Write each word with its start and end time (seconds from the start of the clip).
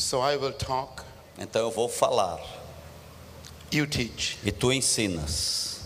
So 0.00 0.20
I 0.22 0.36
will 0.36 0.52
talk, 0.52 1.02
Então 1.38 1.60
eu 1.62 1.70
vou 1.70 1.88
falar 1.88 2.40
you 3.70 3.86
teach. 3.86 4.38
e 4.44 4.50
tu 4.50 4.72
ensinas. 4.72 5.80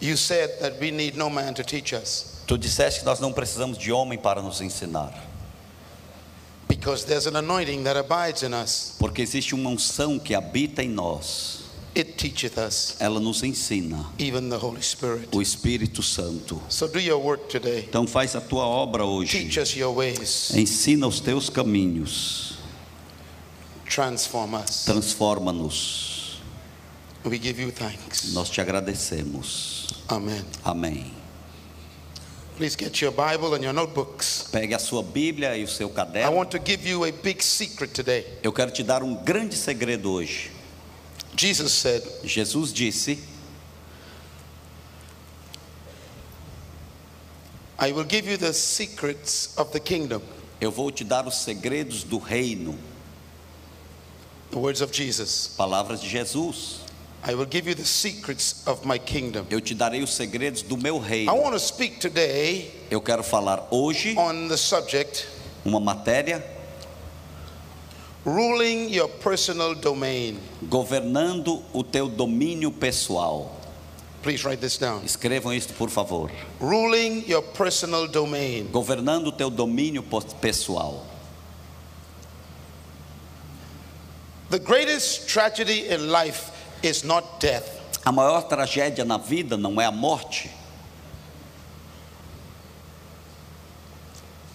You 0.00 0.16
said 0.16 0.60
that 0.60 0.78
we 0.80 0.90
need 0.90 1.16
no 1.16 1.28
man 1.30 1.54
to 1.54 1.64
teach 1.64 1.92
us 1.94 2.42
Tu 2.46 2.56
disseste 2.58 3.00
que 3.00 3.06
nós 3.06 3.18
não 3.18 3.32
precisamos 3.32 3.76
de 3.76 3.90
homem 3.90 4.16
para 4.18 4.40
nos 4.40 4.60
ensinar, 4.60 5.12
because 6.68 7.04
there's 7.04 7.26
an 7.26 7.34
anointing 7.36 7.82
that 7.84 7.96
abides 7.98 8.42
in 8.44 8.54
us. 8.54 8.94
porque 9.00 9.20
existe 9.20 9.52
uma 9.54 9.68
unção 9.70 10.16
que 10.18 10.32
habita 10.34 10.82
em 10.82 10.88
nós. 10.88 11.55
It 11.98 12.18
teacheth 12.18 12.58
us, 12.58 12.96
Ela 13.00 13.18
nos 13.18 13.42
ensina, 13.42 14.04
even 14.18 14.50
the 14.50 14.58
Holy 14.58 14.82
Spirit. 14.82 15.28
o 15.34 15.40
Espírito 15.40 16.02
Santo. 16.02 16.60
So 16.68 16.86
do 16.88 17.00
your 17.00 17.18
work 17.18 17.48
today. 17.48 17.86
Então 17.88 18.06
faz 18.06 18.36
a 18.36 18.40
tua 18.40 18.66
obra 18.66 19.02
Teach 19.02 19.46
hoje. 19.48 19.60
us 19.60 19.74
your 19.76 19.94
ways. 19.96 20.50
Ensina 20.54 21.06
os 21.06 21.20
teus 21.20 21.48
caminhos. 21.48 22.58
Transform 23.88 24.54
us. 24.56 24.84
Transforma-nos. 24.84 26.38
We 27.24 27.38
give 27.38 27.58
you 27.60 27.72
thanks. 27.72 28.32
Nós 28.34 28.50
te 28.50 28.60
agradecemos. 28.60 29.86
Amen. 30.08 30.44
Amém. 30.64 31.12
Please 32.56 32.76
get 32.76 33.00
your 33.02 33.10
Bible 33.12 33.54
and 33.54 33.62
your 33.62 33.72
notebooks. 33.72 34.48
Pegue 34.52 34.74
a 34.74 34.78
sua 34.78 35.02
Bíblia 35.02 35.56
e 35.56 35.64
o 35.64 35.68
seu 35.68 35.88
I 35.88 35.92
caderno. 35.92 36.36
want 36.36 36.50
to 36.50 36.58
give 36.58 36.86
you 36.88 37.04
a 37.04 37.12
big 37.12 37.42
secret 37.42 37.92
today. 37.92 38.24
Eu 38.42 38.52
quero 38.52 38.70
te 38.70 38.82
dar 38.82 39.02
um 39.02 39.14
grande 39.14 39.56
segredo 39.56 40.10
hoje. 40.10 40.50
Jesus 41.36 41.72
said, 41.72 42.02
Jesus 42.24 42.72
disse: 42.72 43.18
I 47.78 47.92
will 47.92 48.04
give 48.04 48.26
you 48.26 48.36
the 48.38 48.52
secrets 48.54 49.54
of 49.58 49.70
the 49.72 49.80
kingdom. 49.80 50.22
Eu 50.60 50.70
vou 50.70 50.90
te 50.90 51.04
dar 51.04 51.26
os 51.26 51.36
segredos 51.36 52.02
do 52.02 52.18
reino. 52.18 52.74
The 54.50 54.58
words 54.58 54.80
of 54.80 54.92
Jesus. 54.92 55.54
Palavras 55.58 56.00
de 56.00 56.08
Jesus. 56.08 56.80
I 57.22 57.34
will 57.34 57.44
give 57.46 57.66
you 57.68 57.74
the 57.74 57.84
secrets 57.84 58.66
of 58.66 58.86
my 58.86 58.98
kingdom. 58.98 59.46
Eu 59.50 59.60
te 59.60 59.74
darei 59.74 60.02
os 60.02 60.14
segredos 60.14 60.62
do 60.62 60.76
meu 60.76 60.96
I 60.96 61.08
reino. 61.08 61.34
want 61.34 61.52
to 61.52 61.58
speak 61.60 61.98
today 62.00 62.70
Eu 62.90 63.00
quero 63.02 63.22
falar 63.22 63.66
hoje 63.70 64.14
on 64.16 64.48
the 64.48 64.56
subject 64.56 65.26
uma 65.64 65.80
matéria 65.80 66.42
ruling 68.26 68.88
your 68.90 69.08
personal 69.08 69.74
domain. 69.74 70.38
governando 70.68 71.62
o 71.72 71.82
teu 71.84 72.08
domínio 72.08 72.70
pessoal. 72.72 73.52
Please 74.22 74.44
write 74.44 74.60
this 74.60 74.76
down. 74.76 75.02
Escrevam 75.04 75.54
isso, 75.54 75.72
por 75.74 75.88
favor. 75.88 76.28
Ruling 76.60 77.24
your 77.28 77.42
personal 77.42 78.08
domain. 78.08 78.66
Governando 78.72 79.28
o 79.28 79.32
teu 79.32 79.48
domínio 79.48 80.02
pessoal. 80.40 81.06
The 84.50 84.58
greatest 84.58 85.28
tragedy 85.28 85.88
in 85.88 86.08
life 86.10 86.50
is 86.82 87.04
not 87.04 87.38
death, 87.40 87.80
A 88.04 88.10
maior 88.12 88.42
tragédia 88.48 89.04
na 89.04 89.18
vida 89.18 89.56
não 89.56 89.80
é 89.80 89.84
a 89.86 89.92
morte. 89.92 90.50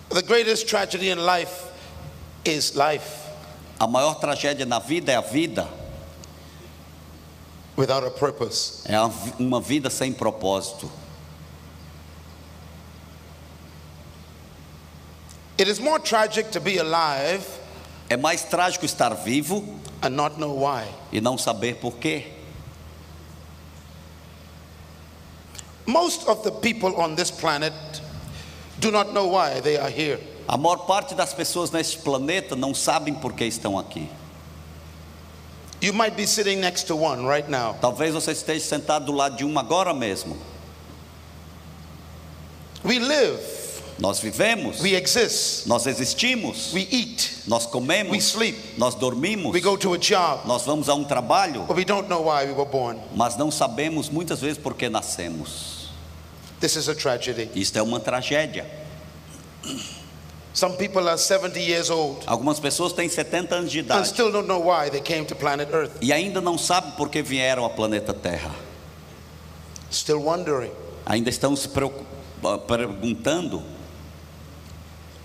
the 0.10 0.22
greatest 0.22 0.68
tragedy 0.68 1.10
in 1.10 1.18
life 1.26 1.64
is 2.44 2.76
life 2.76 3.31
A 3.82 3.88
maior 3.88 4.14
tragédia 4.20 4.64
na 4.64 4.78
vida 4.78 5.12
é 5.12 5.16
a 5.16 5.22
vida. 5.22 5.68
without 7.76 8.06
a 8.06 8.12
purpose. 8.12 8.84
É 8.86 8.96
uma 9.40 9.60
vida 9.60 9.90
sem 9.90 10.14
propósito. 10.14 10.88
It 15.58 15.68
is 15.68 15.80
more 15.80 16.00
tragic 16.00 16.52
to 16.52 16.59
be 16.59 16.78
alive 16.78 17.44
É 18.08 18.16
mais 18.16 18.44
trágico 18.44 18.86
estar 18.86 19.16
vivo 19.16 19.64
and 20.04 20.12
not 20.12 20.38
know 20.38 20.59
why. 20.59 20.86
e 21.12 21.20
não 21.20 21.36
saber 21.36 21.78
por 21.78 21.94
quê. 21.94 22.28
Most 25.88 26.28
of 26.28 26.44
the 26.44 26.52
people 26.52 26.96
on 27.02 27.16
this 27.16 27.31
planet 27.31 27.74
do 28.80 28.92
not 28.92 29.12
know 29.12 29.25
why 29.25 29.59
they 29.59 29.78
are 29.78 29.90
here. 29.90 30.19
A 30.51 30.57
maior 30.57 30.79
parte 30.85 31.16
das 31.16 31.34
pessoas 31.34 31.72
neste 31.72 32.00
planeta 32.00 32.57
não 32.57 32.75
sabem 32.75 33.13
por 33.13 33.31
que 33.31 33.45
estão 33.45 33.79
aqui. 33.79 34.09
You 35.81 35.94
might 35.94 36.17
be 36.17 36.28
sitting 36.28 36.57
next 36.57 36.88
to 36.88 36.97
one 36.97 37.25
right 37.25 37.50
now. 37.50 37.73
Talvez 37.79 38.13
você 38.13 38.34
esteja 38.34 38.66
sentado 38.66 39.06
do 39.06 39.13
lado 39.13 39.38
de 39.38 39.45
uma 39.45 39.62
agora 39.62 39.94
mesmo. 39.94 40.38
We 42.84 43.00
live, 43.00 43.39
Nós 43.97 44.19
vivemos, 44.19 44.81
we 44.81 44.94
exist, 44.94 45.67
nós 45.67 45.85
existimos, 45.85 46.73
we 46.73 46.85
eat, 46.91 47.47
nós 47.47 47.66
we 47.66 47.72
comemos, 47.72 48.18
sleep, 48.18 48.57
nós 48.78 48.94
dormimos, 48.95 49.53
we 49.53 49.62
go 49.62 49.78
to 49.78 49.94
a 49.94 49.97
job, 49.97 50.45
nós 50.47 50.63
vamos 50.63 50.89
a 50.89 50.95
um 50.95 51.06
trabalho, 51.06 51.63
but 51.66 51.78
we 51.78 51.85
don't 51.85 52.09
know 52.09 52.23
why 52.23 52.44
we 52.44 52.51
were 52.51 52.69
born. 52.69 53.00
mas 53.16 53.38
não 53.38 53.50
sabemos 53.50 54.09
muitas 54.09 54.41
vezes 54.41 54.57
por 54.57 54.73
que 54.73 54.89
nascemos. 54.89 55.88
This 56.59 56.75
is 56.75 56.89
a 56.89 56.95
tragedy. 56.95 57.50
Isto 57.56 57.78
é 57.78 57.81
uma 57.81 58.01
tragédia. 58.01 58.66
Some 60.53 60.75
people 60.75 61.07
are 61.07 61.17
70 61.17 61.59
years 61.62 61.89
old 61.89 62.23
Algumas 62.28 62.59
pessoas 62.59 62.91
têm 62.94 63.07
70 63.07 63.56
anos 63.56 63.72
de 63.72 63.79
and 63.79 63.84
idade 63.84 64.07
still 64.09 64.31
don't 64.31 64.47
know 64.47 64.59
why 64.59 64.89
they 64.89 65.00
came 65.01 65.25
to 65.25 65.35
planet 65.35 65.69
Earth. 65.73 65.91
e 66.01 66.12
ainda 66.12 66.41
não 66.41 66.57
sabem 66.57 66.91
por 66.91 67.09
que 67.09 67.22
vieram 67.22 67.63
ao 67.63 67.69
planeta 67.69 68.13
Terra. 68.13 68.51
Still 69.91 70.19
wondering. 70.23 70.72
Ainda 71.06 71.29
estão 71.29 71.56
se 71.56 71.67
preocup- 71.69 72.06
ah, 72.44 72.57
perguntando. 72.57 73.63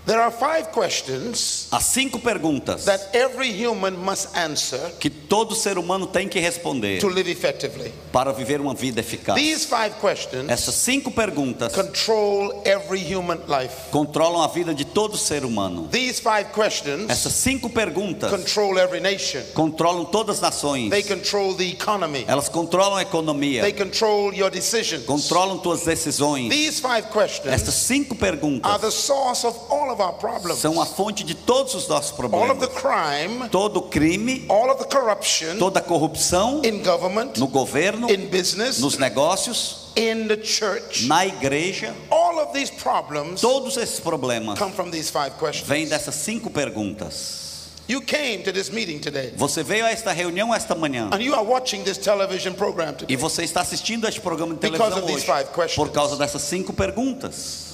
There 0.07 0.21
are 0.21 0.31
five 0.31 0.71
questions 0.71 1.67
Há 1.69 1.81
cinco 1.81 2.17
perguntas 2.17 2.85
that 2.85 3.09
every 3.13 3.51
human 3.51 3.93
must 3.97 4.29
answer 4.37 4.79
que 5.01 5.09
todo 5.09 5.53
ser 5.53 5.77
humano 5.77 6.07
tem 6.07 6.29
que 6.29 6.39
responder 6.39 7.01
to 7.01 7.09
live 7.09 7.29
effectively. 7.29 7.91
para 8.09 8.31
viver 8.31 8.61
uma 8.61 8.73
vida 8.73 9.01
eficaz. 9.01 9.35
These 9.35 9.65
five 9.65 9.95
questions 9.99 10.49
Essas 10.49 10.75
cinco 10.75 11.11
perguntas 11.11 11.73
control 11.73 12.61
every 12.65 13.01
human 13.01 13.39
life. 13.49 13.91
controlam 13.91 14.41
a 14.43 14.47
vida 14.47 14.73
de 14.73 14.85
todo 14.85 15.17
ser 15.17 15.43
humano. 15.43 15.89
These 15.91 16.21
five 16.21 16.53
questions 16.53 17.09
Essas 17.09 17.33
cinco 17.33 17.69
perguntas 17.69 18.29
control 18.31 18.79
every 18.79 19.01
nation. 19.01 19.43
controlam 19.53 20.05
todas 20.05 20.37
as 20.37 20.41
nações. 20.41 20.89
They 20.89 21.03
control 21.03 21.53
the 21.53 21.69
economy. 21.69 22.23
Elas 22.29 22.47
controlam 22.47 22.95
a 22.95 23.01
economia, 23.01 23.61
They 23.61 23.73
control 23.73 24.33
your 24.33 24.49
decisions. 24.49 25.05
controlam 25.05 25.59
tuas 25.59 25.83
decisões. 25.83 26.49
These 26.49 26.79
five 26.79 27.09
questions 27.09 27.53
Essas 27.53 27.73
cinco 27.75 28.13
are 28.13 28.17
perguntas 28.17 28.79
the 28.79 28.89
source 28.89 29.43
of 29.45 29.53
all 29.69 29.91
of 29.91 29.96
our 30.01 30.13
problems. 30.13 30.59
são 30.59 30.81
a 30.81 30.85
fonte 30.85 31.23
de 31.23 31.33
todos 31.35 31.73
os 31.75 31.87
nossos 31.87 32.11
All 32.19 32.51
of 32.51 32.59
the 32.59 32.67
problemas. 32.67 32.81
crime, 32.81 33.49
Todo 33.49 33.81
crime, 33.83 34.45
all 34.49 34.69
of 34.71 34.83
the 34.83 34.89
corruption 34.89 35.57
toda 35.57 35.81
corrupção 35.81 36.61
in 36.65 36.81
government, 36.83 37.37
no 37.37 37.47
governo, 37.47 38.09
in 38.09 38.27
business, 38.29 38.79
nos 38.79 38.97
negócios, 38.97 39.91
in 39.95 40.27
the 40.27 40.37
church. 40.37 41.05
na 41.07 41.25
igreja, 41.25 41.93
All 42.11 42.39
of 42.39 42.53
these 42.53 42.71
problems 42.71 43.41
todos 43.41 43.77
esses 43.77 43.99
problemas 43.99 44.57
come 44.57 44.71
from 44.71 44.89
these 44.91 45.09
five 45.11 45.31
questions. 45.37 45.67
vêm 45.67 45.87
dessas 45.87 46.15
cinco 46.15 46.49
perguntas. 46.49 47.45
You 47.89 48.01
came 48.01 48.43
to 48.43 48.51
this 48.51 48.69
meeting 48.69 48.99
today 48.99 49.31
Você 49.37 49.63
veio 49.63 49.85
a 49.85 49.89
esta 49.91 50.11
reunião 50.11 50.53
esta 50.53 50.75
manhã 50.75 51.09
and 51.13 51.21
you 51.21 51.33
are 51.33 51.41
watching 51.45 51.83
this 51.83 51.97
television 51.97 52.53
program 52.53 52.89
e 52.89 52.93
today. 52.95 53.15
você 53.15 53.43
está 53.45 53.61
assistindo 53.61 54.05
a 54.05 54.09
este 54.09 54.19
programa 54.19 54.53
de 54.55 54.59
televisão 54.59 54.99
of 54.99 55.07
these 55.07 55.25
hoje 55.31 55.73
por 55.73 55.89
causa 55.91 56.17
dessas 56.17 56.41
cinco 56.41 56.73
perguntas. 56.73 57.66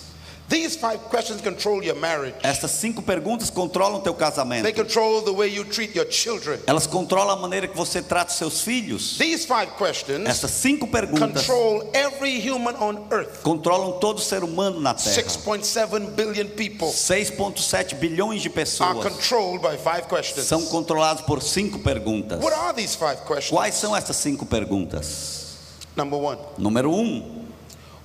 These 0.53 0.75
five 0.75 0.99
questions 1.09 1.41
control 1.41 1.83
your 1.83 1.95
marriage. 1.95 2.35
Essas 2.43 2.69
cinco 2.69 3.01
perguntas 3.01 3.49
controlam 3.49 4.03
teu 4.03 4.13
They 4.13 4.19
casamento. 4.23 4.71
control 4.75 5.23
the 5.23 5.33
way 5.33 5.47
you 5.47 5.63
treat 5.63 5.95
your 5.95 6.05
children. 6.05 6.59
Elas 6.67 6.85
controlam 6.85 7.31
a 7.31 7.35
maneira 7.41 7.67
que 7.67 7.75
você 7.75 8.03
trata 8.03 8.31
os 8.31 8.37
seus 8.37 8.61
filhos. 8.61 9.17
These 9.17 9.47
five 9.47 9.71
questions 9.79 10.29
Essas 10.29 10.51
cinco 10.51 10.85
perguntas 10.85 11.47
control 11.47 11.89
every 11.95 12.39
human 12.39 12.75
on 12.75 13.07
earth. 13.09 13.41
controlam 13.41 13.99
todo 13.99 14.21
ser 14.21 14.43
humano 14.43 14.79
na 14.79 14.93
Terra. 14.93 15.23
6.7 15.23 16.11
billion 16.11 16.47
people 16.49 16.89
6,7 16.89 17.95
bilhões 17.95 18.43
de 18.43 18.49
are 18.49 18.53
pessoas 18.53 19.03
controlled 19.03 19.59
by 19.59 19.75
five 19.75 20.07
questions. 20.07 20.45
são 20.45 20.63
controlados 20.67 21.23
por 21.23 21.41
cinco 21.41 21.79
perguntas. 21.79 22.39
What 22.39 22.53
are 22.55 22.75
these 22.75 22.95
five 22.95 23.21
questions? 23.25 23.49
Quais 23.49 23.73
são 23.73 23.95
essas 23.95 24.17
cinco 24.17 24.45
perguntas? 24.45 25.57
Number 25.95 26.19
one, 26.19 26.37
Número 26.59 26.91
um, 26.91 27.43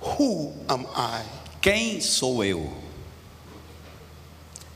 who 0.00 0.54
am 0.66 0.86
I? 0.96 1.37
Quem 1.60 2.00
sou 2.00 2.44
eu? 2.44 2.72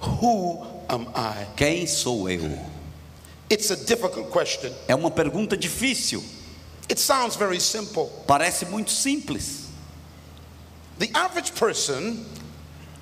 Who 0.00 0.66
am 0.88 1.06
I? 1.14 1.46
Quem 1.56 1.86
sou 1.86 2.28
eu? 2.28 2.58
It's 3.50 3.70
a 3.70 3.76
difficult 3.76 4.30
question. 4.30 4.72
É 4.88 4.94
uma 4.94 5.10
pergunta 5.10 5.56
difícil. 5.56 6.22
It 6.90 7.00
sounds 7.00 7.36
very 7.36 7.60
simple. 7.60 8.06
Parece 8.26 8.64
muito 8.66 8.90
simples. 8.90 9.66
The 10.98 11.10
average 11.14 11.52
person 11.52 12.24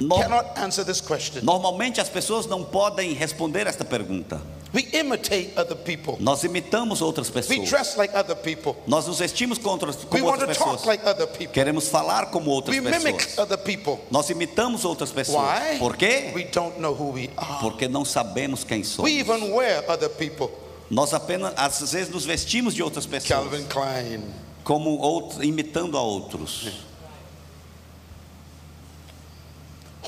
No- 0.01 0.17
cannot 0.19 0.59
answer 0.59 0.85
this 0.85 1.01
question. 1.01 1.43
Normalmente 1.45 2.01
as 2.01 2.09
pessoas 2.09 2.47
não 2.47 2.65
podem 2.65 3.13
responder 3.15 3.67
esta 3.67 3.85
pergunta. 3.85 4.41
We 4.73 4.83
imitate 4.93 5.51
other 5.57 5.75
people. 5.75 6.17
Nós 6.21 6.45
imitamos 6.45 7.03
outras 7.03 7.29
We 7.29 7.35
pessoas. 7.43 7.69
dress 7.69 7.97
like 7.97 8.15
other 8.17 8.37
people. 8.37 8.77
Nós 8.87 9.05
nos 9.09 9.19
vestimos 9.19 9.59
contra, 9.59 9.91
We 9.91 9.97
como 10.09 10.27
want 10.27 10.41
outras 10.43 10.57
to 10.59 10.63
talk 10.65 10.77
pessoas. 10.79 10.87
like 10.87 11.05
other 11.05 11.27
people. 11.27 11.53
Queremos 11.53 11.89
falar 11.89 12.31
como 12.31 12.51
outras 12.53 12.77
We 12.77 12.81
mimic 12.81 13.17
pessoas. 13.19 13.39
other 13.39 13.59
people. 13.59 13.99
Nós 14.13 14.31
imitamos 14.31 14.85
outras 14.85 15.11
pessoas. 15.11 15.43
Why? 15.43 15.79
Por 15.81 15.97
quê? 15.97 16.31
We 16.35 16.45
don't 16.45 16.79
know 16.79 16.95
who 16.95 17.11
we 17.11 17.31
are. 17.37 17.59
Porque 17.61 17.89
não 17.89 18.05
sabemos 18.05 18.63
quem 18.63 18.79
We 18.79 18.85
somos. 18.85 19.11
even 19.11 19.53
wear 19.53 19.83
other 19.89 20.09
people. 20.09 20.49
Nós 20.89 21.13
apenas, 21.15 21.53
às 21.57 21.81
vezes, 21.93 22.09
nos 22.09 22.25
vestimos 22.25 22.73
de 22.73 22.83
outras 22.83 23.07
pessoas, 23.07 23.29
Calvin 23.51 23.65
Klein. 23.65 24.23
como 24.63 24.99
outros, 24.99 25.43
imitando 25.43 25.97
a 25.99 26.01
outros. 26.03 26.69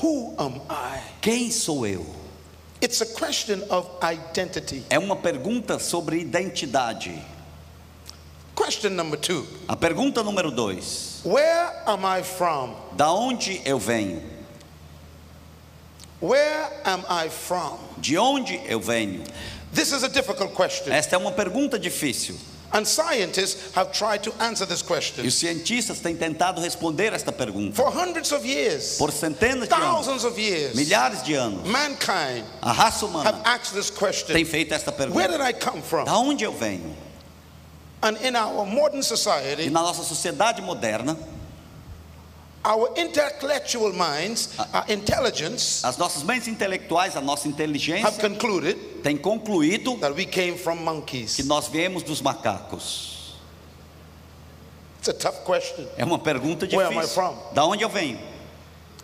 Who 0.01 0.33
am 0.37 0.61
I? 0.69 1.01
Quem 1.21 1.51
sou 1.51 1.85
eu? 1.85 2.05
It's 2.83 2.99
a 2.99 3.05
question 3.05 3.63
of 3.69 3.89
identity. 4.03 4.83
É 4.89 4.99
uma 4.99 5.15
pergunta 5.15 5.79
sobre 5.79 6.19
identidade. 6.19 7.17
Question 8.53 8.89
number 8.89 9.17
two 9.17 9.47
A 9.69 9.75
pergunta 9.77 10.21
número 10.21 10.51
dois: 10.51 11.21
Where 11.23 11.81
am 11.85 12.03
I 12.03 12.21
from? 12.23 12.75
Da 12.91 13.09
onde 13.13 13.61
eu 13.63 13.79
venho? 13.79 14.21
Where 16.19 16.69
am 16.83 17.05
I 17.09 17.29
from? 17.29 17.79
De 17.97 18.17
onde 18.17 18.59
eu 18.67 18.81
venho? 18.81 19.23
This 19.71 19.93
is 19.93 20.03
a 20.03 20.09
difficult 20.09 20.53
question. 20.53 20.91
Esta 20.91 21.15
é 21.15 21.17
uma 21.17 21.31
pergunta 21.31 21.79
difícil. 21.79 22.35
And 22.75 22.87
scientists 22.87 23.71
have 23.75 23.91
tried 23.93 24.23
to 24.23 24.33
answer 24.41 24.65
this 24.65 24.81
E 24.81 24.85
question 24.85 25.25
os 25.27 25.35
cientistas 25.35 25.99
têm 25.99 26.15
tentado 26.15 26.59
responder 26.59 27.13
esta 27.13 27.31
pergunta 27.31 27.75
for 27.75 27.91
hundreds 27.91 28.31
of 28.31 28.43
years, 28.43 28.97
por 28.97 29.11
centenas 29.11 29.67
de 29.69 29.75
anos, 29.75 30.05
thousands 30.07 30.23
of 30.25 30.39
years. 30.39 30.75
milhares 30.75 31.21
de 31.23 31.35
anos. 31.35 31.67
Mankind 31.67 32.43
A 32.63 32.73
raça 32.73 33.05
have 33.05 33.35
humana 33.35 33.41
asked 33.45 33.75
this 33.75 33.91
tem 33.91 33.99
question 33.99 34.45
feito 34.45 34.73
esta 34.73 34.91
Where 34.91 35.07
pergunta: 35.07 35.31
did 35.33 35.41
I 35.41 35.53
come 35.53 35.81
from? 35.83 36.05
Da 36.05 36.17
onde 36.17 36.43
eu 36.43 36.51
venho? 36.51 36.95
And 38.01 38.17
in 38.17 38.35
our 38.35 38.65
modern 38.65 38.99
E 38.99 39.03
society, 39.03 39.69
na 39.69 39.81
nossa 39.81 40.03
sociedade 40.03 40.61
moderna, 40.61 41.15
our 42.65 42.89
intellectual 42.95 43.91
minds, 43.93 44.57
our 44.73 44.85
intelligence, 44.87 45.83
as 45.83 45.97
nossas 45.97 46.23
mentes 46.23 46.47
intelectuais, 46.47 47.15
a 47.15 47.21
nossa 47.21 47.47
have 47.47 47.53
inteligência 47.55 48.19
concluded 48.21 48.77
tem 49.03 49.17
concluído 49.17 49.99
that 49.99 50.13
we 50.15 50.25
came 50.25 50.57
from 50.57 50.77
monkeys. 50.83 51.35
que 51.35 51.43
nós 51.43 51.67
viemos 51.67 52.03
dos 52.03 52.21
macacos. 52.21 53.11
It's 54.99 55.09
a 55.09 55.13
tough 55.13 55.43
question. 55.43 55.85
É 55.97 56.05
uma 56.05 56.17
pergunta 56.17 56.65
Where 56.65 56.87
am 56.87 56.93
I 56.93 57.01
difícil. 57.01 57.13
from? 57.13 57.37
Da 57.53 57.65
onde 57.65 57.83
eu 57.83 57.89
venho? 57.89 58.17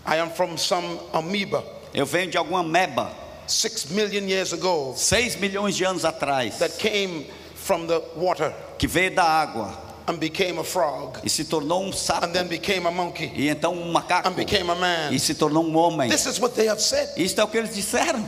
I 0.06 0.18
am 0.18 0.30
from 0.30 0.56
some 0.58 1.00
amoeba 1.12 1.64
Eu 1.94 2.06
venho 2.06 2.32
de 2.32 2.38
alguma 2.38 2.64
meba, 2.64 3.12
six 3.46 3.88
million 3.90 4.28
years 4.30 4.54
ago 4.54 4.94
seis 4.96 5.36
milhões 5.36 5.76
de 5.76 5.84
anos 5.84 6.06
atrás, 6.06 6.58
that 6.60 6.78
came 6.78 7.26
from 7.56 7.88
the 7.88 8.02
water 8.16 8.54
que 8.78 8.88
veio 8.88 9.14
da 9.14 9.24
água 9.24 9.89
and 10.10 10.18
became 10.20 10.60
a 10.60 10.64
frog 10.64 11.20
e 11.24 11.30
se 11.30 11.46
tornou 11.46 11.84
um 11.84 11.94
sapo, 11.94 12.26
and 12.26 12.34
then 12.34 12.48
became 12.48 12.86
a 12.88 12.92
monkey 12.92 13.32
e 13.36 13.48
então 13.50 13.74
um 13.74 13.92
macaco, 13.92 14.28
and 14.28 14.36
became 14.36 14.70
a 14.70 14.76
man. 14.76 15.14
e 15.14 15.20
se 15.20 15.34
tornou 15.36 15.64
um 15.64 15.76
homem. 15.78 16.10
This 16.10 16.26
is 16.26 16.40
what 16.40 16.56
they 16.56 16.68
have 16.68 16.82
said. 16.82 17.10
Isto 17.18 17.42
é 17.42 17.44
o 17.44 17.48
que 17.48 17.58
eles 17.58 17.74
disseram. 17.76 18.28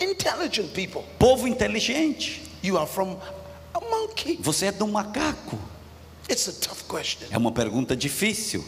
Intelligent 0.00 0.72
people. 0.72 1.02
Povo 1.18 1.46
inteligente, 1.46 2.40
You 2.62 2.78
are 2.78 2.86
from 2.86 3.16
a 3.74 3.80
monkey. 3.80 4.38
você 4.40 4.66
é 4.66 4.72
de 4.72 4.82
um 4.82 4.88
macaco. 4.90 5.58
It's 6.30 6.48
a 6.48 6.52
tough 6.52 6.84
question. 6.88 7.26
É 7.30 7.36
uma 7.36 7.52
pergunta 7.52 7.94
difícil. 7.96 8.64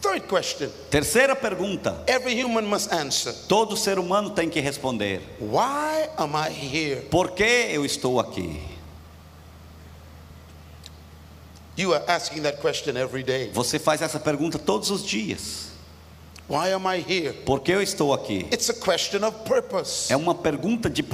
Third 0.00 0.26
question. 0.28 0.68
Terceira 0.90 1.34
pergunta: 1.34 2.02
Every 2.06 2.40
human 2.42 2.62
must 2.62 2.92
answer. 2.92 3.32
todo 3.48 3.76
ser 3.76 3.98
humano 3.98 4.30
tem 4.30 4.48
que 4.48 4.60
responder: 4.60 5.20
Why 5.40 6.08
am 6.16 6.32
I 6.36 6.50
here? 6.52 7.02
por 7.10 7.32
que 7.32 7.42
eu 7.44 7.84
estou 7.84 8.20
aqui? 8.20 8.60
You 11.76 11.92
are 11.92 12.04
asking 12.06 12.42
that 12.42 12.58
question 12.60 12.96
every 12.96 13.22
day. 13.24 13.50
Você 13.52 13.78
faz 13.78 14.00
essa 14.00 14.20
pergunta 14.20 14.58
todos 14.58 14.90
os 14.90 15.04
dias: 15.04 15.68
Why 16.48 16.72
am 16.72 16.84
I 16.86 17.00
here? 17.00 17.32
por 17.44 17.60
que 17.60 17.72
eu 17.72 17.82
estou 17.82 18.12
aqui? 18.14 18.46
It's 18.52 18.68
a 18.70 18.74
question 18.74 19.24
of 19.26 19.38
purpose. 19.44 20.12
É 20.12 20.16
uma 20.16 20.34
pergunta 20.34 20.88
de 20.88 21.02
What's 21.02 21.10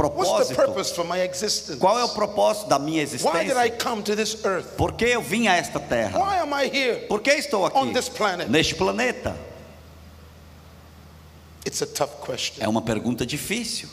the 0.49 0.55
propósito. 0.55 0.55
purpose 0.57 0.95
for 0.95 1.05
my 1.05 1.21
existence? 1.21 1.79
Qual 1.79 1.99
é 1.99 2.05
o 2.05 2.09
propósito 2.11 2.69
da 2.69 2.79
minha 2.79 3.03
Why 3.05 3.45
did 3.45 3.57
I 3.57 3.69
existência? 3.69 3.79
come 3.79 4.03
to 4.03 4.15
this 4.17 4.45
earth? 4.45 4.77
Por 4.77 4.93
que 4.93 5.05
eu 5.07 5.23
vim 5.23 5.47
a 5.49 5.55
esta 5.57 5.81
terra? 5.81 6.19
Why 6.19 6.41
am 6.41 6.53
I 6.53 6.67
here 6.69 7.07
Por 7.07 7.21
que 7.23 7.31
estou 7.31 7.65
aqui 7.65 7.79
on 7.79 7.93
this 7.93 8.09
planet? 8.09 8.51
neste 8.51 8.75
planeta? 8.75 9.35
It's 11.67 11.81
a 11.83 11.87
tough 11.87 12.21
question. 12.27 12.63
É 12.65 12.69
uma 12.69 12.83
pergunta 12.83 13.25
difícil. 13.25 13.89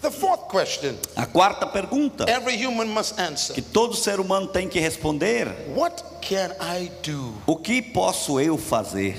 The 0.00 0.10
fourth 0.12 0.42
question 0.48 0.96
A 1.16 1.26
quarta 1.26 1.66
pergunta 1.66 2.24
every 2.28 2.56
human 2.56 2.88
must 2.88 3.18
answer. 3.18 3.54
que 3.54 3.62
todo 3.62 3.94
ser 3.96 4.20
humano 4.20 4.46
tem 4.48 4.68
que 4.68 4.78
responder: 4.80 5.48
What 5.74 6.02
can 6.20 6.52
I 6.60 6.90
do? 7.02 7.34
o 7.46 7.56
que 7.56 7.82
posso 7.82 8.38
eu 8.40 8.56
fazer? 8.56 9.16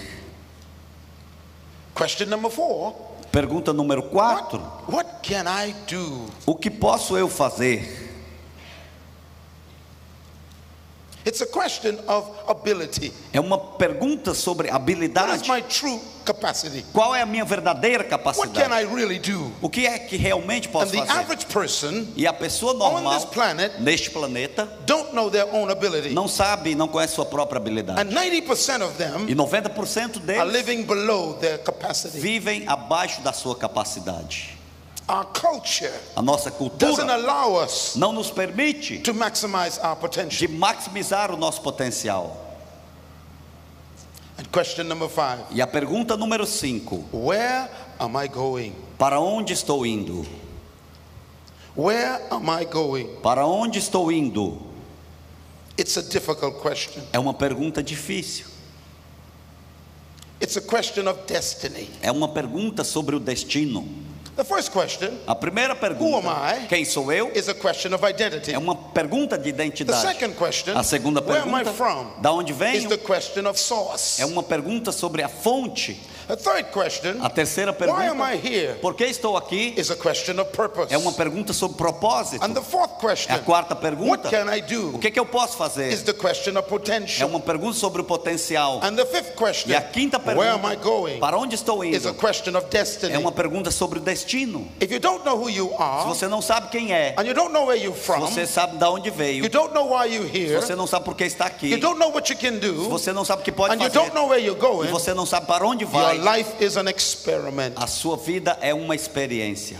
Question 1.95 2.29
number 2.29 2.49
four 2.49 2.95
Pergunta 3.31 3.71
número 3.73 4.01
what, 4.01 4.11
quatro: 4.11 4.59
what 4.87 5.07
can 5.21 5.45
I 5.47 5.73
do? 5.87 6.25
o 6.47 6.55
que 6.55 6.69
posso 6.71 7.15
eu 7.17 7.27
fazer? 7.27 8.08
It's 11.29 11.41
a 11.41 11.45
question 11.45 11.95
of 12.07 12.27
ability. 12.47 13.13
É 13.31 13.39
uma 13.39 13.57
pergunta 13.59 14.33
sobre 14.33 14.67
What 14.69 14.75
is 14.75 14.95
habilidade. 14.95 15.47
my 15.47 15.61
true 15.61 15.99
capacity? 16.25 16.83
Qual 16.91 17.13
é 17.13 17.21
a 17.21 17.25
minha 17.25 17.45
verdadeira 17.45 18.03
What 18.03 18.09
can 18.09 18.17
capacidade? 18.17 18.73
I 18.83 18.85
really 18.95 19.19
do? 19.19 19.51
O 19.61 19.69
que 19.69 19.85
é 19.85 19.99
que 19.99 20.17
realmente 20.17 20.67
And 20.67 20.71
posso 20.71 20.91
the 20.91 20.97
fazer? 20.97 21.11
average 21.19 21.45
person 21.45 22.07
E 22.15 22.25
a 22.25 22.33
pessoa 22.33 22.73
on 22.73 22.79
this 22.79 23.03
normal 23.03 23.27
planet 23.27 23.79
neste 23.79 24.09
planeta 24.09 24.65
don't 24.87 25.13
know 25.13 25.29
their 25.29 25.45
own 25.53 25.69
ability. 25.69 26.09
não 26.15 26.27
sabe, 26.27 26.73
não 26.73 26.87
conhece 26.87 27.13
sua 27.13 27.25
própria 27.27 27.57
habilidade. 27.59 28.01
And 28.01 28.11
90% 28.11 28.81
of 28.83 28.95
them 28.97 29.27
E 29.29 29.35
90% 29.35 30.17
are 30.17 30.25
deles 30.25 30.51
living 30.51 30.81
below 30.83 31.35
their 31.35 31.59
capacity. 31.59 32.19
vivem 32.19 32.63
abaixo 32.67 33.21
da 33.21 33.31
sua 33.31 33.55
capacidade. 33.55 34.57
Our 35.09 35.25
culture 35.33 35.91
A 36.15 36.21
nossa 36.21 36.51
doesn't 36.51 36.77
cultura 36.77 37.13
allow 37.15 37.55
us 37.63 37.95
não 37.95 38.13
nos 38.13 38.29
permite 38.29 38.99
to 38.99 39.11
maximize 39.11 39.79
our 39.79 39.95
de 39.95 40.01
potential. 40.01 40.49
maximizar 40.51 41.31
o 41.31 41.37
nosso 41.37 41.61
potencial. 41.61 42.37
And 44.37 44.45
question 44.51 44.87
number 44.87 45.09
five 45.09 45.43
E 45.51 45.61
a 45.61 45.67
pergunta 45.67 46.15
número 46.15 46.45
5: 46.45 47.05
Where 47.11 47.69
am 47.99 48.15
I 48.15 48.27
going? 48.27 48.75
Para 48.99 49.19
onde 49.19 49.51
estou 49.53 49.83
indo? 49.83 50.25
Where 51.75 52.21
am 52.29 52.47
I 52.49 52.65
going? 52.65 53.07
Para 53.23 53.47
onde 53.47 53.79
estou 53.79 54.11
indo? 54.11 54.61
It's 55.77 55.97
a 55.97 56.03
difficult 56.03 56.59
question. 56.61 57.01
É 57.11 57.17
uma 57.17 57.33
pergunta 57.33 57.81
difícil. 57.81 58.45
It's 60.41 60.55
a 60.55 60.61
question 60.61 61.07
of 61.09 61.21
destiny. 61.25 61.89
É 62.01 62.11
uma 62.11 62.27
pergunta 62.29 62.83
sobre 62.83 63.15
o 63.15 63.19
destino. 63.19 63.87
The 64.39 64.45
first 64.45 64.71
question 64.71 65.19
A 65.27 65.35
primeira 65.35 65.73
Who 65.73 65.79
pergunta, 65.81 66.29
am 66.29 66.63
I? 66.63 66.67
quem 66.69 66.85
sou 66.85 67.11
eu? 67.11 67.29
is 67.35 67.49
a 67.49 67.53
question 67.53 67.93
of 67.93 68.05
identity. 68.05 68.53
É 68.53 68.57
uma 68.57 68.73
pergunta 68.73 69.37
de 69.37 69.43
The 69.43 69.49
identidade. 69.49 70.01
second 70.01 70.33
question, 70.35 70.77
A 70.77 70.81
segunda 70.81 71.19
where 71.19 71.41
am 71.41 71.49
I 71.49 71.65
pergunta, 71.65 71.73
from? 71.73 72.21
da 72.21 72.31
onde 72.31 72.53
is 72.53 72.57
venho? 72.57 72.87
the 72.87 72.97
question 72.97 73.45
of 73.49 73.59
source. 73.59 74.21
É 74.21 74.25
uma 74.25 74.41
pergunta 74.41 74.93
sobre 74.93 75.23
a 75.23 75.27
fonte. 75.27 75.99
The 76.29 76.35
third 76.37 76.65
question, 76.71 77.17
A 77.23 77.29
terceira 77.31 77.71
why 77.71 78.05
am 78.05 78.21
I 78.21 78.37
pergunta, 78.37 78.47
here? 78.47 78.73
por 78.75 78.93
que 78.93 79.03
estou 79.05 79.35
aqui? 79.35 79.73
is 79.75 79.89
a 79.89 79.95
question 79.95 80.39
of 80.39 80.51
purpose. 80.51 80.93
É 80.93 80.97
uma 80.99 81.11
pergunta 81.11 81.53
sobre 81.53 81.75
propósito. 81.75 82.45
And 82.45 82.53
the 82.53 82.61
fourth 82.61 82.99
question, 82.99 83.33
É 83.33 83.37
a 83.37 83.39
quarta 83.39 83.73
what 83.73 83.81
pergunta, 83.81 84.29
can 84.29 84.45
I 84.55 84.59
o 84.59 84.91
do? 84.91 84.99
que, 84.99 85.09
que 85.09 85.19
eu 85.19 85.25
posso 85.25 85.53
is 85.53 85.57
fazer? 85.57 85.97
the 86.03 86.13
question 86.13 86.51
of 86.51 86.59
É 86.59 86.69
potential. 86.69 87.27
uma 87.29 87.39
pergunta 87.39 87.73
sobre 87.79 88.01
o 88.01 88.03
potencial. 88.03 88.79
And 88.83 88.95
the 88.95 89.07
fifth 89.07 89.33
question, 89.35 89.71
E 89.71 89.75
a 89.75 89.81
quinta 89.81 90.19
where 90.23 90.51
am 90.51 90.59
I 90.59 90.75
pergunta, 90.77 90.83
going? 90.83 91.19
para 91.19 91.35
onde 91.35 91.55
estou 91.55 91.83
is 91.83 92.05
a 92.05 92.09
indo? 92.11 92.19
question 92.19 92.55
of 92.55 92.67
destiny. 92.69 93.11
É 93.11 93.17
uma 93.17 93.31
pergunta 93.31 93.71
sobre 93.71 93.97
o 93.97 94.01
destino. 94.03 94.67
If 94.79 94.91
you 94.91 94.99
don't 94.99 95.25
know 95.25 95.35
who 95.35 95.49
you 95.49 95.69
Se 95.69 95.81
are, 95.81 96.09
você 96.09 96.27
não 96.27 96.43
sabe 96.43 96.69
quem 96.69 96.93
é, 96.93 97.15
and 97.17 97.23
you 97.23 97.33
don't 97.33 97.51
know 97.51 97.65
where 97.65 97.81
you're 97.83 97.97
se 97.99 98.05
from, 98.05 98.19
você 98.27 98.45
sabe 98.45 98.77
de 98.77 98.83
onde 98.85 99.09
veio, 99.09 99.43
you 99.45 99.49
don't 99.49 99.73
know 99.73 99.87
why 99.97 100.05
you're 100.05 100.29
se 100.31 100.37
here, 100.37 100.61
você 100.61 100.75
não 100.75 100.85
sabe 100.85 101.05
por 101.05 101.15
que 101.15 101.23
está 101.23 101.47
aqui, 101.47 101.71
you 101.71 101.79
don't 101.79 101.97
know 101.97 102.11
what 102.13 102.31
you 102.31 102.37
can 102.37 102.53
se 102.53 102.59
do, 102.59 102.87
você 102.87 103.11
não 103.11 103.25
sabe 103.25 103.41
o 103.41 103.45
que 103.45 103.51
pode 103.51 103.73
and 103.73 103.77
you 103.77 103.89
fazer, 103.89 103.97
don't 103.97 104.13
know 104.13 104.27
where 104.27 104.39
you're 104.39 104.55
e 104.55 104.61
going, 104.61 104.91
você 104.91 105.11
não 105.11 105.25
sabe 105.25 105.47
para 105.47 105.65
onde 105.65 105.85
vai, 105.85 106.18
life 106.23 106.61
is 106.61 106.77
an 106.77 106.87
experiment. 106.87 107.75
a 107.77 107.87
sua 107.87 108.17
vida 108.17 108.57
é 108.61 108.73
uma 108.73 108.95
experiência. 108.95 109.77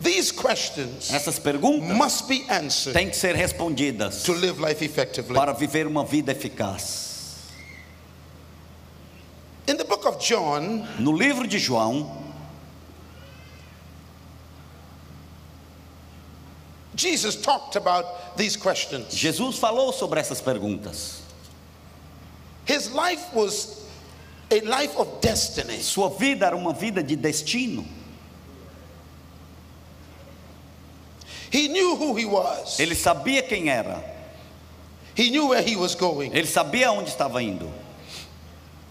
These 0.00 0.32
questions 0.32 1.10
Essas 1.10 1.38
perguntas 1.38 1.96
must 1.96 2.28
be 2.28 2.44
answered 2.50 2.92
têm 2.94 3.08
que 3.08 3.16
ser 3.16 3.34
respondidas 3.34 4.22
to 4.24 4.32
live 4.34 4.60
life 4.60 4.82
effectively. 4.84 5.34
para 5.34 5.52
viver 5.54 5.86
uma 5.86 6.04
vida 6.04 6.32
eficaz. 6.32 7.12
In 9.66 9.76
the 9.78 9.84
book 9.84 10.04
of 10.06 10.18
John, 10.18 10.86
No 10.98 11.10
livro 11.12 11.46
de 11.46 11.58
João, 11.58 12.22
Jesus 16.94 17.34
talked 17.36 17.76
about 17.76 18.36
these 18.36 18.56
questions. 18.56 19.12
Jesus 19.14 19.58
falou 19.58 19.92
sobre 19.92 20.20
essas 20.20 20.40
perguntas. 20.40 21.22
His 22.66 22.92
life 22.92 23.32
was 23.34 23.86
a 24.50 24.60
life 24.60 24.96
of 24.96 25.20
destiny. 25.20 25.80
Sua 25.80 26.10
vida 26.10 26.46
era 26.46 26.56
uma 26.56 26.72
vida 26.72 27.02
de 27.02 27.16
destino. 27.16 27.84
He 31.50 31.68
knew 31.68 31.94
who 31.96 32.16
he 32.16 32.24
was. 32.24 32.78
Ele 32.80 32.94
sabia 32.94 33.42
quem 33.42 33.68
era. 33.68 34.02
He 35.14 35.30
knew 35.30 35.48
where 35.48 35.62
he 35.62 35.76
was 35.76 35.94
going. 35.94 36.32
Ele 36.32 36.46
sabia 36.46 36.90
onde 36.90 37.10
estava 37.10 37.42
indo. 37.42 37.70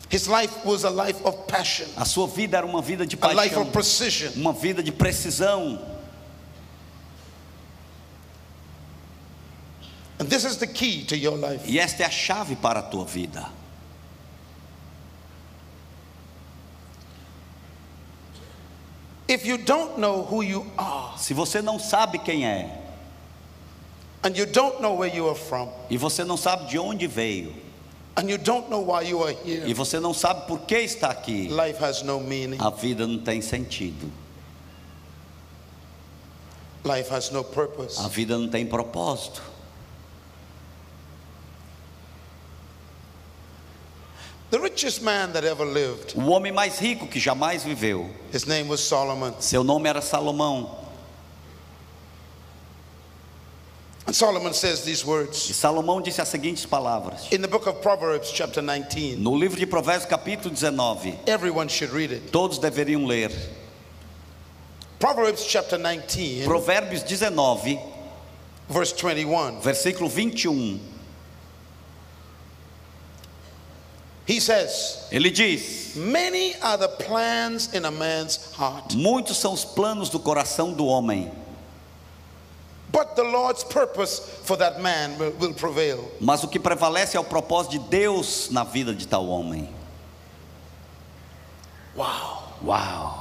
His 0.09 0.27
life 0.27 0.63
was 0.63 0.83
a 0.83 0.89
life 0.91 1.19
of 1.25 1.47
passion, 1.47 1.87
A 1.97 2.05
sua 2.05 2.27
vida 2.27 2.57
era 2.57 2.67
uma 2.67 2.83
vida 2.83 3.03
de 3.05 3.17
a 3.19 3.33
life 3.33 3.55
paixão, 3.55 3.63
of 3.63 3.71
precision. 3.71 4.31
uma 4.35 4.53
vida 4.53 4.83
de 4.83 4.91
precisão. 4.91 5.81
And 10.19 10.29
this 10.29 10.45
is 10.45 10.57
the 10.57 10.67
key 10.67 11.03
to 11.05 11.17
your 11.17 11.35
life. 11.35 11.67
E 11.67 11.79
esta 11.79 12.03
é 12.03 12.05
a 12.05 12.09
chave 12.11 12.55
para 12.55 12.79
a 12.79 12.83
tua 12.83 13.05
vida. 13.05 13.49
If 19.27 19.45
you 19.45 19.57
don't 19.57 19.97
know 19.99 20.23
who 20.23 20.43
you 20.43 20.65
are 20.77 21.17
Se 21.17 21.33
você 21.33 21.61
não 21.61 21.79
sabe 21.79 22.19
quem 22.19 22.45
é 22.45 22.79
and 24.23 24.37
you 24.37 24.45
don't 24.45 24.81
know 24.81 24.95
where 24.97 25.13
you 25.13 25.27
are 25.29 25.37
from 25.37 25.69
e 25.89 25.97
você 25.97 26.23
não 26.23 26.37
sabe 26.37 26.69
de 26.69 26.77
onde 26.79 27.07
veio 27.07 27.53
and 28.15 28.29
you 28.29 28.37
don't 28.37 28.69
know 28.69 28.81
why 28.81 29.01
you 29.01 29.23
are 29.23 29.35
e 29.43 29.59
here, 29.65 29.73
você 29.73 29.99
não 29.99 30.13
sabe 30.13 30.45
por 30.47 30.59
que 30.61 30.77
está 30.77 31.09
aqui, 31.09 31.47
life 31.49 31.83
has 31.83 32.01
no 32.03 32.19
meaning. 32.19 32.57
a 32.59 32.69
vida 32.69 33.07
não 33.07 33.19
tem 33.19 33.41
sentido. 33.41 34.11
Life 36.85 37.09
has 37.13 37.31
no 37.31 37.39
A 37.39 37.43
purpose. 37.43 38.09
vida 38.09 38.37
não 38.37 38.49
tem 38.49 38.65
propósito. 38.65 39.41
The 44.42 44.42
richest 44.42 44.42
man 44.42 44.42
that 44.42 44.42
ever 44.42 44.42
lived, 44.42 44.42
O 46.15 46.29
homem 46.29 46.51
mais 46.51 46.77
rico 46.79 47.07
que 47.07 47.19
jamais 47.19 47.63
viveu, 47.63 48.09
his 48.31 48.45
name 48.45 48.69
was 48.69 48.81
Solomon. 48.81 49.33
seu 49.39 49.63
nome 49.63 49.89
era 49.89 49.99
Salomão. 50.01 50.83
And 54.05 54.13
Solomon 54.13 54.53
says 54.53 54.81
these 54.83 55.01
E 55.01 55.07
words 55.07 55.37
Salomão 55.55 56.01
disse 56.01 56.21
as 56.21 56.27
seguintes 56.27 56.65
palavras: 56.65 57.31
in 57.31 57.41
the 57.41 57.47
book 57.47 57.67
of 57.67 57.81
Proverbs, 57.81 58.31
chapter 58.31 58.61
19. 58.61 59.15
No 59.15 59.35
livro 59.35 59.57
de 59.57 59.65
Provérbios, 59.65 60.05
capítulo 60.05 60.53
19, 60.53 61.17
Everyone 61.25 61.67
should 61.69 61.91
read 61.91 62.11
it. 62.13 62.29
todos 62.31 62.59
deveriam 62.59 63.05
ler. 63.07 63.31
Proverbs 64.99 65.45
chapter 65.45 65.77
19, 65.77 66.43
Provérbios 66.45 67.03
19, 67.03 67.79
verse 68.69 68.93
21. 68.93 69.61
versículo 69.61 70.07
21. 70.09 70.92
He 74.25 74.39
says, 74.39 75.05
Ele 75.11 75.29
diz: 75.29 75.95
Many 75.95 76.55
are 76.61 76.77
the 76.77 76.87
plans 76.87 77.69
in 77.73 77.83
a 77.85 77.91
man's 77.91 78.39
heart, 78.57 78.95
Muitos 78.95 79.37
são 79.37 79.53
os 79.53 79.65
planos 79.65 80.09
do 80.09 80.17
coração 80.19 80.71
do 80.73 80.85
homem, 80.85 81.29
but 82.91 83.15
the 83.17 83.23
Lord's 83.23 83.63
purpose 83.65 84.21
for 84.43 84.55
that 84.57 84.79
man 84.81 85.17
will, 85.19 85.31
will 85.39 85.53
prevail. 85.53 86.09
mas 86.21 86.41
o 86.43 86.47
que 86.47 86.57
prevalece 86.59 87.17
é 87.17 87.19
o 87.19 87.23
propósito 87.23 87.71
de 87.71 87.79
Deus 87.89 88.49
na 88.49 88.63
vida 88.63 88.93
de 88.95 89.05
tal 89.07 89.27
homem. 89.27 89.67
Wow. 91.95 92.43
Uau! 92.65 93.19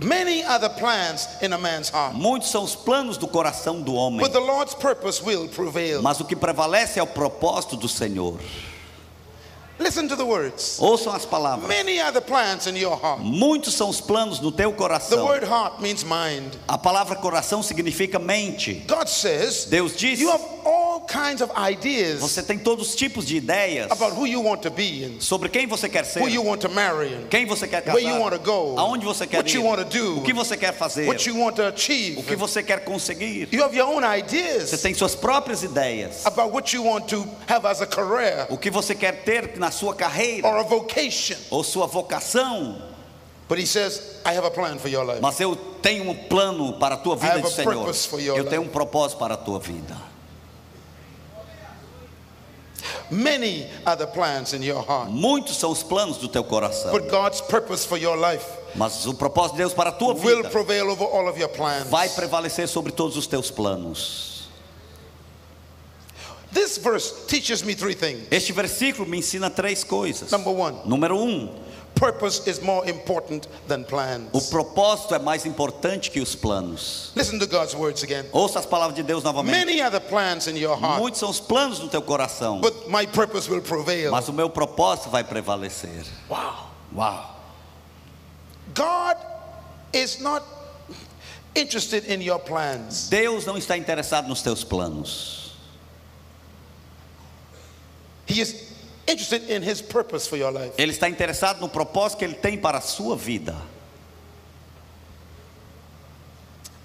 Many 0.00 0.44
are 0.44 0.60
the 0.60 0.68
plans 0.68 1.26
in 1.42 1.52
a 1.52 1.58
man's 1.58 1.88
heart, 1.88 2.14
Muitos 2.14 2.50
são 2.50 2.62
os 2.62 2.76
planos 2.76 3.16
do 3.16 3.26
coração 3.26 3.80
do 3.82 3.94
homem, 3.94 4.20
but 4.20 4.32
the 4.32 4.38
Lord's 4.38 4.74
purpose 4.74 5.20
will 5.24 5.48
prevail. 5.48 6.02
mas 6.02 6.20
o 6.20 6.24
que 6.24 6.36
prevalece 6.36 7.00
é 7.00 7.02
o 7.02 7.06
propósito 7.06 7.74
do 7.76 7.88
Senhor. 7.88 8.38
Listen 9.78 10.08
to 10.08 10.16
the 10.16 10.24
words. 10.24 10.78
Ouçam 10.80 11.12
as 11.14 11.24
palavras. 11.24 11.68
Many 11.68 12.00
are 12.00 12.12
the 12.12 12.20
plans 12.20 12.66
in 12.66 12.76
your 12.76 12.96
heart. 13.00 13.20
Muitos 13.22 13.74
são 13.74 13.88
os 13.88 14.00
planos 14.00 14.40
no 14.40 14.50
teu 14.50 14.70
The 14.72 14.76
coração. 14.76 15.24
word 15.24 15.44
heart 15.46 15.80
means 15.80 16.02
mind. 16.04 16.54
A 16.66 16.76
palavra 16.76 17.14
coração 17.16 17.62
significa 17.62 18.18
mente. 18.18 18.84
God 18.88 19.06
says 19.08 19.66
Deus 19.66 19.96
diz: 19.96 20.18
you 20.20 20.30
have 20.30 20.42
all 20.64 21.00
kinds 21.06 21.40
of 21.40 21.50
ideas 21.56 22.20
você 22.20 22.42
tem 22.42 22.58
todos 22.58 22.88
os 22.90 22.94
tipos 22.94 23.24
de 23.24 23.36
ideias 23.36 23.90
about 23.90 24.12
who 24.14 24.26
you 24.26 24.42
want 24.42 24.60
to 24.60 24.70
be 24.70 25.16
sobre 25.20 25.48
quem 25.48 25.66
você 25.66 25.88
quer 25.88 26.04
ser, 26.04 26.20
who 26.20 26.28
you 26.28 26.44
want 26.44 26.60
to 26.60 26.68
marry 26.68 27.26
quem 27.30 27.46
você 27.46 27.66
quer 27.66 27.82
where 27.86 28.02
you 28.02 28.18
want 28.20 28.32
to 28.34 28.38
casar, 28.38 28.44
go, 28.52 28.78
aonde 28.78 29.06
você 29.06 29.26
quer 29.26 29.38
what 29.38 29.50
ir, 29.50 29.54
you 29.58 29.64
want 29.64 29.78
to 29.78 29.84
do, 29.98 30.18
o 30.18 30.22
que 30.22 30.32
você 30.34 30.56
quer 30.56 30.72
fazer, 30.74 31.06
what 31.06 31.26
you 31.26 31.38
want 31.40 31.56
to 31.56 31.62
o 31.62 31.68
achieve. 31.68 32.22
que 32.22 32.36
você 32.36 32.62
quer 32.62 32.84
conseguir. 32.84 33.48
You 33.52 33.62
have 33.64 33.74
your 33.76 33.88
own 33.88 34.02
Você 34.02 34.18
ideas 34.18 34.82
tem 34.82 34.92
suas 34.92 35.14
próprias 35.14 35.62
ideias. 35.62 36.26
about 36.26 36.52
what 36.52 36.74
you 36.76 36.84
want 36.84 37.06
to 37.08 37.26
have 37.46 37.66
as 37.66 37.80
a 37.80 37.86
career 37.86 38.46
O 38.50 38.58
que 38.58 38.70
você 38.70 38.94
quer 38.94 39.22
ter 39.22 39.56
na 39.56 39.67
sua 39.70 39.94
carreira 39.94 40.46
or 40.46 40.58
a 40.58 40.62
vocation. 40.62 41.36
ou 41.50 41.62
sua 41.62 41.86
vocação. 41.86 42.80
But 43.48 43.58
he 43.58 43.66
says, 43.66 44.20
I 44.26 44.34
have 44.34 44.44
a 44.46 44.50
plan 44.50 44.78
for 44.78 44.88
your 44.88 45.04
life. 45.06 45.22
Mas 45.22 45.40
eu 45.40 45.56
tenho 45.80 46.10
um 46.10 46.14
plano 46.14 46.74
para 46.78 46.96
a 46.96 46.98
tua 46.98 47.16
vida, 47.16 47.40
diz 47.40 47.52
Senhor. 47.52 48.36
Eu 48.36 48.44
tenho 48.44 48.62
um 48.62 48.68
propósito 48.68 49.18
para 49.18 49.34
a 49.34 49.38
tua 49.38 49.58
vida. 49.58 49.96
Many 53.10 53.66
are 53.86 53.96
the 53.96 54.06
plans 54.06 54.52
in 54.52 54.62
your 54.62 54.82
heart, 54.82 55.08
Muitos 55.10 55.56
são 55.56 55.70
os 55.70 55.82
planos 55.82 56.18
do 56.18 56.28
teu 56.28 56.44
coração. 56.44 56.92
but 56.92 57.08
God's 57.10 57.40
purpose 57.40 57.86
for 57.86 57.96
your 57.96 58.16
life 58.16 58.44
Mas 58.74 59.06
o 59.06 59.14
propósito 59.14 59.52
de 59.52 59.58
Deus 59.62 59.72
para 59.72 59.88
a 59.88 59.92
tua 59.92 60.12
will 60.14 60.36
vida 60.42 60.50
prevail 60.50 60.90
over 60.90 61.06
all 61.06 61.26
of 61.26 61.40
your 61.40 61.48
plans. 61.48 61.88
vai 61.88 62.08
prevalecer 62.10 62.68
sobre 62.68 62.92
todos 62.92 63.16
os 63.16 63.26
teus 63.26 63.50
planos. 63.50 64.37
This 66.52 66.78
verse 66.78 67.26
teaches 67.26 67.62
me 67.64 67.74
three 67.74 67.94
things. 67.94 68.26
Este 68.30 68.52
versículo 68.52 69.06
me 69.06 69.18
ensina 69.18 69.50
três 69.50 69.84
coisas. 69.84 70.30
Number 70.32 70.50
one, 70.52 70.76
Número 70.86 71.14
um, 71.16 71.54
purpose 71.94 72.46
is 72.46 72.62
more 72.62 72.88
important 72.88 73.46
than 73.66 73.82
o 73.82 73.84
plans. 73.84 74.48
propósito 74.48 75.14
é 75.14 75.18
mais 75.18 75.44
importante 75.44 76.10
que 76.10 76.20
os 76.20 76.34
planos. 76.34 77.12
Listen 77.14 77.38
to 77.38 77.46
God's 77.46 77.74
words 77.74 78.02
again. 78.02 78.24
Ouça 78.32 78.60
as 78.60 78.66
palavras 78.66 78.96
de 78.96 79.02
Deus 79.02 79.22
novamente. 79.22 79.52
Many 79.52 79.80
are 79.82 79.90
the 79.90 80.00
plans 80.00 80.46
in 80.46 80.56
your 80.56 80.76
heart, 80.76 81.00
Muitos 81.00 81.20
são 81.20 81.28
os 81.28 81.40
planos 81.40 81.80
do 81.80 81.88
teu 81.88 82.00
coração, 82.00 82.60
but 82.62 82.88
my 82.88 83.06
purpose 83.06 83.48
will 83.50 83.60
prevail. 83.60 84.10
mas 84.10 84.28
o 84.28 84.32
meu 84.32 84.48
propósito 84.48 85.10
vai 85.10 85.24
prevalecer. 85.24 86.04
Wow. 86.30 86.70
Uau! 86.94 87.34
God 88.74 89.16
is 89.92 90.20
not 90.20 90.42
interested 91.54 92.06
in 92.06 92.22
your 92.22 92.38
plans. 92.38 93.08
Deus 93.10 93.44
não 93.44 93.58
está 93.58 93.76
interessado 93.76 94.28
nos 94.28 94.40
teus 94.40 94.64
planos. 94.64 95.36
He 95.40 95.46
is 95.46 95.46
interested 95.46 95.46
in 95.46 95.46
his 95.46 95.46
purpose 95.46 95.46
for 97.44 97.86
your 97.88 98.17
life. 98.17 98.17
Ele 100.76 100.92
está 100.92 101.08
interessado 101.08 101.60
no 101.60 101.68
propósito 101.68 102.18
que 102.18 102.24
ele 102.24 102.34
tem 102.34 102.58
para 102.58 102.78
a 102.78 102.82
sua 102.82 103.16
vida. 103.16 103.56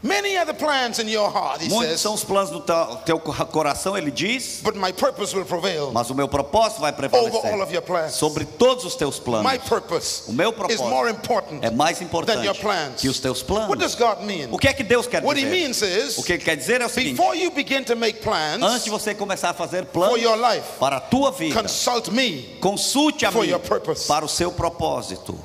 Many 0.04 0.36
are 0.38 0.46
the 0.46 0.54
plans 0.54 1.00
in 1.00 1.08
your 1.08 1.30
heart, 1.32 1.62
he 1.62 1.70
Muitos 1.70 1.92
says, 1.92 2.02
são 2.02 2.14
os 2.14 2.26
planos 2.26 2.50
do 2.50 2.60
teu, 3.06 3.18
coração, 3.20 3.98
ele 3.98 4.12
diz, 4.12 4.60
but 4.62 4.76
my 4.76 4.92
purpose 4.92 5.34
will 5.34 5.46
prevail 5.46 5.92
mas 5.94 6.10
o 6.10 6.14
meu 6.14 6.28
propósito 6.28 6.82
vai 6.82 6.92
over 6.92 7.06
all 7.16 7.26
of 7.26 7.32
prevalecer 7.40 7.74
your 7.74 7.82
plans. 7.82 8.14
sobre 8.14 8.44
todos 8.44 8.84
os 8.84 8.96
teus 8.98 9.18
planos. 9.18 9.50
My 9.50 9.58
purpose 9.58 10.24
O 10.28 10.34
meu 10.34 10.50
is 10.50 10.56
propósito 10.58 10.84
more 10.90 11.10
important 11.10 11.64
é 11.64 11.72
mais 11.72 12.00
than 12.00 12.04
importante 12.06 12.46
your 12.46 12.56
plans. 12.56 13.00
que 13.00 13.08
os 13.08 13.18
teus 13.22 13.40
What 13.44 13.48
planos. 13.48 13.78
does 13.80 13.96
God 13.96 14.20
mean? 14.26 14.50
O 14.52 14.58
que 14.58 14.68
é 14.68 14.74
que 14.74 14.84
Deus 14.84 15.08
quer 15.08 15.24
What 15.24 15.40
he 15.40 15.46
dizer? 15.46 15.52
means 15.52 15.82
is, 15.82 16.18
O 16.18 16.24
que 16.24 16.34
ele 16.34 16.44
quer 16.44 16.58
dizer 16.58 16.82
é 16.82 16.86
o 16.86 16.90
seguinte: 16.90 17.16
before 17.16 17.38
you 17.42 17.50
begin 17.52 17.86
to 17.86 17.96
make 17.96 18.20
plans 18.20 18.62
antes 18.62 18.84
de 18.84 18.90
você 18.90 19.16
começar 19.16 19.52
a 19.52 19.54
fazer 19.54 19.86
for 19.86 19.92
planos 20.10 20.22
your 20.22 20.36
life, 20.36 20.68
para 20.80 20.98
a 20.98 21.00
tua 21.00 21.32
vida, 21.32 21.62
consult 21.62 22.10
me. 22.12 22.58
consulte 22.60 23.26
a 23.26 23.32
for 23.32 23.44
mim 23.44 23.52
your 23.52 23.60
purpose. 23.62 24.06
para 24.06 24.26
o 24.26 24.28
seu 24.28 24.52
propósito. 24.52 25.40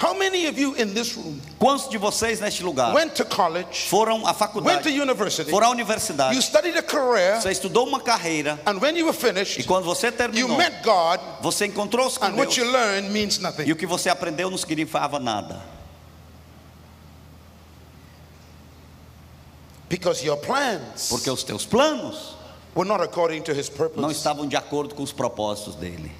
How 0.00 0.14
many 0.14 0.46
of 0.46 0.58
you 0.58 0.74
in 0.76 0.94
this 0.94 1.14
room 1.14 1.38
Quantos 1.58 1.90
de 1.90 1.98
vocês 1.98 2.40
neste 2.40 2.62
lugar 2.62 2.94
went 2.94 3.14
to 3.16 3.24
college, 3.24 3.86
foram 3.86 4.22
à 4.24 4.28
went 4.28 4.32
to 4.32 4.38
faculdade, 4.38 4.88
university, 4.88 5.50
foram 5.50 5.66
à 5.66 5.70
universidade, 5.70 6.34
you 6.34 6.40
studied 6.40 6.74
a 6.78 6.82
career, 6.82 7.38
você 7.38 7.50
estudou 7.50 7.86
uma 7.86 8.00
carreira 8.00 8.58
and 8.64 8.80
when 8.80 8.96
you 8.96 9.04
were 9.04 9.14
e 9.14 9.20
finished, 9.20 9.62
quando 9.66 9.84
você 9.84 10.06
you 10.06 10.12
terminou, 10.12 10.56
met 10.56 10.82
God, 10.82 11.20
você 11.42 11.66
encontrou-se 11.66 12.18
com 12.18 12.24
and 12.24 12.34
what 12.34 12.46
Deus 12.46 12.56
you 12.56 12.72
learned 12.72 13.10
means 13.10 13.36
e 13.36 13.42
nothing. 13.42 13.70
o 13.70 13.76
que 13.76 13.86
você 13.86 14.08
aprendeu 14.08 14.50
não 14.50 14.56
significava 14.56 15.18
nada. 15.18 15.60
Because 19.90 20.24
your 20.24 20.38
plans 20.38 21.08
Porque 21.10 21.28
os 21.28 21.42
teus 21.42 21.66
planos 21.66 22.36
were 22.74 22.88
not 22.88 23.02
according 23.02 23.42
to 23.42 23.52
his 23.52 23.68
não 23.68 23.76
purpose. 23.76 24.16
estavam 24.16 24.46
de 24.46 24.56
acordo 24.56 24.94
com 24.94 25.02
os 25.02 25.12
propósitos 25.12 25.74
dele. 25.74 26.10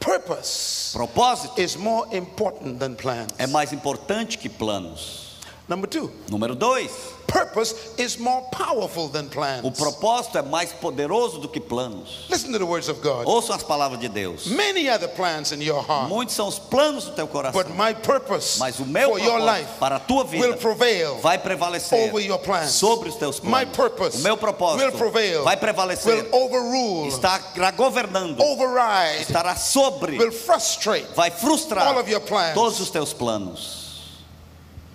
Purpose 0.00 0.94
Propósito 0.96 1.60
is 1.60 1.76
more 1.76 2.06
important 2.10 2.78
than 2.78 2.94
plans. 2.96 3.28
é 3.38 3.46
mais 3.46 3.72
importante 3.72 4.38
que 4.38 4.48
planos. 4.48 5.29
Number 5.70 5.86
two, 5.88 6.10
Número 6.28 6.56
dois, 6.56 6.90
purpose 7.28 7.94
is 7.96 8.18
more 8.18 8.42
powerful 8.50 9.08
than 9.08 9.28
plans. 9.28 9.64
o 9.64 9.70
propósito 9.70 10.36
é 10.36 10.42
mais 10.42 10.72
poderoso 10.72 11.38
do 11.38 11.48
que 11.48 11.60
planos. 11.60 12.26
Listen 12.28 12.50
to 12.50 12.58
the 12.58 12.64
words 12.66 12.88
of 12.88 13.00
God. 13.00 13.24
Ouçam 13.24 13.54
as 13.54 13.62
palavras 13.62 14.00
de 14.00 14.08
Deus. 14.08 14.48
Many 14.48 14.88
are 14.88 14.98
the 14.98 15.06
plans 15.06 15.52
in 15.52 15.62
your 15.62 15.80
heart, 15.80 16.08
Muitos 16.08 16.34
são 16.34 16.48
os 16.48 16.58
planos 16.58 17.04
do 17.04 17.12
teu 17.12 17.28
coração, 17.28 17.62
but 17.62 17.70
my 17.76 17.94
purpose 17.94 18.58
mas 18.58 18.80
o 18.80 18.84
meu 18.84 19.10
for 19.10 19.20
your 19.20 19.38
life 19.38 19.68
para 19.78 19.94
a 19.94 20.00
tua 20.00 20.24
vida 20.24 20.44
will 20.44 20.56
prevail 20.56 21.18
vai 21.20 21.38
prevalecer 21.38 22.08
over 22.08 22.20
your 22.20 22.40
plans. 22.40 22.72
sobre 22.72 23.08
os 23.08 23.14
teus 23.14 23.38
My 23.38 23.64
planos. 23.64 23.76
purpose 23.76 24.18
O 24.18 24.22
meu 24.22 24.36
propósito 24.36 24.82
will 24.84 24.98
prevail, 24.98 25.44
vai 25.44 25.56
prevalecer, 25.56 26.12
will 26.12 26.28
overrule, 26.32 27.06
estará 27.10 27.70
governando, 27.70 28.40
override, 28.42 29.22
estará 29.22 29.54
sobre, 29.54 30.18
will 30.18 30.32
frustrate 30.32 31.06
vai 31.14 31.30
frustrar 31.30 31.86
all 31.86 32.00
of 32.00 32.10
your 32.10 32.20
plans. 32.22 32.54
todos 32.54 32.80
os 32.80 32.90
teus 32.90 33.12
planos. 33.12 33.79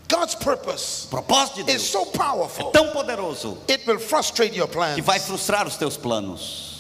God's 0.08 0.36
purpose 0.36 1.06
O 1.08 1.10
propósito 1.10 1.56
de 1.56 1.62
is 1.62 1.66
Deus 1.66 1.82
so 1.90 2.02
é 2.02 2.06
powerful, 2.18 2.72
tão 2.72 2.90
poderoso 2.92 3.58
it 3.70 3.84
will 3.88 4.00
frustrate 4.00 4.56
your 4.56 4.68
que 4.68 4.74
plans. 4.74 5.00
vai 5.06 5.20
frustrar 5.20 5.66
os 5.68 5.76
teus 5.78 5.98
planos. 5.98 6.74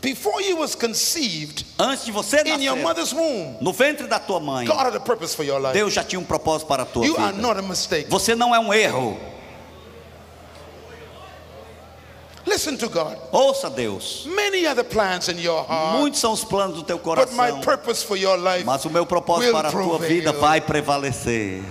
Before 0.00 0.38
you 0.42 0.58
was 0.58 0.74
conceived 0.74 1.64
Antes 1.78 2.04
de 2.04 2.12
você 2.12 2.42
in 2.42 2.62
your 2.62 2.76
nascer, 2.76 2.82
mother's 2.82 3.12
womb, 3.14 3.56
no 3.62 3.72
ventre 3.72 4.06
da 4.06 4.18
tua 4.18 4.38
mãe, 4.38 4.66
God 4.66 4.76
had 4.86 4.94
a 4.96 5.00
purpose 5.00 5.34
for 5.34 5.44
your 5.44 5.58
life. 5.58 5.72
Deus 5.72 5.94
já 5.94 6.04
tinha 6.04 6.20
um 6.20 6.24
propósito 6.24 6.66
para 6.68 6.82
a 6.82 6.86
tua 6.86 7.06
You 7.06 7.16
are 7.16 7.32
vida. 7.32 7.40
not 7.40 7.58
a 7.58 7.62
mistake. 7.62 8.10
Você 8.10 8.34
não 8.34 8.54
é 8.54 8.58
um 8.58 8.72
erro. 8.72 9.18
Listen 12.46 12.76
to 12.76 12.88
God. 12.88 13.16
Ouça 13.32 13.70
Deus. 13.70 14.26
Many 14.26 14.66
are 14.66 14.74
the 14.74 14.84
plans 14.84 15.28
in 15.28 15.38
your 15.38 15.64
heart, 15.64 15.98
Muitos 15.98 16.20
são 16.20 16.32
os 16.32 16.44
planos 16.44 16.76
do 16.76 16.82
teu 16.82 16.98
but 16.98 17.32
my 17.32 17.50
coração, 17.50 17.60
purpose 17.62 18.04
for 18.04 18.16
your 18.16 18.36
life 18.36 18.64
mas 18.64 18.84
o 18.84 18.90
meu 18.90 19.06
propósito 19.06 19.52
para 19.52 19.68
a 19.68 19.72
tua 19.72 19.98
vida 19.98 20.32
vai 20.32 20.60
prevalecer. 20.60 21.62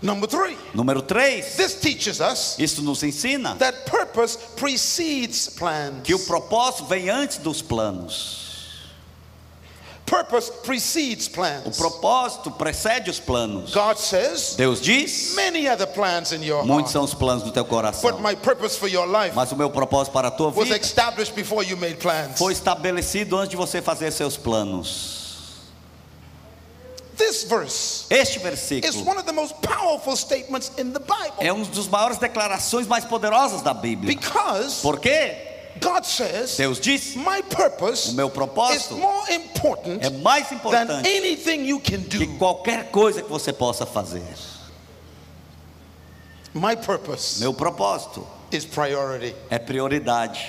Number 0.00 0.28
three, 0.28 0.56
Número 0.72 1.02
3. 1.02 1.56
this 1.56 1.74
teaches 1.80 2.20
us 2.20 2.56
Isso 2.56 2.80
nos 2.82 3.02
ensina 3.02 3.56
that 3.56 3.84
purpose 3.90 4.38
precedes 4.54 5.48
plans. 5.48 6.02
que 6.04 6.14
o 6.14 6.18
propósito 6.20 6.84
vem 6.84 7.08
antes 7.10 7.38
dos 7.38 7.60
planos. 7.60 8.47
Purpose 10.08 10.50
precedes 10.64 11.26
O 11.28 11.30
plans. 11.32 11.76
propósito 11.76 12.50
precede 12.50 13.10
os 13.10 13.20
planos. 13.20 13.72
God 13.74 13.96
says, 13.98 14.54
Deus 14.56 14.80
diz: 14.80 15.34
many 15.34 15.68
are 15.68 15.76
the 15.76 15.86
plans 15.86 16.32
in 16.32 16.42
your 16.42 16.64
muitos 16.64 16.92
são 16.92 17.04
os 17.04 17.12
planos 17.14 17.42
do 17.42 17.50
teu 17.50 17.62
but 17.64 17.70
coração, 17.70 18.18
my 18.20 18.34
purpose 18.34 18.76
for 18.78 18.88
your 18.88 19.06
life 19.06 19.34
mas 19.34 19.52
o 19.52 19.56
meu 19.56 19.68
propósito 19.70 20.12
para 20.12 20.28
a 20.28 20.30
tua 20.30 20.48
was 20.48 20.68
vida 20.68 20.76
established 20.78 21.34
before 21.34 21.62
you 21.64 21.76
made 21.76 21.96
plans. 21.96 22.38
foi 22.38 22.52
estabelecido 22.52 23.36
antes 23.36 23.50
de 23.50 23.56
você 23.56 23.82
fazer 23.82 24.10
seus 24.10 24.36
planos. 24.36 25.18
This 27.16 27.42
verse 27.44 28.06
Este 28.10 28.36
is 28.38 28.42
versículo 28.42 29.04
one 29.10 29.18
of 29.18 29.24
the 29.26 29.32
most 29.32 29.54
powerful 29.60 30.16
statements 30.16 30.70
in 30.78 30.92
the 30.92 31.00
Bible 31.00 31.34
é 31.40 31.52
uma 31.52 31.64
das 31.64 31.88
maiores 31.88 32.16
declarações 32.18 32.86
mais 32.86 33.04
poderosas 33.04 33.60
da 33.60 33.74
Bíblia. 33.74 34.16
because 34.16 34.80
Por 34.80 35.00
quê? 35.00 35.47
God 35.80 36.04
says, 36.04 36.56
Deus 36.56 36.80
diz: 36.80 37.14
my 37.16 37.40
purpose 37.42 38.10
o 38.10 38.14
meu 38.14 38.28
is 38.28 38.32
propósito 38.32 38.96
more 38.96 39.30
important 39.32 40.02
é 40.02 40.10
mais 40.10 40.48
than 40.48 40.56
importante 40.56 41.08
anything 41.08 41.64
you 41.66 41.78
can 41.80 42.02
que 42.02 42.26
do. 42.26 42.38
qualquer 42.38 42.90
coisa 42.90 43.22
que 43.22 43.28
você 43.28 43.52
possa 43.52 43.86
fazer. 43.86 44.22
My 46.54 46.74
purpose 46.74 47.38
Meu 47.40 47.52
propósito 47.54 48.26
is 48.50 48.64
priority. 48.64 49.34
é 49.50 49.58
prioridade. 49.58 50.40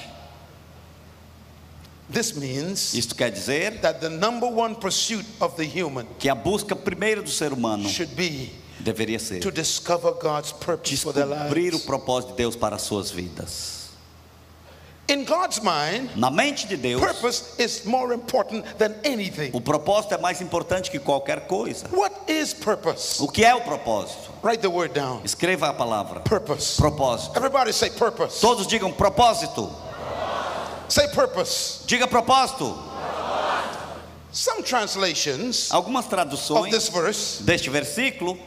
This 2.10 2.34
means 2.34 2.94
Isto 2.96 3.14
quer 3.14 3.30
dizer 3.32 3.82
that 3.82 4.00
the 4.00 4.10
number 4.10 4.48
one 4.48 4.74
pursuit 4.76 5.26
of 5.40 5.56
the 5.58 5.66
human 5.66 6.08
que 6.18 6.28
a 6.28 6.34
busca 6.34 6.76
primeira 6.76 7.22
do 7.22 7.30
ser 7.30 7.52
humano 7.54 7.88
should 7.88 8.16
be 8.16 8.52
deveria 8.80 9.20
ser 9.20 9.40
to 9.42 9.52
discover 9.52 10.14
God's 10.14 10.52
purpose 10.54 11.04
for 11.04 11.14
their 11.14 11.28
descobrir 11.28 11.70
o 11.74 11.78
lives. 11.78 11.86
propósito 11.86 12.32
de 12.32 12.38
Deus 12.38 12.56
para 12.56 12.78
as 12.78 12.82
suas 12.82 13.12
vidas. 13.12 13.79
In 15.10 15.26
God's 15.26 15.60
mind, 15.64 16.16
Na 16.16 16.30
mente 16.30 16.68
de 16.68 16.78
Deus, 16.78 17.02
purpose 17.02 17.56
is 17.58 17.84
more 17.84 18.14
important 18.14 18.64
than 18.78 18.94
anything. 19.04 19.50
o 19.54 19.60
propósito 19.60 20.14
é 20.14 20.22
mais 20.22 20.40
importante 20.40 20.92
que 20.92 21.00
qualquer 21.00 21.48
coisa. 21.48 21.88
What 21.92 22.14
is 22.28 22.54
purpose? 22.54 23.20
O 23.20 23.28
que 23.28 23.44
é 23.44 23.56
o 23.56 23.62
propósito? 23.62 24.30
Write 24.44 24.62
the 24.62 24.70
word 24.70 24.94
down. 24.94 25.22
Escreva 25.24 25.70
a 25.70 25.74
palavra. 25.74 26.20
Purpose. 26.20 26.78
Propósito. 26.78 27.36
Everybody 27.36 27.74
say 27.74 27.90
purpose. 27.90 28.40
Todos 28.40 28.68
digam 28.68 28.94
propósito. 28.94 29.72
Say 30.88 31.08
purpose. 31.08 31.84
Diga 31.88 32.08
propósito. 32.08 32.78
Some 34.32 34.62
translations 34.62 35.72
Algumas 35.72 36.06
of 36.06 36.12
traduções 36.12 36.72
this 36.72 36.88
verse 36.90 37.42
deste 37.44 37.68
versículo, 37.72 38.38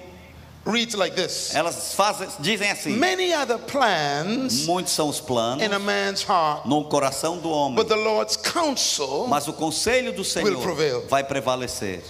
reads 0.64 0.94
like 0.94 1.14
this. 1.16 1.54
elas 1.54 1.94
fazem, 1.94 2.28
dizem 2.40 2.70
assim: 2.70 2.96
Many 2.96 3.32
are 3.32 3.46
the 3.46 3.58
plans 3.58 4.66
muitos 4.66 4.92
são 4.92 5.08
os 5.08 5.20
planos 5.20 5.62
in 5.62 5.72
a 5.72 5.78
man's 5.78 6.22
heart, 6.22 6.66
no 6.66 6.84
coração 6.84 7.38
do 7.38 7.50
homem, 7.50 7.76
but 7.76 7.88
the 7.88 7.96
Lord's 7.96 8.36
counsel, 8.36 9.26
mas 9.28 9.48
o 9.48 9.52
conselho 9.52 10.12
do 10.12 10.24
Senhor 10.24 10.56
prevail. 10.60 11.06
vai 11.08 11.24
prevalecer. 11.24 12.02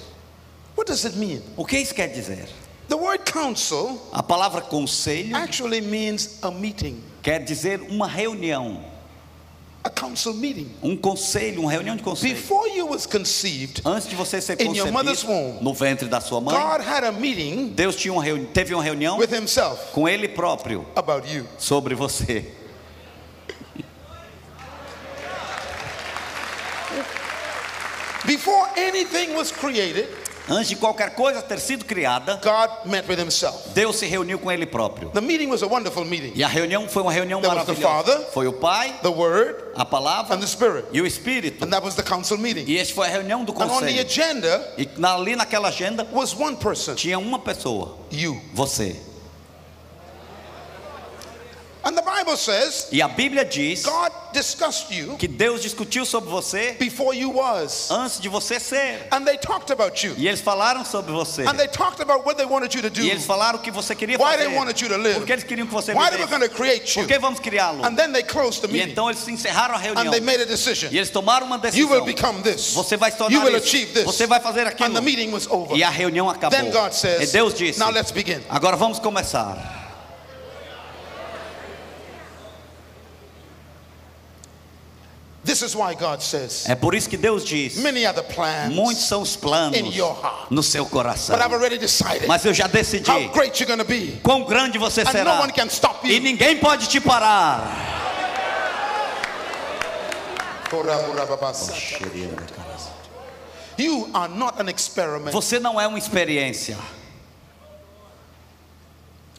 what 0.77 0.87
does 0.87 1.05
it 1.05 1.17
mean? 1.17 1.43
O 1.57 1.65
que 1.65 1.79
isso 1.79 1.95
quer 1.95 2.09
dizer? 2.09 2.49
The 2.89 2.97
word 2.97 3.25
counsel 3.25 3.99
A 4.13 4.23
palavra 4.23 4.61
conselho 4.61 5.35
actually 5.35 5.81
means 5.81 6.39
a 6.43 6.51
meeting, 6.51 7.03
quer 7.23 7.39
dizer 7.43 7.81
uma 7.89 8.07
reunião. 8.07 8.92
Um 10.83 10.97
conselho, 10.97 11.61
uma 11.63 11.71
reunião 11.71 11.97
de 11.97 12.03
conselho. 12.03 12.35
Before 12.35 12.71
you 12.77 12.89
was 12.89 13.05
conceived, 13.07 13.83
Antes 13.85 14.09
de 14.09 14.15
você 14.15 14.41
ser 14.41 14.57
concebido 14.57 15.27
womb, 15.27 15.59
no 15.63 15.75
ventre 15.75 16.09
da 16.09 16.21
sua 16.21 16.41
mãe, 16.41 16.55
God 16.55 16.81
had 16.87 17.05
a 17.05 17.13
meeting 17.13 17.69
Deus 17.75 17.97
tinha 17.97 18.13
uma 18.13 18.23
reuni- 18.23 18.47
teve 18.47 18.75
uma 18.75 18.83
reunião 18.83 19.19
with 19.19 19.33
himself 19.35 19.91
com 19.93 20.09
Ele 20.09 20.29
próprio 20.29 20.87
about 20.95 21.27
you. 21.29 21.47
sobre 21.59 21.95
você. 21.95 22.47
Before 28.27 28.67
anything 28.77 29.35
was 29.35 29.51
created, 29.51 30.07
Antes 30.49 30.69
de 30.71 30.77
qualquer 30.77 31.15
coisa 31.15 31.41
ter 31.41 31.61
sido 31.61 31.85
criada, 31.85 32.41
God 32.43 32.91
met 32.91 33.09
with 33.09 33.19
himself. 33.19 33.69
Deus 33.75 33.97
se 33.97 34.07
reuniu 34.07 34.39
com 34.41 34.51
Ele 34.51 34.67
próprio. 34.67 35.11
The 35.11 35.21
meeting 35.21 35.49
was 35.49 35.63
a 35.63 35.67
wonderful 35.67 36.05
meeting. 36.05 36.33
E 36.35 36.43
a 36.43 36.49
reunião 36.49 36.89
foi 36.89 37.03
uma 37.03 37.13
reunião 37.13 37.41
There 37.41 37.55
maravilhosa. 37.55 37.83
Father, 38.13 38.27
Foi 38.33 38.49
o 38.49 38.53
Pai, 38.53 38.93
The 39.03 39.09
Word 39.09 39.57
a 39.77 39.85
Palavra 39.85 40.35
and 40.37 40.41
the 40.41 40.47
Spirit. 40.47 40.87
e 40.93 41.01
o 41.01 41.07
Espírito. 41.07 41.65
And 41.65 41.71
that 41.71 41.85
was 41.85 41.95
the 41.95 42.03
council 42.03 42.37
meeting. 42.39 42.65
E 42.67 42.77
este 42.77 42.93
foi 42.93 43.07
a 43.07 43.11
reunião 43.11 43.45
do 43.45 43.53
And 43.53 43.65
on 43.67 43.69
the 43.69 43.75
conselho. 43.87 44.01
agenda 44.01 44.75
E 44.77 44.89
ali 45.05 45.37
naquela 45.37 45.69
agenda 45.69 46.07
was 46.13 46.35
one 46.35 46.57
person, 46.57 46.95
tinha 46.97 47.19
uma 47.19 47.39
pessoa, 47.39 47.97
you. 48.11 48.41
você. 48.53 48.97
And 51.85 51.97
the 51.97 52.03
Bible 52.03 52.37
says 52.37 52.87
E 52.93 53.03
a 53.03 53.09
Bíblia 53.09 53.45
diz 53.45 53.83
God 53.85 54.13
discussed 54.33 54.91
you 54.93 55.17
que 55.17 55.27
Deus 55.27 55.61
discutiu 55.63 56.05
sobre 56.07 56.31
você 56.31 56.77
before 56.79 57.13
you 57.13 57.31
was. 57.31 57.91
antes 57.91 58.21
de 58.21 58.29
você 58.29 58.61
ser. 58.61 59.09
And 59.11 59.25
they 59.25 59.37
talked 59.37 59.73
about 59.73 60.01
you. 60.07 60.15
E 60.17 60.29
eles 60.29 60.41
falaram 60.41 60.85
sobre 60.85 61.11
você. 61.13 61.45
And 61.45 61.55
they 61.57 61.67
talked 61.67 62.01
about 62.01 62.25
what 62.25 62.37
they 62.37 62.47
wanted 62.47 62.73
you 62.73 62.83
to 62.83 62.89
do. 62.89 63.03
E 63.03 63.11
eles 63.11 63.27
falaram 63.27 63.59
o 63.59 63.63
que 63.63 63.73
você 63.73 63.97
queria 63.97 64.17
Why 64.17 64.37
fazer. 64.37 64.39
they 64.49 64.57
wanted 64.57 64.81
you 64.81 64.89
to 64.91 64.97
live. 64.97 65.17
Porque 65.17 65.33
eles 65.33 65.43
queriam 65.45 65.67
que 65.67 65.73
você 65.75 65.93
Why 65.93 66.11
they 66.11 66.19
vivesse. 66.19 66.31
going 66.31 66.49
to 66.49 66.55
create 66.55 66.95
Por 66.95 67.03
you. 67.03 67.09
que 67.09 67.19
vamos 67.19 67.41
criá-lo? 67.41 67.85
And 67.85 67.97
then 67.97 68.13
they 68.13 68.23
closed 68.23 68.61
the 68.63 68.69
E 68.69 68.73
meeting. 68.73 68.91
então 68.93 69.11
eles 69.11 69.27
encerraram 69.27 69.75
a 69.75 69.79
reunião. 69.79 70.07
And 70.07 70.11
they 70.13 70.21
made 70.21 70.41
a 70.41 70.47
decision. 70.47 70.89
E 70.93 70.99
eles 70.99 71.11
tomaram 71.11 71.47
uma 71.47 71.57
You 71.75 71.89
will 71.89 72.05
decisão. 72.05 72.05
become 72.05 72.43
this. 72.43 72.75
Você 72.75 72.97
vai 72.97 73.11
se 73.11 73.17
You 73.21 73.25
tornar 73.29 73.45
will 73.45 73.57
isso. 73.57 73.67
achieve 73.67 73.93
this. 73.93 74.05
Você 74.05 74.27
vai 74.29 74.39
fazer 74.39 74.67
And 74.67 74.71
aquilo. 74.71 74.95
the 74.95 75.01
meeting 75.01 75.33
was 75.33 75.49
over. 75.51 75.77
E 75.77 75.83
a 75.83 75.91
reunião 75.91 76.31
acabou. 76.31 76.57
Then 76.57 76.71
God 76.71 76.93
E 76.93 76.95
says, 76.95 77.33
Deus 77.33 77.55
disse: 77.55 77.81
Now 77.81 77.91
let's 77.91 78.13
begin. 78.13 78.41
Agora 78.49 78.77
vamos 78.77 79.01
começar. 79.01 79.59
This 79.59 79.73
is 79.73 79.73
why 79.73 80.71
God 85.03 85.42
says, 85.42 85.42
É 86.67 86.75
por 86.75 86.95
isso 86.95 87.09
que 87.09 87.17
Deus 87.17 87.45
diz: 87.45 87.77
Muitos 88.71 89.05
são 89.05 89.23
os 89.23 89.37
planos 89.37 89.79
in 89.79 89.87
your 89.95 90.17
heart. 90.23 90.51
no 90.51 90.63
seu 90.63 90.87
coração. 90.87 91.37
but 91.37 91.45
I've 91.45 91.55
already 91.55 91.79
decided 91.79 92.27
Mas 92.27 92.45
eu 92.45 92.53
já 92.55 92.67
decidi 92.67 93.11
how 93.11 93.29
great 93.33 93.59
you're 93.61 93.67
going 93.67 93.79
to 93.79 93.85
be. 93.85 94.19
quão 94.23 94.45
grande 94.45 94.79
você 94.79 95.03
And 95.03 95.05
no 95.05 95.11
será. 95.13 95.41
one 95.41 95.53
can 95.53 95.67
stop 95.69 96.07
E 96.09 96.21
ninguém 96.21 96.59
pode 96.59 96.89
te 96.89 97.01
parar. 97.01 98.01
You 103.79 104.11
are 104.15 104.29
not 104.29 104.61
an 104.61 104.69
experiment. 104.69 105.33
Você 105.33 105.59
não 105.59 105.81
é 105.81 105.87
uma 105.87 105.99
experiência. 105.99 106.79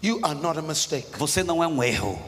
You 0.02 0.20
are 0.24 0.36
not 0.36 0.58
a 0.60 0.62
mistake. 0.62 1.18
Você 1.18 1.44
não 1.44 1.64
é 1.64 1.68
um 1.68 1.82
erro. 1.84 2.20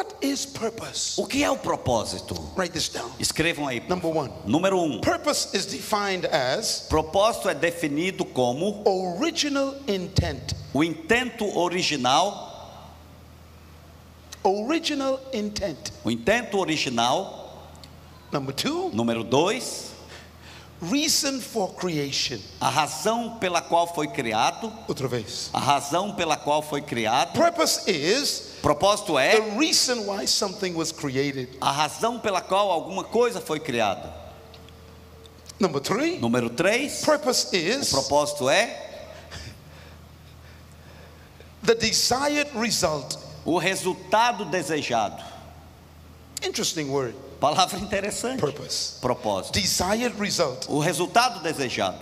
What 0.00 0.14
is 0.22 0.46
purpose? 0.46 1.20
O 1.20 1.26
que 1.26 1.44
é 1.44 1.50
o 1.50 1.58
propósito? 1.58 2.32
Write 2.56 2.72
this 2.72 2.88
down. 2.88 3.10
Escrevam 3.18 3.68
aí. 3.68 3.82
Number 3.86 4.08
one. 4.10 4.32
Número 4.46 4.80
um. 4.80 4.98
Purpose 5.02 5.54
is 5.54 5.66
defined 5.66 6.24
as 6.26 6.86
Propósito 6.88 7.50
é 7.50 7.54
definido 7.54 8.24
como 8.24 8.82
original 8.88 9.74
intent. 9.86 10.54
o 10.72 10.82
intento 10.82 11.44
original. 11.54 12.48
Original 14.42 15.20
intent. 15.34 15.92
O 16.02 16.10
intento 16.10 16.56
original. 16.58 17.68
Number 18.32 18.54
two, 18.54 18.88
Número 18.94 19.22
dois. 19.22 19.90
reason 20.80 21.40
for 21.42 21.74
creation. 21.74 22.38
A 22.58 22.70
razão 22.70 23.36
pela 23.38 23.60
qual 23.60 23.86
foi 23.86 24.08
criado, 24.08 24.72
Outra 24.88 25.06
vez. 25.06 25.50
a 25.52 25.58
razão 25.60 26.14
pela 26.14 26.38
qual 26.38 26.62
foi 26.62 26.80
criado, 26.80 27.34
Purpose 27.34 27.82
is 27.90 28.48
propósito 28.62 29.18
é 29.18 29.36
the 29.40 29.56
reason 29.58 30.06
why 30.06 30.26
something 30.26 30.74
was 30.74 30.92
created. 30.92 31.48
a 31.60 31.70
razão 31.70 32.18
pela 32.18 32.40
qual 32.40 32.70
alguma 32.70 33.04
coisa 33.04 33.40
foi 33.40 33.58
criada. 33.60 34.12
Number 35.58 35.80
three, 35.80 36.18
Número 36.18 36.48
3, 36.48 37.04
purpose 37.04 37.48
o 37.52 37.56
is 37.56 37.90
propósito 37.90 38.48
é 38.48 38.88
the 41.62 41.74
desired 41.74 42.50
result. 42.58 43.18
o 43.44 43.58
resultado 43.58 44.44
desejado. 44.46 45.22
Interesting 46.42 46.88
word. 46.88 47.14
Palavra 47.38 47.78
interessante. 47.78 48.40
Purpose. 48.40 48.98
Propósito. 49.00 49.52
Desired 49.58 50.14
result. 50.18 50.66
O 50.68 50.78
resultado 50.78 51.40
desejado. 51.42 51.98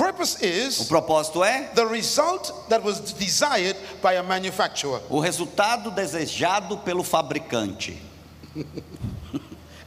Purpose 0.00 0.38
O 0.42 0.46
is 0.46 0.88
propósito 0.88 1.44
é 1.44 1.68
the 1.74 1.84
result 1.86 2.50
that 2.70 2.82
was 2.82 3.00
desired 3.12 3.76
by 4.02 4.14
a 4.16 4.22
manufacturer. 4.22 5.00
o 5.10 5.20
resultado 5.20 5.90
desejado 5.90 6.78
pelo 6.78 7.02
fabricante. 7.04 8.00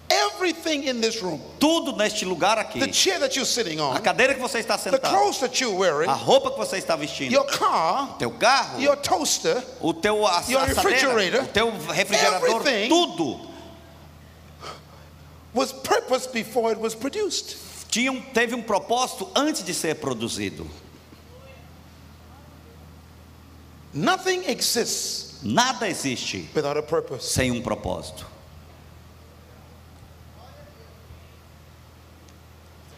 Everything 0.10 0.84
in 0.88 1.02
this 1.02 1.20
room, 1.24 1.42
Tudo 1.60 1.94
neste 1.98 2.24
lugar 2.26 2.58
the 2.58 2.62
aqui, 2.62 2.94
chair 2.94 3.18
that 3.20 3.36
you're 3.36 3.46
sitting 3.48 3.80
a 3.80 3.84
on, 3.84 4.00
cadeira 4.02 4.36
que 4.36 4.40
você 4.42 4.60
está 4.60 4.78
the 4.78 4.92
sentado, 4.92 5.10
clothes 5.10 5.40
that 5.40 5.60
you're 5.60 5.76
wearing, 5.76 6.08
a 6.08 6.14
roupa 6.14 6.52
que 6.52 6.58
você 6.60 6.78
está 6.78 6.96
vestindo, 6.96 7.32
your 7.32 7.46
car, 7.46 8.16
teu 8.20 8.30
carro, 8.30 8.80
your 8.80 8.96
toaster, 8.98 9.64
o 9.82 9.92
teu 9.94 10.28
a- 10.28 10.44
your 10.48 10.62
refrigerator, 10.66 11.42
o 11.42 11.48
teu 11.48 11.72
refrigerador, 11.88 12.62
tudo 12.88 13.40
was 15.56 15.72
purpose 15.72 16.28
before 16.28 16.72
it 16.72 16.80
was 16.80 16.94
produced. 16.94 17.58
Tinha 17.94 18.12
teve 18.34 18.56
um 18.56 18.64
propósito 18.64 19.30
antes 19.36 19.64
de 19.64 19.72
ser 19.72 19.96
produzido. 19.98 20.68
Nothing 23.94 24.46
exists 24.48 25.40
Nada 25.44 25.88
existe 25.88 26.50
without 26.56 26.76
a 26.78 26.82
purpose. 26.82 27.28
sem 27.32 27.52
um 27.52 27.62
propósito. 27.62 28.26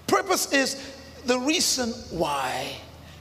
Purpose 0.07 0.47
is 0.53 0.77
the 1.25 1.39
reason 1.39 1.91
why 2.11 2.77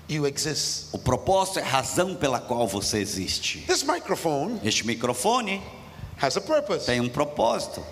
you 0.07 0.27
exist. 0.27 0.95
O 0.95 0.99
propósito 0.99 1.59
é 1.59 1.63
a 1.63 1.67
razão 1.67 2.15
pela 2.15 2.39
qual 2.39 2.69
você 2.69 2.99
existe. 2.99 3.65
This 3.67 3.83
microphone 3.83 4.61
Este 4.63 4.87
microfone 4.87 5.61
has 6.19 6.37
a 6.37 6.41
purpose. 6.41 6.87
tem 6.87 7.01
um 7.01 7.09
propósito. 7.09 7.85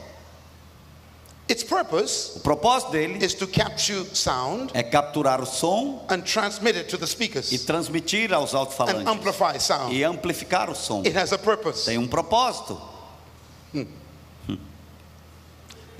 Its 1.48 1.64
purpose 1.64 2.32
O 2.36 2.40
propósito 2.40 2.92
dele 2.92 3.24
is 3.24 3.34
to 3.34 3.46
capture 3.46 4.04
sound 4.14 4.70
é 4.72 4.82
capturar 4.82 5.40
o 5.40 5.46
som 5.46 6.04
and 6.08 6.22
transmit 6.22 6.76
it 6.76 6.88
to 6.88 6.96
the 6.96 7.04
e 7.04 7.08
speakers 7.08 7.64
transmitir 7.64 8.32
aos 8.32 8.54
alto-falantes 8.54 9.06
amplify 9.06 9.58
sound. 9.58 9.92
e 9.92 10.04
amplificar 10.04 10.70
o 10.70 10.74
som. 10.74 11.00
It 11.00 11.16
has 11.16 11.32
a 11.32 11.38
purpose. 11.38 11.84
Tem 11.86 11.98
um 11.98 12.06
propósito. 12.06 12.91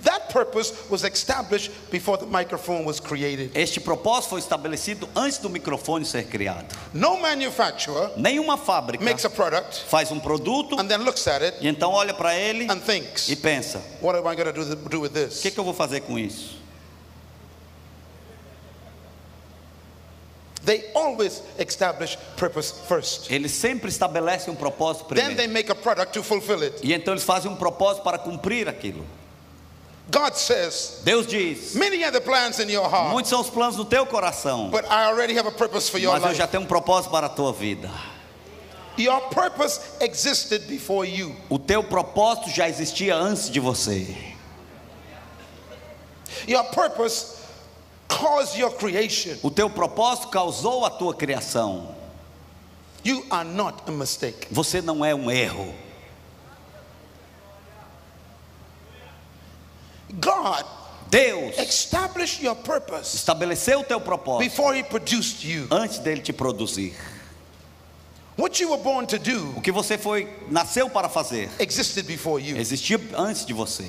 That 0.02 0.30
purpose 0.32 0.72
was 0.90 1.04
established 1.04 1.70
before 1.90 2.16
the 2.18 2.26
microphone 2.26 2.84
was 2.84 2.98
created. 2.98 3.52
Este 3.54 3.78
propósito 3.80 4.30
foi 4.30 4.40
estabelecido 4.40 5.08
antes 5.14 5.38
do 5.38 5.48
microfone 5.48 6.04
ser 6.04 6.24
criado. 6.24 6.74
No 6.92 7.20
manufacturer 7.20 8.10
Nenhuma 8.16 8.56
fábrica 8.56 9.04
makes 9.04 9.24
a 9.24 9.30
product 9.30 9.84
faz 9.88 10.10
um 10.10 10.18
produto 10.18 10.78
and 10.80 10.88
then 10.88 11.02
looks 11.04 11.26
at 11.28 11.42
it 11.42 11.56
e 11.60 11.68
então 11.68 11.92
olha 11.92 12.12
para 12.14 12.34
ele 12.34 12.66
and 12.70 12.80
thinks, 12.80 13.28
e 13.28 13.36
pensa: 13.36 13.80
what 14.00 14.16
am 14.18 14.26
I 14.26 14.34
going 14.34 14.52
to 14.52 14.74
do, 14.88 15.00
with 15.00 15.10
o 15.10 15.12
this? 15.12 15.40
que, 15.40 15.50
que 15.52 15.60
eu 15.60 15.64
vou 15.64 15.74
fazer 15.74 16.00
com 16.00 16.18
isso? 16.18 16.60
They 20.64 20.84
always 20.94 21.42
establish 21.58 22.16
purpose 22.36 22.72
first. 22.86 23.30
Eles 23.32 23.50
sempre 23.52 23.88
estabelecem 23.90 24.52
um 24.52 24.56
propósito 24.56 25.06
Then 25.08 25.34
they 25.34 25.46
primeiro. 25.48 25.52
make 25.52 25.70
a 25.70 25.74
product 25.74 26.12
to 26.14 26.22
fulfill 26.22 26.62
it. 26.62 26.78
E 26.84 26.92
então 26.92 27.14
eles 27.14 27.24
fazem 27.24 27.50
um 27.50 27.56
propósito 27.56 28.04
para 28.04 28.16
cumprir 28.18 28.68
aquilo. 28.68 29.04
God 30.12 30.36
says, 30.36 31.00
Deus 31.04 31.26
diz: 31.26 31.74
many 31.74 32.04
are 32.04 32.12
the 32.12 32.20
plans 32.20 32.60
in 32.60 32.68
your 32.68 32.88
heart, 32.88 33.12
muitos 33.12 33.30
são 33.30 33.40
os 33.40 33.48
planos 33.48 33.76
do 33.76 33.84
teu 33.84 34.04
coração, 34.04 34.70
but 34.70 34.84
I 34.84 35.06
already 35.06 35.34
have 35.34 35.46
a 35.46 35.50
purpose 35.50 35.88
for 35.88 35.98
your 35.98 36.12
mas 36.12 36.22
eu 36.22 36.34
já 36.34 36.46
tenho 36.46 36.62
um 36.62 36.66
propósito 36.66 37.10
para 37.10 37.26
a 37.26 37.30
tua 37.30 37.52
vida. 37.52 37.90
Your 38.98 39.22
purpose 39.30 39.80
existed 40.02 40.68
before 40.68 41.06
you. 41.06 41.34
O 41.48 41.58
teu 41.58 41.82
propósito 41.82 42.50
já 42.50 42.68
existia 42.68 43.16
antes 43.16 43.48
de 43.50 43.58
você. 43.58 44.14
Your 46.46 46.64
purpose 46.64 47.38
caused 48.06 48.58
your 48.58 48.70
creation. 48.72 49.38
O 49.42 49.50
teu 49.50 49.70
propósito 49.70 50.28
causou 50.28 50.84
a 50.84 50.90
tua 50.90 51.14
criação. 51.14 51.94
You 53.02 53.24
are 53.30 53.48
not 53.48 53.82
a 53.86 53.90
mistake. 53.90 54.46
Você 54.50 54.82
não 54.82 55.02
é 55.02 55.14
um 55.14 55.30
erro. 55.30 55.74
God 60.20 60.64
Deus 61.10 61.58
established 61.58 62.42
your 62.42 62.54
purpose 62.56 63.14
estabeleceu 63.16 63.80
o 63.80 63.84
teu 63.84 64.00
propósito 64.00 64.48
before 64.48 64.74
He 64.76 64.82
produced 64.82 65.44
you. 65.44 65.66
antes 65.70 65.98
dele 65.98 66.20
te 66.22 66.32
produzir. 66.32 66.94
What 68.36 68.58
you 68.62 68.70
were 68.70 68.82
born 68.82 69.06
to 69.08 69.18
do 69.18 69.54
O 69.56 69.60
que 69.60 69.70
você 69.70 69.98
foi 69.98 70.26
nasceu 70.50 70.88
para 70.88 71.08
fazer 71.08 71.50
existed 71.58 72.06
before 72.06 72.40
you. 72.42 72.56
existia 72.56 72.98
antes 73.16 73.44
de 73.44 73.52
você. 73.52 73.86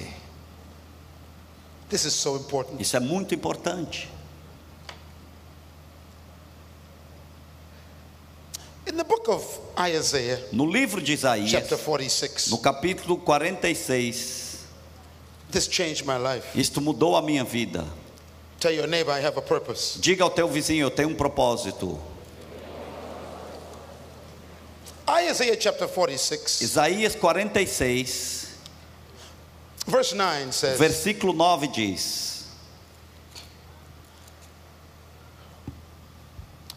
This 1.89 2.05
is 2.05 2.13
so 2.13 2.35
important. 2.35 2.81
Isso 2.81 2.97
é 2.97 2.99
muito 2.99 3.33
importante. 3.35 4.09
In 8.85 8.97
the 8.97 9.03
book 9.03 9.29
of 9.29 9.45
Isaiah, 9.79 10.39
No 10.51 10.65
livro 10.69 11.01
de 11.01 11.13
Isaías, 11.13 11.49
chapter 11.49 11.77
46, 11.77 12.49
no 12.49 12.57
capítulo 12.57 13.17
46, 13.17 14.52
this 15.53 15.67
changed 15.67 16.05
my 16.05 16.17
life. 16.17 16.53
isto 16.55 16.81
mudou 16.81 17.15
a 17.15 17.21
minha 17.21 17.43
vida. 17.45 17.85
Tell 18.59 18.71
your 18.71 18.87
neighbor 18.87 19.11
I 19.11 19.19
have 19.19 19.37
a 19.37 19.41
purpose. 19.41 19.97
Diga 20.01 20.23
ao 20.23 20.29
teu 20.29 20.47
vizinho, 20.47 20.87
eu 20.87 20.91
tenho 20.91 21.09
um 21.09 21.15
propósito. 21.15 21.99
Isaiah 25.29 25.55
chapter 25.55 25.87
46, 25.87 26.61
Isaías 26.61 27.15
46, 27.15 28.57
verse 29.85 30.13
9 30.13 30.51
says, 30.51 30.79
versículo 30.79 31.33
9 31.33 31.67
diz: 31.67 32.47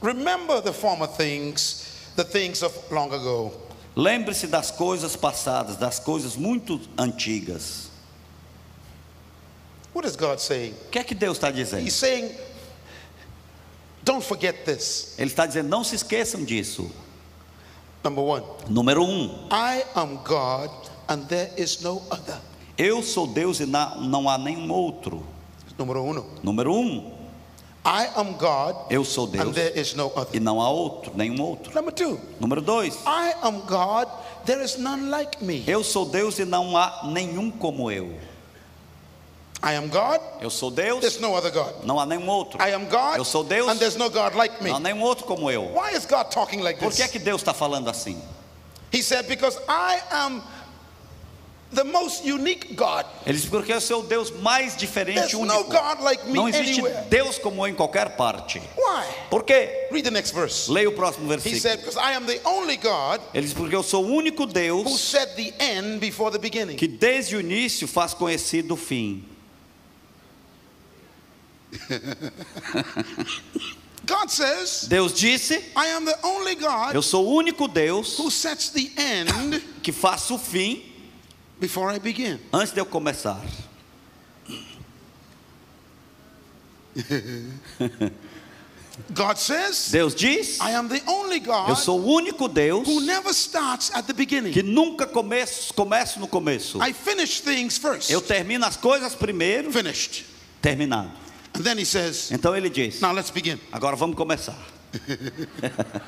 Remember 0.00 0.60
the 0.60 0.72
former 0.72 1.06
things, 1.06 2.12
the 2.16 2.24
things 2.24 2.62
of 2.62 2.72
long 2.92 3.12
ago. 3.12 3.52
Lembre-se 3.94 4.46
das 4.46 4.70
coisas 4.70 5.16
passadas, 5.16 5.76
das 5.76 5.98
coisas 5.98 6.36
muito 6.36 6.80
antigas. 6.98 7.90
What 9.96 10.06
is 10.06 10.14
God 10.14 10.38
saying? 10.40 10.74
O 10.88 10.90
que 10.90 10.98
é 10.98 11.04
que 11.04 11.14
Deus 11.14 11.38
está 11.38 11.50
dizendo? 11.50 11.82
He's 11.82 11.94
saying, 11.94 12.30
Don't 14.04 14.22
forget 14.22 14.66
this. 14.66 15.14
Ele 15.18 15.30
está 15.30 15.46
dizendo: 15.46 15.70
não 15.70 15.82
se 15.82 15.96
esqueçam 15.96 16.44
disso. 16.44 16.90
Number 18.04 18.22
one, 18.22 18.44
Número 18.68 19.02
um, 19.02 19.48
I 19.50 19.82
am 19.94 20.18
God 20.22 20.70
and 21.08 21.26
there 21.28 21.50
is 21.56 21.80
no 21.80 22.02
other. 22.10 22.38
eu 22.76 23.02
sou 23.02 23.26
Deus 23.26 23.58
e 23.58 23.64
não 23.64 24.28
há 24.28 24.36
nenhum 24.36 24.70
outro. 24.70 25.26
Número 25.78 26.04
uno, 26.04 26.26
Número 26.42 26.74
um, 26.74 27.10
I 27.82 28.10
am 28.16 28.34
God 28.34 28.76
eu 28.90 29.02
sou 29.02 29.24
and 29.24 29.30
Deus 29.30 29.54
there 29.54 29.80
is 29.80 29.94
no 29.94 30.12
e 30.14 30.18
other. 30.20 30.40
não 30.42 30.60
há 30.60 30.68
outro, 30.68 31.16
nenhum 31.16 31.40
outro. 31.40 31.74
Number 31.74 31.92
two, 31.92 32.20
Número 32.38 32.60
dois, 32.60 32.96
I 33.06 33.34
am 33.42 33.60
God, 33.60 34.08
there 34.44 34.62
is 34.62 34.76
none 34.76 35.08
like 35.08 35.42
me. 35.42 35.64
eu 35.66 35.82
sou 35.82 36.04
Deus 36.04 36.38
e 36.38 36.44
não 36.44 36.76
há 36.76 37.00
nenhum 37.06 37.50
como 37.50 37.90
eu. 37.90 38.14
I 39.68 39.74
am 39.74 39.88
God, 39.88 40.20
Eu 40.40 40.48
sou 40.50 40.70
Deus, 40.70 41.00
there's 41.00 41.18
no 41.18 41.34
other 41.34 41.50
God. 41.50 41.84
não 41.84 41.98
há 41.98 42.06
nenhum 42.06 42.28
outro. 42.28 42.60
I 42.62 42.72
am 42.72 42.84
God, 42.86 43.16
Eu 43.18 43.24
sou 43.24 43.42
Deus, 43.42 43.68
and 43.68 43.76
there's 43.78 43.96
no 43.96 44.08
God 44.08 44.34
like 44.34 44.62
me. 44.62 44.70
não 44.70 44.76
há 44.76 44.80
nenhum 44.80 45.02
outro 45.02 45.24
como 45.26 45.50
eu. 45.50 45.62
Why 45.74 45.96
is 45.96 46.06
God 46.06 46.30
talking 46.30 46.60
like 46.62 46.78
Por 46.78 46.92
que 46.92 47.02
é 47.02 47.08
que 47.08 47.18
Deus 47.18 47.40
está 47.40 47.52
falando 47.52 47.88
assim? 47.90 48.16
He 48.92 49.02
said, 49.02 49.26
Because 49.26 49.58
I 49.68 50.00
am 50.12 50.42
the 51.74 51.82
most 51.82 52.22
unique 52.24 52.74
God. 52.76 53.04
Ele 53.26 53.36
disse 53.36 53.48
porque 53.50 53.72
eu 53.72 53.80
sou 53.80 54.00
o 54.00 54.02
Deus 54.04 54.30
mais 54.30 54.76
diferente 54.76 55.16
There's 55.16 55.32
e 55.32 55.36
no 55.36 55.42
único. 55.42 55.64
God 55.70 56.00
like 56.00 56.24
me 56.26 56.32
Não 56.34 56.48
existe 56.48 56.80
anywhere. 56.80 57.06
Deus 57.10 57.36
como 57.38 57.66
eu 57.66 57.68
em 57.70 57.74
qualquer 57.74 58.10
parte. 58.16 58.60
Why? 58.76 59.04
Por 59.28 59.42
quê? 59.42 59.88
Read 59.90 60.04
the 60.04 60.10
next 60.12 60.32
verse. 60.32 60.70
Leia 60.70 60.88
o 60.88 60.92
próximo 60.92 61.26
He 61.26 61.36
versículo. 61.36 61.60
said, 61.60 61.78
Because 61.80 61.98
I 61.98 62.14
am 62.14 62.24
the 62.26 62.40
only 62.44 62.76
God 62.76 63.20
Ele 63.34 63.44
diz 63.44 63.52
porque 63.52 63.74
eu 63.74 63.82
sou 63.82 64.04
o 64.04 64.14
único 64.14 64.44
who 64.44 64.52
Deus 64.52 65.00
set 65.00 65.34
the 65.34 65.52
end 65.58 65.98
before 65.98 66.30
the 66.30 66.38
beginning. 66.38 66.76
que 66.76 66.86
desde 66.86 67.34
o 67.34 67.40
início 67.40 67.88
faz 67.88 68.14
conhecido 68.14 68.74
o 68.74 68.76
fim. 68.76 69.24
God 74.06 74.30
says, 74.30 74.86
Deus 74.88 75.12
disse: 75.12 75.52
I 75.76 75.88
am 75.96 76.04
the 76.04 76.16
only 76.22 76.54
God 76.54 76.94
Eu 76.94 77.02
sou 77.02 77.26
o 77.26 77.34
único 77.36 77.66
Deus 77.66 78.16
who 78.18 78.30
sets 78.30 78.70
the 78.70 78.90
end 78.96 79.60
que 79.82 79.90
faço 79.92 80.36
o 80.36 80.38
fim 80.38 80.84
before 81.58 81.92
I 81.94 81.98
begin. 81.98 82.38
antes 82.52 82.72
de 82.72 82.80
eu 82.80 82.86
começar. 82.86 83.40
God 89.12 89.36
says, 89.36 89.90
Deus 89.90 90.14
diz: 90.14 90.58
I 90.60 90.72
am 90.74 90.88
the 90.88 91.02
only 91.06 91.38
God 91.40 91.68
Eu 91.68 91.76
sou 91.76 92.00
o 92.00 92.14
único 92.14 92.48
Deus 92.48 92.88
who 92.88 93.00
never 93.00 93.30
starts 93.34 93.90
at 93.92 94.06
the 94.06 94.14
beginning. 94.14 94.52
que 94.52 94.62
nunca 94.62 95.06
começo, 95.06 95.74
começo 95.74 96.18
no 96.18 96.26
começo. 96.26 96.78
I 96.82 96.94
finish 96.94 97.40
things 97.40 97.76
first. 97.76 98.10
Eu 98.10 98.22
termino 98.22 98.64
as 98.64 98.76
coisas 98.76 99.14
primeiro, 99.14 99.70
Finished. 99.70 100.24
terminado. 100.62 101.10
And 101.56 101.64
then 101.64 101.78
he 101.78 101.84
says, 101.84 102.30
Então 102.30 102.54
ele 102.54 102.68
diz: 102.68 103.00
Now 103.00 103.12
let's 103.12 103.30
begin. 103.30 103.58
Agora 103.72 103.96
vamos 103.96 104.16
começar. 104.16 104.56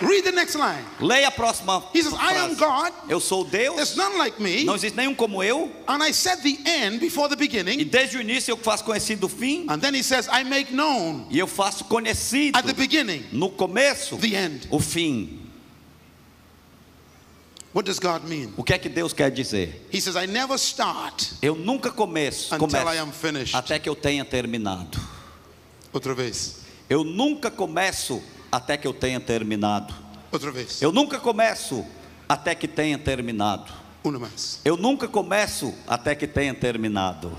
Read 0.00 0.24
the 0.24 0.30
next 0.30 0.54
line. 0.54 0.84
Leia 1.00 1.26
a 1.26 1.30
próxima. 1.32 1.82
He 1.92 2.00
says, 2.02 2.14
I 2.14 2.34
am. 2.34 2.54
God, 2.54 2.92
Eu 3.08 3.18
sou 3.18 3.44
there's 3.44 3.74
Deus, 3.74 3.96
none 3.96 4.16
like 4.16 4.40
me, 4.40 4.64
não 4.64 4.76
existe 4.76 4.96
nenhum 4.96 5.12
como 5.12 5.42
eu, 5.42 5.72
and 5.88 6.00
I 6.00 6.12
set 6.12 6.40
the 6.42 6.56
end 6.64 7.00
before 7.00 7.28
the 7.28 7.34
e 7.34 7.36
beginning. 7.36 7.84
desde 7.84 8.16
o 8.16 8.20
início 8.20 8.52
eu 8.52 8.56
faço 8.56 8.84
conhecido 8.84 9.26
o 9.26 9.28
fim, 9.28 9.66
And 9.68 9.80
then 9.80 9.94
he 9.94 10.02
says, 10.04 10.28
I 10.28 10.44
make 10.44 10.72
known 10.72 11.26
e 11.30 11.38
eu 11.38 11.48
faço 11.48 11.84
conhecido 11.86 12.56
at 12.56 12.64
the 12.64 12.74
beginning 12.74 13.24
no 13.32 13.50
começo 13.50 14.16
the 14.18 14.36
end. 14.36 14.68
o 14.70 14.78
fim. 14.78 15.40
What 17.78 17.86
does 17.86 18.00
God 18.00 18.28
mean? 18.28 18.52
O 18.56 18.64
que 18.64 18.74
é 18.74 18.78
que 18.78 18.88
Deus 18.88 19.12
quer 19.12 19.30
dizer? 19.30 19.86
He 19.92 20.00
says, 20.00 20.16
I 20.16 20.26
never 20.26 20.58
start 20.58 21.30
Eu 21.40 21.54
nunca 21.54 21.92
começo, 21.92 22.52
until 22.52 22.66
começo 22.66 22.92
I 22.92 22.98
am 22.98 23.12
finished. 23.12 23.54
até 23.54 23.78
que 23.78 23.88
eu 23.88 23.94
tenha 23.94 24.24
terminado. 24.24 24.98
Outra 25.92 26.12
vez. 26.12 26.56
Eu 26.90 27.04
nunca 27.04 27.52
começo 27.52 28.20
até 28.50 28.76
que 28.76 28.84
eu 28.84 28.92
tenha 28.92 29.20
terminado. 29.20 29.94
Outra 30.32 30.50
vez. 30.50 30.82
Eu 30.82 30.90
nunca 30.90 31.20
começo 31.20 31.86
até 32.28 32.52
que 32.52 32.66
tenha 32.66 32.98
terminado. 32.98 33.72
Una 34.02 34.18
más. 34.18 34.58
Eu 34.64 34.76
nunca 34.76 35.06
começo 35.06 35.72
até 35.86 36.16
que 36.16 36.26
tenha 36.26 36.54
terminado. 36.54 37.30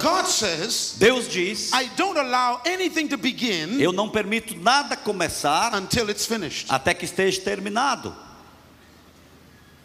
God 0.00 0.26
says, 0.26 0.96
Deus 0.98 1.28
diz: 1.28 1.72
I 1.72 1.88
don't 1.96 2.18
allow 2.18 2.60
anything 2.66 3.08
to 3.08 3.16
begin 3.16 3.80
Eu 3.80 3.92
não 3.92 4.08
permito 4.08 4.54
nada 4.56 4.96
começar 4.96 5.74
until 5.74 6.08
it's 6.10 6.26
finished. 6.26 6.66
até 6.70 6.94
que 6.94 7.04
esteja 7.04 7.40
terminado. 7.40 8.14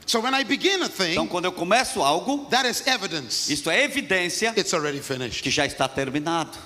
So 0.06 0.22
when 0.22 0.34
I 0.34 0.44
begin 0.44 0.82
a 0.82 0.86
Então, 0.88 1.26
thing, 1.26 1.28
quando 1.28 1.46
eu 1.46 1.52
começo 1.52 2.02
algo, 2.02 2.46
that 2.50 2.68
is 2.68 2.86
evidence 2.88 3.52
isto 3.54 3.70
é 3.70 3.84
evidência 3.84 4.54
it's 4.58 4.74
already 4.74 5.02
finished. 5.02 5.44
que 5.44 5.52
já 5.52 5.66
está 5.66 5.88
terminado. 5.88 6.58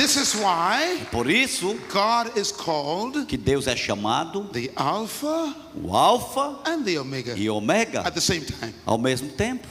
This 0.00 0.16
is 0.16 0.34
why 0.34 0.96
Por 1.12 1.30
isso 1.30 1.78
God 1.92 2.34
is 2.34 2.50
called 2.50 3.26
que 3.28 3.36
Deus 3.36 3.66
é 3.66 3.76
chamado 3.76 4.50
the 4.50 4.70
Alpha 4.74 5.54
o 5.74 5.94
Alfa 5.94 6.58
and 6.64 6.82
the 6.86 6.98
Omega 6.98 7.34
e 7.36 7.50
Ômega 7.50 8.06
at 8.06 8.14
the 8.14 8.20
same 8.22 8.40
time. 8.40 8.72
ao 8.86 8.96
mesmo 8.96 9.28
tempo. 9.28 9.68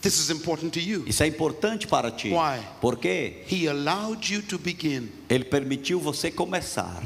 This 0.00 0.18
is 0.18 0.30
important 0.30 0.72
to 0.72 0.80
you. 0.80 1.04
Isso 1.06 1.22
é 1.22 1.26
importante 1.26 1.86
para 1.86 2.10
ti. 2.10 2.30
Why? 2.30 2.58
Porque 2.80 3.44
He 3.46 3.68
allowed 3.68 4.32
you 4.32 4.40
to 4.40 4.58
begin. 4.58 5.10
Ele 5.28 5.44
permitiu 5.44 6.00
você 6.00 6.30
começar. 6.30 7.02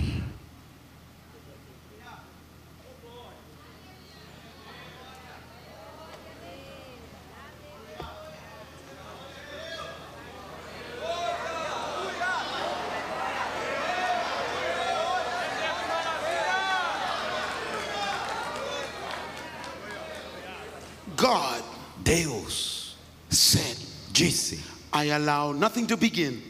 God 21.17 21.63
Deus 22.05 22.97
said, 23.31 23.77
disse: 24.13 24.61
I 24.93 24.96
allow 24.96 24.96
nothing 24.96 24.96
to 24.96 24.96
begin 24.96 24.96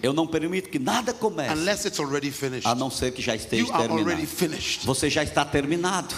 Eu 0.02 0.12
não 0.12 0.26
permito 0.26 0.68
que 0.68 0.78
nada 0.78 1.12
comece 1.12 1.52
unless 1.54 1.86
it's 1.86 1.98
already 2.00 2.30
finished. 2.30 2.66
a 2.66 2.74
não 2.74 2.90
ser 2.90 3.12
que 3.12 3.22
já 3.22 3.32
You 3.34 3.38
esteja 3.40 3.74
are 3.74 3.88
already 3.88 4.26
terminado. 4.26 4.26
finished. 4.26 4.86
Você 4.86 5.08
já 5.10 5.22
está 5.22 5.44
terminado. 5.44 6.14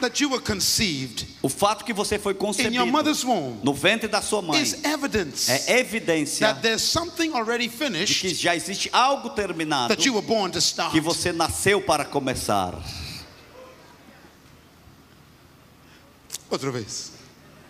O 1.41 1.49
fato 1.49 1.85
que 1.85 1.93
você 1.93 2.19
foi 2.19 2.33
in 2.33 2.35
your 2.35 2.85
concebido 2.87 3.59
no 3.63 3.73
ventre 3.73 4.07
da 4.07 4.21
sua 4.21 4.41
mãe 4.41 4.61
é 4.83 5.79
evidência 5.79 6.47
that 6.47 6.61
there's 6.61 6.81
something 6.81 7.33
already 7.33 7.67
de 7.67 8.15
que 8.15 8.33
já 8.33 8.55
existe 8.55 8.89
algo 8.91 9.29
terminado 9.29 9.89
that 9.89 10.05
you 10.07 10.13
were 10.15 10.25
born 10.25 10.51
to 10.51 10.59
start. 10.59 10.91
que 10.91 11.01
você 11.01 11.31
nasceu 11.31 11.81
para 11.81 12.05
começar. 12.05 12.73
Outra 16.49 16.71
vez. 16.71 17.11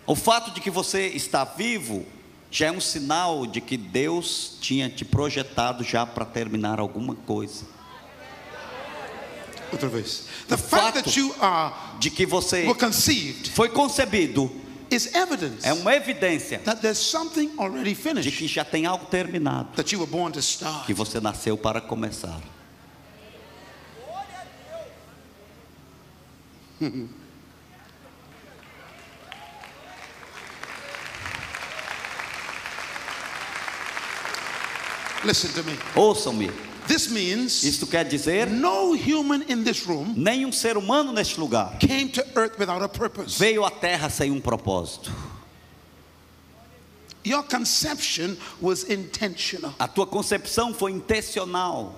O 0.06 0.14
fato 0.14 0.50
de 0.50 0.60
que 0.60 0.70
você 0.70 1.06
está 1.08 1.44
vivo 1.44 2.04
já 2.50 2.66
é 2.66 2.72
um 2.72 2.80
sinal 2.80 3.46
de 3.46 3.60
que 3.60 3.76
Deus 3.76 4.58
tinha 4.60 4.88
te 4.88 5.04
projetado 5.04 5.82
já 5.82 6.04
para 6.04 6.24
terminar 6.24 6.78
alguma 6.78 7.14
coisa. 7.14 7.64
Outra 9.74 9.88
vez. 9.88 10.24
The 10.48 10.54
O 10.54 10.58
fact 10.58 10.70
fato 10.70 10.94
that 11.04 11.18
you 11.18 11.34
are 11.40 11.74
De 11.98 12.10
que 12.10 12.26
você 12.26 12.64
were 12.66 12.78
conceived 12.78 13.50
foi 13.50 13.68
concebido 13.68 14.50
is 14.90 15.14
evidence 15.14 15.66
é 15.66 15.72
uma 15.72 15.94
evidência 15.94 16.58
that 16.60 16.80
there's 16.80 16.98
something 16.98 17.50
already 17.58 17.90
de 17.90 17.94
finished 17.94 18.36
que 18.36 18.46
já 18.46 18.64
tem 18.64 18.86
algo 18.86 19.06
terminado, 19.06 19.70
that 19.76 19.92
you 19.92 20.00
were 20.00 20.10
born 20.10 20.32
to 20.32 20.40
start. 20.40 20.86
que 20.86 20.94
você 20.94 21.20
nasceu 21.20 21.56
para 21.56 21.80
começar. 21.80 22.40
Listen 35.24 35.48
to 35.52 35.64
me. 35.64 35.78
Ouçam-me. 35.96 36.73
This 36.86 37.08
means 37.10 37.62
Isto 37.64 37.86
quer 37.86 38.04
dizer 38.04 38.46
no 38.50 38.94
human 38.94 39.42
in 39.48 39.64
this 39.64 39.86
room 39.86 40.14
nenhum 40.16 40.52
ser 40.52 40.76
humano 40.76 41.12
neste 41.12 41.38
lugar 41.38 41.78
came 41.78 42.08
to 42.10 42.22
earth 42.36 42.58
without 42.58 42.82
a 42.82 42.88
purpose. 42.88 43.38
veio 43.38 43.64
à 43.64 43.70
terra 43.70 44.10
sem 44.10 44.30
um 44.30 44.40
propósito. 44.40 45.10
Your 47.24 47.42
conception 47.42 48.36
was 48.60 48.84
intentional. 48.84 49.74
A 49.80 49.88
tua 49.88 50.06
concepção 50.06 50.74
foi 50.74 50.92
intencional. 50.92 51.94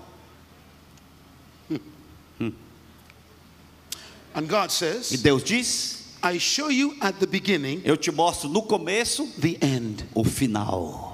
And 4.35 4.47
God 4.49 4.69
E 4.69 4.73
says, 4.73 5.11
Deus 5.23 5.43
diz: 5.43 6.05
I 6.23 6.39
show 6.39 6.69
you 6.69 6.95
at 7.01 7.19
the 7.19 7.27
beginning 7.27 7.81
Eu 7.85 7.97
te 7.97 8.11
mostro 8.13 8.49
no 8.49 8.63
começo 8.63 9.27
the 9.41 9.59
end. 9.63 10.05
o 10.15 10.23
final. 10.23 11.06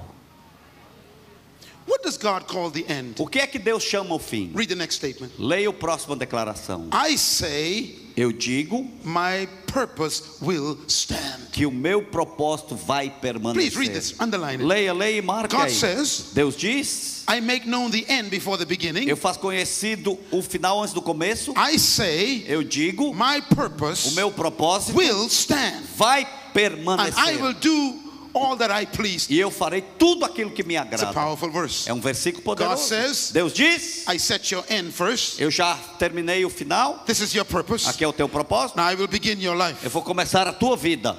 What 1.87 2.01
does 2.03 2.17
God 2.17 2.43
call 2.47 2.71
the 2.71 2.85
end? 2.87 3.15
O 3.21 3.27
que 3.27 3.39
é 3.39 3.47
que 3.47 3.59
Deus 3.59 3.83
chama 3.83 4.15
o 4.15 4.19
fim? 4.19 4.51
Read 4.55 4.69
the 4.69 4.75
next 4.75 4.95
statement. 4.97 5.31
Leia 5.37 5.69
a 5.69 5.73
próxima 5.73 6.15
declaração. 6.15 6.87
I 6.93 7.17
say, 7.17 7.99
Eu 8.15 8.31
digo 8.31 8.87
my 9.03 9.47
purpose 9.67 10.23
will 10.41 10.77
stand. 10.87 11.49
que 11.51 11.65
o 11.65 11.71
meu 11.71 12.03
propósito 12.03 12.75
vai 12.75 13.09
Please 13.09 13.75
read 13.77 13.91
this, 13.91 14.11
permanecer. 14.11 14.21
underline 14.21 14.61
it. 14.61 14.65
Leia, 14.65 14.93
leia 14.93 15.17
e 15.17 15.21
marque 15.21 15.55
God 15.55 15.65
aí. 15.65 15.71
says, 15.73 16.31
Deus 16.33 16.55
diz: 16.55 17.23
I 17.27 17.41
make 17.41 17.67
known 17.67 17.89
the 17.91 18.05
end 18.07 18.29
before 18.29 18.57
the 18.57 18.65
beginning. 18.65 19.07
Eu 19.09 19.17
faço 19.17 19.39
conhecido 19.39 20.17
o 20.31 20.41
final 20.41 20.81
antes 20.81 20.93
do 20.93 21.01
começo. 21.01 21.53
I 21.57 21.77
say, 21.79 22.45
Eu 22.47 22.63
digo: 22.63 23.13
my 23.13 23.39
O 23.51 23.55
purpose 23.55 24.13
meu 24.15 24.31
propósito 24.31 24.95
will 24.97 25.25
stand. 25.27 25.81
vai 25.97 26.21
And 26.21 26.27
I 26.27 26.53
permanecer. 26.53 27.41
will 27.41 27.53
do 27.55 28.02
all 28.33 28.57
that 28.57 28.71
I 28.71 28.85
please. 28.85 29.27
E 29.31 29.39
eu 29.39 29.51
farei 29.51 29.81
tudo 29.97 30.25
aquilo 30.25 30.51
que 30.51 30.63
me 30.63 30.75
It's 30.75 31.01
a 31.03 31.09
agrada. 31.09 31.13
powerful 31.13 31.51
verse. 31.51 31.89
É 31.89 31.93
um 31.93 31.99
versículo 32.01 32.43
God 32.43 32.57
poderoso. 32.57 32.87
says, 32.87 33.31
Deus 33.31 33.53
diz: 33.53 34.05
I 34.07 34.17
set 34.19 34.51
your 34.53 34.63
end 34.69 34.91
first. 34.91 35.39
Eu 35.39 35.51
já 35.51 35.75
terminei 35.99 36.43
o 36.45 36.49
final. 36.49 36.99
This 37.05 37.19
is 37.19 37.33
your 37.33 37.45
purpose. 37.45 37.87
Aqui 37.89 38.03
é 38.03 38.07
o 38.07 38.13
teu 38.13 38.27
propósito. 38.27 38.75
Now 38.77 38.91
I 38.91 38.95
will 38.95 39.07
begin 39.07 39.39
your 39.41 39.55
life. 39.55 39.83
Eu 39.83 39.89
vou 39.89 40.01
começar 40.01 40.47
a 40.47 40.53
tua 40.53 40.75
vida. 40.75 41.17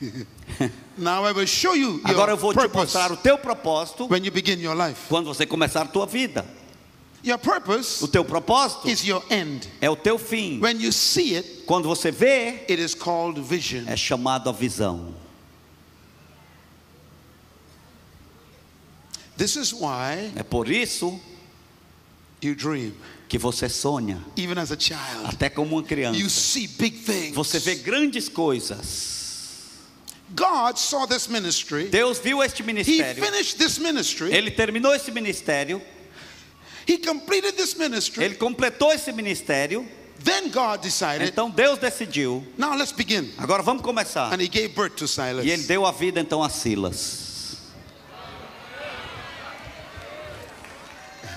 Now 0.96 1.24
I 1.26 1.32
will 1.32 1.46
show 1.46 1.74
you 1.76 2.00
Agora 2.04 2.32
eu 2.32 2.36
vou 2.36 2.52
te 2.54 2.68
mostrar 2.74 3.12
o 3.12 3.16
teu 3.16 3.38
propósito 3.38 4.06
when 4.10 4.24
you 4.24 4.32
begin 4.32 4.58
your 4.60 4.74
life. 4.74 5.00
quando 5.08 5.26
você 5.26 5.46
começar 5.46 5.82
a 5.82 5.86
tua 5.86 6.06
vida. 6.06 6.44
Your 7.22 7.36
O 7.36 7.38
purpose 7.38 8.08
teu 8.08 8.24
propósito 8.24 8.88
is 8.88 9.04
your 9.04 9.22
end. 9.30 9.68
é 9.80 9.90
o 9.90 9.96
teu 9.96 10.18
fim. 10.18 10.58
When 10.58 10.80
you 10.82 10.90
see 10.92 11.36
it, 11.36 11.64
Quando 11.66 11.86
você 11.86 12.10
vê, 12.10 12.64
it 12.68 12.80
is 12.82 12.94
called 12.94 13.38
vision. 13.42 13.84
é 13.86 13.94
chamado 13.96 14.48
a 14.48 14.52
visão. 14.52 15.14
This 19.40 19.56
is 19.56 19.72
why 19.72 20.30
É 20.36 20.42
por 20.42 20.68
isso 20.70 21.18
you 22.42 22.54
dream, 22.54 22.92
que 23.26 23.38
você 23.38 23.70
sonha, 23.70 24.22
even 24.36 24.58
as 24.58 24.70
a 24.70 24.76
child. 24.78 25.24
até 25.24 25.48
como 25.48 25.76
uma 25.76 25.80
You 25.80 25.86
criança. 25.88 26.28
see 26.28 26.66
big 26.66 26.98
things. 26.98 27.34
Você 27.34 27.58
vê 27.58 27.76
grandes 27.76 28.28
coisas. 28.28 29.18
God 30.36 30.76
saw 30.76 31.06
this 31.06 31.26
ministry. 31.26 31.88
Deus 31.88 32.18
viu 32.18 32.42
este 32.42 32.60
He 32.62 32.66
ministério. 32.66 33.24
finished 33.24 33.56
this 33.56 33.78
ministry. 33.78 34.30
Ele 34.30 34.50
terminou 34.50 34.94
esse 34.94 35.10
ministério. 35.10 35.80
He 36.86 36.98
completed 36.98 37.56
this 37.56 37.74
ministry. 37.76 38.24
Ele 38.24 38.34
completou 38.34 38.92
esse 38.92 39.10
ministério. 39.10 39.86
Then 40.22 40.50
God 40.50 40.82
decided, 40.82 41.28
Então 41.28 41.48
Deus 41.50 41.78
decidiu. 41.78 42.44
now 42.58 42.74
let's 42.76 42.92
begin. 42.92 43.32
Agora 43.38 43.62
vamos 43.62 43.82
começar. 43.82 44.30
And 44.34 44.40
he 44.42 44.48
gave 44.48 44.68
birth 44.74 44.96
to 44.96 45.08
Silas. 45.08 45.46
E 45.46 45.50
ele 45.50 45.62
deu 45.62 45.86
a 45.86 45.92
vida 45.92 46.20
então 46.20 46.42
a 46.42 46.50
Silas. 46.50 47.29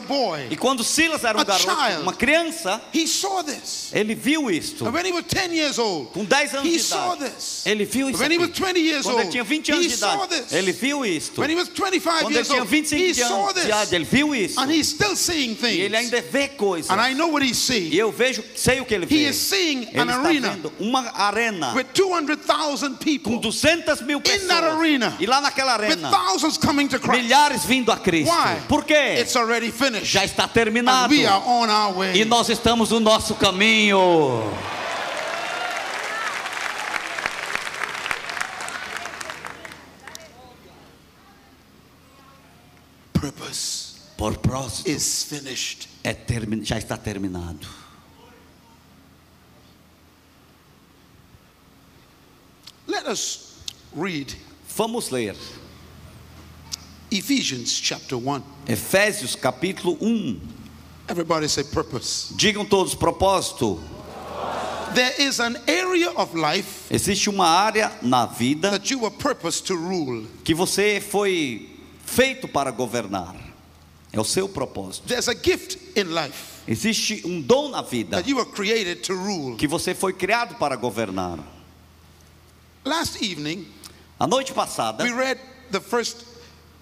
boy, 0.00 0.48
e 0.50 0.56
quando 0.56 0.82
Silas 0.84 1.24
era 1.24 1.38
um 1.38 1.44
garoto, 1.44 1.70
child, 1.70 2.02
uma 2.02 2.12
criança, 2.12 2.80
ele 3.92 4.14
viu 4.14 4.50
isto. 4.50 4.84
Old, 5.78 6.10
com 6.12 6.24
10 6.24 6.54
anos 6.54 6.70
de 6.70 6.76
idade, 6.76 7.32
ele 7.64 7.84
viu 7.84 8.10
isto. 8.10 8.18
Quando 8.18 9.20
ele 9.20 9.30
tinha 9.30 9.44
20 9.44 9.72
anos 9.72 9.86
de 9.86 9.94
idade, 9.94 10.44
ele 10.52 10.72
viu 10.72 11.06
isto. 11.06 11.34
Quando 11.36 11.50
ele 11.50 12.44
tinha 12.44 12.64
25 12.64 13.24
anos 13.24 13.54
de 13.54 13.60
idade, 13.60 13.94
ele 13.94 14.04
viu 14.04 14.34
isto. 14.34 14.60
E 15.70 15.80
ele 15.80 15.96
ainda 15.96 16.20
vê 16.22 16.48
coisas. 16.48 16.90
E 17.70 17.98
eu 17.98 18.10
vejo, 18.12 18.44
sei 18.54 18.80
o 18.80 18.84
que 18.84 18.94
ele 18.94 19.06
vê. 19.06 19.14
He 19.14 19.28
is 19.28 19.36
seeing 19.36 19.88
ele 19.92 20.00
an 20.00 20.06
está 20.06 20.20
arena 20.20 20.50
vendo 20.50 20.72
uma 20.78 21.10
arena 21.14 21.74
with 21.74 21.86
people. 22.98 23.32
com 23.32 23.38
200 23.38 24.00
mil 24.02 24.20
pessoas. 24.20 24.42
In 24.42 24.48
that 24.48 24.64
arena, 24.64 25.16
e 25.18 25.26
lá 25.26 25.40
naquela 25.40 25.74
arena, 25.74 26.08
with 26.08 26.16
thousands 26.16 26.56
coming 26.58 26.88
to 26.88 26.98
Christ. 26.98 27.22
milhares 27.22 27.64
vindo 27.64 27.90
a 27.92 27.96
Cristo. 27.96 28.32
Por 28.68 28.84
quê? 28.90 29.20
It's 29.20 29.36
already 29.36 29.70
finished. 29.70 30.06
Já 30.12 30.24
está 30.24 30.48
terminado. 30.48 31.10
we 31.12 31.24
are 31.26 31.42
on 31.46 31.68
our 31.70 31.94
way. 31.96 32.20
E 32.20 32.24
nós 32.24 32.48
estamos 32.48 32.90
no 32.90 32.98
nosso 33.00 33.34
caminho. 33.34 34.42
Purpose 43.12 43.96
Por 44.16 44.36
próximo, 44.38 44.88
is 44.94 45.24
finished. 45.24 45.88
é 46.04 46.12
termi- 46.12 46.64
já 46.64 46.76
está 46.78 46.96
terminado. 46.96 47.66
Let 52.86 53.06
us 53.06 53.54
read 53.94 54.36
Vamos 54.76 55.10
ler 55.10 55.36
Ephesians 57.10 57.78
chapter 57.80 58.16
1. 58.16 58.42
Efésios 58.66 59.34
capítulo 59.36 59.96
1. 60.00 60.40
Everybody 61.08 61.48
say 61.48 61.64
purpose. 61.64 62.32
Digam 62.36 62.64
todos 62.68 62.94
propósito. 62.94 63.80
There 64.94 65.12
is 65.20 65.38
an 65.40 65.56
area 65.68 66.10
of 66.10 66.34
life 66.34 66.88
Existe 66.92 67.28
uma 67.30 67.46
área 67.46 67.92
na 68.02 68.26
vida 68.26 68.70
that 68.72 68.90
you 68.90 68.98
were 69.00 69.10
purposed 69.10 69.66
to 69.66 69.76
rule. 69.76 70.26
que 70.44 70.54
você 70.54 71.00
foi 71.00 71.68
feito 72.04 72.48
para 72.48 72.70
governar. 72.72 73.36
É 74.12 74.20
o 74.20 74.24
seu 74.24 74.48
propósito. 74.48 75.06
There's 75.06 75.28
a 75.28 75.34
gift 75.34 75.78
in 75.96 76.12
life 76.12 76.60
Existe 76.68 77.22
um 77.24 77.40
dom 77.40 77.70
na 77.70 77.82
vida 77.82 78.16
that 78.16 78.28
you 78.28 78.36
were 78.36 78.44
created 78.50 79.02
to 79.04 79.14
rule. 79.14 79.56
que 79.56 79.66
você 79.68 79.94
foi 79.94 80.12
criado 80.12 80.56
para 80.56 80.76
governar. 80.76 81.38
Last 82.84 83.22
evening, 83.24 83.66
A 84.18 84.26
noite 84.26 84.52
passada, 84.52 85.02
we 85.04 85.10
read 85.12 85.38
the 85.70 85.80
first 85.80 86.24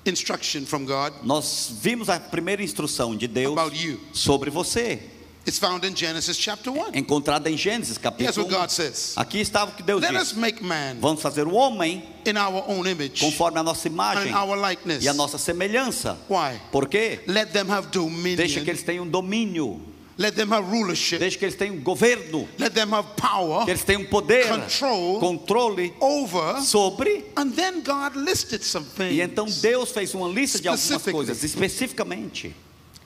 instruction 0.04 0.64
from 0.64 0.84
God 0.84 1.12
nós 1.22 1.70
vimos 1.82 2.08
a 2.08 2.18
primeira 2.18 2.62
instrução 2.62 3.16
de 3.16 3.26
Deus 3.26 3.52
about 3.56 3.76
you. 3.76 3.98
sobre 4.12 4.50
você, 4.50 5.00
It's 5.46 5.58
found 5.58 5.86
in 5.86 5.96
Genesis 5.96 6.36
chapter 6.36 6.70
1. 6.70 6.90
encontrada 6.94 7.48
em 7.48 7.56
Gênesis 7.56 7.96
Here's 7.96 8.02
capítulo 8.02 8.44
what 8.46 8.54
God 8.54 8.66
1. 8.66 8.68
says 8.70 9.12
Aqui 9.16 9.38
estava 9.40 9.70
o 9.70 9.74
que 9.74 9.82
Deus 9.82 10.02
Let 10.02 10.12
us 10.14 10.28
disse: 10.28 10.36
make 10.38 10.62
man 10.62 10.96
Vamos 11.00 11.22
fazer 11.22 11.46
o 11.46 11.54
homem 11.54 12.04
in 12.26 12.36
our 12.36 12.62
own 12.68 12.86
image 12.86 13.20
conforme 13.20 13.58
a 13.58 13.62
nossa 13.62 13.88
and 13.88 13.92
imagem 13.92 14.28
in 14.28 14.34
our 14.34 14.56
likeness. 14.60 15.02
e 15.02 15.08
a 15.08 15.14
nossa 15.14 15.38
semelhança. 15.38 16.18
Why? 16.28 16.60
Por 16.70 16.86
quê? 16.86 17.20
Let 17.26 17.52
them 17.52 17.70
have 17.70 17.86
Deixa 17.88 17.90
que 17.90 17.98
dominion. 17.98 18.68
eles 18.68 18.82
tenham 18.82 19.08
domínio, 19.08 19.80
Let 20.18 20.32
them 20.34 20.52
have 20.52 20.68
rulership. 20.68 21.20
deixa 21.20 21.38
que 21.38 21.44
eles 21.44 21.54
tenham 21.54 21.76
governo, 21.80 22.48
Let 22.58 22.70
them 22.74 22.92
have 22.92 23.08
power 23.16 23.64
que 23.64 23.70
eles 23.70 23.84
tenham 23.84 24.04
poder, 24.04 24.48
Control. 24.48 25.20
controle 25.20 25.94
over. 26.00 26.60
sobre. 26.62 27.24
And 27.36 27.52
then 27.52 27.82
God 27.82 28.16
listed 28.16 28.64
some 28.64 28.84
E 28.98 29.20
então. 29.20 29.46
Deus 29.46 29.92
fez 29.92 30.14
uma 30.14 30.26
lista 30.28 30.60
de 30.60 30.66
algumas 30.68 31.02
coisas, 31.04 31.44
especificamente. 31.44 32.52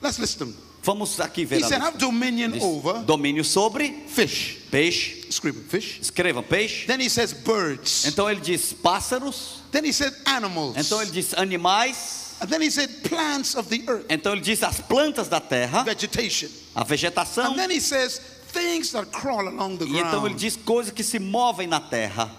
Let's 0.01 0.17
list 0.17 0.39
them. 0.39 0.55
Vamos 0.81 1.17
aqui 1.21 1.45
ver. 1.45 1.59
He 1.61 1.63
said, 1.63 1.81
have 1.81 1.97
dominion 1.97 2.51
Diz, 2.51 2.61
over 2.61 3.03
Domínio 3.05 3.45
sobre 3.45 4.03
fish. 4.07 4.57
peixe. 4.69 5.31
Scream 5.31 5.53
fish. 5.69 5.99
Escreva 6.01 6.43
peixe. 6.43 6.85
Then 6.87 6.99
he 6.99 7.09
says 7.09 7.31
birds. 7.31 8.05
Então 8.05 8.29
ele 8.29 8.41
diz 8.41 8.73
pássaros. 8.73 9.61
Then 9.71 9.85
he 9.85 9.93
said 9.93 10.13
animals. 10.25 10.75
Então 10.77 11.01
ele 11.01 11.11
diz 11.11 11.33
animais. 11.35 12.22
And 12.43 12.49
then 12.49 12.61
he 12.61 12.69
said 12.69 12.89
plants 13.03 13.55
of 13.55 13.69
the 13.69 13.83
earth, 13.87 14.05
Então 14.09 14.33
ele 14.33 14.41
diz 14.41 14.61
as 14.63 14.81
plantas 14.81 15.29
da 15.29 15.39
terra, 15.39 15.83
vegetation. 15.83 16.49
a 16.75 16.83
vegetação. 16.83 17.45
And 17.51 17.55
then 17.55 17.69
he 17.71 17.79
says 17.79 18.19
things 18.51 18.91
that 18.91 19.09
crawl 19.11 19.47
along 19.47 19.77
the 19.77 19.85
E 19.85 19.97
então 19.97 20.25
ele 20.25 20.35
diz 20.35 20.57
coisas 20.57 20.91
que 20.93 21.03
se 21.03 21.19
movem 21.19 21.67
na 21.67 21.79
terra. 21.79 22.29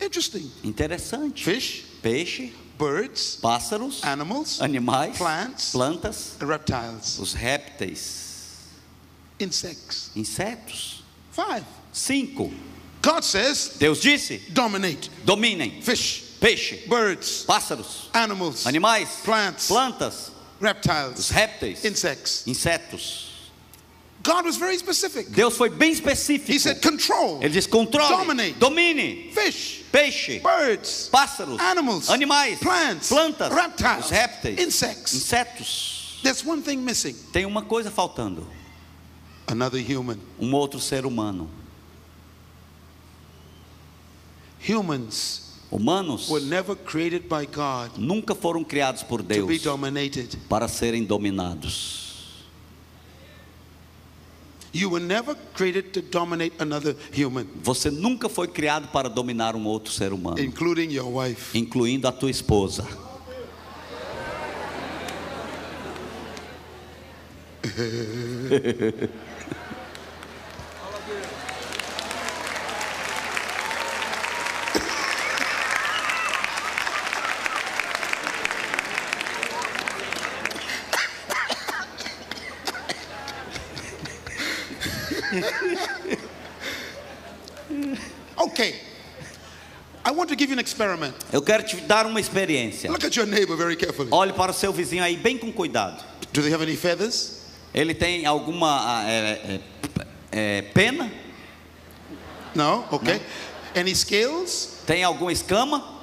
Interesting. 0.00 0.50
Interessante. 0.64 1.44
Fish, 1.44 1.84
Peixe, 2.02 2.52
birds, 2.78 3.36
pássaros, 3.40 4.02
animals, 4.04 4.60
animais, 4.60 5.16
plants, 5.16 5.70
plantas, 5.72 6.36
reptiles, 6.40 7.18
os 7.18 7.32
répteis, 7.34 8.66
insects. 9.40 10.10
insetos. 10.14 11.02
Five. 11.32 11.64
Cinco. 11.92 12.52
God 13.00 13.22
says 13.24 13.76
Deus 13.78 14.00
disse: 14.00 14.38
dominate 14.50 15.10
dominem 15.24 15.80
fish, 15.82 16.25
peixe, 16.40 16.86
birds, 16.88 17.44
pássaros, 17.44 18.08
animals, 18.14 18.66
animais, 18.66 19.08
Plants. 19.24 19.68
plantas, 19.68 20.30
reptiles, 20.60 21.30
répteis, 21.30 21.84
insects. 21.84 22.44
insetos. 22.46 23.26
God 24.22 24.44
was 24.44 24.56
very 24.56 24.76
specific. 24.76 25.30
Deus 25.30 25.56
foi 25.56 25.68
bem 25.70 25.90
He 25.92 26.00
específico. 26.00 26.58
said 26.58 26.82
control. 26.82 27.38
Ele 27.40 27.50
diz: 27.52 27.66
controle, 27.68 28.08
Dominate. 28.08 28.58
domine, 28.58 29.30
fish, 29.32 29.84
peixe, 29.92 30.40
birds, 30.42 31.08
pássaros, 31.12 31.60
animals, 31.60 32.10
animais, 32.10 32.58
plants, 32.58 33.08
plantas, 33.08 33.52
reptiles, 33.52 34.10
répteis, 34.10 34.58
insects. 34.58 35.14
insetos. 35.14 36.20
There's 36.24 36.44
one 36.44 36.60
thing 36.62 36.84
missing. 36.84 37.14
Tem 37.32 37.46
uma 37.46 37.62
coisa 37.62 37.88
faltando: 37.90 38.44
another 39.46 39.78
human. 39.80 40.20
um 40.40 40.50
outro 40.54 40.80
ser 40.80 41.06
humano. 41.06 41.48
Humans 44.58 45.45
humanos 45.70 46.28
nunca 47.96 48.34
foram 48.34 48.62
criados 48.64 49.02
por 49.02 49.22
Deus 49.22 49.46
para 50.48 50.68
serem 50.68 51.04
dominados. 51.04 52.04
Você 57.62 57.90
nunca 57.90 58.28
foi 58.28 58.46
criado 58.46 58.88
para 58.88 59.08
dominar 59.08 59.56
um 59.56 59.64
outro 59.66 59.90
ser 59.92 60.12
humano, 60.12 60.38
incluindo 61.54 62.06
a 62.06 62.12
tua 62.12 62.30
esposa. 62.30 62.86
experiment. 90.76 91.14
Eu 91.32 91.40
quero 91.40 91.62
te 91.62 91.76
dar 91.76 92.04
uma 92.04 92.20
experiência. 92.20 92.90
Look 92.90 93.04
at 93.06 93.16
your 93.16 93.26
neighbor 93.26 93.56
very 93.56 93.76
carefully. 93.76 94.10
Olhe 94.12 94.32
para 94.32 94.50
o 94.50 94.54
seu 94.54 94.72
vizinho 94.72 95.02
aí 95.02 95.16
bem 95.16 95.38
com 95.38 95.50
cuidado. 95.50 96.04
Do 96.32 96.42
they 96.42 96.52
have 96.52 96.62
any 96.62 96.76
feathers? 96.76 97.40
Ele 97.72 97.94
tem 97.94 98.26
alguma 98.26 99.00
ah, 99.00 99.10
é, 99.10 99.20
é, 99.20 99.60
é, 100.32 100.62
pena? 100.62 101.10
Não, 102.54 102.84
ok. 102.90 103.14
Não. 103.14 103.80
Any 103.80 103.94
scales? 103.94 104.80
Tem 104.86 105.02
alguma 105.02 105.32
escama? 105.32 105.96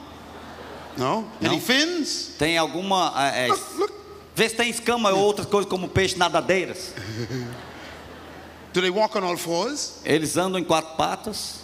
Não. 0.97 1.27
Não. 1.39 1.51
Any 1.51 1.59
fins? 1.59 2.31
Tem 2.37 2.57
alguma. 2.57 3.11
Ah, 3.15 3.27
é, 3.29 3.47
look, 3.47 3.77
look. 3.77 3.93
Vê 4.35 4.49
se 4.49 4.55
tem 4.55 4.69
escama 4.69 5.11
ou 5.11 5.19
outras 5.19 5.47
coisas 5.47 5.69
como 5.69 5.87
peixes 5.87 6.17
nadadeiras. 6.17 6.93
Do 8.73 8.81
they 8.81 8.89
walk 8.89 9.15
on 9.15 9.23
all 9.23 9.37
fours? 9.37 9.99
Eles 10.03 10.35
andam 10.35 10.59
em 10.59 10.63
quatro 10.63 10.95
patas? 10.95 11.62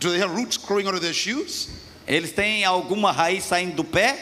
Do 0.00 0.10
they 0.10 0.18
have 0.18 0.34
roots 0.34 0.56
growing 0.56 0.86
out 0.86 0.94
of 0.94 1.02
their 1.02 1.12
shoes? 1.12 1.68
Eles 2.06 2.32
têm 2.32 2.64
alguma 2.64 3.12
raiz 3.12 3.44
saindo 3.44 3.76
do 3.76 3.84
pé? 3.84 4.18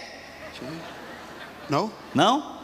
No? 1.70 1.92
Não? 2.12 2.58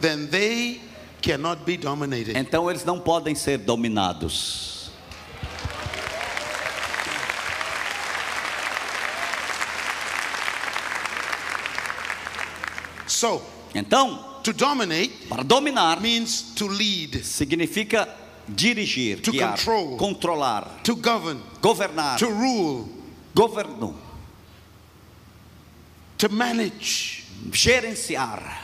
Then 0.00 0.26
they 0.26 0.80
cannot 1.22 1.64
be 1.64 1.76
dominated. 1.76 2.36
Então 2.36 2.68
eles 2.68 2.84
não 2.84 2.98
podem 2.98 3.36
ser 3.36 3.58
dominados. 3.58 4.90
So, 13.06 13.40
Então, 13.74 14.40
to 14.42 14.52
dominate 14.52 15.26
para 15.28 15.42
dominar 15.42 16.00
means 16.00 16.40
to 16.56 16.66
lead, 16.66 17.24
significa 17.24 18.08
dirigir, 18.48 19.20
To 19.22 19.32
guiar, 19.32 19.56
control. 19.56 19.96
controlar, 19.96 20.80
to 20.84 20.94
govern, 20.96 21.40
governar, 21.60 22.18
to 22.18 22.26
rule, 22.26 22.88
governo, 23.34 23.94
to 26.18 26.28
manage. 26.28 27.24
gerenciar. 27.50 28.62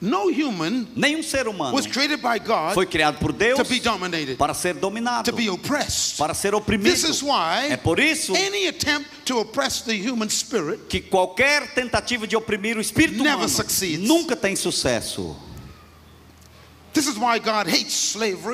No 0.00 0.28
human 0.30 0.86
Nenhum 0.94 1.24
ser 1.24 1.42
humano 1.48 1.74
was 1.74 1.84
created 1.84 2.22
by 2.22 2.38
God 2.38 2.72
foi 2.74 2.86
criado 2.86 3.18
por 3.18 3.32
Deus 3.32 3.58
to 3.58 3.64
be 3.64 3.80
dominated, 3.80 4.38
para 4.38 4.54
ser 4.54 4.74
dominado, 4.74 5.24
to 5.24 5.32
be 5.32 5.48
oppressed. 5.48 6.16
para 6.16 6.34
ser 6.34 6.54
oprimido. 6.54 6.84
This 6.88 7.02
is 7.02 7.20
why 7.20 7.66
É 7.68 7.76
por 7.76 7.98
isso 7.98 8.32
any 8.36 8.68
attempt 8.68 9.08
to 9.26 9.40
oppress 9.40 9.80
the 9.82 9.96
human 9.96 10.28
spirit 10.30 10.88
que 10.88 11.00
qualquer 11.00 11.74
tentativa 11.74 12.28
de 12.28 12.36
oprimir 12.36 12.76
o 12.76 12.80
espírito 12.80 13.24
Never 13.24 13.38
humano 13.38 13.48
succeeds. 13.48 14.06
nunca 14.06 14.36
tem 14.36 14.54
sucesso. 14.54 15.34
This 15.34 15.34
is 15.34 15.34
why 15.34 15.46
God 15.46 15.46
hates 15.46 15.46
slavery 16.46 16.77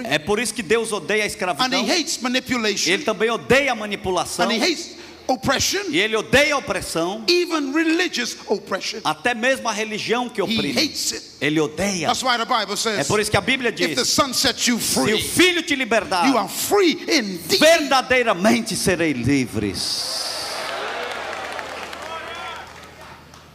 É 0.04 0.18
por 0.18 0.38
isso 0.38 0.52
que 0.54 0.62
Deus 0.62 0.92
odeia 0.92 1.22
a 1.22 1.24
and 1.24 1.28
escravidão. 1.28 1.84
he 1.86 1.90
hates 1.90 2.18
manipulation 2.18 2.90
Ele 2.90 3.04
também 3.04 3.30
odeia 3.30 3.72
a 3.72 3.74
manipulação. 3.74 4.46
and 4.46 4.52
he 4.52 4.58
hates 4.60 4.90
oppression, 5.26 5.80
E 5.90 5.98
ele 5.98 6.14
odeia 6.16 6.54
a 6.54 6.58
opressão, 6.58 7.24
even 7.28 7.72
religious 7.72 8.36
oppression. 8.46 9.00
até 9.04 9.34
mesmo 9.34 9.66
a 9.68 9.72
religião 9.72 10.28
que 10.28 10.40
He 10.40 10.44
oprime. 10.44 10.72
hates 10.78 11.12
it. 11.12 11.24
Ele 11.40 11.60
odeia. 11.60 12.08
That's 12.08 12.22
why 12.22 12.36
the 12.36 12.44
Bible 12.44 12.74
É 13.00 13.04
por 13.04 13.18
isso 13.20 13.30
que 13.30 13.36
a 13.36 13.40
Bíblia 13.40 13.70
if 13.70 13.76
the 13.76 14.02
diz: 14.02 14.08
Son 14.08 14.32
sets 14.34 14.66
you 14.66 14.78
se 14.78 14.98
o 15.00 15.04
free, 15.04 15.20
Filho 15.22 15.62
te 15.62 15.74
libertar, 15.74 16.26
you 16.28 16.36
are 16.36 16.48
free 16.48 16.98
indeed. 17.08 17.58
verdadeiramente 17.58 18.76
serei 18.76 19.12
livres. 19.14 20.33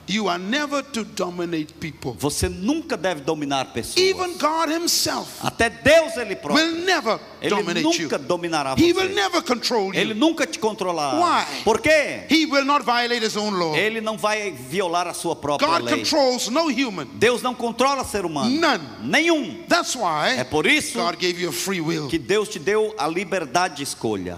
You 0.09 0.27
are 0.27 0.39
never 0.39 0.81
to 0.81 1.03
dominate 1.03 1.73
people. 1.75 2.13
Você 2.17 2.49
nunca 2.49 2.97
deve 2.97 3.21
dominar 3.21 3.65
pessoas. 3.73 3.97
Even 3.97 4.37
God 4.39 4.69
Himself 4.71 5.29
Até 5.43 5.69
Deus 5.69 6.17
ele 6.17 6.35
próprio. 6.35 6.65
will 6.65 6.83
never 6.83 7.19
Ele 7.39 7.49
dominate 7.51 7.85
you. 7.85 8.03
nunca 8.03 8.17
dominará 8.17 8.73
He 8.75 8.91
will 8.91 9.07
você. 9.07 9.13
never 9.13 9.41
control 9.43 9.93
Ele 9.93 10.13
you. 10.13 10.15
nunca 10.15 10.47
te 10.47 10.57
controlará. 10.57 11.19
Why? 11.19 11.63
Por 11.63 11.79
quê? 11.79 12.23
He 12.27 12.47
will 12.47 12.65
not 12.65 12.83
violate 12.83 13.23
His 13.23 13.37
own 13.37 13.51
law. 13.51 13.75
Ele 13.75 14.01
não 14.01 14.17
vai 14.17 14.49
violar 14.51 15.05
a 15.07 15.13
sua 15.13 15.35
própria 15.35 15.67
God 15.67 15.83
lei. 15.83 15.97
controls 15.97 16.47
no 16.49 16.69
human. 16.71 17.05
Deus 17.13 17.43
não 17.43 17.53
controla 17.53 18.03
ser 18.03 18.25
humano. 18.25 18.49
None. 18.49 18.83
Nenhum. 19.03 19.63
That's 19.67 19.95
why 19.95 20.37
É 20.39 20.43
por 20.43 20.65
isso 20.65 20.97
God 20.97 21.17
gave 21.19 21.39
you 21.39 21.49
a 21.49 21.53
free 21.53 21.81
will. 21.81 22.07
que 22.07 22.17
Deus 22.17 22.49
te 22.49 22.57
deu 22.57 22.95
a 22.97 23.07
liberdade 23.07 23.75
de 23.77 23.83
escolha. 23.83 24.37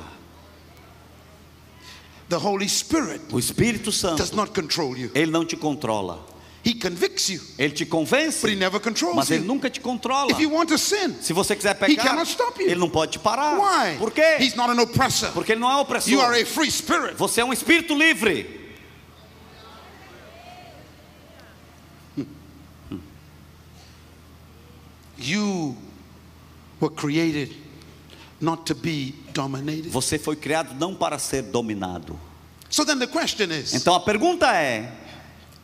The 2.31 2.39
Holy 2.39 2.67
Spirit 2.69 3.21
O 3.33 3.37
Espírito 3.37 3.91
Santo, 3.91 4.17
does 4.19 4.31
not 4.31 4.53
control 4.53 4.95
you. 4.97 5.11
ele 5.13 5.29
não 5.31 5.45
te 5.45 5.57
controla. 5.57 6.17
He 6.63 6.75
convicts 6.75 7.27
you, 7.29 7.41
Ele 7.57 7.73
te 7.73 7.85
convence, 7.85 8.39
but 8.41 8.51
He 8.51 8.55
never 8.55 8.79
controls 8.79 9.15
mas 9.15 9.31
ele 9.31 9.41
you. 9.41 9.47
nunca 9.47 9.69
te 9.69 9.81
controla. 9.81 10.31
If 10.31 10.39
you 10.39 10.49
want 10.49 10.69
to 10.69 10.77
sin, 10.77 11.15
Se 11.19 11.33
você 11.33 11.55
quiser 11.57 11.71
He 11.75 11.95
pecar, 11.95 12.05
cannot 12.05 12.27
stop 12.29 12.57
you. 12.61 12.69
ele 12.69 12.79
não 12.79 12.89
pode 12.89 13.13
te 13.13 13.19
parar. 13.19 13.57
why? 13.59 13.97
Por 13.97 14.11
quê? 14.11 14.37
He's 14.39 14.55
not 14.55 14.69
an 14.69 14.79
oppressor. 14.81 15.31
Porque 15.33 15.51
ele 15.51 15.59
não 15.59 15.69
é 15.69 15.75
opressor. 15.81 16.09
You 16.13 16.21
are 16.21 16.39
a 16.41 16.45
free 16.45 16.71
spirit. 16.71 17.15
Você 17.17 17.41
é 17.41 17.45
um 17.45 17.51
espírito 17.51 17.93
livre. 17.95 18.47
You 25.17 25.75
were 26.79 26.89
created 26.89 27.55
not 28.41 28.65
to 28.65 28.75
be 28.75 29.13
dominated. 29.33 29.89
Você 29.89 30.17
foi 30.17 30.35
criado 30.35 30.73
não 30.79 30.95
para 30.95 31.19
ser 31.19 31.43
dominado. 31.43 32.19
So 32.69 32.83
then 32.85 32.97
the 32.97 33.07
question 33.07 33.51
is 33.51 33.73
Então 33.73 33.93
a 33.93 33.99
pergunta 33.99 34.47
é: 34.55 34.91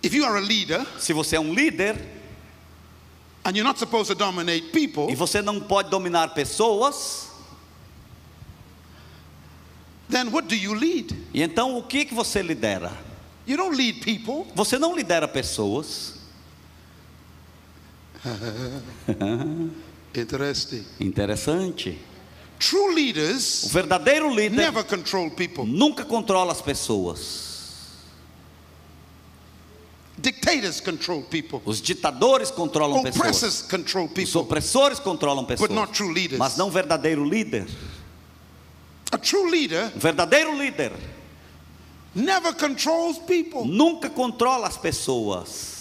if 0.03 0.13
you 0.13 0.25
are 0.25 0.38
a 0.38 0.41
leader 0.41 0.86
se 0.99 1.13
você 1.13 1.38
é 1.38 1.39
um 1.39 1.53
líder 1.53 1.95
and 3.43 3.51
you're 3.55 3.63
not 3.63 3.80
supposed 3.80 4.07
to 4.07 4.15
dominate 4.15 4.69
people, 4.71 5.11
e 5.11 5.15
você 5.15 5.41
não 5.41 5.59
pode 5.59 5.89
dominar 5.89 6.34
pessoas, 6.34 7.30
then 10.09 10.30
what 10.30 10.47
do 10.47 10.55
you 10.55 10.73
lead? 10.73 11.15
e 11.34 11.41
então 11.41 11.78
o 11.78 11.84
que 11.84 12.05
que 12.05 12.13
você 12.13 12.41
lidera? 12.41 12.91
You 13.47 13.55
don't 13.55 13.75
lead 13.75 14.01
people. 14.01 14.45
Você 14.53 14.78
não 14.78 14.93
lidera 14.93 15.25
pessoas. 15.25 16.15
Interesting. 20.13 20.84
Interessante. 20.99 21.97
True 22.60 22.89
O 22.91 22.93
leaders 22.93 23.68
verdadeiro 23.72 24.30
líder 24.34 24.55
never 24.55 24.84
control 24.84 25.30
people. 25.32 25.66
nunca 25.66 26.03
controla 26.03 26.51
as 26.51 26.62
pessoas. 26.62 27.45
Dictators 30.20 30.82
control 30.82 31.22
people. 31.24 31.62
Os 31.66 31.80
ditadores 31.80 32.49
controlam 32.49 33.03
pessoas. 33.03 33.16
Oppressors 33.20 33.62
control 33.62 34.05
Os 34.08 34.14
people. 34.14 34.41
opressores 34.41 34.99
controlam 34.99 35.45
pessoas. 35.45 35.70
But 35.70 35.76
not 35.76 35.93
true 35.93 36.12
leaders. 36.12 36.39
Mas 36.39 36.58
não 36.58 36.70
o 36.70 36.72
verdadeiro 36.72 37.24
líder. 37.24 37.68
A 39.12 39.18
true 39.18 39.49
leader 39.49 39.91
O 39.95 39.99
verdadeiro 39.99 40.58
líder 40.58 40.91
never 42.16 42.53
controls 42.55 43.20
people. 43.20 43.64
nunca 43.66 44.10
controla 44.10 44.68
as 44.68 44.76
pessoas. 44.78 45.76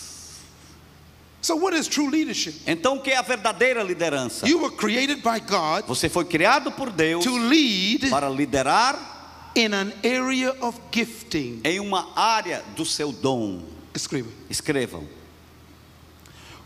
So 1.47 1.55
what 1.55 1.75
is 1.75 1.87
true 1.87 2.11
leadership? 2.11 2.57
Então 2.67 2.97
o 2.97 3.01
que 3.01 3.13
é 3.13 3.17
a 3.17 3.23
verdadeira 3.23 3.81
liderança? 3.81 4.49
You 4.49 4.63
were 4.63 4.75
created 4.75 5.23
by 5.23 5.39
God 5.39 5.85
Você 5.87 6.09
foi 6.09 6.25
criado 6.25 6.73
por 6.73 6.91
Deus 6.91 7.23
to 7.23 7.37
lead 7.37 8.11
para 8.11 8.29
liderar 8.29 9.53
in 9.55 9.73
an 9.73 9.93
area 10.03 10.53
of 10.61 10.77
gifting. 10.91 11.61
em 11.63 11.79
uma 11.79 12.09
área 12.17 12.65
do 12.75 12.85
seu 12.85 13.13
dom. 13.13 13.63
Escreva. 13.95 14.29
Escrevam. 14.51 15.07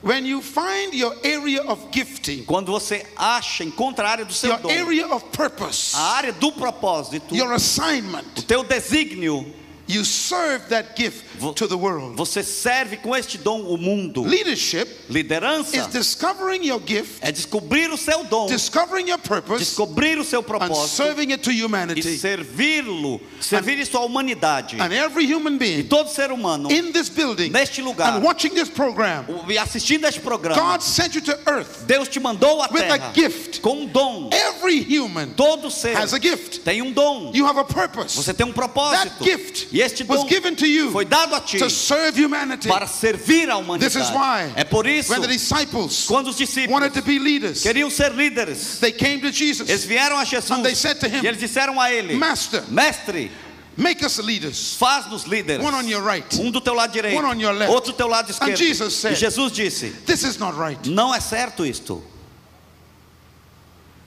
When 0.03 0.25
you 0.25 0.41
find 0.41 0.95
your 0.95 1.15
area 1.23 1.63
of 1.71 1.89
gifting, 1.93 2.45
Quando 2.47 2.73
você 2.73 3.07
acha, 3.15 3.63
encontra 3.63 4.09
a 4.09 4.11
área 4.13 4.25
do 4.25 4.33
seu 4.33 4.49
your 4.49 4.61
dom, 4.61 4.71
area 4.71 5.07
of 5.15 5.27
purpose, 5.27 5.95
a 5.95 6.15
área 6.15 6.33
do 6.33 6.53
propósito, 6.53 7.37
your 7.37 7.51
o 7.51 7.55
assignment, 7.55 8.47
teu 8.49 8.65
desígnio, 8.65 9.45
you 9.91 10.05
serve 10.05 10.69
that 10.69 10.95
gift 10.97 11.25
to 11.57 11.67
the 11.67 11.77
world. 11.77 12.17
você 12.17 12.43
serve 12.43 12.97
com 12.99 13.15
este 13.17 13.39
dom 13.39 13.63
o 13.63 13.77
mundo. 13.77 14.23
Leadership 14.23 14.87
is 15.09 15.15
Liderança 15.15 15.89
discovering 15.89 16.65
your 16.67 16.81
gift, 16.87 17.19
é 17.21 17.33
descobrir 17.33 17.91
o 17.91 17.97
seu 17.97 18.25
dom, 18.25 18.47
discovering 18.47 19.09
your 19.09 19.19
purpose, 19.19 19.59
descobrir 19.65 20.19
o 20.19 20.25
seu 20.25 20.41
and 20.41 20.45
propósito 20.45 20.89
serving 20.97 21.33
it 21.33 21.43
to 21.43 21.51
e 21.51 21.63
humanity. 21.65 22.17
servi-lo, 22.19 23.21
servir 23.41 23.79
isso 23.79 23.97
à 23.97 24.01
humanidade. 24.05 24.77
And 24.81 24.93
every 24.93 25.25
human 25.33 25.55
E 25.55 25.59
being 25.59 25.83
todo 25.89 26.09
ser 26.09 26.31
humano, 26.31 26.71
in 26.71 26.93
this 26.93 27.09
building 27.09 27.51
neste 27.51 27.83
lugar, 27.83 28.17
and 28.17 28.23
watching 28.23 28.51
this 28.55 28.69
program, 28.69 29.25
e 29.49 29.59
assistindo 29.59 30.07
este 30.07 30.21
programa, 30.21 30.61
God 30.61 30.83
sent 30.83 31.15
you 31.15 31.21
to 31.23 31.39
earth 31.47 31.85
Deus 31.87 32.09
te 32.09 32.21
mandou 32.21 32.61
à 32.63 32.69
with 32.71 32.83
a 32.83 32.99
terra 32.99 33.13
gift. 33.15 33.61
com 33.61 33.83
um 33.83 33.87
dom. 33.87 34.31
Every 34.33 34.81
human 34.83 35.31
Todo 35.31 35.71
ser 35.71 35.97
has 35.97 36.13
a 36.13 36.19
gift. 36.21 36.61
tem 36.61 36.83
um 36.83 36.93
dom. 36.93 37.33
You 37.35 37.47
have 37.47 37.59
a 37.59 37.65
purpose. 37.65 38.17
Você 38.17 38.33
tem 38.35 38.47
um 38.47 38.53
That 38.53 38.55
propósito. 38.55 39.25
gift 39.25 39.69
E 39.81 39.83
este 39.83 40.05
was 40.05 40.21
dom 40.21 40.29
given 40.29 40.55
to 40.55 40.67
you 40.67 40.91
foi 40.91 41.07
dado 41.07 41.35
a 41.35 41.41
ti 41.41 41.59
to 41.59 41.71
serve 41.71 42.15
humanity. 42.23 42.69
para 42.69 42.87
servir 42.87 43.49
a 43.49 43.79
This 43.79 43.97
is 43.97 44.11
humanidade. 44.11 44.15
why 44.15 44.53
É 44.55 44.65
por 44.65 44.87
isso, 44.87 45.11
when 45.11 45.23
the 45.23 45.29
disciples 45.29 46.07
quando 46.07 46.29
os 46.29 46.37
discípulos 46.37 46.71
wanted 46.71 46.93
to 46.93 47.01
be 47.03 47.19
leaders, 47.19 47.63
queriam 47.63 47.91
ser 47.91 48.11
líderes, 48.13 48.79
they 48.79 48.93
came 48.93 49.21
to 49.21 49.33
Jesus. 49.33 49.71
eles 49.71 49.85
vieram 49.87 50.19
a 50.19 50.25
Jesus 50.25 50.51
And 50.51 50.63
they 50.63 50.75
said 50.75 51.01
to 51.01 51.09
him, 51.09 51.23
e 51.25 51.27
eles 51.27 51.41
disseram 51.41 51.81
a 51.81 51.91
ele: 51.91 52.15
Master, 52.15 52.63
Mestre, 52.69 53.31
make 53.75 54.05
us 54.05 54.19
leaders. 54.19 54.77
faz-nos 54.79 55.25
líderes. 55.25 55.63
One 55.65 55.75
on 55.75 55.89
your 55.89 56.03
right. 56.03 56.27
Um 56.39 56.51
do 56.51 56.61
teu 56.61 56.75
lado 56.75 56.93
direito, 56.93 57.17
One 57.17 57.25
on 57.27 57.41
your 57.41 57.55
left. 57.55 57.73
outro 57.73 57.93
do 57.93 57.97
teu 57.97 58.07
lado 58.07 58.31
esquerdo. 58.31 58.57
Jesus 58.57 58.93
said, 58.95 59.13
e 59.13 59.17
Jesus 59.17 59.51
disse: 59.51 59.91
This 60.05 60.25
is 60.25 60.39
not 60.39 60.55
right. 60.59 60.91
Não 60.91 61.15
é 61.15 61.21
certo 61.21 61.65
isto. 61.65 62.03
If 62.03 62.03
you 62.03 62.05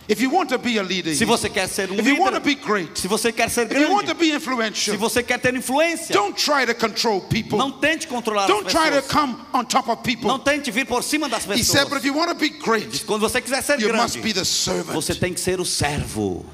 leader, 0.83 1.15
Se 1.15 1.23
você 1.25 1.49
quer 1.49 1.67
ser 1.67 1.91
um 1.91 1.95
if 1.95 2.05
you 2.07 2.17
want 2.19 2.33
to 2.35 2.39
líder, 2.39 2.41
be 2.41 2.55
great, 2.55 2.99
se 2.99 3.07
você 3.07 3.31
quer 3.31 3.49
ser 3.49 3.71
if 3.71 3.77
you 3.77 3.91
want 3.91 4.07
to 4.07 4.15
grande, 4.15 4.79
se 4.91 4.97
você 4.97 5.21
quer 5.23 5.39
ter 5.39 5.53
influência, 5.55 6.13
don't 6.13 6.33
try 6.35 6.65
to 6.65 6.73
control 6.73 7.21
people. 7.21 7.57
não 7.57 7.71
tente 7.71 8.07
controlar 8.07 8.47
Don't 8.47 8.65
as 8.67 8.73
try 8.73 8.89
to 8.89 9.01
pessoas. 9.03 9.11
come 9.11 9.35
on 9.53 9.63
top 9.65 9.89
of 9.89 10.01
people. 10.03 10.27
Não 10.27 10.39
tente 10.39 10.71
vir 10.71 10.85
por 10.85 11.03
cima 11.03 11.29
das 11.29 11.45
He 11.45 11.63
said, 11.63 11.83
but 11.89 11.99
pessoas. 11.99 11.99
if 11.99 12.05
you 12.05 12.13
want 12.15 12.29
to 12.29 12.35
be 12.35 12.49
great, 12.49 13.05
Quando 13.05 13.21
você 13.21 13.39
quiser 13.41 13.61
ser 13.61 13.79
you 13.79 13.93
must 13.93 14.13
grande, 14.15 14.21
be 14.21 14.33
the 14.33 14.43
servant. 14.45 14.93
você 14.93 15.13
tem 15.13 15.33
que 15.33 15.39
ser 15.39 15.59
o 15.59 15.65
servo. 15.65 16.45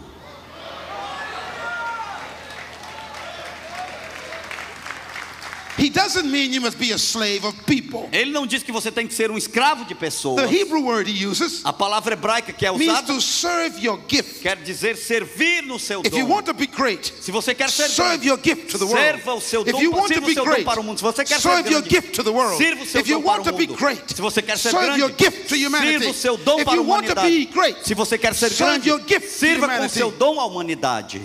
He 5.78 5.90
doesn't 5.90 6.32
mean 6.32 6.54
you 6.54 6.62
must 6.62 6.78
be 6.80 6.94
a 6.94 6.98
slave 6.98 7.44
of 7.46 7.54
people. 7.66 8.08
Ele 8.14 8.32
não 8.32 8.48
diz 8.48 8.64
que 8.64 8.72
você 8.72 8.90
tem 8.92 9.06
que 9.08 9.14
ser 9.14 9.30
um 9.30 9.38
escravo 9.38 9.84
de 9.84 9.94
The 9.94 10.00
pessoas. 10.00 10.50
Hebrew 10.52 10.82
word 10.86 11.10
he 11.12 11.26
uses 11.26 11.62
A 11.66 11.74
palavra 11.74 12.14
hebraica 12.14 12.54
que 12.54 12.66
é 12.66 12.72
means 12.72 12.92
usada 12.94 13.14
to 13.14 13.20
serve 13.22 13.80
your 13.86 14.00
gift. 14.08 14.40
quer 14.42 14.56
dizer 14.64 14.96
servir 14.96 15.64
no 15.64 15.78
seu 15.78 16.00
If 16.02 16.14
you 16.14 16.26
dom. 16.26 16.34
want 16.34 16.46
to 16.46 16.54
be 16.54 16.66
great, 16.68 17.12
Se 17.22 17.30
você 17.32 17.54
quer 17.54 17.70
ser 17.70 17.90
serve 17.90 18.20
grande, 18.20 18.28
your 18.30 18.40
gift 18.42 18.72
to 18.72 18.78
the 18.78 18.86
world. 18.86 19.02
serva 19.02 19.34
o 19.34 19.42
seu 19.42 19.62
If 19.64 19.72
dom, 19.74 19.82
you 19.82 19.92
want 19.92 20.14
to 20.14 20.20
o 20.20 20.26
be 20.26 20.34
great, 20.36 20.64
para 20.64 20.80
o 20.80 20.84
mundo. 20.84 20.98
Se 20.98 21.04
você 21.04 21.26
quer 21.26 21.40
ser 21.40 21.50
serve 21.50 21.70
your 21.72 21.82
grande, 21.82 21.90
gift 21.96 22.12
to 22.14 22.24
the 22.24 22.30
world. 22.32 22.58
sirva 22.58 22.84
o 22.84 22.86
seu 22.86 23.02
If 23.02 23.08
you 23.10 23.18
dom 23.18 23.24
para 23.24 23.32
want 23.34 23.48
o 23.48 23.52
to 23.52 23.58
be 23.58 23.68
mundo. 23.68 23.78
great, 23.78 24.16
Se 24.16 24.22
você 24.22 24.42
quer 24.42 24.58
ser 24.58 24.70
serve 24.72 24.86
grande, 24.86 25.02
your 25.02 25.12
gift 25.18 25.48
to 25.50 25.56
humanity. 25.56 25.92
sirva 26.00 26.10
o 26.10 26.14
seu 26.14 26.38
dom 26.38 26.60
If 26.60 26.66
para 26.66 26.74
a 26.74 26.78
you 26.78 26.84
to 26.84 26.90
humanidade. 26.90 27.30
be 27.30 27.46
great, 27.48 27.86
Se 27.86 27.94
você 27.94 28.18
quer 28.18 28.34
ser 28.34 28.50
serve 28.50 28.64
grande, 28.80 28.90
your 28.90 29.02
gift 29.06 29.28
sirva 29.30 29.68
com 29.68 29.86
o 29.86 29.90
seu 29.90 30.10
dom 30.12 30.40
à 30.40 30.46
humanidade. 30.46 31.22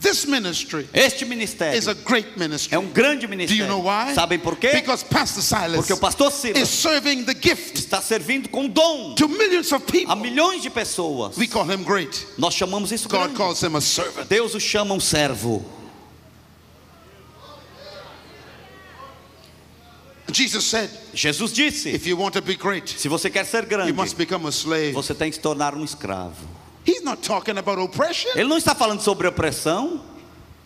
This 0.00 0.26
ministry 0.26 0.88
Este 0.94 1.24
ministério 1.24 1.76
is 1.76 1.88
a 1.88 1.94
great 1.94 2.38
ministry. 2.38 2.72
é 2.76 2.78
um 2.78 2.86
grande 2.86 3.26
Do 3.26 3.32
you 3.32 3.36
ministério. 3.36 3.66
know 3.66 3.80
why? 3.82 4.14
Sabem 4.14 4.38
por 4.38 4.56
quê? 4.56 4.70
Because 4.72 5.02
Pastor 5.04 5.42
Silas 5.42 5.74
Porque 5.76 5.92
o 5.92 5.96
pastor 5.96 6.28
is 6.28 6.34
Silas 6.34 6.68
serving 6.68 7.24
the 7.24 7.34
gift 7.34 7.78
está 7.78 8.00
servindo 8.00 8.48
com 8.48 8.68
dom 8.68 9.14
to 9.16 9.26
millions 9.28 9.72
of 9.72 9.82
a 9.82 9.90
people. 9.92 10.14
milhões 10.16 10.62
de 10.62 10.70
pessoas. 10.70 11.36
We 11.36 11.48
call 11.48 11.64
him 11.68 11.82
great. 11.82 12.26
Nós 12.38 12.54
chamamos 12.54 12.92
isso 12.92 13.08
God 13.08 13.22
grande. 13.30 13.36
calls 13.36 13.62
him 13.62 13.74
a 13.74 13.80
servant. 13.80 14.28
Deus 14.28 14.54
o 14.54 14.60
chama 14.60 14.94
um 14.94 15.00
servo. 15.00 15.64
Jesus 20.30 20.64
said, 20.66 20.90
Jesus 21.14 21.52
disse: 21.52 21.88
if 21.88 22.06
you 22.06 22.16
want 22.16 22.34
to 22.34 22.42
be 22.42 22.54
great, 22.54 22.86
se 22.88 23.08
você 23.08 23.30
quer 23.30 23.44
ser 23.46 23.62
you 23.64 23.68
grande, 23.68 23.92
must 23.94 24.16
become 24.16 24.46
a 24.46 24.52
slave. 24.52 24.92
você 24.92 25.14
tem 25.14 25.30
que 25.30 25.36
se 25.36 25.40
tornar 25.42 25.74
um 25.74 25.82
escravo. 25.82 26.46
He's 26.88 27.02
not 27.02 27.22
talking 27.22 27.58
about 27.58 27.78
oppression. 27.78 28.30
Ele 28.34 28.48
não 28.48 28.56
está 28.56 28.74
falando 28.74 29.02
sobre 29.02 29.28
opressão. 29.28 30.00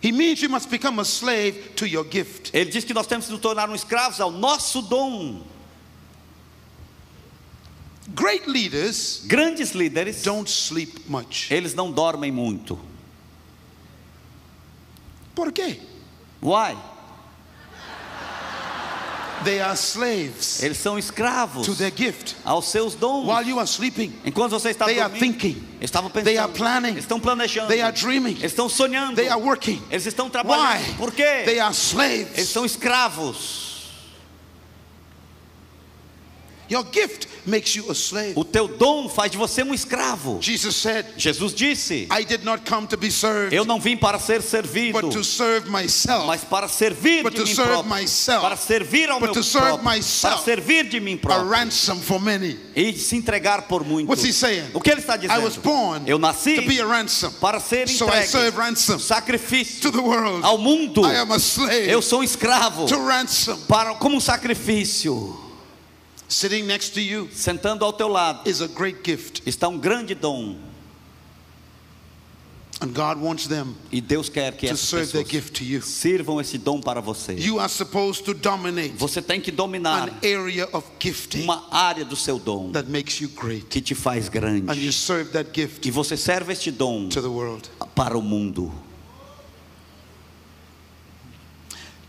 He 0.01 0.13
means 0.13 0.41
you 0.41 0.49
must 0.49 0.69
become 0.69 0.99
a 1.01 1.03
slave 1.03 1.75
to 1.75 1.85
your 1.85 2.05
gift. 2.09 2.49
Ele 2.53 2.71
diz 2.71 2.85
que 2.85 2.93
nós 2.93 3.05
temos 3.05 3.25
que 3.25 3.31
nos 3.33 3.41
tornar 3.41 3.69
um 3.69 3.75
escravos 3.75 4.21
ao 4.21 4.31
nosso 4.31 4.81
dom. 4.81 5.41
Great 8.15 8.49
leaders 8.49 9.21
Grandes 9.25 9.71
líderes, 9.71 10.23
don't 10.23 10.49
sleep 10.49 11.09
much. 11.09 11.51
eles 11.51 11.73
não 11.73 11.91
dormem 11.91 12.31
muito. 12.31 12.79
Por 15.35 15.51
quê? 15.51 15.79
Why? 16.41 16.77
They 19.43 19.59
are 19.61 19.75
slaves 19.75 20.61
Eles 20.63 20.77
são 20.77 20.97
escravos 20.97 21.65
to 21.65 21.75
their 21.75 21.91
gift. 21.95 22.35
aos 22.45 22.65
seus 22.69 22.95
dons. 22.95 23.25
While 23.27 23.47
you 23.49 23.59
are 23.59 23.67
sleeping, 23.67 24.13
Enquanto 24.25 24.51
você 24.51 24.69
está 24.71 24.85
they 24.85 24.99
are 24.99 25.09
dormindo, 25.09 25.19
thinking, 25.39 25.63
eles 25.77 25.89
estavam 25.89 26.09
pensando, 26.09 26.25
They 26.25 26.37
are 26.37 26.51
planning. 26.51 26.89
eles 26.91 27.03
estão 27.03 27.19
planejando, 27.19 27.67
they 27.67 27.81
are 27.81 27.91
dreaming, 27.95 28.31
eles 28.39 28.51
estão 28.51 28.69
sonhando, 28.69 29.15
they 29.15 29.27
are 29.29 29.41
working. 29.41 29.81
eles 29.89 30.05
estão 30.05 30.25
Why? 30.25 30.31
trabalhando. 30.31 30.97
Por 30.97 31.11
quê? 31.11 31.43
They 31.45 31.59
are 31.59 31.69
Eles 31.73 31.77
slaves. 31.91 32.49
são 32.49 32.65
escravos. 32.65 33.72
Your 36.73 36.83
gift 36.91 37.27
makes 37.45 37.75
you 37.75 37.89
a 37.91 37.93
slave. 37.93 38.33
O 38.35 38.43
teu 38.43 38.67
dom 38.67 39.07
faz 39.07 39.31
de 39.31 39.37
você 39.37 39.61
um 39.63 39.73
escravo. 39.73 40.39
Jesus 40.41 40.75
said, 40.75 41.05
Jesus 41.17 41.53
disse: 41.53 42.07
I 42.11 42.23
did 42.25 42.43
not 42.43 42.63
come 42.67 42.87
to 42.87 42.97
be 42.97 43.11
served, 43.11 43.53
Eu 43.53 43.63
não 43.65 43.79
vim 43.79 43.95
para 43.95 44.17
ser 44.17 44.41
servido, 44.41 44.99
but 44.99 45.11
to 45.11 45.23
serve 45.23 45.69
myself. 45.69 46.25
mas 46.25 46.43
para 46.43 46.67
servir 46.67 47.21
But 47.23 47.33
de 47.33 47.41
to 47.41 47.45
mim 47.47 47.53
serve 47.55 47.69
próprio. 47.71 47.89
myself. 47.95 48.41
Para 48.41 48.55
servir 48.57 49.09
ao 49.09 49.19
But 49.19 49.25
meu 49.27 49.33
to 49.35 49.43
serve 49.43 49.67
próprio. 49.67 49.83
myself. 49.97 50.21
Para 50.21 50.37
servir 50.43 50.89
de 50.89 50.99
mim 50.99 51.13
A 51.15 51.17
próprio. 51.19 51.49
ransom 51.49 51.97
for 51.99 52.19
many. 52.19 52.57
E 52.75 52.93
se 52.93 53.15
entregar 53.17 53.67
por 53.67 53.83
muitos. 53.83 54.09
What's 54.09 54.23
he 54.25 54.33
saying? 54.33 54.71
O 54.73 54.81
que 54.81 54.89
ele 54.89 55.01
está 55.01 55.13
I 55.15 55.19
dizendo? 55.19 55.43
was 55.43 55.57
born 55.57 56.03
Eu 56.07 56.17
nasci 56.17 56.55
to 56.55 56.61
be 56.67 56.79
a 56.81 56.85
ransom. 56.85 57.31
para 57.39 57.59
ser 57.59 57.87
So 57.87 58.07
I 58.07 58.25
serve 58.25 58.47
entregue. 58.47 58.57
ransom 58.57 58.97
Sacrifício 58.99 59.81
to 59.81 59.91
the 59.91 60.01
world. 60.01 60.43
ao 60.43 60.57
mundo. 60.57 61.01
I 61.05 61.17
am 61.17 61.31
a 61.31 61.37
slave 61.39 61.87
Eu 61.89 62.01
sou 62.01 62.21
um 62.21 62.23
escravo 62.23 62.87
to 62.87 62.95
ransom. 62.97 63.57
para 63.67 63.93
como 63.95 64.17
um 64.17 64.19
sacrifício. 64.19 65.39
Sitting 66.33 66.65
next 66.65 66.93
to 66.95 67.01
you 67.01 67.29
Sentando 67.31 67.85
ao 67.85 67.93
teu 67.93 68.07
lado 68.07 68.49
is 68.49 68.59
a 68.61 68.67
great 68.67 69.03
gift, 69.03 69.43
está 69.45 69.67
um 69.67 69.77
grande 69.77 70.15
dom 70.15 70.57
and 72.81 72.91
God 72.93 73.19
wants 73.21 73.47
them 73.47 73.75
e 73.91 74.01
Deus 74.01 74.29
quer 74.29 74.57
que 74.57 74.67
to 74.67 74.73
essas 74.73 74.89
serve 74.89 75.23
gift 75.29 75.53
to 75.53 75.63
you. 75.63 75.81
sirvam 75.81 76.41
esse 76.41 76.57
dom 76.57 76.81
para 76.81 76.99
você. 77.01 77.33
You 77.39 77.59
are 77.59 77.69
supposed 77.69 78.25
to 78.25 78.33
dominate 78.33 78.95
Você 78.97 79.21
tem 79.21 79.39
que 79.39 79.51
dominar 79.51 80.09
an 80.09 80.13
area 80.23 80.67
of 80.73 80.85
gifting 80.99 81.43
uma 81.43 81.67
área 81.71 82.03
do 82.03 82.15
seu 82.15 82.39
dom 82.39 82.71
that 82.71 82.89
makes 82.89 83.21
you 83.21 83.29
great, 83.29 83.67
que 83.67 83.79
te 83.79 83.93
faz 83.93 84.27
and 84.27 84.31
grande 84.31 84.83
you 84.83 84.91
serve 84.91 85.31
that 85.31 85.51
gift 85.53 85.87
e 85.87 85.91
você 85.91 86.17
serve 86.17 86.51
este 86.51 86.71
dom 86.71 87.09
to 87.09 87.21
the 87.21 87.27
world. 87.27 87.69
para 87.95 88.17
o 88.17 88.21
mundo. 88.23 88.73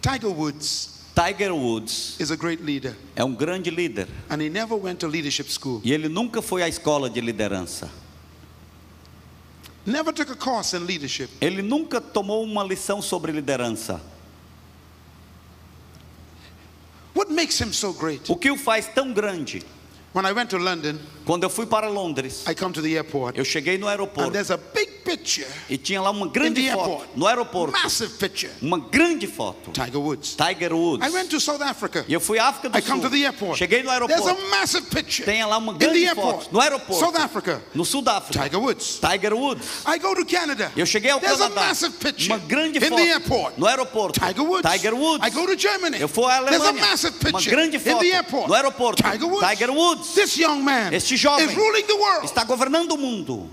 Tiger 0.01 0.31
Woods 0.31 0.94
Tiger 1.15 1.55
Woods 1.55 2.17
is 2.19 2.31
a 2.33 2.37
great 2.37 2.63
leader, 2.63 2.97
é 3.15 3.23
um 3.25 3.35
grande 3.35 3.71
líder 3.71 4.09
and 4.29 4.43
he 4.43 4.49
never 4.49 4.75
went 4.77 4.99
to 4.99 5.07
leadership 5.07 5.49
school. 5.49 5.81
e 5.85 5.93
ele 5.93 6.09
nunca 6.09 6.43
foi 6.43 6.63
à 6.63 6.69
escola 6.69 7.09
de 7.09 7.21
liderança. 7.21 7.89
Never 9.87 10.13
took 10.13 10.33
a 10.33 10.35
course 10.37 10.75
in 10.75 10.87
leadership. 10.87 11.29
Ele 11.41 11.61
nunca 11.61 12.01
tomou 12.01 12.43
uma 12.43 12.65
lição 12.65 13.03
sobre 13.03 13.33
liderança. 13.33 14.01
What 17.15 17.31
makes 17.33 17.61
him 17.61 17.73
so 17.73 17.93
great? 17.93 18.31
O 18.33 18.37
que 18.37 18.51
o 18.51 18.57
faz 18.57 18.87
tão 18.89 19.13
grande? 19.13 19.63
When 20.15 20.25
I 20.27 20.33
went 20.33 20.51
to 20.51 20.59
London, 20.59 20.99
Quando 21.25 21.45
eu 21.45 21.51
fui 21.51 21.67
para 21.67 21.89
Londres, 21.89 22.45
I 22.49 22.55
come 22.55 22.73
to 22.73 22.81
the 22.83 22.93
airport, 22.93 23.37
eu 23.37 23.45
cheguei 23.45 23.77
no 23.79 23.87
and 23.87 23.91
aeroporto 23.91 24.33
there's 24.33 24.51
a 24.51 24.57
big 24.57 24.94
e 25.69 25.77
tinha 25.79 26.01
lá 26.01 26.11
uma 26.11 26.27
In 26.27 26.31
grande 26.31 26.71
foto 26.71 26.81
airport. 26.81 27.09
no 27.17 27.27
aeroporto, 27.27 27.73
massive 27.83 28.15
picture. 28.15 28.51
uma 28.63 28.79
grande 28.79 29.27
foto. 29.27 29.71
Tiger 29.73 29.99
Woods. 30.01 30.35
Tiger 30.37 30.73
Woods. 30.75 31.07
I 31.07 31.11
went 31.11 31.29
to 31.31 31.41
South 31.41 31.61
Africa. 31.63 32.05
E 32.09 32.13
eu 32.13 32.21
fui 32.21 32.39
à 32.39 32.49
África 32.49 32.69
do 32.71 32.79
I 32.79 32.83
come 32.83 33.01
Sul. 33.01 33.11
to 33.11 33.17
the 33.17 33.25
airport. 33.25 33.59
Cheguei 33.59 33.83
no 33.83 33.91
There's 34.07 34.11
aeroporto. 34.27 34.29
a 34.47 34.51
massive 34.51 34.87
picture 34.89 35.25
Tem 35.25 35.45
lá 35.45 35.59
uma 35.59 35.73
in 35.73 35.79
grande 35.79 36.05
airport. 36.07 36.45
foto 36.45 36.49
no 36.53 36.61
aeroporto. 36.61 37.05
South 37.05 37.17
Africa. 37.17 37.63
No 37.75 37.85
sul 37.85 38.03
da 38.03 38.17
África. 38.19 38.43
Tiger 38.43 38.59
Woods. 38.61 38.99
Tiger 39.01 39.35
Woods. 39.35 39.67
I 39.87 39.99
go 39.99 40.15
to 40.15 40.25
Canada. 40.25 40.73
Eu 40.77 40.87
cheguei 40.87 41.11
ao 41.11 41.21
There's 41.21 41.41
a 41.41 41.49
Canadá. 41.49 41.67
massive 41.69 41.95
picture 41.99 42.33
Uma 42.33 42.39
grande 42.39 42.79
in 42.79 42.81
foto 42.81 42.97
the 42.97 43.09
airport. 43.11 43.59
no 43.59 43.67
aeroporto. 43.67 44.21
Tiger 44.21 44.43
Woods. 44.43 44.71
Tiger 44.71 44.95
Woods. 44.95 45.27
I 45.27 45.31
go 45.31 45.47
to 45.47 45.57
Germany. 45.57 46.01
Eu 46.01 46.09
fui 46.09 46.25
à 46.25 46.43
There's 46.43 46.63
a 46.63 46.69
Alemanha. 46.69 46.87
massive 46.87 47.15
Uma 47.21 47.33
picture 47.39 47.51
grande 47.55 47.77
in 47.77 47.81
foto 47.81 47.99
the 48.01 48.11
airport. 48.13 48.49
no 48.49 48.55
aeroporto. 48.55 49.03
Tiger 49.03 49.27
Woods. 49.27 49.49
Tiger 49.49 49.71
Woods. 49.71 50.15
This 50.15 50.37
young 50.37 50.63
man 50.63 50.93
Este 50.95 51.17
jovem 51.17 51.47
is 51.49 51.55
ruling 51.55 51.83
the 51.87 51.95
world. 51.97 52.25
está 52.25 52.45
governando 52.45 52.93
o 52.93 52.99
mundo. 52.99 53.49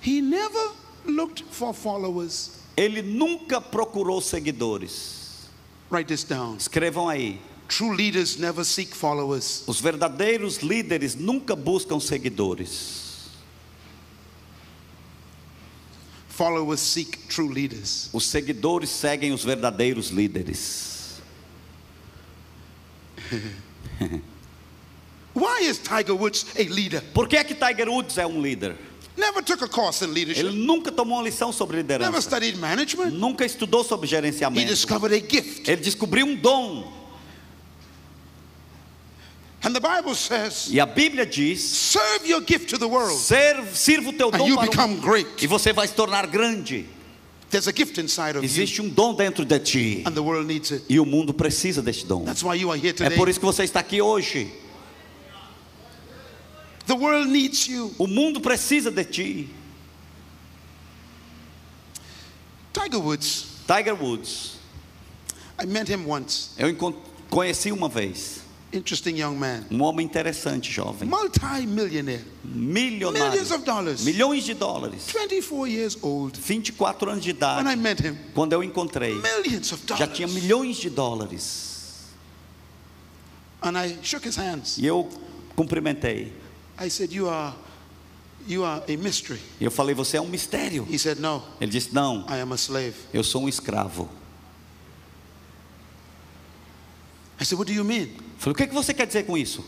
He 0.00 0.20
never 0.20 0.72
looked 1.04 1.44
for 1.50 1.72
followers. 1.72 2.58
Ele 2.76 3.02
nunca 3.02 3.60
procurou 3.60 4.20
seguidores. 4.20 5.48
Write 5.90 6.08
this 6.08 6.24
down. 6.24 6.56
Escrevam 6.56 7.08
aí. 7.08 7.40
True 7.68 7.94
leaders 7.94 8.36
never 8.36 8.64
seek 8.64 8.94
followers. 8.94 9.62
Os 9.66 9.80
verdadeiros 9.80 10.58
líderes 10.58 11.14
nunca 11.14 11.54
buscam 11.54 12.00
seguidores. 12.00 13.30
Followers 16.28 16.80
seek 16.80 17.18
true 17.28 17.48
leaders. 17.48 18.08
Os 18.12 18.24
seguidores 18.26 18.90
seguem 18.90 19.32
os 19.32 19.44
verdadeiros 19.44 20.08
líderes. 20.08 21.20
Why 25.34 25.60
is 25.62 25.78
Tiger 25.78 26.14
Woods 26.14 26.46
a 26.58 26.62
leader? 26.64 27.00
Por 27.14 27.26
que 27.28 27.36
é 27.36 27.44
que 27.44 27.54
Tiger 27.54 27.88
Woods 27.88 28.18
é 28.18 28.26
um 28.26 28.40
líder? 28.42 28.76
Never 29.16 29.42
took 29.42 29.62
a 29.62 29.68
course 29.68 30.02
in 30.04 30.08
leadership. 30.12 30.40
Ele 30.44 30.56
nunca 30.66 30.90
tomou 30.90 31.18
uma 31.18 31.24
lição 31.24 31.52
sobre 31.52 31.76
Never 31.82 31.98
liderança. 31.98 32.20
studied 32.22 32.56
management. 32.58 33.10
Nunca 33.12 33.44
estudou 33.44 33.84
sobre 33.84 34.06
He 34.06 34.10
gerenciamento. 34.10 34.68
discovered 34.68 35.14
a 35.14 35.18
gift. 35.20 35.68
Ele 35.70 35.82
descobriu 35.82 36.26
um 36.26 36.34
dom. 36.36 36.90
And 39.64 39.72
the 39.74 39.80
Bible 39.80 40.14
says, 40.16 40.68
E 40.70 40.80
a 40.80 40.86
Bíblia 40.86 41.24
diz: 41.24 41.60
serve 41.62 42.26
your 42.28 42.40
gift 42.44 42.68
to 42.70 42.78
the 42.78 42.86
world 42.88 43.16
"Serve- 43.16 43.74
sirva 43.76 44.08
o 44.10 44.12
teu 44.12 44.28
and 44.28 44.38
dom 44.38 44.48
you 44.48 44.56
para 44.56 44.66
o 44.66 44.70
become 44.70 44.94
mundo, 44.96 45.02
great. 45.06 45.28
e 45.44 45.46
você 45.46 45.72
vai 45.72 45.86
se 45.86 45.94
tornar 45.94 46.26
grande. 46.26 46.86
There's 47.48 47.68
a 47.68 47.72
gift 47.72 48.00
inside 48.00 48.30
of 48.36 48.38
you 48.38 48.44
Existe 48.44 48.80
um 48.82 48.88
dom 48.88 49.14
dentro 49.14 49.44
de 49.44 49.58
ti. 49.60 50.02
and 50.06 50.12
the 50.14 50.22
world 50.22 50.46
needs 50.46 50.72
it. 50.72 50.84
E 50.88 50.98
o 50.98 51.04
mundo 51.04 51.32
precisa 51.32 51.80
deste 51.80 52.06
dom. 52.06 52.24
That's 52.24 52.42
why 52.42 52.54
you 52.56 52.70
are 52.72 52.78
here 52.80 52.90
É 52.90 52.92
today. 52.94 53.16
por 53.16 53.28
isso 53.28 53.38
que 53.38 53.46
você 53.46 53.62
está 53.62 53.78
aqui 53.78 54.00
hoje. 54.02 54.50
The 56.86 56.94
world 56.96 57.28
needs 57.28 57.66
you. 57.68 57.94
O 57.98 58.06
mundo 58.06 58.40
precisa 58.40 58.90
de 58.90 59.04
ti. 59.04 59.48
Tiger 62.72 62.98
Woods, 63.00 63.46
Tiger 63.66 63.94
Woods. 63.94 64.56
I 65.58 65.66
met 65.66 65.88
him 65.88 66.06
once. 66.06 66.50
Eu 66.58 66.74
conheci 67.30 67.70
uma 67.70 67.88
vez 67.88 68.40
Interesting 68.72 69.16
young 69.18 69.36
man. 69.38 69.66
um 69.70 69.82
homem 69.82 70.04
interessante, 70.06 70.72
jovem, 70.72 71.06
Multi-millionaire. 71.08 72.24
milionário, 72.42 73.30
Millions 73.30 73.50
of 73.50 73.64
dollars. 73.64 74.02
milhões 74.02 74.44
de 74.44 74.54
dólares, 74.54 75.06
24 75.12 75.66
years 75.68 75.96
old. 76.02 76.38
24 76.40 77.10
anos 77.10 77.22
de 77.22 77.30
When 77.32 77.36
idade. 77.36 77.68
I 77.70 77.76
met 77.76 78.00
him, 78.00 78.16
Quando 78.34 78.54
eu 78.54 78.62
encontrei, 78.64 79.14
millions 79.14 79.72
of 79.72 79.82
já 79.86 80.06
tinha 80.06 80.26
dollars. 80.26 80.42
milhões 80.42 80.76
de 80.78 80.88
dólares. 80.88 82.08
And 83.60 83.76
I 83.78 83.98
shook 84.02 84.26
his 84.26 84.36
hands. 84.36 84.78
E 84.78 84.86
eu 84.86 85.06
cumprimentei. 85.54 86.32
I 86.84 86.88
said, 86.90 87.12
you 87.12 87.28
are, 87.28 87.54
You 88.46 88.64
are 88.64 88.82
a 88.92 88.96
mystery. 88.96 89.40
Eu 89.60 89.70
falei: 89.70 89.94
Você 89.94 90.16
é 90.16 90.20
um 90.20 90.26
mistério. 90.26 90.86
He 90.90 90.98
said, 90.98 91.20
No, 91.20 91.42
Ele 91.60 91.70
disse: 91.70 91.94
Não, 91.94 92.26
I 92.28 92.40
am 92.40 92.52
a 92.52 92.56
slave. 92.56 92.94
eu 93.14 93.22
sou 93.22 93.44
um 93.44 93.48
escravo. 93.48 94.08
I 97.40 97.44
said, 97.44 97.58
What 97.58 97.70
do 97.70 97.74
you 97.74 97.84
mean? 97.84 98.08
Falei: 98.38 98.52
O 98.52 98.54
que, 98.56 98.66
que 98.66 98.74
você 98.74 98.92
quer 98.92 99.06
dizer 99.06 99.24
com 99.26 99.36
isso? 99.36 99.64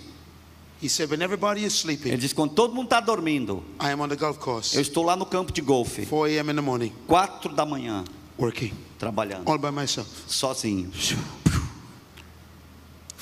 He 0.82 0.88
said, 0.88 1.08
When 1.08 1.22
everybody 1.22 1.64
is 1.64 1.72
Ele 1.84 1.94
sleeping, 1.94 2.16
disse: 2.18 2.34
Quando 2.34 2.54
todo 2.54 2.74
mundo 2.74 2.86
está 2.86 3.00
dormindo, 3.00 3.62
I 3.80 3.92
am 3.92 4.00
on 4.00 4.08
the 4.08 4.16
golf 4.16 4.38
course, 4.38 4.74
eu 4.74 4.82
estou 4.82 5.04
lá 5.04 5.14
no 5.14 5.24
campo 5.24 5.52
de 5.52 5.60
golfe, 5.60 6.06
4 6.06 6.24
a.m. 6.34 6.50
in 6.50 6.56
the 6.56 6.60
morning, 6.60 6.92
quatro 7.06 7.54
da 7.54 7.64
manhã, 7.64 8.04
working 8.36 8.72
trabalhando, 8.98 9.48
all 9.48 9.58
by 9.58 9.70
myself. 9.70 10.08
sozinho. 10.26 10.90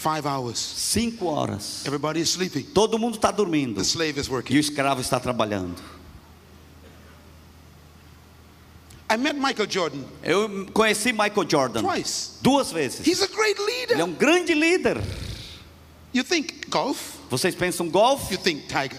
Five 0.03 0.26
hours. 0.26 0.59
Cinco 0.59 1.26
horas. 1.26 1.86
Everybody 1.86 2.20
is 2.20 2.30
sleeping. 2.30 2.64
Todo 2.74 2.98
mundo 2.98 3.16
está 3.18 3.30
dormindo 3.30 3.76
The 3.76 3.84
slave 3.84 4.18
is 4.18 4.26
e 4.26 4.30
working. 4.30 4.57
o 4.57 4.59
escravo 4.61 5.00
está 5.00 5.20
trabalhando. 5.20 5.80
I 9.09 9.16
met 9.16 9.36
Michael 9.36 9.68
Jordan 9.68 10.05
Eu 10.22 10.66
conheci 10.72 11.12
Michael 11.12 11.46
Jordan 11.46 11.82
twice. 11.82 12.38
duas 12.42 12.72
vezes. 12.72 13.07
He's 13.07 13.20
a 13.22 13.26
great 13.28 13.57
Ele 13.59 13.70
é 13.70 13.96
leader. 13.96 14.05
um 14.07 14.12
grande 14.14 14.55
líder. 14.55 15.00
You 16.12 16.24
think 16.24 16.68
golf? 16.68 17.18
Vocês 17.33 17.55
pensam 17.55 17.89
golfe? 17.89 18.39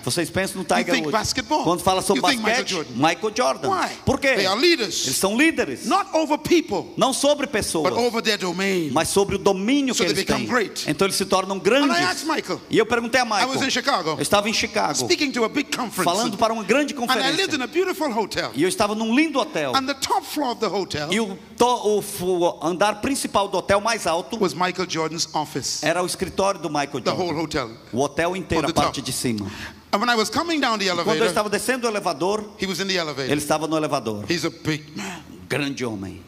Vocês 0.04 0.28
pensam 0.32 0.58
no 0.58 0.64
Tiger 0.66 0.96
Woods? 0.96 1.12
basketball? 1.12 1.64
Quando 1.64 1.82
fala 1.82 2.02
sobre 2.02 2.20
You 2.34 2.42
basquete, 2.42 2.48
Michael 2.48 2.66
Jordan? 2.68 2.94
Michael 2.96 3.34
Jordan. 3.36 3.70
Why? 3.70 3.90
Por 4.04 4.20
quê? 4.20 4.34
They 4.34 4.46
are 4.48 4.60
leaders. 4.60 5.06
Eles 5.06 5.18
são 5.18 5.38
líderes. 5.38 5.86
Not 5.86 6.08
over 6.14 6.40
people, 6.40 6.92
Não 6.98 7.14
sobre 7.14 7.46
pessoas, 7.46 7.94
but 7.94 8.00
over 8.04 8.24
their 8.24 8.40
domain. 8.40 8.90
mas 8.92 9.10
sobre 9.10 9.36
o 9.36 9.38
domínio 9.38 9.94
So 9.94 10.04
que 10.04 10.10
eles 10.12 10.26
têm. 10.26 10.48
great. 10.48 10.90
Então 10.90 11.06
eles 11.06 11.16
se 11.16 11.26
tornam 11.26 11.58
And 11.58 11.60
grandes. 11.60 11.96
I 11.96 12.02
asked 12.06 12.28
Michael, 12.28 12.60
E 12.72 12.78
eu 12.80 12.88
perguntei 12.88 13.22
a 13.22 13.24
I 13.24 13.28
was 13.28 13.42
in 13.44 13.48
Michael. 13.68 13.70
Chicago, 13.72 14.10
Eu 14.18 14.22
estava 14.22 14.50
em 14.50 14.54
Chicago, 14.54 14.96
speaking 14.98 15.32
to 15.32 15.44
a 15.46 15.50
big 15.50 15.70
conference. 15.70 16.04
falando 16.04 16.36
para 16.36 16.52
uma 16.52 16.64
grande 16.64 16.96
And 16.96 17.04
I 17.04 17.32
lived 17.34 17.54
in 17.56 17.60
conferência. 17.60 17.64
a 17.64 17.68
beautiful 17.68 18.12
hotel. 18.12 18.52
E 18.56 18.64
eu 18.64 18.68
estava 18.70 18.96
num 18.96 19.14
lindo 19.16 19.38
hotel. 19.40 19.76
And 19.76 19.86
the 19.86 19.94
top 19.94 20.26
floor 20.26 20.54
of 20.54 20.60
the 20.60 20.68
hotel 20.68 21.14
E 21.14 21.20
o, 21.20 21.38
to- 21.56 21.66
o 21.66 22.04
o 22.24 22.60
andar 22.66 23.00
principal 23.00 23.48
do 23.48 23.58
hotel 23.60 23.80
mais 23.80 24.08
alto 24.08 24.38
was 24.42 24.56
Michael 24.56 24.90
Jordan's 24.90 25.28
office. 25.36 25.84
era 25.84 26.02
o 26.02 26.06
escritório 26.08 26.60
do 26.60 26.68
Michael 26.70 27.02
The 27.04 27.12
whole 27.12 27.34
Jordan. 27.36 27.70
O 27.92 28.00
hotel 28.00 28.23
inteiro, 28.36 28.68
On 28.68 28.70
a 28.70 28.74
parte 28.74 28.96
top. 29.02 29.06
de 29.06 29.12
cima. 29.12 29.46
And 29.92 30.00
when 30.00 30.10
I 30.10 30.16
was 30.16 30.30
coming 30.30 30.60
down 30.60 30.80
the 30.80 30.86
Quando 30.88 31.00
eu 31.00 31.04
elevator, 31.06 31.28
estava 31.28 31.50
descendo 31.50 31.86
o 31.86 31.90
elevador, 31.90 32.44
he 32.60 32.66
was 32.66 32.80
in 32.80 32.88
the 32.88 32.96
elevator. 32.96 33.32
ele 33.32 33.42
estava 33.42 33.68
no 33.68 33.76
elevador. 33.78 34.26
He's 34.30 34.44
a 34.46 34.50
big 34.50 34.84
man. 34.96 35.22
Grande 35.48 35.86
homem. 35.86 36.22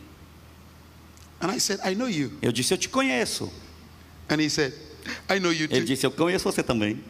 And 1.42 1.52
I 1.52 1.60
said, 1.60 1.80
I 1.84 1.96
know 1.96 2.08
you. 2.08 2.32
Eu 2.42 2.52
disse, 2.52 2.74
eu 2.74 2.78
te 2.78 2.88
conheço. 2.90 3.52
And 4.30 4.40
he 4.42 4.50
said, 4.50 4.74
I 5.30 5.40
know 5.40 5.52
you 5.52 5.66
Ele 5.70 5.80
too. 5.82 5.86
disse, 5.86 6.06
eu 6.06 6.12
conheço 6.12 6.44
você 6.52 6.64
também. 6.64 7.02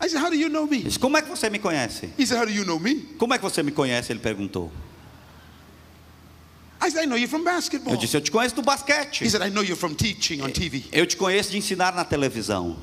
I 0.00 0.08
said, 0.08 0.20
How 0.22 0.28
do 0.30 0.36
you 0.36 0.48
know 0.50 0.64
Ele 0.66 0.76
me? 0.78 0.82
disse, 0.84 0.98
como 0.98 1.16
é 1.16 1.22
que 1.22 1.28
você 1.28 1.48
me 1.48 1.58
conhece? 1.58 2.10
He 2.18 2.26
said, 2.26 2.38
How 2.38 2.44
do 2.46 2.52
you 2.52 2.64
know 2.64 2.78
me? 2.78 2.96
Como 3.18 3.32
é 3.34 3.38
que 3.38 3.44
você 3.44 3.62
me 3.62 3.72
conhece? 3.72 4.12
Ele 4.12 4.20
perguntou. 4.20 4.70
I 6.80 6.90
said, 6.90 7.02
I 7.02 7.06
know 7.06 7.16
you 7.16 7.26
from 7.26 7.42
basketball. 7.42 7.94
Eu 7.94 7.98
disse, 7.98 8.14
eu 8.16 8.20
te 8.20 8.30
conheço 8.30 8.54
do 8.54 8.62
basquete. 8.62 9.22
He 9.24 9.28
said, 9.30 9.42
I 9.42 9.48
know 9.50 9.62
you 9.62 9.74
from 9.76 9.94
teaching 9.94 10.42
on 10.42 10.50
TV. 10.50 10.84
Eu 10.92 11.06
te 11.06 11.16
conheço 11.16 11.50
de 11.50 11.58
ensinar 11.58 11.94
na 11.94 12.04
televisão. 12.04 12.76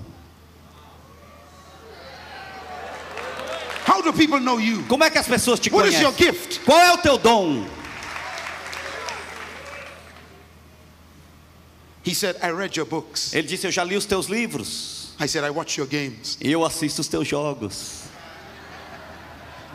How 3.85 4.01
do 4.01 4.13
people 4.13 4.39
know 4.39 4.59
you? 4.59 4.83
Como 4.87 5.03
é 5.03 5.09
que 5.09 5.17
as 5.19 5.27
pessoas 5.27 5.59
te 5.59 5.69
What 5.69 5.87
is 5.89 5.99
your 6.01 6.11
conhecem? 6.13 6.33
gift? 6.33 6.59
Qual 6.65 6.79
é 6.79 6.91
o 6.93 6.97
teu 6.97 7.17
dom? 7.17 7.65
He 12.03 12.13
said, 12.13 12.35
I 12.41 12.49
read 12.51 12.75
your 12.75 12.85
books. 12.85 13.33
Ele 13.33 13.47
disse, 13.47 13.65
eu 13.67 13.71
já 13.71 13.83
li 13.83 13.95
os 13.95 14.05
teus 14.05 14.27
livros. 14.27 15.13
I 15.19 15.27
said, 15.27 15.43
I 15.45 15.51
watch 15.51 15.77
your 15.77 15.87
games. 15.87 16.37
Eu 16.41 16.65
assisto 16.65 17.01
os 17.01 17.07
teus 17.07 17.27
jogos. 17.27 18.01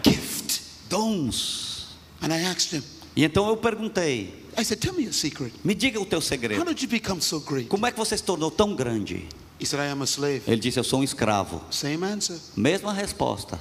Gift. 0.02 0.60
Dons. 0.90 1.96
And 2.20 2.32
I 2.32 2.40
asked 2.42 2.72
him, 2.72 2.82
E 3.16 3.24
então 3.24 3.48
eu 3.48 3.56
perguntei, 3.56 4.34
I 4.56 4.64
said, 4.64 4.80
Tell 4.80 4.92
me 4.94 5.06
a 5.06 5.12
secret. 5.12 5.52
me 5.64 5.74
diga 5.74 6.00
o 6.00 6.06
teu 6.06 6.18
How 6.18 6.22
segredo. 6.22 6.64
did 6.64 6.82
you 6.82 6.88
become 6.88 7.20
so 7.20 7.40
great? 7.40 7.68
Como 7.68 7.86
é 7.86 7.90
que 7.92 7.98
você 7.98 8.16
se 8.16 8.22
tornou 8.24 8.50
tão 8.50 8.74
grande? 8.74 9.26
He 9.60 9.66
said, 9.66 9.80
I 9.80 9.90
am 9.90 10.02
a 10.02 10.06
slave. 10.06 10.42
Ele 10.46 10.60
disse, 10.60 10.78
eu 10.78 10.84
sou 10.84 11.00
um 11.00 11.02
escravo. 11.04 11.60
Same 11.70 12.04
answer. 12.04 12.36
Mesma 12.56 12.92
resposta. 12.92 13.58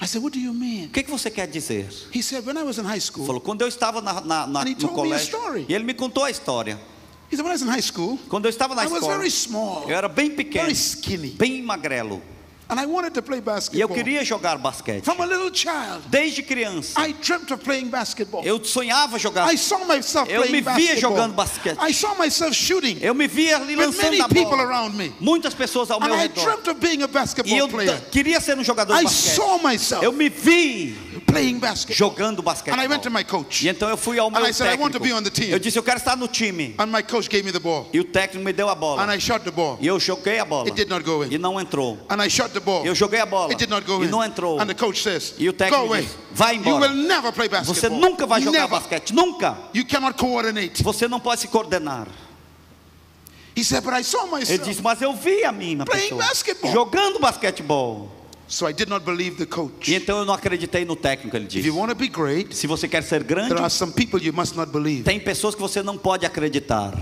I 0.00 0.06
said, 0.06 0.22
What 0.22 0.32
do 0.32 0.40
you 0.40 0.52
mean? 0.52 0.86
O 0.86 0.90
que, 0.90 1.02
que 1.02 1.10
você 1.10 1.30
quer 1.30 1.46
dizer? 1.48 1.88
He 2.12 2.22
said, 2.22 2.44
When 2.46 2.56
I 2.56 2.62
was 2.62 2.78
in 2.78 2.84
high 2.84 3.00
school, 3.00 3.26
Falou, 3.26 3.40
quando 3.40 3.62
eu 3.62 3.68
estava 3.68 4.00
na, 4.00 4.20
na- 4.20 4.46
na- 4.46 4.60
And 4.62 4.68
he 4.68 4.74
no 4.74 4.80
told 4.80 4.94
me 4.94 5.00
a 5.12 5.18
colégio. 5.18 5.26
story. 5.38 5.66
E 5.68 5.74
ele 5.74 5.84
me 5.84 5.94
contou 5.94 6.24
a 6.24 6.30
história. 6.30 6.78
he 7.30 7.36
said, 7.36 7.44
When 7.44 7.50
I 7.50 7.54
was 7.54 7.62
in 7.62 7.68
high 7.68 7.82
school, 7.82 8.18
Quando 8.28 8.46
eu 8.46 8.50
estava 8.50 8.74
na 8.76 8.82
I 8.84 8.86
was 8.86 8.94
escola, 9.02 9.16
very 9.18 9.30
small, 9.30 9.84
eu 9.88 9.96
era 9.96 10.08
bem 10.08 10.30
pequeno, 10.30 10.64
very 10.66 10.72
skinny, 10.76 11.30
bem 11.30 11.62
magrelo. 11.62 12.22
And 12.68 12.78
I 12.80 12.86
wanted 12.86 13.14
to 13.14 13.22
play 13.22 13.40
E 13.40 13.80
eu 13.80 13.88
queria 13.88 14.24
jogar 14.24 14.58
basquete. 14.58 15.04
From 15.04 15.20
a 15.20 15.26
little 15.26 15.50
child, 15.52 16.02
Desde 16.08 16.42
criança. 16.42 17.00
I 17.00 17.12
dreamt 17.14 17.50
of 17.52 17.62
playing 17.64 17.88
basketball. 17.88 18.44
Eu 18.44 18.62
sonhava 18.64 19.18
jogar. 19.18 19.52
I 19.52 19.56
saw 19.56 19.84
myself 19.84 20.30
Eu 20.30 20.42
me 20.50 20.60
via 20.60 20.62
basketball. 20.74 21.00
jogando 21.00 21.34
basquete. 21.34 21.78
I 21.80 21.92
saw 21.92 22.14
myself 22.16 22.54
shooting 22.54 22.98
Eu 23.00 23.14
me 23.14 23.26
via 23.26 23.58
lançando 23.58 24.02
many 24.10 24.20
a 24.20 24.28
people 24.28 24.44
bola. 24.50 24.62
around 24.64 24.96
me. 24.96 25.12
Muitas 25.20 25.54
pessoas 25.54 25.90
ao 25.90 25.98
And 26.02 26.06
meu 26.06 26.14
I 26.14 26.22
redor. 26.22 26.44
dreamt 26.44 26.68
of 26.68 26.80
being 26.80 27.02
a 27.02 27.08
E 27.46 27.56
eu 27.56 27.68
queria 28.10 28.40
ser 28.40 28.58
um 28.58 28.64
jogador 28.64 28.96
de 28.98 29.04
basquete. 29.04 29.34
saw 29.36 29.58
myself 29.62 30.04
Eu 30.04 30.12
me 30.12 30.28
vi 30.28 31.17
playing 31.32 31.58
basketball. 31.60 31.96
jogando 32.10 32.42
basquete. 32.42 32.72
And 32.74 32.80
I 32.80 32.86
went 32.88 33.02
to 33.02 33.10
my 33.10 33.22
coach. 33.24 33.64
E 33.64 33.68
então 33.68 33.88
eu 33.88 33.96
fui 33.96 34.18
ao 34.18 34.30
meu 34.30 34.40
And 34.40 34.48
I 34.48 34.52
said, 34.52 34.72
I 34.74 34.80
want 34.80 34.92
to 34.92 35.00
be 35.00 35.12
on 35.12 35.22
the 35.22 35.30
técnico. 35.30 35.40
team. 35.46 35.50
Eu 35.52 35.58
disse, 35.58 35.78
eu 35.78 35.82
quero 35.82 35.98
estar 35.98 36.16
no 36.16 36.26
time. 36.28 36.74
And 36.78 36.86
my 36.86 37.02
coach 37.02 37.28
gave 37.28 37.44
me 37.44 37.52
the 37.52 37.58
ball. 37.60 37.88
E 37.92 38.00
o 38.00 38.04
técnico 38.04 38.44
me 38.44 38.52
deu 38.52 38.68
a 38.68 38.74
bola. 38.74 39.02
And 39.04 39.12
I 39.14 39.18
shot 39.20 39.44
the 39.44 39.50
ball. 39.50 39.78
E 39.80 39.86
eu 39.86 39.98
joguei 40.00 40.38
a 40.38 40.44
bola. 40.44 40.64
It 40.66 40.74
did 40.76 40.88
not 40.88 41.04
go 41.04 41.22
in. 41.24 41.32
E 41.32 41.38
não 41.38 41.60
entrou. 41.60 41.98
And 42.10 42.22
I 42.24 42.28
shot 42.28 42.50
the 42.52 42.60
ball. 42.60 42.84
Eu 42.84 42.94
joguei 42.94 43.20
a 43.20 43.26
bola. 43.26 43.48
It 43.52 43.56
did 43.58 43.70
not 43.70 43.86
go 43.86 44.02
E 44.02 44.06
in. 44.06 44.10
não 44.10 44.24
entrou. 44.24 44.60
And 44.60 44.66
the 44.66 44.74
coach 44.74 45.02
says, 45.02 45.34
E 45.38 45.48
o 45.48 45.52
Go 45.52 45.58
técnico 45.58 45.82
away. 45.84 46.02
diz, 46.02 46.10
vai 46.32 46.54
You 46.56 46.60
embora. 46.62 46.88
will 46.92 46.94
never 47.06 47.32
play 47.32 47.48
Você 47.48 47.56
basketball. 47.88 48.00
nunca 48.00 48.26
vai 48.26 48.40
jogar 48.40 48.60
Never. 48.62 48.70
basquete. 48.80 49.12
Nunca. 49.14 49.56
You 49.74 49.84
cannot 49.86 50.16
coordinate. 50.18 50.82
Você 50.82 51.06
não 51.06 51.20
pode 51.20 51.40
se 51.40 51.48
coordenar. 51.48 52.06
He 53.56 53.64
said, 53.64 53.82
But 53.82 53.94
I 53.94 54.02
saw 54.04 54.22
Ele 54.24 54.30
myself. 54.38 54.64
disse, 54.64 54.80
mas 54.82 55.02
eu 55.02 55.12
vi 55.14 55.42
a 55.44 55.50
mim 55.50 55.78
pessoa. 55.84 56.22
basketball. 56.22 56.72
Jogando 56.72 57.18
basquetebol. 57.18 58.08
So 58.50 58.66
I 58.66 58.72
did 58.72 58.88
not 58.88 59.04
believe 59.04 59.36
the 59.36 59.44
coach. 59.46 59.90
E 59.90 59.94
então 59.94 60.18
eu 60.18 60.24
não 60.24 60.32
acreditei 60.32 60.82
no 60.84 60.96
técnico, 60.96 61.36
ele 61.36 61.44
If 61.44 61.50
disse. 61.52 61.66
you 61.68 61.76
want 61.76 61.90
to 61.90 61.94
be 61.94 62.08
great, 62.08 62.54
Se 62.56 62.66
você 62.66 62.88
quer 62.88 63.02
ser 63.02 63.22
grande, 63.22 63.50
there 63.50 63.60
are 63.60 63.70
some 63.70 63.92
people 63.92 64.18
you 64.22 64.32
must 64.32 64.56
not 64.56 64.72
believe. 64.72 65.02
tem 65.04 65.20
pessoas 65.20 65.54
que 65.54 65.60
você 65.60 65.82
não 65.82 65.98
pode 65.98 66.24
acreditar. 66.24 66.94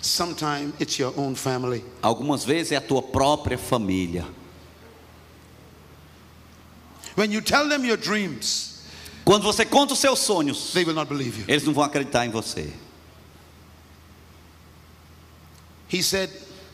Sometimes 0.00 0.74
it's 0.80 0.98
your 0.98 1.12
own 1.18 1.34
family. 1.34 1.84
Algumas 2.02 2.44
vezes 2.44 2.72
é 2.72 2.76
a 2.76 2.80
tua 2.80 3.02
própria 3.02 3.58
família. 3.58 4.24
When 7.16 7.32
you 7.32 7.40
tell 7.42 7.68
them 7.68 7.84
your 7.84 7.96
dreams, 7.96 8.77
Quando 9.28 9.42
você 9.42 9.66
conta 9.66 9.92
os 9.92 9.98
seus 9.98 10.20
sonhos, 10.20 10.74
eles 11.46 11.62
não 11.62 11.74
vão 11.74 11.84
acreditar 11.84 12.24
em 12.24 12.30
você. 12.30 12.72
Said, 16.02 16.30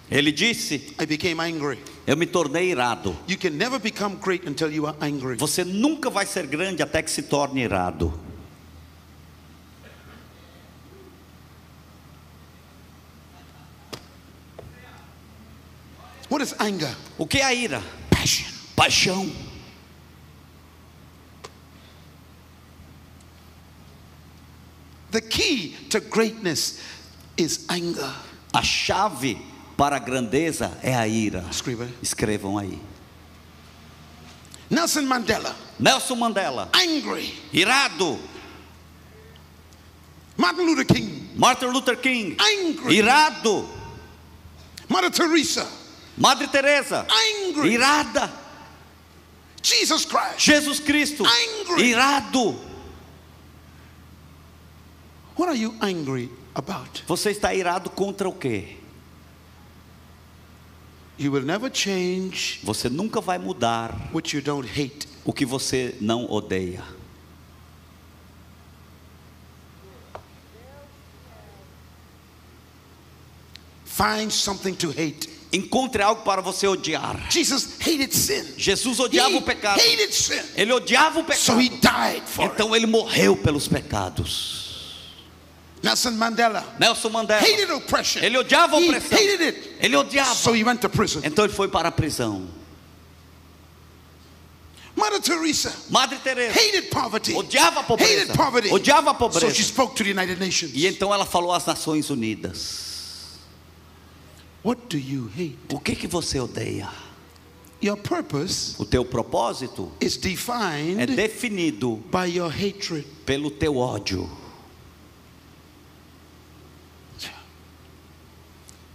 Ele 0.09 0.31
disse: 0.31 0.95
I 1.01 1.05
became 1.05 1.41
angry. 1.41 1.81
Eu 2.07 2.17
me 2.17 2.27
tornei 2.27 2.71
irado. 2.71 3.19
You 3.27 3.37
can 3.39 3.51
never 3.51 3.81
become 3.81 4.19
great 4.23 4.49
until 4.49 4.73
you 4.73 4.87
are 4.87 4.97
angry. 5.01 5.37
Você 5.37 5.65
nunca 5.65 6.09
vai 6.09 6.27
ser 6.27 6.47
grande 6.47 6.81
até 6.81 7.03
que 7.03 7.11
se 7.11 7.23
torne 7.23 7.63
irado. 7.63 8.17
What 16.31 16.45
is 16.45 16.55
anger? 16.61 16.95
O 17.19 17.27
que 17.27 17.39
é 17.39 17.45
a 17.47 17.53
ira? 17.53 17.83
Passion. 18.11 18.47
Paixão. 18.77 19.44
The 25.15 25.21
key 25.21 25.77
to 25.91 26.01
greatness 26.01 26.81
is 27.37 27.65
anger. 27.71 28.13
A 28.53 28.63
chave 28.63 29.39
para 29.77 29.95
a 29.95 30.01
grandeza 30.01 30.77
é 30.83 30.93
a 30.93 31.07
ira. 31.07 31.45
Escreva. 31.49 31.89
Escrevam 32.03 32.59
aí. 32.59 32.81
Nelson 34.69 35.03
Mandela, 35.07 35.55
Nelson 35.79 36.17
Mandela, 36.17 36.69
angry. 36.75 37.33
irado. 37.53 38.19
Martin 40.37 40.63
Luther 40.67 40.85
King, 40.85 41.29
Martin 41.37 41.69
Luther 41.69 41.95
King, 41.97 42.37
angry. 42.41 42.97
irado. 42.97 43.69
Mother 44.89 45.11
Teresa, 45.11 45.65
Madre 46.19 46.49
Teresa, 46.49 47.07
angry. 47.09 47.77
irada. 47.77 48.33
Jesus 49.63 50.05
Christ, 50.07 50.39
Jesus 50.41 50.81
Cristo, 50.81 51.25
Angry. 51.25 51.93
irado. 51.93 52.74
What 55.37 55.49
are 55.49 55.59
you 55.59 55.75
angry 55.81 56.31
about? 56.55 57.03
Você 57.07 57.31
está 57.31 57.55
irado 57.55 57.91
contra 57.91 58.29
o 58.29 58.33
quê? 58.33 58.77
You 61.19 61.33
will 61.33 61.45
never 61.45 61.71
change 61.73 62.61
você 62.65 62.89
nunca 62.89 63.21
vai 63.21 63.39
mudar 63.39 64.11
what 64.13 64.35
you 64.35 64.43
don't 64.43 64.69
hate. 64.69 65.09
o 65.25 65.33
que 65.33 65.45
você 65.45 65.97
não 66.01 66.31
odeia. 66.31 66.83
Find 73.85 74.31
something 74.33 74.75
to 74.75 74.91
hate. 74.91 75.29
Encontre 75.53 76.03
algo 76.03 76.23
para 76.23 76.43
você 76.43 76.67
odiar. 76.67 77.31
Jesus, 77.31 77.77
hated 77.81 78.13
sin. 78.13 78.55
Jesus 78.57 78.99
odiava 78.99 79.31
he 79.31 79.37
o 79.37 79.43
pecado. 79.43 79.81
Hated 79.81 80.13
sin. 80.13 80.43
Ele 80.57 80.73
odiava 80.73 81.21
o 81.21 81.25
pecado. 81.25 81.41
So 81.41 81.61
he 81.61 81.69
died 81.69 82.25
for 82.27 82.45
então 82.47 82.75
it. 82.75 82.77
ele 82.77 82.87
morreu 82.87 83.37
pelos 83.37 83.69
pecados. 83.69 84.64
Nelson 85.85 86.13
Mandela 86.17 86.65
Nelson 86.81 87.11
Mandela. 87.11 87.41
hated 87.41 87.71
oppression. 87.71 88.23
Ele 88.25 88.39
odiava 88.39 88.77
a 88.77 88.81
He 88.81 88.89
opressão. 88.89 89.19
hated 89.19 89.41
it. 89.43 89.71
Ele 89.81 89.97
odiava. 89.97 90.35
So 90.35 90.53
he 90.55 90.65
went 90.65 90.81
to 90.81 90.89
prison. 90.89 91.21
Então 91.25 91.45
ele 91.45 91.53
foi 91.53 91.69
para 91.69 91.89
a 91.89 91.93
prisão. 91.93 92.47
Mother 94.97 95.21
Teresa 95.21 95.75
Madre 95.91 96.19
Teresa 96.19 96.53
hated 96.59 96.89
poverty. 96.91 97.35
odiava 97.35 97.81
a 97.81 97.83
pobreza. 97.83 98.23
Hated 98.33 98.37
poverty. 98.37 98.71
Odiava 98.71 99.11
a 99.11 99.15
So 99.15 99.19
pobreza. 99.19 99.55
she 99.55 99.63
spoke 99.65 99.95
to 99.97 100.05
the 100.05 100.11
United 100.11 100.39
Nations. 100.39 100.73
E 100.75 100.87
então 100.87 101.13
ela 101.13 101.27
falou 101.27 101.53
às 101.53 101.67
Nações 101.67 102.11
Unidas: 102.11 103.39
What 104.65 104.83
do 104.89 104.97
you 104.97 105.29
hate? 105.37 105.59
O 105.73 105.81
que 105.81 105.97
que 105.97 106.07
você 106.07 106.39
odeia? 106.41 106.89
Your 107.83 107.97
purpose 107.99 108.77
O 108.79 108.87
teu 108.87 109.05
propósito 109.05 109.93
is 110.01 110.17
é 110.17 110.21
defined 110.21 111.07
definido 111.17 112.03
by 112.11 112.25
your 112.35 112.49
hatred. 112.51 113.05
pelo 113.27 113.51
teu 113.51 113.77
ódio. 113.77 114.31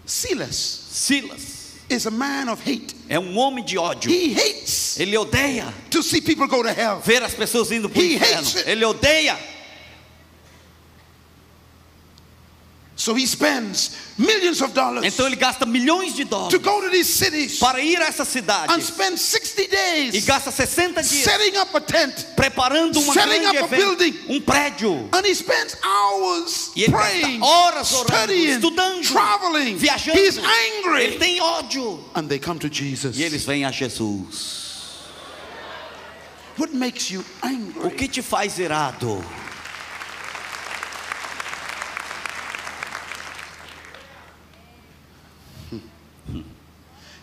Silas 0.09 0.55
Silas 0.91 1.59
is 1.89 2.05
a 2.05 2.11
man 2.11 2.49
of 2.49 2.61
hate. 2.61 2.95
é 3.07 3.19
um 3.19 3.37
homem 3.37 3.63
de 3.63 3.77
ódio. 3.77 4.11
He 4.11 4.33
hates 4.33 4.99
Ele 4.99 5.17
odeia 5.17 5.73
to 5.89 6.01
see 6.03 6.21
people 6.21 6.47
go 6.47 6.61
to 6.63 6.69
hell. 6.69 6.99
ver 6.99 7.23
as 7.23 7.33
pessoas 7.33 7.71
indo 7.71 7.89
para 7.89 7.99
o 7.99 8.03
He 8.03 8.15
inferno. 8.15 8.49
Ele 8.65 8.85
odeia. 8.85 9.37
So 12.99 13.13
he 13.15 13.25
spends 13.25 13.91
millions 14.17 14.61
of 14.61 14.73
dollars 14.73 15.05
Então 15.05 15.25
ele 15.25 15.37
gasta 15.37 15.65
milhões 15.65 16.13
de 16.17 16.25
to 16.25 16.29
dólares 16.29 16.61
go 16.61 16.81
to 16.81 16.89
these 16.89 17.09
cities 17.13 17.57
para 17.57 17.79
ir 17.79 17.97
a 18.01 18.07
essa 18.07 18.23
and 18.23 18.25
cidade 18.25 18.83
spend 18.83 19.17
60 19.17 19.61
e 19.61 19.67
days 19.69 20.25
gasta 20.25 20.51
60 20.51 21.01
dias 21.01 21.23
setting 21.23 21.57
up 21.57 21.73
a 21.77 21.79
tent. 21.79 22.25
preparando 22.35 22.99
uma 22.99 23.13
setting 23.13 23.39
grande 23.39 23.57
up 23.57 23.57
a 23.57 23.65
evento, 23.77 23.95
building. 23.97 24.19
um 24.27 24.41
prédio. 24.41 25.07
And 25.13 25.25
he 25.25 25.33
spends 25.33 25.77
hours 25.81 26.71
E 26.75 26.83
ele 26.83 26.91
praying, 26.91 27.39
gasta 27.39 27.45
horas 27.45 27.93
orando, 27.93 28.13
studying, 28.17 28.51
estudando, 28.55 29.01
traveling. 29.07 29.77
viajando. 29.77 30.19
He's 30.19 30.37
Ele 30.37 30.45
angry. 30.85 31.17
tem 31.17 31.39
ódio. 31.39 32.03
And 32.15 32.27
they 32.27 32.37
come 32.37 32.59
to 32.59 32.67
Jesus. 32.69 33.17
E 33.17 33.23
eles 33.23 33.45
vêm 33.45 33.63
a 33.63 33.71
Jesus. 33.71 34.59
What 36.57 36.73
makes 36.75 37.09
you 37.09 37.23
O 37.41 37.47
angry? 37.47 37.95
que 37.95 38.09
te 38.09 38.21
faz 38.21 38.59
irado? 38.59 39.23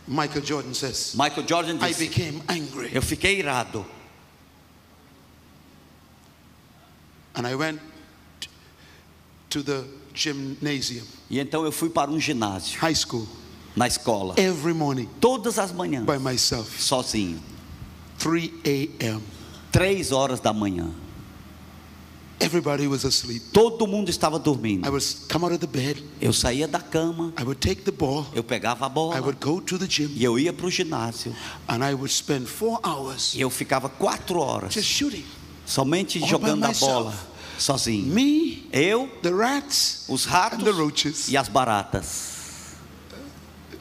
Michael 0.09 0.43
Jordan 0.43 0.75
says, 0.75 1.15
Michael 1.17 1.47
Jordan 1.47 1.79
I 1.81 1.89
disse: 1.89 1.99
became 1.99 2.43
angry. 2.49 2.91
Eu 2.93 3.03
fiquei 3.03 3.41
irado. 3.41 3.85
And 7.35 7.47
I 7.47 7.55
went 7.55 7.81
to 9.51 9.63
the 9.63 9.85
gymnasium, 10.15 11.05
E 11.29 11.39
então 11.39 11.65
eu 11.65 11.73
fui 11.73 11.91
para 11.91 12.11
um 12.11 12.19
ginásio, 12.19 12.79
high 12.81 12.95
school, 12.95 13.27
na 13.75 13.87
escola, 13.87 14.35
every 14.39 14.73
morning 14.73 15.09
todas 15.21 15.59
as 15.59 15.73
manhãs, 15.73 16.07
by 16.07 16.19
myself, 16.19 16.81
sozinho. 16.81 17.41
3 18.19 18.51
a.m. 18.65 19.23
Três 19.71 20.11
horas 20.11 20.41
da 20.41 20.53
manhã. 20.55 20.91
Everybody 22.39 22.87
was 22.87 23.05
asleep. 23.05 23.43
Todo 23.53 23.87
mundo 23.87 24.11
estava 24.11 24.37
I 24.37 24.41
dormindo. 24.41 24.91
would 24.91 25.05
come 25.29 25.45
out 25.45 25.53
of 25.55 25.59
the 25.61 25.67
bed, 25.67 26.03
Eu 26.21 26.33
saía 26.33 26.69
da 26.69 26.81
cama, 26.81 27.33
I 27.39 27.43
would 27.43 27.59
take 27.61 27.83
the 27.83 27.91
ball, 27.91 28.27
eu 28.35 28.45
pegava 28.45 28.85
a 28.87 28.89
I 28.89 28.93
bola 28.93 29.21
would 29.23 29.39
go 29.41 29.61
to 29.61 29.79
the 29.79 29.87
gym, 29.87 30.11
e 30.15 30.23
eu 30.23 30.39
ia 30.39 30.53
para 30.53 30.67
o 30.67 30.71
ginásio. 30.71 31.35
and 31.69 31.83
I 31.83 31.95
would 31.95 32.13
spend 32.13 32.47
four 32.47 32.79
hours 32.85 33.35
E 33.35 33.41
eu 33.41 33.49
ficava 33.51 33.89
quatro 33.89 34.39
horas 34.39 34.75
just 34.75 34.87
shooting. 34.89 35.25
somente 35.65 36.21
All 36.23 36.29
jogando 36.29 36.67
a 36.67 36.73
bola, 36.73 37.15
sozinho. 37.59 38.07
Me, 38.13 38.69
Eu, 38.71 39.09
the 39.23 39.31
rats, 39.33 40.05
os 40.09 40.27
and 40.27 40.31
ratos 40.31 40.63
the 40.65 40.71
roaches. 40.73 41.29
e 41.29 41.37
as 41.39 41.49
baratas. 41.49 42.37
And 43.13 43.17
I 43.19 43.25
would 43.25 43.25
just 43.33 43.73
shoot, 43.73 43.76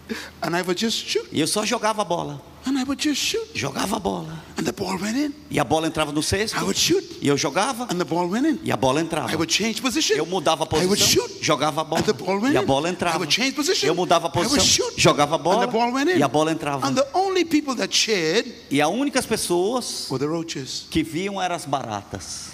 E 1.32 1.40
eu 1.40 1.48
só 1.48 1.66
jogava 1.66 2.02
a 2.02 2.06
bola. 2.06 2.42
and 2.68 2.80
I 2.80 2.84
would 2.84 3.00
just 3.00 3.22
shoot. 3.22 3.48
Jogava 3.54 3.98
a 3.98 4.00
bola. 4.00 4.44
And 4.58 4.64
the 4.64 4.72
ball 4.72 4.98
went 5.00 5.16
in. 5.18 5.34
E 5.52 5.60
a 5.60 5.64
bola 5.64 5.86
entrava 5.88 6.12
no 6.12 6.24
cesto. 6.24 6.58
I 6.58 6.62
would 6.64 6.78
shoot, 6.78 7.04
E 7.22 7.28
eu 7.28 7.38
jogava. 7.38 7.84
and 7.92 7.98
the 8.00 8.04
ball 8.06 8.28
went 8.28 8.46
in. 8.48 8.60
E 8.64 8.72
a 8.72 8.76
bola 8.78 9.02
entrava. 9.02 9.32
I 9.32 9.36
would 9.36 9.52
change 9.54 9.82
position. 9.82 10.16
Eu 10.18 10.26
mudava 10.26 10.64
a 10.64 10.68
I 10.76 10.86
would 10.86 11.00
posição. 11.00 11.28
shoot. 11.28 11.44
Jogava 11.44 11.82
a 11.82 11.84
bola. 11.84 12.02
And 12.02 12.06
the 12.06 12.14
ball 12.14 12.40
went 12.42 12.54
E 12.54 12.58
a 12.58 12.62
in. 12.62 12.66
bola 12.66 12.88
I 12.88 12.92
entrava. 12.92 13.18
would 13.20 13.32
change 13.34 13.52
position. 13.54 13.88
Eu 13.88 13.94
mudava 13.96 14.28
a 14.28 14.32
I 14.32 14.38
would 14.40 14.50
posição. 14.50 14.66
shoot. 14.90 15.00
Jogava 15.00 15.36
a 15.36 15.38
bola. 15.38 15.64
And 15.64 15.68
the 15.68 15.72
ball 15.72 15.92
went 15.94 16.10
in. 16.12 16.18
E 16.18 16.24
a 16.24 16.28
bola 16.28 16.52
entrava. 16.52 16.88
And 16.88 16.96
the 16.96 17.08
only 17.14 17.46
people 17.46 17.76
that 17.76 17.94
cheered 17.96 18.52
E 18.72 18.82
as 18.82 18.90
únicas 18.90 19.26
pessoas 19.28 20.08
were 20.10 20.18
the 20.20 20.26
roaches. 20.28 20.88
que 20.90 21.04
viam 21.04 21.40
eram 21.42 21.56
as 21.56 21.66
baratas. 21.66 22.54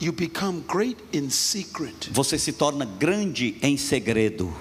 You 0.00 0.12
become 0.12 0.60
great 0.68 0.98
in 1.12 1.30
secret. 1.30 2.10
Você 2.12 2.38
se 2.38 2.52
torna 2.52 2.84
grande 2.84 3.56
em 3.62 3.76
segredo. 3.78 4.54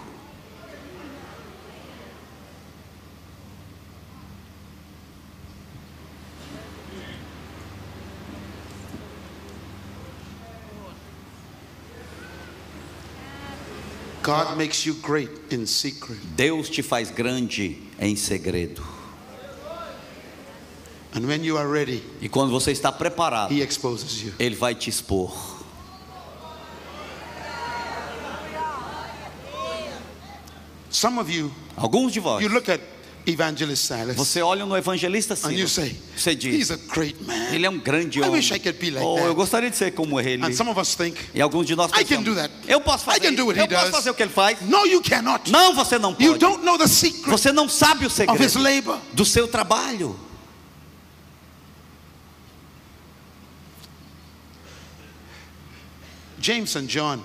God 14.27 14.57
makes 14.57 14.85
you 14.85 14.93
great 14.95 15.29
in 15.51 15.65
secret. 15.65 16.19
Deus 16.35 16.69
te 16.69 16.81
faz 16.83 17.09
grande 17.09 17.81
em 17.97 18.13
segredo. 18.17 18.83
And 21.13 21.25
when 21.25 21.45
you 21.45 21.57
are 21.57 21.65
ready, 21.65 22.03
E 22.21 22.27
quando 22.27 22.51
você 22.51 22.73
está 22.73 22.91
preparado, 22.91 23.53
He 23.53 23.61
exposes 23.61 24.21
you. 24.21 24.33
Ele 24.37 24.53
vai 24.53 24.75
te 24.75 24.89
expor. 24.89 25.33
Some 30.89 31.19
of 31.19 31.31
you, 31.31 31.49
Alguns 31.77 32.11
de 32.11 32.19
vós, 32.19 32.41
you 32.43 32.49
look 32.49 32.69
at 32.69 32.81
Evangelist 33.29 33.85
Silas 33.85 34.15
você 34.15 34.41
olha 34.41 34.65
no 34.65 34.75
evangelista 34.77 35.33
and 35.45 35.51
you 35.51 35.67
Silas. 35.67 35.71
say, 35.71 36.01
Você 36.15 36.31
He's 36.31 36.39
diz, 36.39 36.71
a 36.71 36.77
great 36.77 37.21
man. 37.25 37.33
ele 37.51 37.65
é 37.65 37.69
um 37.69 37.77
grande 37.77 38.19
I 38.19 38.21
homem. 38.21 38.35
wish 38.35 38.53
I 38.53 38.59
could 38.59 38.79
be 38.79 38.89
like 38.89 39.05
oh, 39.05 39.15
that. 39.15 39.27
eu 39.27 39.35
gostaria 39.35 39.69
de 39.69 39.75
ser 39.75 39.91
como 39.91 40.17
ele. 40.19 40.41
And 40.45 40.53
some 40.53 40.69
of 40.69 40.79
us 40.79 40.95
think, 40.95 41.17
E 41.35 41.41
alguns 41.41 41.67
de 41.67 41.75
nós 41.75 41.91
I 41.91 42.05
can 42.05 42.23
pensamos, 42.23 42.25
do 42.25 42.35
that. 42.35 42.53
eu 42.67 42.79
posso 42.79 43.03
I 43.03 43.05
fazer 43.05 43.19
can 43.19 43.27
isso. 43.27 43.35
do 43.37 43.45
what 43.47 43.59
eu 43.59 43.65
he 43.65 43.67
posso 43.67 43.81
does. 43.85 43.91
fazer 43.95 44.09
o 44.11 44.13
que 44.13 44.23
ele 44.23 44.31
faz. 44.31 44.61
No, 44.61 44.85
you 44.87 45.01
cannot. 45.01 45.51
Não, 45.51 45.73
você 45.75 45.99
não 45.99 46.11
You 46.19 46.31
pode. 46.31 46.39
don't 46.39 46.63
know 46.63 46.77
the 46.77 46.87
secret 46.87 47.29
Você 47.29 47.51
não 47.51 47.67
sabe 47.67 48.05
o 48.05 48.07
of 48.07 48.21
his 48.21 48.51
segredo 48.53 48.61
labor. 48.63 48.99
do 49.13 49.25
seu 49.25 49.45
trabalho. 49.47 50.17
James 56.39 56.75
and 56.75 56.87
John 56.87 57.23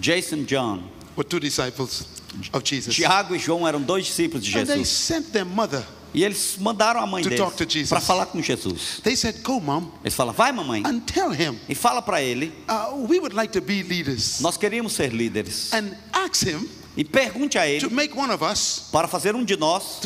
Jason 0.00 0.44
John, 0.46 0.82
were 1.20 1.28
two 1.28 1.38
disciples 1.40 2.06
of 2.52 2.62
Jesus. 2.64 2.94
Tiago 2.94 3.34
e 3.34 3.38
João 3.38 3.66
eram 3.68 3.80
dois 3.82 4.06
discípulos 4.06 4.44
de 4.44 4.56
And 4.58 4.66
they 4.66 4.78
Jesus. 4.78 4.88
sent 4.88 5.32
their 5.32 5.44
mother. 5.44 5.84
E 6.12 6.24
eles 6.24 6.56
mandaram 6.58 7.00
a 7.00 7.06
mãe 7.06 7.22
To 7.22 7.28
deles 7.28 7.38
talk 7.44 7.56
to 7.56 7.64
Jesus. 7.64 7.88
para 7.90 8.00
falar 8.00 8.26
com 8.26 8.42
Jesus. 8.42 9.00
They 9.04 9.14
said, 9.14 9.42
Go, 9.44 9.60
mom, 9.60 9.92
Eles 10.02 10.14
falam, 10.14 10.32
vai 10.34 10.50
mamãe, 10.50 10.82
and 10.84 11.00
tell 11.06 11.30
him 11.30 11.56
e 11.68 11.74
fala 11.74 12.02
para 12.02 12.20
ele, 12.20 12.52
uh, 12.68 12.96
we 13.08 13.20
would 13.20 13.32
like 13.34 13.52
to 13.52 13.60
be 13.60 13.82
leaders. 13.84 14.40
nós 14.40 14.56
queríamos 14.56 14.92
ser 14.92 15.12
líderes. 15.12 15.72
And 15.72 15.96
ask 16.12 16.44
him 16.44 16.68
E 16.96 17.04
pergunte 17.04 17.56
a 17.56 17.68
ele 17.68 17.86
us 17.86 18.88
para 18.90 19.06
fazer 19.06 19.34
um 19.36 19.44
de 19.44 19.56
nós 19.56 20.00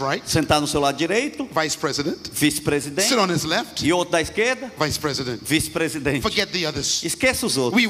right, 0.00 0.30
sentar 0.30 0.60
no 0.60 0.68
seu 0.68 0.80
lado 0.80 0.96
direito, 0.96 1.48
vice 1.52 1.76
president, 1.76 2.18
vice-presidente, 2.32 3.46
left, 3.46 3.84
e 3.84 3.92
outro 3.92 4.12
da 4.12 4.20
esquerda, 4.20 4.72
vice 4.78 4.98
president. 4.98 5.40
vice-presidente. 5.42 6.24
Others. 6.68 7.02
Esqueça 7.02 7.44
os 7.44 7.56
outros. 7.56 7.82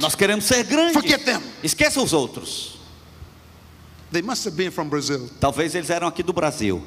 Nós 0.00 0.14
queremos 0.14 0.44
ser 0.44 0.64
grandes. 0.64 0.94
Forget 0.94 1.24
them. 1.24 1.42
Esqueça 1.62 2.00
os 2.00 2.12
outros. 2.12 2.78
They 4.10 4.22
must 4.22 4.46
have 4.46 4.56
been 4.56 4.70
from 4.70 4.88
Brazil. 4.88 5.28
Talvez 5.38 5.74
eles 5.74 5.90
eram 5.90 6.08
aqui 6.08 6.22
do 6.22 6.32
Brasil. 6.32 6.82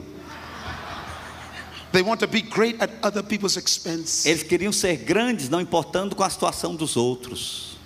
They 1.92 2.02
want 2.02 2.20
to 2.22 2.28
be 2.28 2.42
great 2.42 2.82
at 2.82 2.90
other 3.04 3.22
people's 3.22 3.58
expense. 3.58 4.28
Eles 4.28 4.44
queriam 4.44 4.72
ser 4.72 4.98
grandes, 4.98 5.50
não 5.50 5.60
importando 5.60 6.16
com 6.16 6.24
a 6.24 6.30
situação 6.30 6.76
dos 6.76 6.96
outros. 6.96 7.78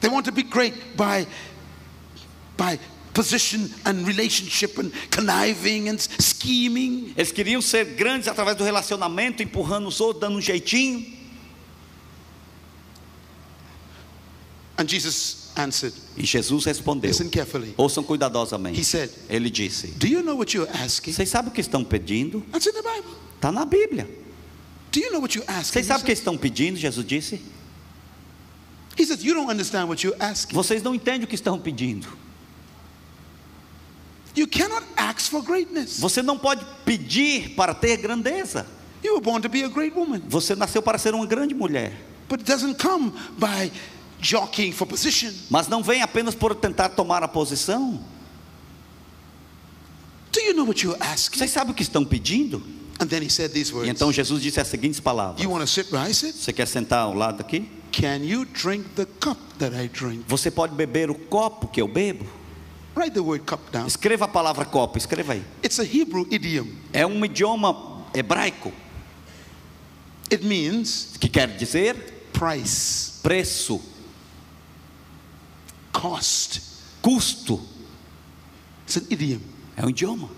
They 0.00 0.08
want 0.08 0.24
to 0.26 0.32
be 0.32 0.44
great 0.44 0.76
by 0.96 1.26
by 2.58 2.78
position 3.14 3.70
and 3.84 4.06
relationship 4.06 4.78
and 4.78 4.92
conniving 5.10 5.88
and 5.88 5.98
scheming. 6.20 7.14
Eles 7.16 7.32
queriam 7.32 7.62
ser 7.62 7.84
grandes 7.96 8.28
através 8.28 8.56
do 8.56 8.64
relacionamento, 8.64 9.42
empurrando 9.42 9.88
os 9.88 10.00
outros, 10.00 10.20
dando 10.20 10.36
um 10.36 10.40
jeitinho. 10.40 11.16
And 14.76 14.86
Jesus 14.86 15.50
answered, 15.56 15.92
E 16.16 16.24
Jesus 16.24 16.64
respondeu. 16.64 17.10
listen 17.10 17.28
carefully. 17.28 17.74
Ouçam 17.76 18.04
cuidadosamente. 18.04 18.78
He 18.78 18.84
said, 18.84 19.10
Ele 19.28 19.50
disse: 19.50 19.88
Do 19.96 20.06
you 20.06 20.22
know 20.22 20.36
what 20.36 20.56
you're 20.56 20.70
asking? 20.72 21.12
Vocês 21.12 21.28
sabem 21.28 21.50
o 21.50 21.52
que 21.52 21.60
estão 21.60 21.82
pedindo? 21.82 22.42
That's 22.52 22.66
in 22.66 22.72
the 22.72 22.82
Bible. 22.82 23.16
Está 23.34 23.50
na 23.50 23.64
Bíblia. 23.64 24.08
Do 24.92 25.00
you 25.00 25.10
know 25.10 25.20
what 25.20 25.36
you're 25.36 25.50
asking? 25.50 25.72
Vocês 25.72 25.86
sabem 25.86 26.02
o 26.02 26.06
que 26.06 26.14
said, 26.14 26.20
estão 26.20 26.38
pedindo? 26.38 26.78
Jesus 26.78 27.04
disse: 27.04 27.42
He 28.96 29.04
says, 29.04 29.24
You 29.24 29.34
don't 29.34 29.50
understand 29.50 29.88
what 29.88 30.06
you're 30.06 30.16
asking. 30.22 30.54
Vocês 30.54 30.80
não 30.80 30.94
entendem 30.94 31.24
o 31.24 31.26
que 31.26 31.34
estão 31.34 31.58
pedindo. 31.58 32.06
You 32.06 32.12
cannot 32.12 32.16
ask 32.16 32.16
for 32.16 32.16
greatness. 34.27 34.27
Você 35.98 36.22
não 36.22 36.38
pode 36.38 36.64
pedir 36.84 37.50
para 37.50 37.74
ter 37.74 37.96
grandeza. 37.96 38.66
You 39.02 39.14
were 39.14 39.22
born 39.22 39.40
to 39.42 39.48
be 39.48 39.64
a 39.64 39.68
great 39.68 39.96
woman. 39.96 40.22
Você 40.28 40.54
nasceu 40.54 40.82
para 40.82 40.98
ser 40.98 41.14
uma 41.14 41.26
grande 41.26 41.54
mulher. 41.54 41.92
But 42.28 42.40
it 42.40 42.50
doesn't 42.50 42.78
come 42.82 43.12
by 43.38 43.70
jockeying 44.20 44.72
for 44.72 44.86
position. 44.86 45.32
Mas 45.48 45.68
não 45.68 45.82
vem 45.82 46.02
apenas 46.02 46.34
por 46.34 46.54
tentar 46.54 46.90
tomar 46.90 47.22
a 47.22 47.28
posição. 47.28 48.00
Do 50.32 50.40
you 50.40 50.54
know 50.54 50.66
what 50.66 50.84
you're 50.84 51.00
asking? 51.00 51.38
Vocês 51.38 51.50
sabem 51.50 51.72
o 51.72 51.74
que 51.74 51.82
estão 51.82 52.04
pedindo? 52.04 52.62
And 53.00 53.06
then 53.06 53.22
he 53.22 53.30
said 53.30 53.52
these 53.52 53.72
E 53.72 53.88
então 53.88 54.12
Jesus 54.12 54.42
disse 54.42 54.60
as 54.60 54.66
seguintes 54.66 55.00
palavras: 55.00 55.42
You 55.42 55.50
want 55.50 55.62
to 55.62 55.66
sit 55.66 55.90
where 55.92 56.08
I 56.08 56.12
sit? 56.12 56.34
Você 56.34 56.52
quer 56.52 56.66
sentar 56.66 57.00
ao 57.00 57.14
lado 57.14 57.40
aqui? 57.40 57.68
Can 57.92 58.24
you 58.24 58.44
drink 58.44 58.84
the 58.96 59.06
cup 59.06 59.38
that 59.58 59.74
I 59.74 59.88
drink? 59.88 60.24
Você 60.26 60.50
pode 60.50 60.74
beber 60.74 61.10
o 61.10 61.14
copo 61.14 61.68
que 61.68 61.80
eu 61.80 61.88
bebo? 61.88 62.26
Write 62.98 63.14
the 63.14 63.22
word 63.22 63.46
cup 63.46 63.60
down. 63.70 63.86
Escreva 63.86 64.24
a 64.24 64.28
palavra 64.28 64.64
copo, 64.64 64.98
escreva 64.98 65.34
aí. 65.34 65.44
It's 65.62 65.78
a 65.78 65.84
Hebrew 65.84 66.26
idiom. 66.32 66.66
É 66.92 67.06
um 67.06 67.24
idioma 67.24 68.04
hebraico 68.12 68.72
It 70.32 70.44
means 70.44 71.16
que 71.18 71.28
quer 71.28 71.56
dizer 71.56 71.94
price, 72.32 73.20
preço, 73.22 73.80
cost. 75.92 76.60
custo. 77.00 77.62
It's 78.84 78.96
an 78.96 79.06
idiom. 79.08 79.40
É 79.76 79.86
um 79.86 79.90
idioma. 79.90 80.28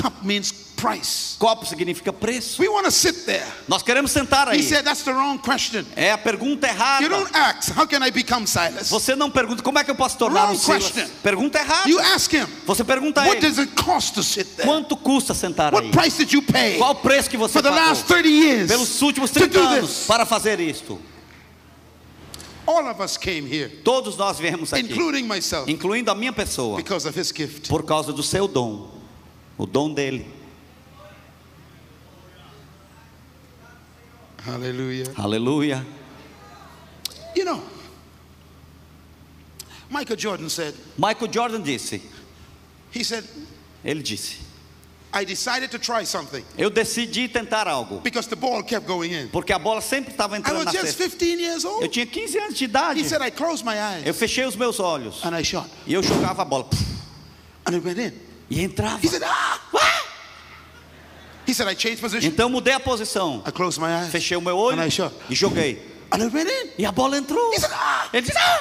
Cup 0.00 0.22
means 0.22 0.52
price. 0.80 1.36
Copo 1.38 1.66
significa 1.66 2.12
preço. 2.12 2.60
We 2.62 2.68
want 2.68 2.84
to 2.84 2.90
sit 2.90 3.24
there. 3.26 3.44
Nós 3.66 3.82
queremos 3.82 4.12
sentar 4.12 4.46
He 4.48 4.58
aí. 4.58 4.62
said 4.62 4.84
that's 4.84 5.02
the 5.02 5.12
wrong 5.12 5.38
question. 5.38 5.84
É 5.96 6.12
a 6.12 6.18
pergunta 6.18 6.66
You 6.68 6.72
errada. 6.72 7.08
don't 7.08 7.30
ask, 7.36 7.76
how 7.76 7.86
can 7.86 8.02
I 8.06 8.10
become 8.10 8.46
Silas? 8.46 8.88
Você 8.90 9.16
não 9.16 9.30
pergunta 9.30 9.62
como 9.62 9.78
é 9.78 9.84
que 9.84 9.90
eu 9.90 9.94
posso 9.96 10.16
tornar 10.16 10.44
Wrong 10.44 10.54
um 10.54 10.58
Silas. 10.58 10.90
question. 10.90 11.08
Pergunta 11.22 11.58
errada. 11.58 11.88
You 11.88 11.98
ask 11.98 12.32
him, 12.32 12.46
Você 12.66 12.84
pergunta 12.84 13.20
a 13.22 13.26
what 13.26 13.36
ele: 13.38 13.46
does 13.48 13.58
it 13.58 13.72
cost 13.74 14.14
to 14.14 14.22
sit 14.22 14.46
there? 14.56 14.68
quanto 14.68 14.96
custa 14.96 15.34
sentar 15.34 15.74
aí? 15.74 15.80
What 15.80 15.90
price 15.96 16.16
did 16.16 16.32
you 16.32 16.42
pay 16.42 16.78
Qual 16.78 16.94
preço 16.94 17.28
que 17.28 17.36
você 17.36 17.54
for 17.54 17.62
the 17.62 17.70
pagou 17.70 17.88
last 17.88 18.04
30 18.06 18.28
years 18.28 18.68
pelos 18.68 19.02
últimos 19.02 19.30
to 19.30 19.40
30 19.40 19.58
do 19.58 19.66
anos 19.66 19.90
this? 19.90 20.06
para 20.06 20.24
fazer 20.24 20.60
isto? 20.60 20.98
All 22.66 22.86
of 22.86 23.00
us 23.02 23.16
came 23.16 23.46
here, 23.50 23.68
Todos 23.82 24.16
nós 24.18 24.38
viemos 24.38 24.72
aqui, 24.74 24.82
including 24.92 25.22
myself, 25.26 25.70
incluindo 25.70 26.10
a 26.10 26.14
minha 26.14 26.32
pessoa, 26.34 26.76
because 26.76 27.08
of 27.08 27.18
his 27.18 27.32
gift. 27.34 27.66
por 27.68 27.82
causa 27.82 28.12
do 28.12 28.22
seu 28.22 28.46
dom, 28.46 28.90
o 29.56 29.64
dom 29.64 29.92
dele. 29.94 30.26
Hallelujah. 34.44 35.06
Aleluia. 35.16 35.84
You 37.34 37.44
know, 37.44 37.62
Michael 39.90 40.16
Jordan 40.16 40.48
said, 40.48 40.74
Michael 40.96 41.28
Jordan 41.28 41.62
disse, 41.62 42.00
he 42.90 43.02
said, 43.04 43.24
ele 43.84 44.02
disse, 44.02 44.38
I 45.12 45.24
decided 45.24 45.70
to 45.70 45.78
try 45.78 46.04
something 46.04 46.44
eu 46.58 46.68
decidi 46.70 47.28
tentar 47.32 47.66
algo, 47.66 48.02
because 48.02 48.26
the 48.28 48.36
ball 48.36 48.62
kept 48.62 48.86
going 48.86 49.10
in. 49.12 49.28
porque 49.28 49.52
a 49.52 49.58
bola 49.58 49.80
sempre 49.80 50.12
estava 50.12 50.34
I 50.34 50.38
entrando 50.40 50.56
was 50.56 50.66
na 50.66 50.72
just 50.72 50.98
cesta. 50.98 51.18
15 51.18 51.38
years 51.40 51.64
Eu 51.64 51.70
old. 51.70 51.88
tinha 51.88 52.04
15 52.06 52.38
anos 52.38 52.58
de 52.58 52.64
idade. 52.66 52.98
He 53.00 53.04
said, 53.04 53.22
I 53.22 53.30
closed 53.30 53.64
my 53.64 53.78
eyes 53.80 54.06
Eu 54.06 54.12
fechei 54.14 54.44
os 54.44 54.54
meus 54.56 54.78
olhos 54.80 55.24
and 55.24 55.34
I 55.34 55.42
shot, 55.42 55.68
e 55.86 55.94
eu 55.94 56.02
jogava 56.02 56.42
a 56.42 56.44
bola 56.44 56.68
and 57.66 57.74
it 57.76 57.84
went 57.84 57.98
in. 57.98 58.12
e 58.50 58.60
entrava. 58.62 58.98
He 59.02 59.08
said, 59.08 59.22
ah. 59.24 59.60
He 61.48 61.54
said, 61.54 61.66
I 61.66 61.74
changed 61.74 62.02
position. 62.02 62.28
Então 62.28 62.50
mudei 62.50 62.74
a 62.74 62.80
posição, 62.80 63.42
I 63.46 63.50
closed 63.50 63.80
my 63.80 63.88
eyes 63.88 64.10
fechei 64.12 64.36
o 64.36 64.40
meu 64.42 64.54
olho 64.54 64.78
and 64.78 64.84
I 64.86 64.90
shot, 64.90 65.14
e 65.30 65.34
joguei. 65.34 65.78
and 66.12 66.22
it 66.22 66.34
went 66.34 66.50
in. 66.50 66.70
E 66.76 66.84
a 66.84 66.92
bola 66.92 67.16
entrou. 67.16 67.52
He 67.54 67.58
said, 67.58 67.70
ah. 67.72 68.06
Ele 68.12 68.26
disse, 68.26 68.36
ah! 68.36 68.60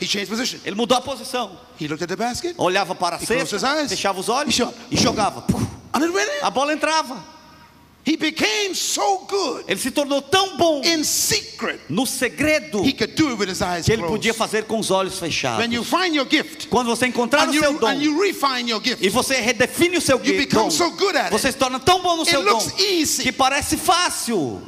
He 0.00 0.06
changed 0.06 0.28
position. 0.28 0.58
Ele 0.64 0.74
mudou 0.74 0.98
a 0.98 1.00
posição. 1.00 1.56
He 1.80 1.86
looked 1.86 2.02
at 2.02 2.08
the 2.08 2.16
basket, 2.16 2.54
Olhava 2.58 2.94
para 2.96 3.16
a 3.16 3.18
cesta, 3.20 3.58
fechava 3.88 4.18
os 4.18 4.28
olhos 4.28 4.58
e 4.90 4.96
jogava. 4.96 5.44
and 5.94 6.02
it 6.02 6.12
went 6.12 6.28
in. 6.28 6.44
A 6.44 6.50
bola 6.50 6.72
entrava. 6.72 7.22
He 8.08 8.16
became 8.16 8.74
so 8.74 9.26
good 9.28 9.64
Ele 9.68 9.78
se 9.78 9.90
tornou 9.90 10.22
tão 10.22 10.56
bom 10.56 10.80
in 10.82 11.04
secret. 11.04 11.78
no 11.90 12.06
segredo 12.06 12.82
He 12.82 12.92
could 12.94 13.14
do 13.14 13.28
it 13.28 13.38
with 13.38 13.48
his 13.50 13.60
eyes 13.60 13.84
que 13.84 13.92
ele 13.92 14.04
podia 14.04 14.32
fazer 14.32 14.64
com 14.64 14.78
os 14.78 14.90
olhos 14.90 15.18
fechados. 15.18 15.58
When 15.60 15.70
you 15.74 15.84
find 15.84 16.14
your 16.14 16.26
gift 16.26 16.68
Quando 16.68 16.86
você 16.88 17.06
encontrar 17.06 17.46
and 17.46 17.50
o 17.50 17.52
seu 17.52 17.72
you, 17.72 17.78
dom 17.78 17.88
and 17.88 18.02
you 18.02 18.18
refine 18.22 18.70
your 18.70 18.80
gift, 18.82 19.04
e 19.04 19.10
você 19.10 19.34
redefine 19.40 19.98
o 19.98 20.00
seu 20.00 20.16
You 20.24 20.32
dom, 20.32 20.38
become 20.38 20.70
so 20.70 20.90
good 20.92 21.16
at 21.18 21.26
it. 21.26 21.32
você 21.32 21.52
se 21.52 21.58
torna 21.58 21.78
tão 21.78 22.00
bom 22.00 22.16
no 22.16 22.22
It 22.22 22.30
seu 22.30 22.42
dom 22.42 22.52
looks 22.52 22.72
easy. 22.80 23.24
que 23.24 23.32
parece 23.32 23.76
fácil. 23.76 24.62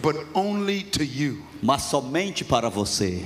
but 0.00 0.16
only 0.34 0.82
to 0.82 1.04
you. 1.04 1.42
mas 1.62 1.82
somente 1.82 2.44
para 2.44 2.68
você. 2.68 3.24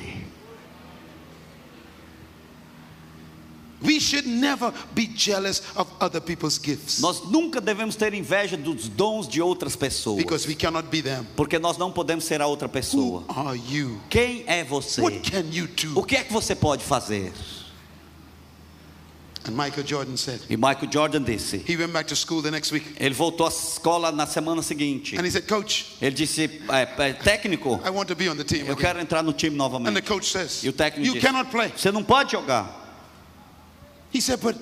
We 3.80 4.00
should 4.00 4.26
never 4.26 4.72
be 4.92 5.06
jealous 5.06 5.62
of 5.76 5.88
other 6.00 6.20
people's 6.20 6.58
gifts 6.58 6.98
Nós 7.00 7.22
nunca 7.30 7.60
devemos 7.60 7.94
ter 7.94 8.12
inveja 8.12 8.56
dos 8.56 8.88
dons 8.88 9.28
de 9.28 9.40
outras 9.40 9.76
pessoas, 9.76 10.16
because 10.18 10.48
we 10.48 10.54
cannot 10.56 10.88
be 10.90 11.00
them. 11.00 11.24
porque 11.36 11.58
nós 11.60 11.76
não 11.78 11.92
podemos 11.92 12.24
ser 12.24 12.40
a 12.42 12.46
outra 12.46 12.66
Who 12.66 12.72
pessoa. 12.72 13.24
are 13.28 13.56
you? 13.68 14.00
Quem 14.10 14.42
é 14.48 14.64
você? 14.64 15.00
What 15.00 15.20
can 15.30 15.44
you 15.52 15.66
O 15.94 16.00
do? 16.00 16.02
que 16.04 16.16
é 16.16 16.24
que 16.24 16.32
você 16.32 16.56
pode 16.56 16.82
fazer? 16.82 17.32
And 19.46 19.52
Michael 19.52 19.86
Jordan 19.86 20.16
said, 20.16 20.40
E 20.50 20.56
Michael 20.56 20.90
Jordan 20.90 21.22
disse. 21.24 21.62
he 21.66 21.76
went 21.76 21.92
back 21.92 22.06
to 22.08 22.16
school 22.16 22.42
the 22.42 22.50
next 22.50 22.70
week 22.72 22.84
Ele 22.98 23.14
voltou 23.14 23.46
à 23.46 23.48
escola 23.48 24.12
na 24.12 24.26
semana 24.26 24.60
seguinte. 24.60 25.16
and 25.16 25.24
he 25.24 25.30
said, 25.30 25.46
Coach, 25.48 25.96
Ele 26.02 26.14
disse, 26.14 26.42
é, 26.68 26.82
é, 26.98 27.12
técnico, 27.14 27.80
I 27.84 27.90
want 27.90 28.08
to 28.08 28.16
be 28.16 28.28
on 28.28 28.36
the 28.36 28.44
team. 28.44 28.66
eu 28.66 28.72
again." 28.72 28.76
quero 28.76 29.00
entrar 29.00 29.22
no 29.22 29.32
time 29.32 29.52
And 29.54 29.54
the 29.54 29.58
novamente. 29.58 30.02
coach 30.06 30.26
says, 30.30 30.62
E 30.64 30.68
o 30.68 30.72
técnico 30.72 31.06
You 31.06 31.14
disse, 31.14 31.24
cannot 31.26 31.50
play. 31.50 31.72
você 31.74 31.90
não 31.92 32.02
pode 32.02 32.32
jogar. 32.32 32.86
He 34.12 34.20
said, 34.20 34.40
But 34.40 34.56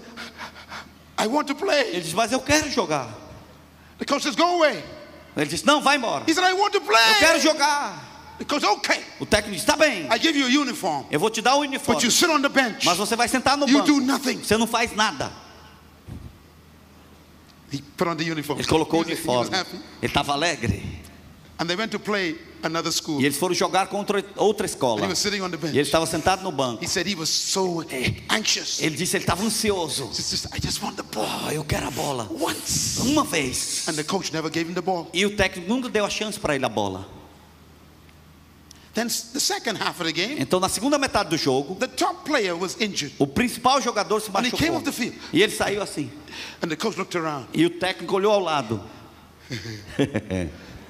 I 1.18 1.26
want 1.28 1.46
to 1.48 1.54
Ele 1.54 1.60
play. 1.60 2.00
disse, 2.00 2.14
mas 2.14 2.32
eu 2.32 2.40
quero 2.40 2.68
jogar. 2.70 3.08
The 3.98 4.04
coach 4.04 4.22
says, 4.22 4.34
Go 4.36 4.56
away. 4.56 4.82
Ele 5.36 5.46
disse, 5.46 5.66
não, 5.66 5.80
vai 5.82 5.96
embora. 5.96 6.24
He 6.26 6.32
said, 6.34 6.44
I 6.44 6.54
want 6.54 6.72
to 6.72 6.78
Eu 6.78 6.84
quero 7.18 7.38
play. 7.38 7.40
jogar. 7.40 8.02
Coach, 8.48 8.64
okay. 8.66 9.02
O 9.20 9.24
técnico 9.26 9.54
disse, 9.54 9.66
tá 9.66 9.76
bem, 9.76 10.06
I 10.10 10.18
give 10.18 10.36
you 10.38 10.46
a 10.46 10.62
uniform, 10.62 11.06
eu 11.10 11.18
vou 11.18 11.30
te 11.30 11.40
dar 11.40 11.54
o 11.54 11.60
but 11.60 11.68
uniforme. 11.68 12.02
you 12.04 12.10
sit 12.10 12.28
on 12.28 12.40
the 12.42 12.48
bench. 12.50 12.84
Mas 12.84 12.96
você 12.98 13.16
vai 13.16 13.28
sentar 13.28 13.56
no 13.56 13.66
You 13.66 13.82
do 13.82 13.94
banco. 13.94 14.06
nothing. 14.06 14.42
Você 14.44 14.56
não 14.58 14.66
faz 14.66 14.94
nada. 14.94 15.32
He 17.72 17.82
put 17.96 18.08
on 18.08 18.16
the 18.16 18.24
uniform. 18.30 18.58
Ele 18.58 18.68
colocou 18.68 19.00
o 19.00 19.02
he 19.08 19.14
was 19.14 19.18
uniforme. 19.48 19.54
happy. 19.56 19.76
Ele 20.02 20.06
estava 20.10 20.32
alegre. 20.32 20.82
And 21.58 21.66
they 21.66 21.76
went 21.76 21.90
to 21.92 21.98
play 21.98 22.36
another 22.62 22.90
school. 22.92 23.20
E 23.20 23.24
eles 23.26 23.36
foram 23.36 23.54
jogar 23.54 23.86
contra 23.88 24.24
outra 24.36 24.64
And 24.66 24.70
escola. 24.70 25.02
he 25.02 25.08
was 25.08 25.18
sitting 25.18 25.40
on 25.42 25.50
the 25.50 25.56
E 25.56 25.60
bench. 25.60 25.74
ele 25.76 25.82
estava 25.88 26.06
sentado 26.06 26.42
no 26.42 26.50
banco. 26.52 26.82
He 26.82 26.88
said 26.88 27.06
he 27.06 27.14
was 27.14 27.28
so 27.28 27.84
anxious. 28.28 28.80
Ele 28.80 28.96
disse 28.96 29.16
ele 29.16 29.24
estava 29.24 29.42
ansioso. 29.44 30.04
He 30.10 30.14
says, 30.22 30.46
I 30.52 30.58
just 30.60 30.82
want 30.82 30.96
the 30.96 31.02
ball 31.02 31.26
Oh, 31.46 31.50
eu 31.50 31.64
quero 31.64 31.86
a 31.86 31.90
bola. 31.90 32.28
once. 32.30 33.00
Uma 33.00 33.24
vez. 33.24 33.86
And 33.88 33.94
the 33.94 34.04
coach 34.04 34.32
never 34.32 34.48
gave 34.50 34.68
him 34.68 34.74
the 34.74 34.82
ball. 34.82 35.08
E 35.12 35.24
o 35.26 35.36
técnico 35.36 35.68
nunca 35.68 35.88
deu 35.88 36.04
a 36.04 36.10
chance 36.10 36.38
para 36.38 36.54
ele 36.54 36.64
a 36.64 36.68
bola. 36.68 37.06
Then 38.94 39.08
the 39.08 39.40
second 39.40 39.76
half 39.76 40.00
of 40.00 40.04
the 40.04 40.12
game, 40.12 40.36
Então 40.40 40.58
na 40.58 40.70
segunda 40.70 40.96
metade 40.96 41.28
do 41.28 41.36
jogo, 41.36 41.74
the 41.74 41.86
top 41.86 42.24
player 42.24 42.56
was 42.56 42.80
injured. 42.80 43.12
o 43.18 43.26
principal 43.26 43.78
jogador 43.82 44.20
se 44.22 44.30
And 44.34 44.46
he 44.46 44.50
came 44.50 44.70
machucou. 44.70 44.76
off 44.76 44.84
the 44.86 44.92
field. 44.92 45.16
E 45.34 45.42
ele 45.42 45.52
saiu 45.52 45.82
assim. 45.82 46.10
And 46.62 46.68
the 46.68 46.76
coach 46.76 46.96
looked 46.96 47.14
around. 47.14 47.46
E 47.52 47.66
o 47.66 47.70
técnico 47.78 48.14
olhou 48.16 48.32
ao 48.32 48.40
lado. 48.40 48.82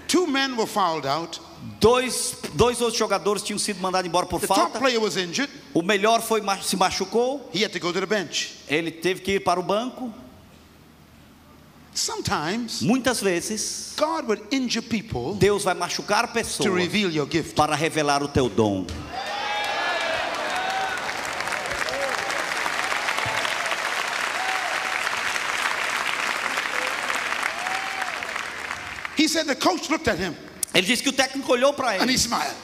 Two 0.07 0.27
men 0.29 0.57
were 0.57 0.67
fouled 0.69 1.05
out. 1.05 1.41
Dois, 1.81 2.37
dois 2.55 2.81
outros 2.81 2.99
jogadores 2.99 3.43
tinham 3.43 3.59
sido 3.59 3.81
mandados 3.81 4.09
embora 4.09 4.27
por 4.27 4.41
falta. 4.41 4.79
injured. 4.89 5.51
O 5.75 5.83
melhor 5.83 6.21
foi 6.23 6.43
se 6.63 6.77
machucou. 6.77 7.49
He 7.53 7.65
had 7.65 7.73
to 7.73 7.79
go 7.79 7.93
to 7.93 8.01
the 8.01 8.07
bench. 8.07 8.55
Ele 8.69 8.91
teve 8.91 9.21
que 9.21 9.33
ir 9.33 9.41
para 9.41 9.61
o 9.61 9.63
banco. 9.63 10.13
Sometimes 11.95 12.83
Muitas 12.83 13.23
vezes, 13.23 13.95
God 13.97 14.27
would 14.27 14.43
injure 14.51 14.83
people 14.83 15.35
Deus 15.35 15.65
vai 15.65 15.75
machucar 15.75 16.27
to 16.27 16.33
pessoas 16.35 16.75
reveal 16.75 17.11
your 17.11 17.27
gift. 17.27 17.55
para 17.55 17.75
revelar 17.75 18.23
o 18.23 18.29
teu 18.29 18.49
dom. 18.51 18.87
He 29.17 29.27
said 29.29 29.47
the 29.47 29.57
coach 29.57 29.89
looked 29.89 30.09
at 30.09 30.19
him 30.19 30.37
Ele 30.77 30.87
disse 30.87 31.03
que 31.03 31.09
o 31.09 31.13
técnico 31.13 31.51
olhou 31.53 31.73
para 31.73 31.97
ele 31.97 32.15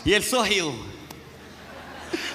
e 0.05 0.13
ele 0.13 0.25
sorriu. 0.25 0.69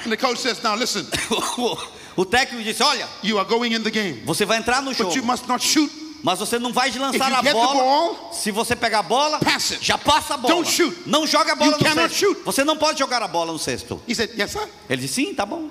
And 0.05 0.09
the 0.09 0.17
coach 0.17 0.39
says, 0.39 0.61
Now 0.63 0.75
listen, 0.75 1.05
O 2.17 2.25
técnico 2.25 2.63
disse: 2.63 2.81
Olha, 2.81 3.07
you 3.23 3.37
are 3.37 3.47
going 3.47 3.73
in 3.75 3.83
the 3.83 3.91
game, 3.91 4.21
você 4.25 4.43
vai 4.45 4.57
entrar 4.57 4.81
no 4.81 4.91
jogo, 4.93 5.09
but 5.11 5.15
you 5.17 5.23
must 5.23 5.47
not 5.47 5.63
shoot. 5.63 5.91
mas 6.23 6.39
você 6.39 6.57
não 6.57 6.73
vai 6.73 6.89
lançar 6.91 7.31
a 7.31 7.41
bola. 7.43 7.73
ball, 7.75 8.31
Se 8.33 8.49
você 8.49 8.75
pegar 8.75 8.99
a 8.99 9.03
bola, 9.03 9.37
pass 9.39 9.73
it. 9.73 9.85
já 9.85 9.97
passa 9.99 10.33
a 10.33 10.37
bola. 10.37 10.55
Don't 10.55 10.67
shoot. 10.71 10.97
Não 11.05 11.27
joga 11.27 11.51
a 11.53 11.55
bola 11.55 11.71
You 11.71 11.77
no 11.77 11.83
cannot 11.83 12.09
cesto. 12.09 12.17
shoot. 12.25 12.41
Você 12.43 12.63
não 12.63 12.75
pode 12.75 12.97
jogar 12.97 13.21
a 13.21 13.27
bola 13.27 13.51
no 13.53 13.59
cesto. 13.59 14.01
He 14.07 14.15
said, 14.15 14.31
Yes, 14.35 14.51
sir. 14.51 14.67
Ele 14.89 15.01
disse: 15.03 15.13
Sim, 15.13 15.35
tá 15.35 15.45
bom. 15.45 15.69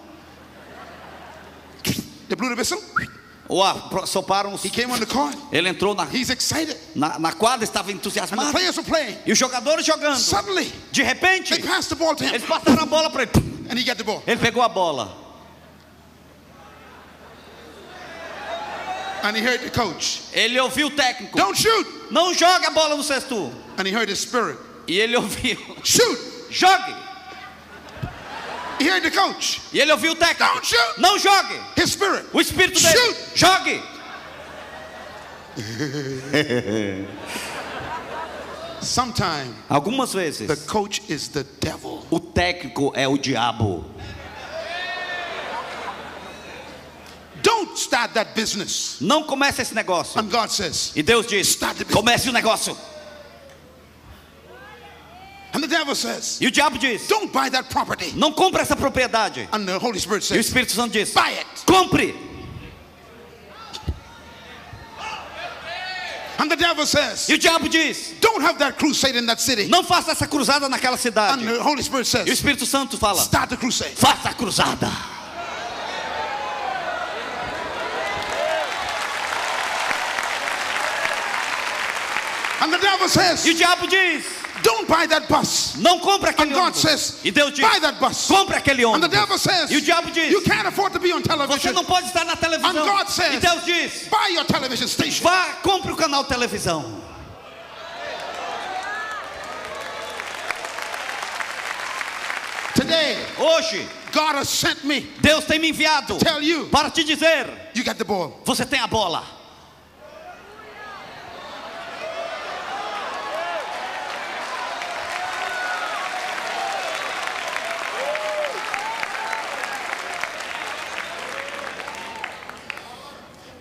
Whistle. 2.56 2.80
Ou 3.48 3.62
soparam 4.06 4.52
os... 4.54 4.64
He 4.64 4.70
came 4.70 4.92
on 4.92 4.98
the 4.98 5.06
court. 5.06 5.36
Ele 5.52 5.68
entrou 5.68 5.94
na, 5.94 6.04
He's 6.04 6.30
excited. 6.30 6.76
na, 6.94 7.18
na 7.18 7.32
quadra, 7.32 7.64
estava 7.64 7.88
the 7.88 7.92
entusiasmado. 7.92 8.52
E 9.24 9.32
os 9.32 9.38
jogadores 9.38 9.86
jogando. 9.86 10.16
Suddenly, 10.18 10.72
De 10.90 11.02
repente, 11.02 11.50
they 11.54 11.62
passed 11.62 11.88
the 11.88 11.94
ball 11.94 12.16
to 12.16 12.24
him. 12.24 12.28
eles 12.34 12.44
passaram 12.44 12.82
a 12.82 12.86
bola 12.86 13.08
para 13.10 13.22
ele. 13.22 13.30
And 13.70 13.78
he 13.78 13.84
got 13.84 13.96
the 13.96 14.04
ball. 14.04 14.22
Ele 14.26 14.40
pegou 14.40 14.62
a 14.62 14.68
bola. 14.68 15.24
And 19.22 19.36
he 19.36 19.42
heard 19.42 19.60
the 19.62 19.70
coach. 19.70 20.22
Ele 20.32 20.58
ouviu 20.60 20.86
o 20.88 20.90
técnico. 20.90 21.36
Don't 21.36 21.56
shoot. 21.56 21.86
Não 22.10 22.32
joga 22.34 22.68
a 22.68 22.70
bola 22.70 22.96
no 22.96 23.02
cesto. 23.02 23.52
And 23.78 23.86
he 23.86 23.92
heard 23.92 24.08
his 24.08 24.20
spirit. 24.20 24.58
E 24.86 24.98
ele 25.00 25.16
ouviu. 25.16 25.56
Shoot. 25.82 26.18
Jogue. 26.50 26.94
He 28.78 28.84
heard 28.88 29.02
the 29.02 29.10
coach. 29.10 29.60
E 29.72 29.80
ele 29.80 29.90
ouviu 29.92 30.12
o 30.12 30.16
técnico. 30.16 30.52
Don't 30.54 30.66
shoot. 30.66 30.98
Não 31.00 31.18
jogue. 31.18 31.60
His 31.76 31.92
spirit. 31.92 32.26
O 32.32 32.40
espírito 32.40 32.80
dele. 32.80 33.14
Shoot. 33.34 33.38
Jogue. 33.38 33.82
Sometime 38.82 39.54
Algumas 39.68 40.12
vezes, 40.12 40.46
the 40.46 40.56
coach 40.70 41.02
is 41.08 41.28
the 41.28 41.44
devil. 41.60 42.06
o 42.10 42.20
técnico 42.20 42.92
é 42.94 43.08
o 43.08 43.16
diabo. 43.18 43.84
Don't 47.42 47.76
start 47.78 48.12
that 48.14 48.34
business. 48.34 48.96
Não 49.00 49.22
comece 49.24 49.62
esse 49.62 49.74
negócio. 49.74 50.18
And 50.20 50.28
God 50.28 50.50
says, 50.50 50.92
E 50.94 51.02
Deus 51.02 51.26
diz: 51.26 51.48
Start 51.48 51.78
the 51.78 51.84
business. 51.84 51.94
comece 51.96 52.28
o 52.28 52.32
negócio. 52.32 52.76
Devil 55.78 55.94
says, 55.94 56.38
E 56.40 56.46
o 56.46 56.50
diabo 56.50 56.78
diz: 56.78 57.06
don't 57.08 57.32
buy 57.32 57.48
that 57.50 57.68
property. 57.70 58.12
não 58.16 58.32
compre 58.32 58.60
essa 58.62 58.76
propriedade. 58.76 59.48
And 59.52 59.66
the 59.66 59.78
Holy 59.78 59.98
Spirit 59.98 60.22
E 60.22 60.24
o 60.24 60.42
says, 60.42 60.46
Espírito 60.46 60.72
Santo 60.72 60.92
diz: 60.92 61.12
buy 61.12 61.30
it. 61.32 61.46
compre. 61.66 62.14
And 66.38 66.50
the 66.50 66.56
devil 66.56 66.84
says, 66.86 67.28
E 67.28 67.34
o 67.34 67.38
diabo 67.38 67.68
diz: 67.68 68.14
don't 68.20 68.42
have 68.42 68.58
that 68.58 68.76
crusade 68.78 69.16
in 69.16 69.26
that 69.26 69.40
city. 69.40 69.68
não 69.68 69.82
faça 69.82 70.12
essa 70.12 70.26
cruzada 70.26 70.68
naquela 70.68 70.96
cidade. 70.96 71.42
And 71.42 71.46
the 71.46 71.62
Holy 71.62 71.82
Spirit 71.82 72.06
E 72.06 72.08
o 72.08 72.24
says, 72.26 72.28
Espírito 72.28 72.66
Santo 72.66 72.96
fala: 72.98 73.20
start 73.22 73.50
the 73.50 73.56
crusade. 73.56 73.94
faça 73.96 74.28
a 74.30 74.34
cruzada. 74.34 74.90
And 82.60 82.72
the 82.72 82.78
devil 82.78 83.02
E 83.02 83.04
o 83.06 83.08
says, 83.08 83.44
diabo 83.44 83.86
diz: 83.86 84.24
don't 84.66 84.88
buy 84.88 85.06
that 85.06 85.28
bus. 85.28 85.76
não 85.76 86.00
compre 86.00 86.28
And 86.30 86.34
aquele 86.34 86.52
God 86.52 86.74
ônibus. 86.74 86.80
says, 86.82 87.14
E 87.24 87.30
Deus 87.30 87.52
diz: 87.52 87.60
buy 87.60 87.78
that 87.80 87.98
bus. 88.00 88.26
compre 88.26 88.56
aquele 88.56 88.84
And 88.84 89.00
the 89.00 89.06
ônibus. 89.06 89.10
devil 89.20 89.38
says, 89.38 89.70
E 89.70 89.76
o 89.76 89.80
diabo 89.80 90.10
diz: 90.10 90.30
you 90.32 90.42
can't 90.42 90.66
afford 90.66 90.92
to 90.92 90.98
be 90.98 91.12
on 91.12 91.22
Você 91.22 91.28
television. 91.28 91.72
não 91.74 91.84
pode 91.84 92.06
estar 92.08 92.24
na 92.24 92.34
televisão. 92.36 92.70
And 92.70 92.84
God 92.84 93.08
says, 93.08 93.34
E 93.34 93.38
Deus 93.40 93.64
diz: 93.64 94.08
buy 94.10 94.28
your 94.34 94.44
television 94.44 94.88
station. 94.88 95.22
vá, 95.22 95.54
compre 95.62 95.92
o 95.92 95.96
canal 95.96 96.24
televisão. 96.24 97.04
Today, 102.74 103.16
Hoje, 103.38 103.86
God 104.12 104.34
has 104.36 104.48
sent 104.48 104.84
me 104.84 105.00
Deus 105.22 105.44
tem 105.46 105.58
me 105.58 105.70
enviado 105.70 106.18
tell 106.18 106.42
you, 106.42 106.66
para 106.68 106.90
te 106.90 107.02
dizer: 107.04 107.46
you 107.74 107.82
the 107.84 108.04
ball. 108.04 108.40
você 108.44 108.64
tem 108.66 108.80
a 108.80 108.86
bola. 108.86 109.35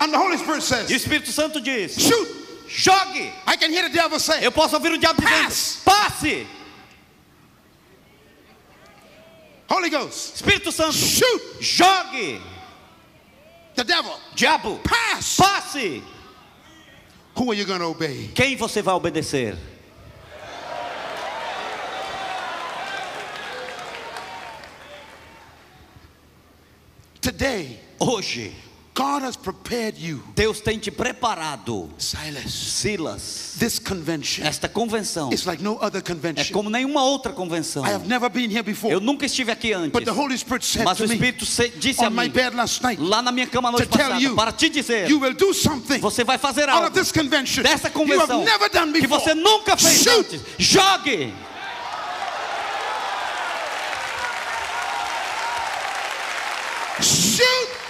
And 0.06 0.14
the 0.14 0.18
Holy 0.18 0.36
Spirit 0.36 0.58
E 0.58 0.58
o 0.58 0.60
says, 0.60 0.90
Espírito 0.90 1.32
Santo 1.32 1.60
diz: 1.60 1.98
shoot. 2.00 2.28
jogue. 2.68 3.32
I 3.44 3.56
can 3.56 3.72
hear 3.72 3.88
the 3.88 3.94
devil 3.94 4.20
say, 4.20 4.44
Eu 4.44 4.52
posso 4.52 4.76
ouvir 4.76 4.92
o 4.92 4.98
diabo 4.98 5.20
dizendo: 5.20 5.44
Pass. 5.44 5.82
passe. 5.84 6.46
Holy 9.68 9.90
Ghost, 9.90 10.36
Espírito 10.36 10.70
Santo, 10.70 10.92
shoot 10.92 11.42
jogue. 11.60 12.40
the 13.74 13.82
devil. 13.82 14.16
Diabo, 14.36 14.78
Pass. 14.84 15.36
passe. 15.36 16.02
Who 17.36 17.50
are 17.50 17.54
you 17.54 17.64
going 17.64 17.80
to 17.80 17.86
obey? 17.86 18.30
Quem 18.32 18.56
você 18.56 18.80
vai 18.82 18.94
obedecer? 18.94 19.56
Today, 27.20 27.80
Hoje, 28.00 28.52
God 28.96 29.24
has 29.24 29.36
prepared 29.36 29.98
you, 29.98 30.22
Deus 30.34 30.58
tem 30.62 30.78
te 30.78 30.90
preparado, 30.90 31.90
Silas. 31.98 32.50
Silas. 32.50 33.54
This 33.58 33.78
convention 33.78 34.46
Esta 34.46 34.70
convenção 34.70 35.30
is 35.34 35.44
like 35.44 35.62
no 35.62 35.76
other 35.82 35.98
é 35.98 36.02
convention. 36.02 36.50
como 36.54 36.70
nenhuma 36.70 37.02
outra 37.04 37.30
convenção. 37.34 37.84
I 37.84 37.90
have 37.92 38.08
never 38.08 38.30
been 38.30 38.48
here 38.50 38.62
before. 38.62 38.90
Eu 38.90 38.98
nunca 38.98 39.26
estive 39.26 39.52
aqui 39.52 39.74
antes. 39.74 39.92
But 39.92 40.06
the 40.06 40.12
Holy 40.18 40.34
Spirit 40.38 40.64
said 40.64 40.84
Mas 40.86 40.98
o 40.98 41.02
to 41.02 41.08
me 41.10 41.14
Espírito 41.16 41.44
se- 41.44 41.68
disse 41.76 42.02
a 42.02 42.08
my 42.08 42.24
mim, 42.24 42.30
bed 42.30 42.56
last 42.56 42.82
night, 42.82 42.98
lá 42.98 43.20
na 43.20 43.30
minha 43.30 43.46
cama 43.46 43.70
noite 43.70 43.86
passada, 43.86 44.18
you, 44.18 44.34
para 44.34 44.50
te 44.50 44.70
dizer, 44.70 45.10
you 45.10 45.20
will 45.20 45.34
do 45.34 45.52
something 45.52 45.98
você 46.00 46.24
vai 46.24 46.38
fazer 46.38 46.62
out 46.70 46.82
algo 46.82 46.86
of 46.86 46.94
this 46.98 47.12
convention 47.12 47.62
dessa 47.64 47.88
you 47.88 47.92
have 47.92 47.92
convenção 47.92 48.44
never 48.46 48.70
done 48.70 48.92
que 48.94 49.02
before. 49.02 49.20
você 49.22 49.34
nunca 49.34 49.76
fez 49.76 50.02
Shoot. 50.04 50.36
antes. 50.36 50.40
Jogue! 50.56 51.34
Shoot! 57.00 57.65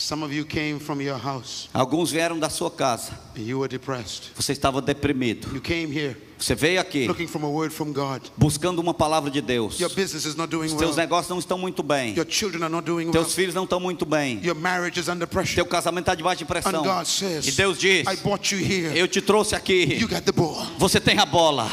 Some 0.00 0.24
of 0.24 0.32
you 0.32 0.46
came 0.46 0.78
from 0.80 1.02
your 1.02 1.18
house 1.18 1.68
Alguns 1.74 2.10
vieram 2.10 2.38
da 2.38 2.48
sua 2.48 2.70
casa. 2.70 3.12
you 3.36 3.58
were 3.58 3.68
depressed. 3.68 4.30
Você 4.34 4.52
estava 4.52 4.80
deprimido. 4.80 5.54
You 5.54 5.60
came 5.60 5.94
here 5.94 6.16
Você 6.38 6.54
veio 6.54 6.80
aqui 6.80 7.06
looking 7.06 7.26
for 7.26 7.44
a 7.44 7.46
word 7.46 7.70
from 7.74 7.92
God. 7.92 8.22
buscando 8.34 8.78
uma 8.80 8.94
palavra 8.94 9.30
de 9.30 9.42
Deus. 9.42 9.78
Your 9.78 9.90
business 9.90 10.24
is 10.24 10.34
not 10.34 10.50
doing 10.50 10.68
Os 10.68 10.72
teus 10.72 10.96
well. 10.96 10.96
negócios 10.96 11.28
não 11.28 11.38
estão 11.38 11.58
muito 11.58 11.82
bem. 11.82 12.14
Your 12.16 12.26
children 12.26 12.62
are 12.62 12.72
not 12.72 12.86
doing 12.86 13.04
well. 13.08 13.12
Teus 13.12 13.34
filhos 13.34 13.54
não 13.54 13.64
estão 13.64 13.78
muito 13.78 14.06
bem. 14.06 14.40
Your 14.42 14.56
marriage 14.56 14.98
is 14.98 15.06
under 15.08 15.28
pressure. 15.28 15.56
Teu 15.56 15.66
casamento 15.66 16.04
está 16.04 16.14
debaixo 16.14 16.38
de 16.38 16.44
pressão. 16.46 16.80
And 16.80 16.82
God 16.82 17.06
says, 17.06 17.46
E 17.46 17.52
Deus 17.52 17.78
diz: 17.78 18.06
I 18.08 18.16
brought 18.22 18.54
you 18.54 18.58
here. 18.58 18.98
Eu 18.98 19.06
te 19.06 19.20
trouxe 19.20 19.54
aqui. 19.54 19.98
You 20.00 20.08
got 20.08 20.22
the 20.22 20.32
ball. 20.32 20.66
Você 20.78 20.98
tem 20.98 21.18
a 21.18 21.26
bola. 21.26 21.70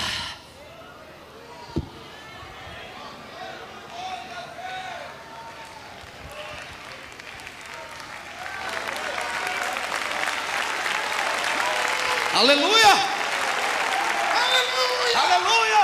Aleluia! 12.34 12.94
Hallelujah! 14.38 15.20
Aleluia! 15.24 15.84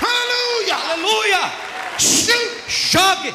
Hallelujah! 0.00 0.76
Aleluia! 0.76 1.52
Shoot! 1.98 2.50
Jogue! 2.68 3.34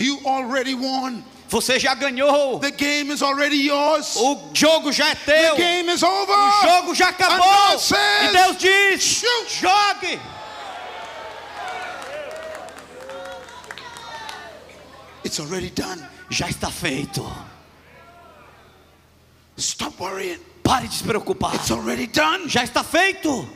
You 0.00 0.18
already 0.24 0.74
won. 0.74 1.22
Você 1.50 1.78
já 1.78 1.94
ganhou. 1.94 2.58
The 2.60 2.70
game 2.70 3.12
is 3.12 3.22
already 3.22 3.56
yours. 3.56 4.16
O 4.16 4.50
jogo 4.54 4.92
já 4.92 5.08
é 5.10 5.14
The 5.14 5.32
teu. 5.48 5.56
game 5.56 5.90
is 5.92 6.02
over. 6.02 6.32
O 6.32 6.62
jogo 6.62 6.94
já 6.94 7.08
acabou. 7.08 7.78
Says, 7.78 8.30
E 8.30 8.32
Deus 8.32 8.56
diz: 8.58 9.02
Shoot! 9.02 9.60
jogue. 9.60 10.20
It's 15.24 15.38
already 15.40 15.70
done. 15.70 16.02
Já 16.30 16.48
está 16.48 16.70
feito. 16.70 17.22
Stop 19.58 20.00
worrying. 20.00 20.38
Pare 20.62 20.88
de 20.88 20.94
se 20.94 21.04
preocupar. 21.04 21.54
It's 21.56 21.70
already 21.70 22.06
done. 22.06 22.48
Já 22.48 22.64
está 22.64 22.82
feito. 22.82 23.46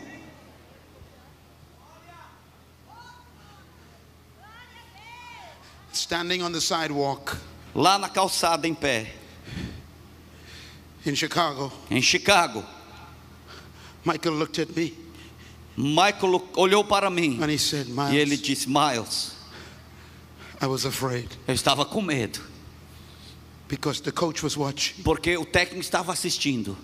Standing 5.95 6.43
on 6.43 6.53
the 6.53 6.61
sidewalk 6.61 7.37
Lá 7.75 7.99
na 7.99 8.09
calçada 8.09 8.69
em 8.69 8.75
pé, 8.75 9.13
in 11.05 11.17
Chicago, 11.17 11.73
em 11.91 12.01
Chicago, 12.01 12.65
Michael 14.05 14.37
looked 14.37 14.61
at 14.61 14.69
me. 14.77 14.95
Michael 15.77 16.41
olhou 16.57 16.85
para 16.85 17.11
mim. 17.11 17.43
And 17.43 17.51
he 17.51 17.59
said, 17.59 17.89
e 17.89 18.17
ele 18.17 18.37
Miles, 18.37 18.41
disse: 18.43 18.69
Miles, 18.69 19.33
I 20.61 20.67
was 20.67 20.87
afraid. 20.87 21.29
Eu 21.49 21.55
estava 21.55 21.85
com 21.85 22.01
medo, 22.01 22.41
because 23.69 24.01
the 24.01 24.13
coach 24.13 24.45
was 24.45 24.57
watching. 24.57 25.03
porque 25.03 25.37
o 25.37 25.45
técnico 25.45 25.81
estava 25.81 26.13
assistindo. 26.13 26.77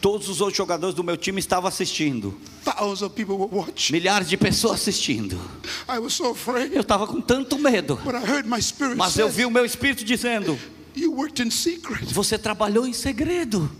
Todos 0.00 0.28
os 0.28 0.40
outros 0.40 0.56
jogadores 0.56 0.94
do 0.94 1.04
meu 1.04 1.16
time 1.16 1.38
estavam 1.38 1.68
assistindo. 1.68 2.38
Thousands 2.64 3.02
of 3.02 3.14
people 3.14 3.36
were 3.36 3.52
watching. 3.52 3.92
Milhares 3.92 4.28
de 4.28 4.36
pessoas 4.36 4.80
assistindo. 4.80 5.40
I 5.88 5.98
was 5.98 6.12
so 6.12 6.30
afraid. 6.30 6.74
Eu 6.74 6.82
estava 6.82 7.06
com 7.06 7.20
tanto 7.20 7.58
medo. 7.58 7.96
But 8.04 8.14
I 8.14 8.24
heard 8.24 8.48
my 8.48 8.60
spirit 8.60 8.96
Mas 8.96 9.16
eu 9.16 9.28
vi 9.28 9.44
o 9.44 9.50
meu 9.50 9.64
espírito 9.64 10.04
dizendo: 10.04 10.58
You 10.94 11.14
worked 11.14 11.42
in 11.42 11.50
secret. 11.50 12.12
Você 12.12 12.38
trabalhou 12.38 12.86
em 12.86 12.92
segredo. 12.92 13.70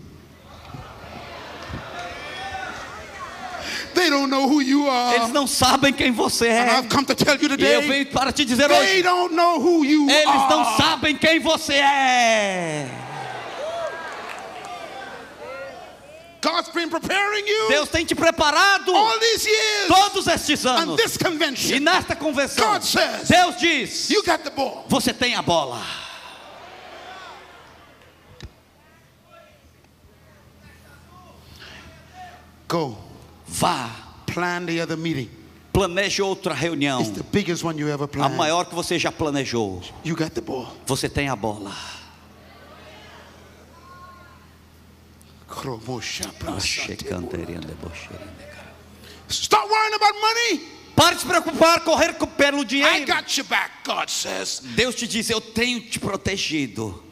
They 3.93 4.09
don't 4.09 4.29
know 4.29 4.47
who 4.47 4.61
you 4.61 4.87
Eles 5.13 5.29
não 5.29 5.45
sabem 5.45 5.93
quem 5.93 6.11
você 6.11 6.47
And 6.47 6.51
é. 6.51 6.79
I've 6.79 6.89
come 6.89 7.05
to 7.05 7.15
tell 7.15 7.35
you 7.35 7.55
E 7.57 7.63
eu 7.63 7.81
venho 7.83 8.05
para 8.07 8.31
te 8.31 8.43
dizer 8.43 8.67
they 8.67 8.79
hoje: 8.79 9.03
don't 9.03 9.35
know 9.35 9.59
who 9.59 9.85
you 9.85 10.09
Eles 10.09 10.49
não 10.49 10.77
sabem 10.77 11.15
quem 11.15 11.39
você 11.39 11.73
é. 11.73 12.89
God's 12.89 13.03
been 15.03 15.39
preparing 15.39 15.77
you 15.77 15.83
Deus 17.69 17.89
tem 17.89 18.05
te 18.05 18.13
preparado 18.15 18.93
all 18.95 19.19
these 19.19 19.45
years. 19.47 19.87
todos 19.87 20.27
estes 20.27 20.65
And 20.65 20.81
anos. 20.81 21.17
E 21.71 21.79
nesta 21.79 22.15
convenção, 22.15 22.73
God 22.73 22.83
says, 22.83 23.27
Deus 23.29 23.57
diz: 23.57 24.09
you 24.09 24.21
got 24.23 24.43
the 24.43 24.49
ball. 24.49 24.85
Você 24.89 25.13
tem 25.13 25.35
a 25.35 25.41
bola. 25.41 25.81
Go. 32.67 32.97
Vá, 33.47 33.89
Plan 34.25 34.65
the 34.65 34.81
other 34.81 34.97
meeting. 34.97 35.29
planeje 35.71 36.21
outra 36.21 36.53
reunião. 36.53 37.01
It's 37.01 37.11
the 37.11 37.23
biggest 37.23 37.63
one 37.63 37.77
you 37.77 37.87
ever 37.89 38.05
A 38.05 38.07
planned. 38.07 38.35
maior 38.35 38.65
que 38.65 38.73
você 38.75 38.97
já 38.97 39.11
planejou. 39.11 39.81
You 40.03 40.15
got 40.15 40.31
the 40.33 40.41
ball. 40.41 40.67
Você 40.85 41.07
tem 41.09 41.29
a 41.29 41.35
bola. 41.35 41.71
Stop 49.29 49.69
worrying 49.69 49.93
about 49.95 50.13
money. 50.21 50.61
Pare 50.95 51.15
de 51.15 51.21
se 51.21 51.27
preocupar, 51.27 51.79
correr 51.83 52.13
co- 52.17 52.27
pelo 52.27 52.61
I 52.61 52.65
dinheiro. 52.65 53.05
got 53.07 53.35
your 53.37 53.45
back, 53.47 53.71
God 53.83 54.09
says. 54.09 54.59
Deus 54.75 54.93
te 54.95 55.07
diz: 55.07 55.29
Eu 55.29 55.41
tenho 55.41 55.79
te 55.89 55.99
protegido. 55.99 57.03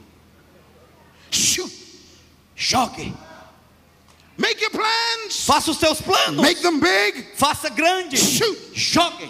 Shoot. 1.32 1.72
Jogue. 2.56 3.14
Make 4.38 4.62
your 4.62 4.72
plans. 4.72 5.46
Faça 5.46 5.72
os 5.72 5.78
seus 5.78 6.00
planos. 6.02 6.42
Make 6.42 6.62
them 6.62 6.80
big. 6.80 7.26
Faça 7.36 7.70
grande. 7.70 8.18
Shoot. 8.18 8.58
Jogue. 8.74 9.30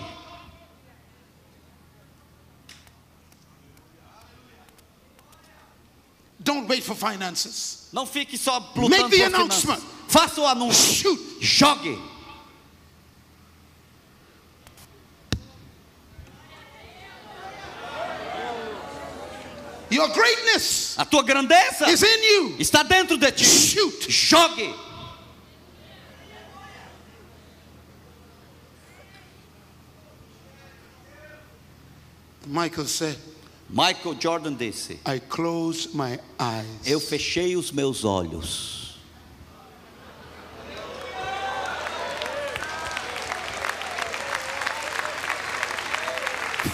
Don't 6.44 6.68
wait 6.68 6.84
for 6.84 6.96
finances. 6.96 7.88
Não 7.94 8.06
fique 8.06 8.38
só 8.38 8.60
Make 8.60 8.80
lutando 8.80 9.10
the 9.10 9.18
por 9.18 9.26
announcement. 9.36 9.80
finanças. 9.80 9.84
Faça 10.08 10.42
o 10.42 10.48
anúncio. 10.48 11.16
Shoot. 11.40 11.40
Jogue. 11.40 12.00
Your 19.90 20.08
greatness 20.14 20.96
A 20.98 21.04
tua 21.06 21.22
grandeza 21.24 21.90
is 21.90 22.02
in 22.02 22.24
you. 22.24 22.56
está 22.60 22.82
dentro 22.84 23.18
de 23.18 23.32
ti. 23.32 23.44
Shoot. 23.44 24.10
Jogue. 24.10 24.74
Michael 32.48 32.86
said, 32.86 33.18
Michael 33.74 34.16
Jordan 34.16 34.56
disse: 34.56 35.00
I 35.06 35.20
close 35.20 35.90
my 35.94 36.20
eyes. 36.38 36.66
Eu 36.86 37.00
fechei 37.00 37.56
os 37.56 37.72
meus 37.72 38.04
olhos. 38.04 39.00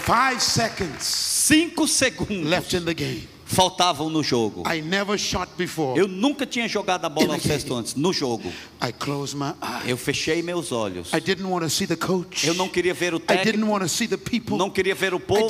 Five 0.04 0.40
seconds 0.40 1.04
Cinco 1.48 1.86
segundos 1.86 2.44
left 2.44 2.74
in 2.74 2.84
the 2.84 2.94
game. 2.94 3.28
Faltavam 3.48 4.10
no 4.10 4.22
jogo. 4.22 4.62
I 4.70 4.82
never 4.82 5.18
shot 5.18 5.48
before. 5.56 5.98
Eu 5.98 6.06
nunca 6.06 6.44
tinha 6.46 6.68
jogado 6.68 7.06
a 7.06 7.08
bola 7.08 7.34
ao 7.34 7.40
cesto 7.40 7.74
antes. 7.74 7.94
No 7.94 8.12
jogo, 8.12 8.52
I 8.80 8.92
closed 8.92 9.34
my 9.36 9.54
eyes. 9.62 9.88
eu 9.88 9.96
fechei 9.96 10.42
meus 10.42 10.70
olhos. 10.70 11.12
I 11.14 11.20
didn't 11.20 11.48
want 11.48 11.64
to 11.64 11.70
see 11.70 11.86
the 11.86 11.96
coach. 11.96 12.46
Eu 12.46 12.54
não 12.54 12.68
queria 12.68 12.92
ver 12.92 13.14
o 13.14 13.16
I 13.16 13.20
didn't 13.20 13.44
técnico, 13.44 13.70
want 13.70 13.82
to 13.82 13.88
see 13.88 14.06
the 14.06 14.18
people. 14.18 14.58
não 14.58 14.70
queria 14.70 14.94
ver 14.94 15.14
o 15.14 15.18
povo, 15.20 15.48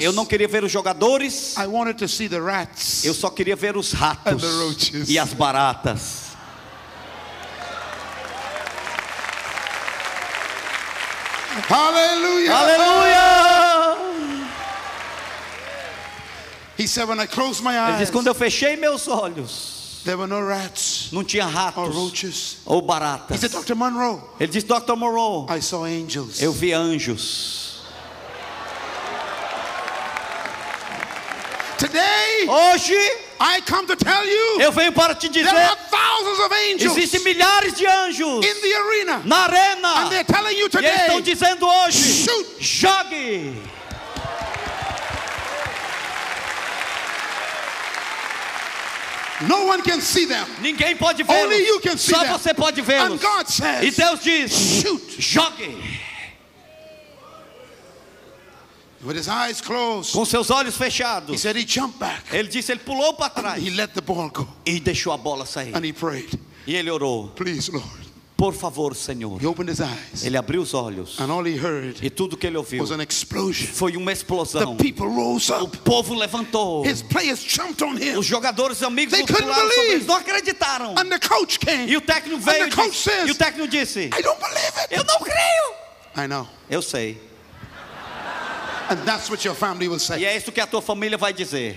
eu 0.00 0.12
não 0.12 0.24
queria 0.24 0.46
ver 0.48 0.62
os 0.62 0.70
jogadores. 0.70 1.56
Eu 3.04 3.14
só 3.14 3.30
queria 3.30 3.56
ver 3.56 3.76
os 3.76 3.92
ratos 3.92 4.42
e 5.08 5.18
as 5.18 5.32
baratas. 5.32 6.26
Hallelujah. 11.68 12.52
Aleluia! 12.54 13.96
He 16.76 16.86
said, 16.86 17.08
when 17.08 17.18
I 17.18 17.26
closed 17.26 17.62
my 17.62 17.72
Ele 17.74 17.92
eyes, 17.94 17.98
diz: 17.98 18.10
quando 18.10 18.26
eu 18.26 18.34
fechei 18.34 18.76
meus 18.76 19.08
olhos, 19.08 20.02
there 20.04 20.16
were 20.18 20.26
no 20.28 20.40
rats 20.40 21.08
não 21.12 21.24
tinha 21.24 21.46
or 21.46 21.50
ratos 21.50 21.94
roaches. 21.94 22.56
ou 22.66 22.80
He 22.80 22.86
baratas. 22.86 23.40
said, 23.40 23.50
Dr. 23.52 23.74
Monroe, 23.74 24.20
Ele 24.38 24.52
disse: 24.52 24.66
Dr. 24.66 24.94
Monroe, 24.96 25.46
I 25.48 25.60
saw 25.60 25.84
angels. 25.84 26.40
eu 26.42 26.52
vi 26.52 26.72
anjos. 26.72 27.64
Today, 31.78 32.46
Hoje 32.48 32.94
I 33.38 33.60
come 33.66 33.86
to 33.86 33.96
tell 33.96 34.24
you 34.24 34.60
eu 34.62 34.72
venho 34.72 34.92
para 34.92 35.14
te 35.14 35.28
there 35.28 35.46
are 35.46 35.76
dizer: 35.76 35.90
thousands 35.90 36.40
of 36.40 36.52
angels 36.52 36.96
existem 36.96 37.20
milhares 37.22 37.74
de 37.76 37.84
anjos 37.86 38.44
in 38.44 38.60
the 38.62 38.74
arena. 38.74 39.22
na 39.24 39.44
arena. 39.46 39.88
And 40.04 40.10
they're 40.10 40.24
telling 40.24 40.56
you 40.56 40.68
E 40.72 40.76
eles 40.78 41.00
estão 41.00 41.16
today, 41.18 41.22
dizendo 41.22 41.66
hoje: 41.66 42.24
shoot. 42.24 42.46
jogue. 42.60 43.62
No 49.42 49.66
one 49.66 49.82
can 49.82 50.00
see 50.00 50.24
them. 50.26 50.46
Ninguém 50.60 50.96
pode 50.96 51.22
vê-los. 51.22 52.00
Só 52.00 52.20
them. 52.24 52.32
você 52.32 52.54
pode 52.54 52.80
vê-los. 52.80 53.20
E 53.82 53.90
Deus 53.90 54.20
diz: 54.22 54.52
shoot. 54.82 55.20
jogue. 55.20 55.76
With 59.04 59.16
his 59.16 59.28
eyes 59.28 59.60
closed, 59.60 60.12
Com 60.12 60.24
seus 60.24 60.50
olhos 60.50 60.74
he 60.74 60.78
fechados. 60.84 61.38
said 61.38 61.54
he 61.54 61.64
jumped 61.64 61.98
back. 61.98 62.24
Ele 62.32 62.48
disse: 62.48 62.72
ele 62.72 62.80
pulou 62.80 63.14
para 63.14 63.30
trás 63.30 63.62
He 63.62 63.70
let 63.70 63.92
the 63.94 64.00
ball 64.00 64.30
go. 64.30 64.48
e 64.64 64.80
deixou 64.80 65.12
a 65.12 65.16
bola 65.18 65.44
sair. 65.46 65.72
And 65.76 65.84
he 65.84 65.92
prayed, 65.92 66.38
E 66.66 66.74
ele 66.74 66.90
orou: 66.90 67.28
please, 67.36 67.70
Lord. 67.70 68.05
Por 68.36 68.52
favor, 68.52 68.94
Senhor. 68.94 69.40
He 69.42 69.46
opened 69.46 69.70
his 69.70 69.80
eyes. 69.80 70.22
Ele 70.22 70.36
abriu 70.36 70.60
os 70.60 70.74
olhos 70.74 71.18
And 71.18 71.30
all 71.32 71.46
he 71.46 71.56
heard 71.56 71.98
e 72.04 72.10
tudo 72.10 72.36
que 72.36 72.46
ele 72.46 72.58
ouviu 72.58 72.82
was 72.82 72.90
an 72.90 73.02
explosion. 73.02 73.66
foi 73.66 73.96
uma 73.96 74.12
The 74.12 74.18
explosão. 74.18 74.76
people 74.76 75.06
rose 75.08 75.50
O 75.52 75.66
povo 75.68 76.14
levantou. 76.14 76.84
His 76.86 77.00
players 77.02 77.40
jumped 77.42 77.82
on 77.82 77.96
him. 77.96 78.16
Os 78.18 78.26
jogadores 78.26 78.82
amigos 78.82 79.14
They 79.14 79.24
couldn't 79.26 79.42
pularam 79.42 79.68
sobre 79.70 79.90
eles, 79.92 80.06
não 80.06 80.16
acreditaram. 80.16 80.94
And 80.98 81.08
the 81.08 81.18
coach 81.18 81.58
came. 81.58 81.90
E 81.90 81.96
o 81.96 82.00
técnico 82.02 82.38
veio 82.40 82.66
e 82.66 82.70
disse, 82.70 83.02
says, 83.10 83.28
e 83.28 83.30
o 83.30 83.34
técnico 83.34 83.68
disse: 83.68 84.00
I 84.06 84.22
don't 84.22 84.38
believe 84.40 84.78
it. 84.80 84.88
Eu 84.94 85.04
não 85.04 85.18
creio. 85.20 86.24
I 86.24 86.28
know. 86.28 86.46
Eu 86.68 86.82
sei. 86.82 87.18
And 88.88 88.96
that's 89.04 89.28
what 89.28 89.44
your 89.44 89.56
family 89.56 89.88
will 89.88 89.96
E 89.96 90.00
say. 90.00 90.24
é 90.24 90.36
isso 90.36 90.52
que 90.52 90.60
a 90.60 90.66
tua 90.66 90.80
família 90.82 91.18
vai 91.18 91.32
dizer. 91.32 91.76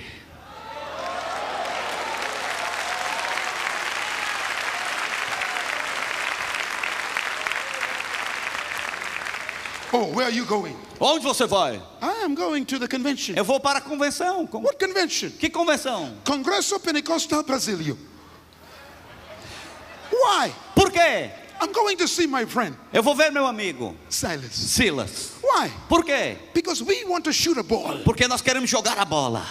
Oh, 9.92 10.06
where 10.14 10.26
are 10.28 10.32
you 10.36 10.46
going? 10.46 10.76
Onde 11.00 11.24
você 11.24 11.48
vai? 11.48 11.82
I 12.02 12.24
am 12.24 12.36
going 12.36 12.64
to 12.66 12.78
the 12.80 12.88
convention. 12.88 13.36
Eu 13.36 13.44
vou 13.44 13.60
para 13.60 13.80
a 13.80 13.82
convenção. 13.82 14.46
Con- 14.48 14.62
What 14.62 14.78
convention? 14.78 15.32
Que 15.32 15.50
convenção? 15.50 16.14
Congresso 16.24 16.80
Pentecostal 16.80 17.44
Brasilio. 17.44 17.98
Why? 20.12 20.54
Por 20.76 20.92
quê? 20.92 21.32
I'm 21.62 21.72
going 21.74 21.98
to 21.98 22.08
see 22.08 22.26
my 22.26 22.46
friend 22.46 22.74
Eu 22.94 23.04
vou 23.04 23.14
ver 23.16 23.32
meu 23.34 23.46
amigo 23.46 23.94
Silas. 24.10 24.54
Silas. 24.54 25.32
Why? 25.44 25.70
Por 25.90 26.06
quê? 26.06 26.38
Because 26.54 26.82
we 26.84 27.04
want 27.06 27.24
to 27.26 27.34
shoot 27.34 27.58
a 27.58 27.64
ball. 27.64 27.98
Porque 28.06 28.28
nós 28.28 28.42
queremos 28.42 28.70
jogar 28.70 28.98
a 28.98 29.06
bola. 29.06 29.46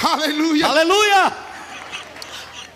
Hallelujah. 0.00 0.66
Aleluia! 0.68 1.32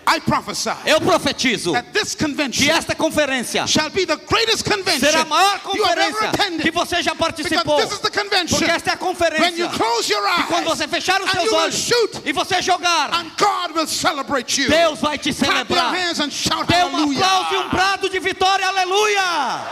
I 0.07 0.19
prophesy 0.19 0.69
Eu 0.85 1.01
profetizo 1.01 1.71
that 1.73 1.91
this 1.91 2.13
que 2.13 2.23
convention 2.23 2.69
esta 2.69 2.93
conferência 2.93 3.65
shall 3.65 3.89
be 3.89 4.05
the 4.05 4.15
greatest 4.17 4.63
convention 4.63 4.99
será 4.99 5.21
a 5.21 5.25
maior 5.25 5.59
conferência 5.61 6.29
attended. 6.29 6.61
que 6.61 6.69
você 6.69 7.01
já 7.01 7.15
participou. 7.15 7.77
This 7.81 7.93
is 7.93 7.99
the 8.01 8.11
convention 8.11 8.55
Porque 8.59 8.69
esta 8.71 8.91
é 8.91 8.93
a 8.93 8.97
when 8.97 9.09
you 9.09 9.15
conferência 9.15 9.69
close 9.69 10.11
your 10.13 10.21
que 10.21 10.41
eyes 10.41 10.47
quando 10.47 10.65
você 10.65 10.87
fechar 10.87 11.19
os 11.23 11.31
seus 11.31 11.51
olhos 11.51 11.75
shoot 11.75 12.21
e 12.23 12.31
você 12.31 12.61
jogar, 12.61 13.11
and 13.15 13.31
God 13.35 13.75
will 13.75 13.87
celebrate 13.87 14.61
you. 14.61 14.69
Deus 14.69 14.99
vai 14.99 15.17
te 15.17 15.33
Clap 15.33 15.49
your 15.71 15.79
celebrar. 15.79 15.95
hands 15.95 16.19
and 16.19 16.29
shout 16.29 16.67
Dê 16.67 16.83
um 16.83 17.11
aplauso 17.11 17.53
e 17.55 17.57
um 17.57 17.69
brado 17.69 18.07
de 18.07 18.19
vitória, 18.19 18.67
aleluia! 18.67 19.65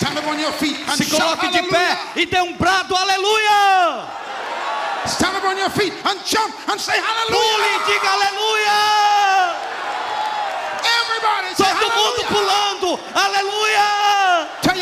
Stand 0.00 0.16
up 0.16 0.26
on 0.28 0.38
your 0.40 0.52
feet 0.52 0.76
and 0.88 0.96
Se 0.96 1.04
shout 1.04 1.36
coloque 1.36 1.52
de 1.52 1.62
pé 1.68 1.76
hallelujah. 1.76 2.16
e 2.16 2.24
dê 2.26 2.40
um 2.40 2.54
brado, 2.56 2.96
aleluia! 2.96 4.06
Stand 5.06 5.36
up 5.36 5.44
on 5.44 5.58
your 5.58 5.68
feet 5.70 5.92
and 6.06 6.18
jump 6.24 6.54
and 6.70 6.80
say 6.80 6.96
Pule 6.96 7.04
e 7.04 7.04
hallelujah. 7.04 7.84
diga 7.84 8.08
aleluia! 8.08 8.80
Everybody 10.80 11.54
Todo 11.54 11.68
mundo 11.68 12.22
hallelujah. 12.22 12.28
pulando, 12.32 13.00
aleluia! 13.14 13.59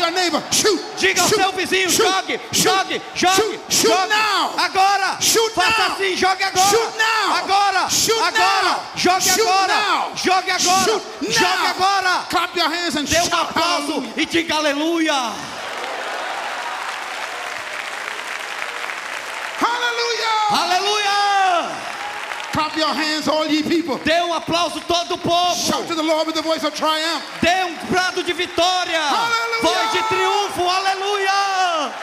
Your 0.09 0.17
neighbor, 0.17 0.41
shoot. 0.51 0.79
Diga 0.97 1.21
ao 1.21 1.27
shoot, 1.29 1.39
seu 1.39 1.51
vizinho, 1.51 1.89
shoot, 1.89 2.03
jogue, 2.03 2.39
shoot, 2.51 2.63
jogue, 2.63 3.01
jogue, 3.15 3.59
jogue. 3.69 4.57
Agora, 4.57 5.17
Shoot 5.21 5.53
faça 5.53 5.93
assim, 5.93 6.15
jogue 6.17 6.43
agora. 6.43 6.67
Shoot 6.69 6.97
now. 6.97 7.35
Agora, 7.35 7.89
Shoot 7.89 8.19
agora, 8.19 8.63
now. 8.63 8.81
jogue 8.95 9.21
Shoot 9.21 9.41
agora, 9.41 9.67
now. 9.67 10.11
jogue 10.15 10.51
agora, 10.51 10.83
Shoot 10.83 11.03
jogue 11.31 11.67
agora. 11.67 12.25
Clap 12.29 12.55
your 12.55 12.69
hands 12.69 12.95
and 12.95 13.05
Dê 13.05 13.19
um 13.21 13.25
shout 13.25 13.33
aplauso 13.41 13.91
hallelujah. 13.93 14.13
e 14.21 14.25
diga 14.25 14.55
aleluia. 14.55 15.33
Hallelujah. 19.61 20.63
Aleluia! 20.63 21.98
Clap 22.59 22.75
your 22.75 22.93
hands, 22.93 23.25
all 23.29 23.47
ye 23.47 23.63
people. 23.63 23.97
Dê 23.99 24.21
um 24.21 24.33
aplauso 24.33 24.81
todo 24.81 25.13
o 25.13 25.17
povo. 25.17 25.55
Shout 25.55 25.87
to 25.87 25.95
the 25.95 26.03
Lord 26.03 26.27
with 26.27 26.35
the 26.35 26.41
voice 26.41 26.61
of 26.61 26.75
triumph. 26.75 27.23
Dê 27.39 27.63
um 27.63 27.73
brado 27.89 28.21
de 28.21 28.33
vitória. 28.33 28.99
Aleluia! 28.99 29.61
Voz 29.61 29.91
de 29.93 30.03
triunfo. 30.09 30.67
Aleluia! 30.67 31.93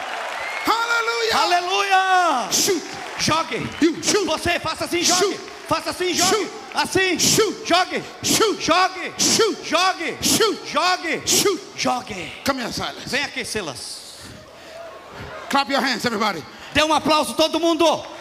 Hallelujah. 0.64 1.36
Aleluia! 1.42 2.48
Shoot. 2.50 2.82
Jogue. 3.18 3.68
You 3.82 4.02
shoot. 4.02 4.24
Você 4.24 4.58
faça 4.58 4.86
assim, 4.86 5.02
jogue. 5.02 5.20
Shoot. 5.20 5.40
Faça 5.68 5.90
assim, 5.90 6.14
jogue. 6.14 6.30
Shoot. 6.30 6.50
Assim. 6.74 7.18
Shoot. 7.18 7.66
Jogue. 7.66 8.02
Shoot. 8.22 8.62
Jogue. 8.62 9.12
Shoot. 9.18 9.62
Jogue. 9.62 10.16
Shoot. 10.22 10.66
Jogue. 10.72 11.22
Shoot. 11.26 11.60
Jogue. 11.76 12.32
Come 12.46 12.60
here, 12.62 12.72
Silas. 12.72 13.04
Vem 13.04 13.24
aqui, 13.24 13.44
Silas. 13.44 14.22
Clap 15.50 15.68
your 15.68 15.82
hands, 15.82 16.06
everybody. 16.06 16.42
Dê 16.72 16.82
um 16.82 16.94
aplauso 16.94 17.34
todo 17.34 17.60
mundo. 17.60 18.15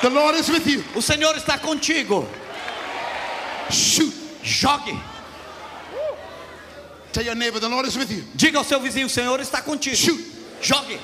The 0.00 0.10
Lord 0.10 0.36
is 0.36 0.48
with 0.48 0.66
you. 0.66 0.84
O 0.94 1.00
Senhor 1.00 1.34
está 1.34 1.58
contigo. 1.58 2.26
Shoot. 3.70 4.14
Jogue. 4.42 4.96
Tell 7.12 7.24
your 7.24 7.34
neighbor, 7.34 7.58
the 7.58 7.68
Lord 7.68 7.86
is 7.86 7.96
with 7.96 8.10
you. 8.10 8.22
Diga 8.36 8.58
ao 8.58 8.64
seu 8.64 8.78
vizinho, 8.78 9.06
o 9.06 9.08
Senhor 9.08 9.38
está 9.40 9.60
contigo. 9.60 9.96
Shoot. 9.96 10.20
Jogue. 10.62 10.98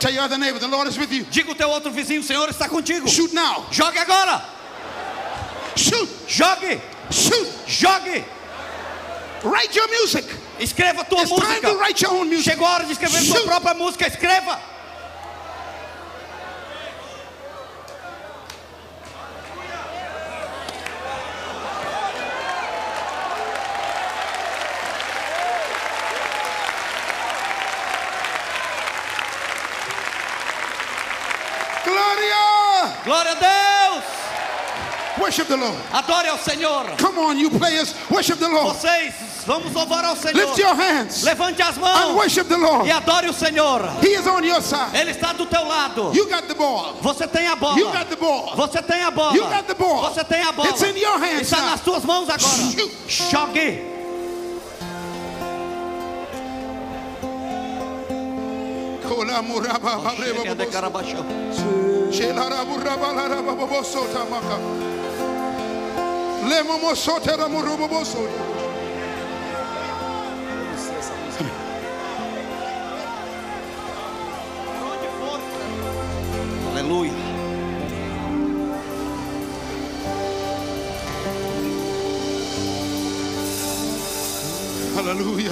Tell 0.00 0.12
your 0.12 0.24
other 0.24 0.36
neighbor, 0.36 0.58
the 0.58 0.66
Lord 0.66 0.88
is 0.88 0.98
with 0.98 1.12
you. 1.12 1.24
Diga 1.24 1.50
ao 1.50 1.54
teu 1.54 1.68
outro 1.68 1.92
vizinho, 1.92 2.20
o 2.20 2.24
Senhor 2.24 2.48
está 2.48 2.68
contigo. 2.68 3.08
Shoot 3.08 3.32
now. 3.32 3.64
Jogue 3.70 3.98
agora. 3.98 4.42
Shoot. 5.76 6.08
Jogue. 6.26 6.80
Shoot. 7.10 7.48
Jogue. 7.68 8.24
Write 9.44 9.74
your 9.74 9.88
music. 9.88 10.24
Escreva 10.60 11.04
tua 11.08 11.22
It's 11.22 11.30
time 11.30 11.40
música. 11.60 11.70
to 11.70 11.76
write 11.78 12.00
your 12.00 12.12
own 12.12 12.28
music. 12.28 12.52
Chegou 12.54 12.64
a 12.66 12.74
hora 12.74 12.84
de 12.86 12.92
escrever 12.92 13.20
sua 13.22 13.36
Shoot. 13.38 13.46
própria 13.46 13.74
música. 13.74 14.06
Escreva. 14.06 14.58
Gloria. 31.84 32.96
Glória 33.04 33.32
a 33.32 33.34
Deus. 33.34 34.04
Worship 35.18 35.46
the 35.48 35.56
Lord. 35.56 35.78
Adore 35.92 36.28
ao 36.28 36.38
Senhor. 36.38 36.84
Come 36.98 37.18
on, 37.18 37.38
you 37.38 37.50
players. 37.50 37.94
Worship 38.10 38.38
the 38.38 38.48
Lord. 38.48 38.76
Vocês, 38.76 39.12
vamos 39.44 39.72
louvar 39.72 40.04
ao 40.04 40.16
Senhor. 40.16 40.36
Lift 40.36 40.58
your 40.58 40.74
hands 40.74 41.22
Levante 41.22 41.62
as 41.62 41.76
and 41.76 41.82
mãos 41.82 42.14
worship 42.14 42.48
the 42.48 42.56
Lord. 42.56 42.86
e 42.86 42.90
adore 42.90 43.28
o 43.28 43.32
Senhor. 43.32 43.80
He 44.02 44.14
is 44.14 44.26
on 44.26 44.44
your 44.44 44.62
side. 44.62 44.94
Ele 44.94 45.10
está 45.10 45.32
do 45.32 45.46
teu 45.46 45.64
lado. 45.64 46.12
You 46.14 46.28
got 46.28 46.46
the 46.48 46.54
ball. 46.54 46.94
Você 47.02 47.26
tem 47.26 47.46
a 47.48 47.56
bola. 47.56 47.78
You 47.78 47.86
got 47.90 48.08
the 48.08 48.16
ball. 48.16 48.54
Você 48.56 48.82
tem 48.82 49.02
a 49.02 49.10
bola. 49.10 49.36
You 49.36 49.44
got 49.44 49.66
the 49.66 49.74
ball. 49.74 50.02
Você 50.10 50.24
tem 50.24 50.42
a 50.42 50.52
bola. 50.52 50.68
It's 50.70 50.82
in 50.82 50.96
your 50.98 51.18
hands 51.18 51.42
Está 51.42 51.60
nas 51.60 51.80
tuas 51.80 52.04
mãos 52.04 52.28
agora. 52.28 52.38
Shoot. 53.08 53.30
Jogue. 53.30 53.92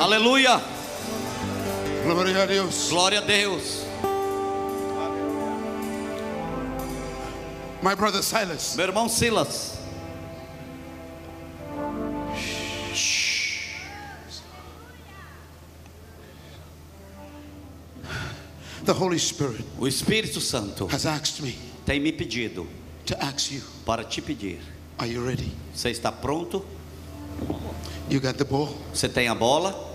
Aleluia. 0.00 0.52
Aleluia. 0.54 0.64
Glória 2.02 2.42
a 2.42 2.46
Deus. 2.46 2.88
Glória 2.88 3.18
a 3.18 3.22
Deus. 3.22 3.84
My 7.82 7.94
brother 7.94 8.22
Silas. 8.22 8.76
Meu 8.76 8.86
irmão 8.86 9.10
Silas. 9.10 9.78
The 18.86 18.92
Holy 18.94 19.18
Spirit 19.18 19.62
O 19.78 19.86
Espírito 19.86 20.40
Santo 20.40 20.86
has 20.86 21.04
asked 21.04 21.42
me 21.42 21.58
tem 21.84 22.00
me 22.00 22.10
pedido 22.10 22.66
to 23.04 23.14
ask 23.22 23.52
you, 23.52 23.60
para 23.84 24.02
te 24.02 24.22
pedir. 24.22 24.60
are 24.98 25.06
you 25.06 25.22
ready? 25.22 25.52
Você 25.74 25.90
está 25.90 26.10
pronto? 26.10 26.64
You 28.08 28.18
got 28.18 28.38
the 28.38 28.44
ball? 28.44 28.74
Você 28.94 29.08
tem 29.08 29.28
a 29.28 29.34
bola? 29.34 29.89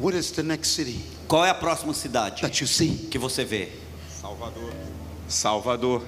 What 0.00 0.16
is 0.16 0.30
the 0.32 0.42
next 0.42 0.70
city 0.70 1.00
Qual 1.28 1.44
é 1.44 1.50
a 1.50 1.54
próxima 1.54 1.94
cidade 1.94 2.42
that 2.42 2.60
you 2.60 2.66
see? 2.66 3.08
que 3.10 3.18
você 3.18 3.44
vê? 3.44 3.70
Salvador. 4.20 4.72
Salvador. 5.28 6.02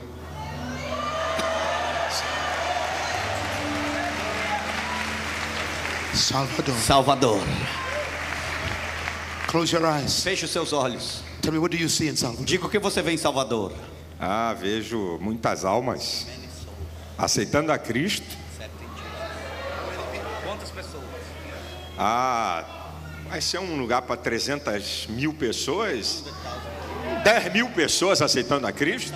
Salvador. 6.14 6.74
Salvador. 6.76 7.40
Close 9.48 9.72
your 9.74 9.84
eyes. 9.86 10.22
Feche 10.22 10.44
os 10.44 10.50
seus 10.50 10.72
olhos. 10.72 11.22
Tell 11.40 11.52
me, 11.52 11.58
what 11.58 11.70
do 11.70 11.80
you 11.80 11.88
see 11.88 12.08
in 12.08 12.16
Salvador? 12.16 12.44
Diga 12.44 12.66
o 12.66 12.70
que 12.70 12.78
você 12.78 13.02
vê 13.02 13.12
em 13.12 13.16
Salvador. 13.16 13.72
Ah, 14.18 14.54
vejo 14.58 15.18
muitas 15.20 15.64
almas 15.64 16.26
aceitando 17.18 17.70
a 17.70 17.78
Cristo. 17.78 18.26
Quantas 20.44 20.70
pessoas? 20.70 21.04
Ah, 21.98 22.64
vai 23.28 23.40
ser 23.40 23.58
um 23.58 23.76
lugar 23.76 24.02
para 24.02 24.16
300 24.16 25.06
mil 25.08 25.32
pessoas. 25.32 26.24
10 27.24 27.52
mil 27.52 27.68
pessoas 27.70 28.20
aceitando 28.22 28.66
a 28.66 28.72
Cristo. 28.72 29.12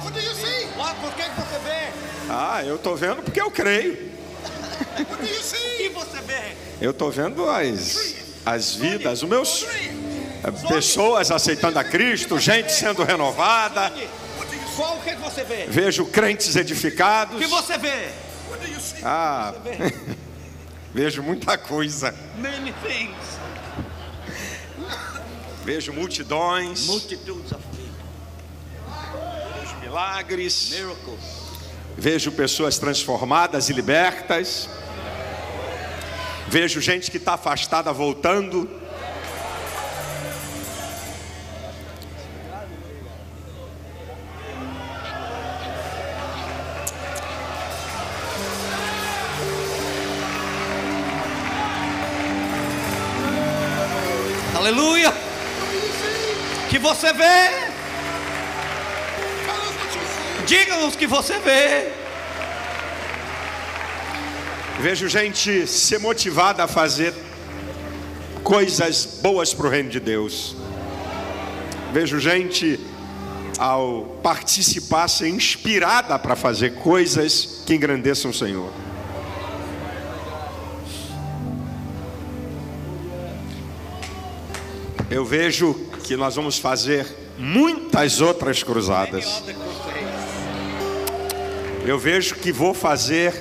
Ah, 2.28 2.62
eu 2.64 2.76
estou 2.76 2.96
vendo 2.96 3.22
porque 3.22 3.40
eu 3.40 3.50
creio. 3.50 4.10
O? 4.98 6.00
Eu 6.80 6.92
estou 6.92 7.10
vendo 7.10 7.48
as, 7.48 8.14
as 8.46 8.74
vidas, 8.74 9.22
os 9.22 9.28
meus 9.28 9.66
eh, 10.42 10.50
pessoas 10.68 11.30
aceitando 11.30 11.78
a 11.78 11.84
Cristo, 11.84 12.38
gente 12.38 12.72
sendo 12.72 13.02
renovada. 13.04 13.92
Qual 14.76 14.96
o 14.96 15.00
que 15.02 15.14
você 15.16 15.44
vê? 15.44 15.66
Vejo 15.68 16.06
crentes 16.06 16.54
O 16.54 16.58
edificados. 16.58 17.38
que 17.38 17.46
você 17.46 17.76
vê? 17.76 18.08
Ah, 19.02 19.52
vejo 20.94 21.22
muita 21.22 21.56
coisa. 21.58 22.14
Many 22.38 22.72
things. 22.82 23.38
Vejo 25.64 25.92
multidões, 25.92 26.86
Multitudes 26.86 27.52
of 27.52 27.60
vejo 29.60 29.76
milagres, 29.80 30.70
miracles. 30.70 31.40
Vejo 31.96 32.32
pessoas 32.32 32.78
transformadas 32.78 33.68
e 33.68 33.72
libertas. 33.72 34.70
Vejo 36.48 36.80
gente 36.80 37.10
que 37.10 37.18
está 37.18 37.34
afastada 37.34 37.92
voltando. 37.92 38.79
Você 57.00 57.12
vê. 57.14 57.48
Diga-nos 60.44 60.94
que 60.94 61.06
você 61.06 61.38
vê. 61.38 61.92
Vejo 64.80 65.08
gente 65.08 65.66
ser 65.66 65.98
motivada 65.98 66.64
a 66.64 66.68
fazer 66.68 67.14
coisas 68.44 69.18
boas 69.22 69.54
para 69.54 69.66
o 69.66 69.70
reino 69.70 69.88
de 69.88 69.98
Deus. 69.98 70.54
Vejo 71.90 72.18
gente, 72.20 72.78
ao 73.58 74.18
participar, 74.22 75.08
ser 75.08 75.28
inspirada 75.28 76.18
para 76.18 76.36
fazer 76.36 76.74
coisas 76.74 77.62
que 77.64 77.74
engrandeçam 77.74 78.30
o 78.30 78.34
Senhor. 78.34 78.70
Eu 85.08 85.24
vejo 85.24 85.74
que 86.04 86.16
nós 86.16 86.34
vamos 86.34 86.58
fazer 86.58 87.06
muitas 87.38 88.20
outras 88.20 88.62
cruzadas. 88.62 89.42
Eu 91.86 91.98
vejo 91.98 92.34
que 92.34 92.52
vou 92.52 92.74
fazer 92.74 93.32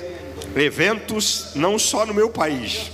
eventos 0.56 1.52
não 1.54 1.78
só 1.78 2.06
no 2.06 2.14
meu 2.14 2.30
país, 2.30 2.90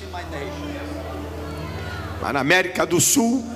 mas 2.21 2.33
na 2.33 2.41
América 2.41 2.85
do 2.85 3.01
Sul. 3.01 3.56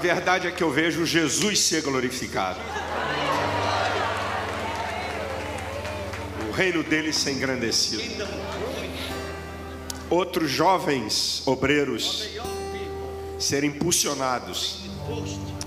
Verdade 0.00 0.48
é 0.48 0.50
que 0.50 0.62
eu 0.62 0.70
vejo 0.70 1.04
Jesus 1.04 1.60
ser 1.60 1.82
glorificado. 1.82 2.58
O 6.48 6.52
reino 6.52 6.82
dele 6.82 7.12
ser 7.12 7.32
engrandecido. 7.32 8.02
Outros 10.08 10.50
jovens 10.50 11.42
obreiros 11.46 12.30
serem 13.38 13.70
impulsionados 13.70 14.88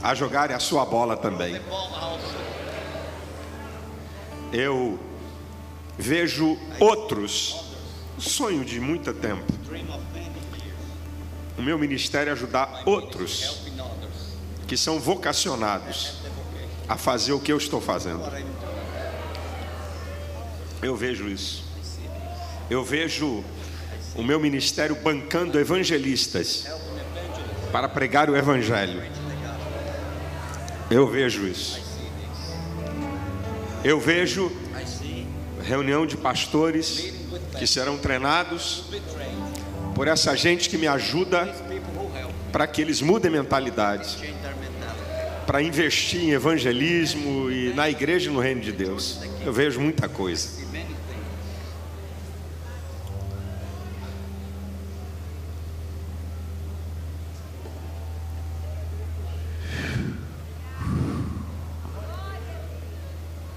a 0.01 0.15
jogarem 0.15 0.55
a 0.55 0.59
sua 0.59 0.83
bola 0.83 1.15
também. 1.15 1.61
Eu 4.51 4.99
vejo 5.97 6.57
outros, 6.79 7.75
sonho 8.17 8.65
de 8.65 8.79
muito 8.79 9.13
tempo, 9.13 9.45
o 11.57 11.61
meu 11.61 11.77
ministério 11.77 12.31
é 12.31 12.33
ajudar 12.33 12.83
outros 12.85 13.62
que 14.67 14.77
são 14.77 14.99
vocacionados 14.99 16.15
a 16.87 16.97
fazer 16.97 17.33
o 17.33 17.39
que 17.39 17.51
eu 17.51 17.57
estou 17.57 17.81
fazendo. 17.81 18.23
Eu 20.81 20.95
vejo 20.95 21.27
isso. 21.29 21.63
Eu 22.69 22.83
vejo 22.83 23.43
o 24.15 24.23
meu 24.23 24.39
ministério 24.39 24.95
bancando 24.95 25.59
evangelistas 25.59 26.67
para 27.71 27.89
pregar 27.89 28.29
o 28.29 28.35
evangelho. 28.35 29.03
Eu 30.89 31.07
vejo 31.07 31.47
isso. 31.47 31.81
Eu 33.83 33.99
vejo 33.99 34.51
reunião 35.63 36.05
de 36.05 36.17
pastores 36.17 37.13
que 37.57 37.65
serão 37.65 37.97
treinados 37.97 38.85
por 39.95 40.07
essa 40.07 40.35
gente 40.35 40.69
que 40.69 40.77
me 40.77 40.87
ajuda 40.87 41.53
para 42.51 42.67
que 42.67 42.81
eles 42.81 43.01
mudem 43.01 43.31
mentalidade, 43.31 44.32
para 45.45 45.61
investir 45.61 46.21
em 46.21 46.31
evangelismo 46.31 47.51
e 47.51 47.73
na 47.73 47.89
igreja 47.89 48.29
e 48.29 48.33
no 48.33 48.39
reino 48.39 48.61
de 48.61 48.71
Deus. 48.71 49.19
Eu 49.45 49.53
vejo 49.53 49.79
muita 49.79 50.07
coisa. 50.09 50.63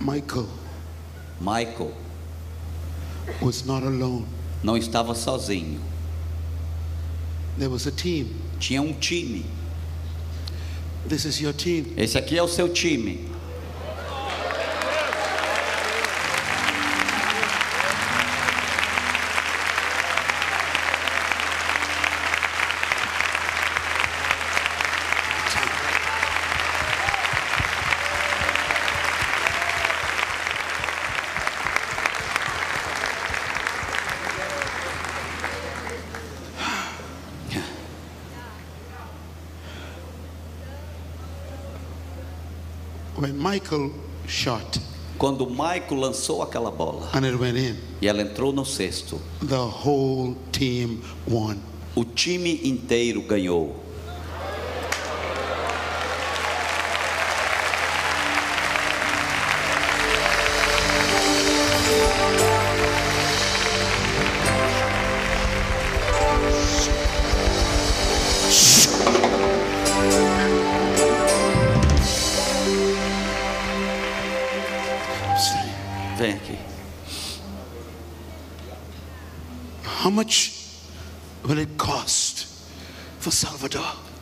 Michael 0.00 0.48
Michael 1.40 1.92
was 3.40 3.64
not 3.64 3.84
alone. 3.84 4.26
não 4.62 4.76
estava 4.76 5.14
sozinho. 5.14 5.80
There 7.58 7.70
was 7.70 7.86
a 7.86 7.90
team. 7.90 8.34
Tinha 8.58 8.82
um 8.82 8.92
time. 8.92 9.44
This 11.08 11.24
is 11.24 11.40
your 11.40 11.52
team. 11.52 11.84
Esse 11.96 12.18
aqui 12.18 12.36
é 12.36 12.42
o 12.42 12.48
seu 12.48 12.68
time. 12.68 13.25
Michael 43.66 43.90
shot 44.28 44.80
Quando 45.18 45.46
Michael 45.48 45.96
lançou 45.96 46.42
aquela 46.42 46.70
bola 46.70 47.10
and 47.14 47.24
it 47.24 47.34
went 47.36 47.56
in, 47.58 47.76
e 48.00 48.06
ela 48.06 48.22
entrou 48.22 48.52
no 48.52 48.64
cesto, 48.64 49.20
the 49.40 49.56
whole 49.56 50.36
team 50.52 51.00
won. 51.26 51.56
o 51.96 52.04
time 52.04 52.60
inteiro 52.62 53.22
ganhou. 53.22 53.74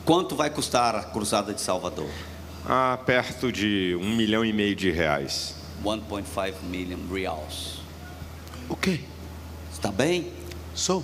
Quanto 0.05 0.35
vai 0.35 0.49
custar 0.49 0.95
a 0.95 1.03
cruzada 1.03 1.53
de 1.53 1.59
Salvador? 1.61 2.09
Ah, 2.67 2.97
perto 3.05 3.51
de 3.51 3.97
um 3.99 4.15
milhão 4.15 4.45
e 4.45 4.53
meio 4.53 4.75
de 4.75 4.91
reais. 4.91 5.55
1.5 5.83 6.53
million 6.63 6.99
reals. 7.11 7.79
Okay, 8.69 9.03
Está 9.71 9.91
bem? 9.91 10.31
so 10.73 11.03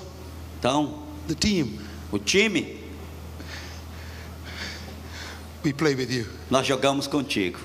Então, 0.59 1.03
the 1.27 1.35
team, 1.35 1.79
o 2.11 2.17
time, 2.19 2.79
we 5.63 5.73
play 5.73 5.93
with 5.95 6.09
you. 6.11 6.25
nós 6.49 6.65
jogamos 6.65 7.07
contigo. 7.07 7.59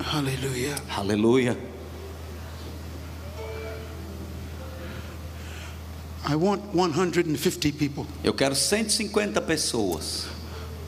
Hallelujah. 0.00 0.76
Aleluia. 1.04 1.54
I 6.26 6.34
want 6.34 6.62
150 6.72 7.72
people. 7.72 8.06
Eu 8.24 8.32
quero 8.32 8.54
150 8.54 9.38
pessoas. 9.42 10.26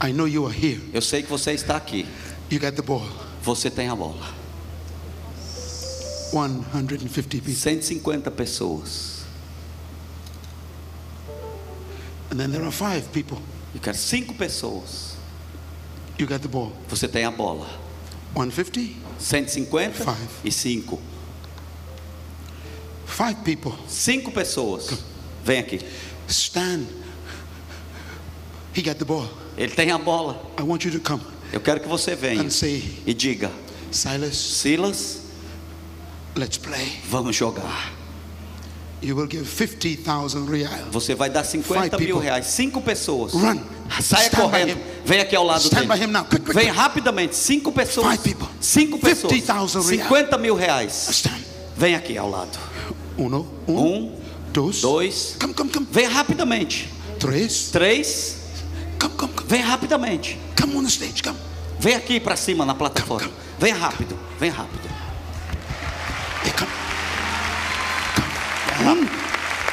I 0.01 0.11
know 0.11 0.25
you 0.25 0.47
are 0.47 0.51
here. 0.51 0.81
Eu 0.91 1.03
sei 1.03 1.21
que 1.21 1.29
você 1.29 1.51
está 1.51 1.75
aqui. 1.77 2.07
You 2.49 2.59
got 2.59 2.75
the 2.75 2.81
ball. 2.81 3.07
Você 3.43 3.69
tem 3.69 3.89
a 3.89 3.95
bola. 3.95 4.33
150 6.31 7.29
people. 7.29 7.53
150 7.53 8.31
pessoas. 8.31 9.23
And 12.31 12.39
then 12.39 12.49
there 12.51 12.63
are 12.63 12.71
five 12.71 13.07
people. 13.13 13.37
Eu 13.75 13.79
quero 13.79 13.95
cinco 13.95 14.33
pessoas. 14.33 15.15
You 16.17 16.25
got 16.25 16.41
the 16.41 16.47
ball. 16.47 16.73
Você 16.89 17.07
tem 17.07 17.23
a 17.23 17.29
bola. 17.31 17.67
150. 18.37 18.93
150 19.19 20.03
Five. 20.03 20.17
e 20.43 20.51
5. 20.51 20.99
Five 23.05 23.35
people. 23.43 23.73
Cinco 23.87 24.31
pessoas. 24.31 24.89
Vem 25.43 25.59
aqui. 25.59 25.79
Stand. 26.27 26.85
He 28.75 28.81
got 28.83 28.97
the 28.99 29.05
ball. 29.05 29.27
Ele 29.57 29.71
tem 29.73 29.89
a 29.91 29.97
bola. 29.97 30.39
I 30.59 30.61
want 30.61 30.83
you 30.85 30.91
to 30.91 30.99
come 30.99 31.21
Eu 31.51 31.59
quero 31.61 31.79
que 31.79 31.87
você 31.87 32.15
venha 32.15 32.43
and 32.43 32.49
say, 32.51 33.01
e 33.07 33.13
diga: 33.13 33.49
Silas, 33.91 34.35
Silas, 34.35 35.21
let's 36.35 36.57
play. 36.57 36.99
vamos 37.09 37.35
jogar. 37.35 37.93
You 39.01 39.15
will 39.15 39.27
give 39.29 39.45
50,000 39.47 40.45
real. 40.47 40.71
Você 40.91 41.15
vai 41.15 41.29
dar 41.29 41.43
50 41.43 41.81
Five 41.81 41.91
mil 41.97 42.15
people. 42.15 42.21
reais. 42.21 42.47
Cinco 42.47 42.81
pessoas. 42.81 43.31
Run. 43.33 43.63
Saia 44.01 44.27
Stand 44.27 44.41
correndo. 44.41 44.77
Vem 45.05 45.19
aqui 45.19 45.35
ao 45.35 45.43
lado 45.43 45.61
Stand 45.63 45.85
dele. 45.85 45.93
by 45.93 46.03
him 46.03 46.07
now. 46.11 46.25
Quick, 46.25 46.45
quick, 46.45 46.53
Vem 46.59 46.69
rapidamente. 46.69 47.35
Cinco 47.35 47.71
pessoas. 47.71 48.19
Cinco 48.59 48.99
pessoas. 48.99 49.31
50,000 49.33 49.81
reais. 49.83 50.01
50 50.01 50.37
mil 50.37 50.55
reais. 50.55 51.23
Vem 51.75 51.95
aqui 51.95 52.17
ao 52.17 52.29
lado. 52.29 52.57
Uno, 53.17 53.47
un, 53.67 53.77
Um, 53.77 54.15
dos, 54.51 54.81
dois. 54.81 55.35
Come, 55.39 55.53
come, 55.53 55.69
come. 55.69 55.87
Vem 55.91 56.05
rapidamente. 56.05 56.89
Três. 57.19 57.71
Come. 58.99 59.31
Vem 59.47 59.61
rapidamente. 59.61 60.37
Come 60.59 60.75
on 60.75 60.83
the 60.83 60.89
stage. 60.89 61.23
Come. 61.23 61.37
Vem 61.79 61.95
aqui 61.95 62.19
para 62.19 62.35
cima 62.35 62.65
na 62.65 62.75
plataforma. 62.75 63.29
Vem 63.59 63.71
rápido. 63.73 64.17
Vem 64.39 64.49
rápido. 64.49 64.87
Um, 68.79 69.07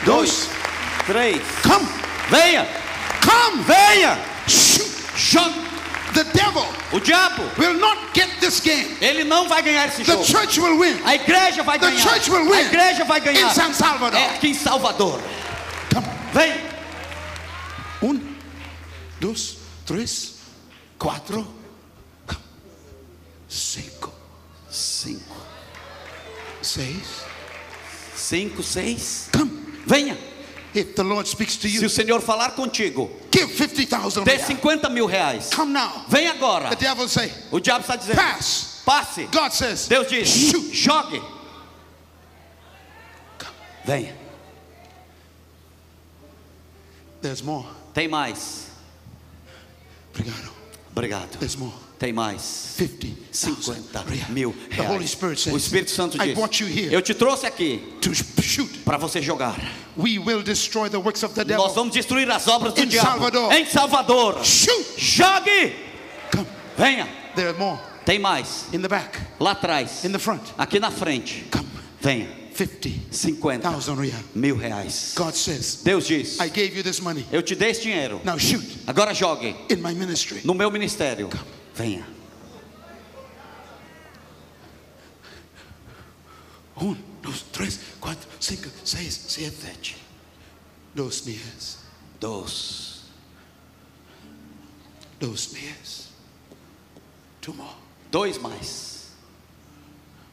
dos. 0.05 0.49
Três. 1.07 1.41
Come. 1.63 1.87
Venha. 2.31 2.84
Come. 3.25 3.63
Venha. 3.65 4.19
Shoot. 4.47 4.85
Joga. 5.17 5.65
The 6.15 6.23
devil 6.33 6.65
O 6.93 7.01
diabo, 7.01 7.43
will 7.59 7.75
not 7.75 7.99
get 8.15 8.29
this 8.39 8.61
game. 8.61 8.87
ele 9.01 9.25
não 9.25 9.49
vai 9.49 9.61
ganhar 9.63 9.89
esse 9.89 10.05
The 10.05 10.13
jogo. 10.13 10.25
church 10.25 10.61
will 10.61 10.79
win. 10.79 10.97
A 11.05 11.17
igreja 11.17 11.65
vai 11.65 11.77
The 11.77 11.91
ganhar. 11.91 12.01
church 12.09 12.31
will 12.31 12.45
win. 12.49 12.55
A 12.55 12.63
igreja 12.63 13.05
vai 13.05 13.21
ganhar. 13.21 13.51
In 13.51 13.53
San 13.55 13.73
Salvador. 13.73 14.15
É 14.21 14.27
aqui 14.37 14.49
em 14.51 14.55
Salvador. 14.55 15.21
Come. 15.93 16.07
Vem. 16.33 16.61
Un, 18.01 18.21
dos, 19.19 19.57
tres, 19.85 20.35
cuatro, 20.99 21.45
come. 22.29 22.41
cinco, 23.49 24.13
Cinco. 24.71 25.35
seis. 26.63 27.25
Cinco, 28.15 28.63
seis. 28.63 29.29
Come. 29.33 29.51
Venha. 29.85 30.17
If 30.75 30.97
the 30.97 31.05
Lord 31.05 31.29
speaks 31.29 31.57
to 31.59 31.69
Se 31.69 31.79
you, 31.79 31.87
o 31.87 31.89
Senhor 31.89 32.21
falar 32.21 32.51
contigo, 32.57 33.09
give 33.31 33.49
50,000 33.49 34.25
dê 34.25 34.33
real. 34.33 34.45
50 34.45 34.91
mil 34.91 35.07
reais. 35.07 35.51
Come 35.51 35.73
now. 35.73 36.05
Vem 36.09 36.27
agora. 36.27 36.71
The 36.71 36.77
devil 36.77 37.09
say, 37.09 37.33
O 37.53 37.61
diabo 37.61 37.85
está 37.85 37.97
dizendo: 37.97 38.17
pass. 38.17 38.83
passe. 38.85 39.29
God 39.31 39.53
says, 39.53 39.87
Deus 39.87 40.09
diz: 40.09 40.29
shoot. 40.29 40.73
jogue. 40.73 41.23
Venha. 43.85 44.15
There's 47.21 47.43
more. 47.43 47.67
Tem 47.93 48.09
mais. 48.09 48.71
Obrigado. 50.13 50.51
Obrigado. 50.93 51.39
There's 51.39 51.57
more. 51.57 51.84
Tem 52.05 52.13
mais. 52.13 52.43
50,000 52.77 53.17
50 53.33 54.05
real. 54.07 54.29
mil 54.29 54.55
reais. 54.69 55.17
O 55.47 55.57
Espírito 55.57 55.91
Santo 55.91 56.19
diz: 56.19 56.37
Eu 56.93 57.01
te 57.01 57.15
trouxe 57.15 57.47
aqui 57.47 57.83
para 58.85 58.99
você 58.99 59.23
jogar. 59.23 59.59
Nós 61.57 61.75
vamos 61.75 61.95
destruir 61.95 62.31
as 62.31 62.47
obras 62.47 62.75
do 62.75 62.85
diabo. 62.85 63.09
Salvador. 63.09 63.53
Em 63.55 63.65
Salvador. 63.65 64.41
Jogue. 64.99 65.73
Come. 66.31 66.47
Venha. 66.77 67.09
Tem 68.05 68.19
mais. 68.19 68.67
Lá 69.41 69.53
atrás. 69.53 70.03
Aqui 70.59 70.79
na 70.79 70.91
frente. 70.91 71.47
Come. 71.51 71.67
Venha. 72.03 72.45
50,000 72.55 73.01
50 73.11 73.95
real. 73.95 74.21
mil 74.35 74.57
reais. 74.59 75.15
Deus 75.83 76.07
diz: 76.07 76.39
I 76.39 76.51
gave 76.51 76.77
you 76.77 76.83
this 76.83 77.01
money. 77.01 77.25
Eu 77.33 77.43
te 77.43 77.55
dei 77.55 77.71
esse 77.71 77.81
dinheiro. 77.81 78.21
Agora 78.87 79.15
jogue 79.15 79.57
no 80.45 80.53
meu 80.53 80.71
ministério. 80.71 81.31
Venha. 81.75 82.07
Un, 86.77 86.97
dos, 87.23 87.43
tres, 87.53 87.81
cuatro, 88.01 88.29
cinco, 88.41 88.69
seis, 88.85 89.15
siete. 89.29 89.97
Dos 90.95 91.25
mías. 91.25 91.79
Dos. 92.21 93.05
Dos 95.19 95.53
mías. 95.53 96.09
Two 97.41 97.55
more. 97.55 97.77
Dois 98.11 98.39
mais. 98.39 99.11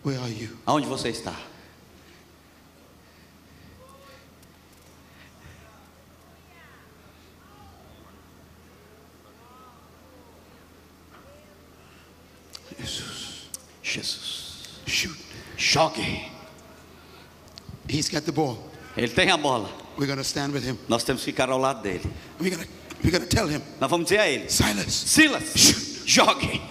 Where 0.04 0.20
are 0.20 0.32
you? 0.32 0.58
Aonde 0.66 0.88
você 0.88 1.10
está? 1.10 1.36
Jesus. 12.82 13.50
Jesus. 13.82 14.82
Shoot. 14.86 15.18
Jogue. 15.58 16.30
He's 17.88 18.10
got 18.10 18.26
the 18.26 18.32
ball. 18.32 18.58
Ele 18.98 19.08
tem 19.10 19.30
a 19.30 19.38
bola. 19.38 19.70
We're 19.98 20.08
going 20.08 20.18
to 20.18 20.24
stand 20.24 20.54
with 20.54 20.64
him. 20.64 20.78
Nós 20.88 21.04
temos 21.04 21.24
que 21.24 21.32
ficar 21.32 21.50
ao 21.50 21.60
lado 21.60 21.84
dele. 21.84 22.02
We're 22.40 22.56
to, 22.56 22.68
we're 23.04 23.20
to 23.20 23.26
tell 23.26 23.48
him, 23.48 23.62
Nós 23.80 23.90
vamos 23.90 24.06
dizer 24.08 24.20
a 24.20 24.28
ele: 24.28 24.50
Silas, 24.50 24.94
Silas, 24.94 26.04
jogue. 26.06 26.62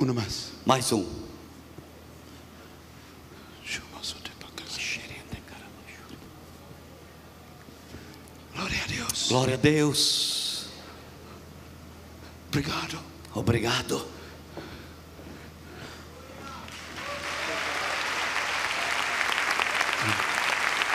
uno 0.00 0.14
más. 0.14 0.52
Mais 0.64 0.92
um. 0.92 1.19
Glória 9.30 9.54
a 9.54 9.56
Deus. 9.56 10.66
Obrigado. 12.48 12.98
Obrigado. 13.32 14.04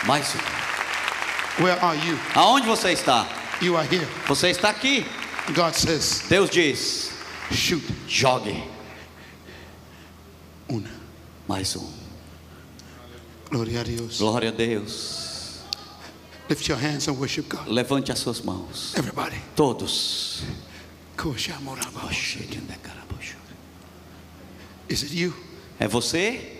Mais 0.05 0.35
um. 0.35 1.63
Where 1.63 1.79
are 1.81 1.97
you? 2.05 2.19
Aonde 2.35 2.67
você 2.67 2.91
está? 2.91 3.25
You 3.61 3.77
are 3.77 3.87
here. 3.87 4.05
Você 4.27 4.49
está 4.49 4.69
aqui. 4.69 5.05
God 5.53 5.73
says, 5.73 6.25
Deus 6.27 6.49
diz: 6.49 7.11
shoot. 7.53 7.81
jogue. 8.05 8.61
Una. 10.69 10.91
Mais 11.47 11.73
um. 11.77 11.89
Gloria 13.49 13.79
a 13.79 13.83
Dios. 13.83 14.17
Glória 14.17 14.49
a 14.49 14.51
Deus. 14.51 15.24
Lift 16.47 16.67
your 16.67 16.77
hands 16.77 17.07
and 17.07 17.17
worship 17.19 17.49
God. 17.49 17.67
Levante 17.67 18.11
as 18.11 18.19
suas 18.19 18.41
mãos. 18.41 18.95
Everybody. 18.97 19.37
Todos. 19.55 20.43
Is 24.87 25.03
it 25.03 25.11
you? 25.13 25.33
É 25.79 25.87
você? 25.87 26.59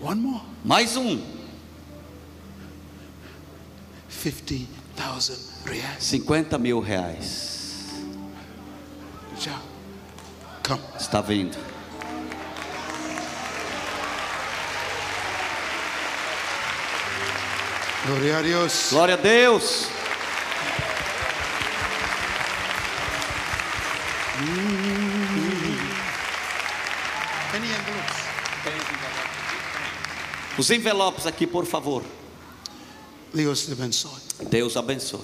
One 0.00 0.20
more. 0.20 0.42
Mais 0.64 0.96
um. 0.96 1.20
50,000 4.08 5.36
reais. 5.66 6.02
50 6.04 6.58
mil 6.58 6.80
reais. 6.80 7.90
Já. 9.38 9.60
Come. 10.62 10.80
Está 10.98 11.20
vindo. 11.20 11.73
Gloria 18.06 18.38
a 18.38 18.42
Dios. 18.42 18.88
Glória 18.90 19.14
a 19.14 19.16
Deus. 19.16 19.88
Os 30.58 30.70
envelopes 30.70 31.26
aqui, 31.26 31.46
por 31.46 31.64
favor. 31.64 32.02
Deus 33.32 33.64
te 33.64 33.72
abençoe. 33.72 34.20
Deus 34.50 34.76
abençoe. 34.76 35.20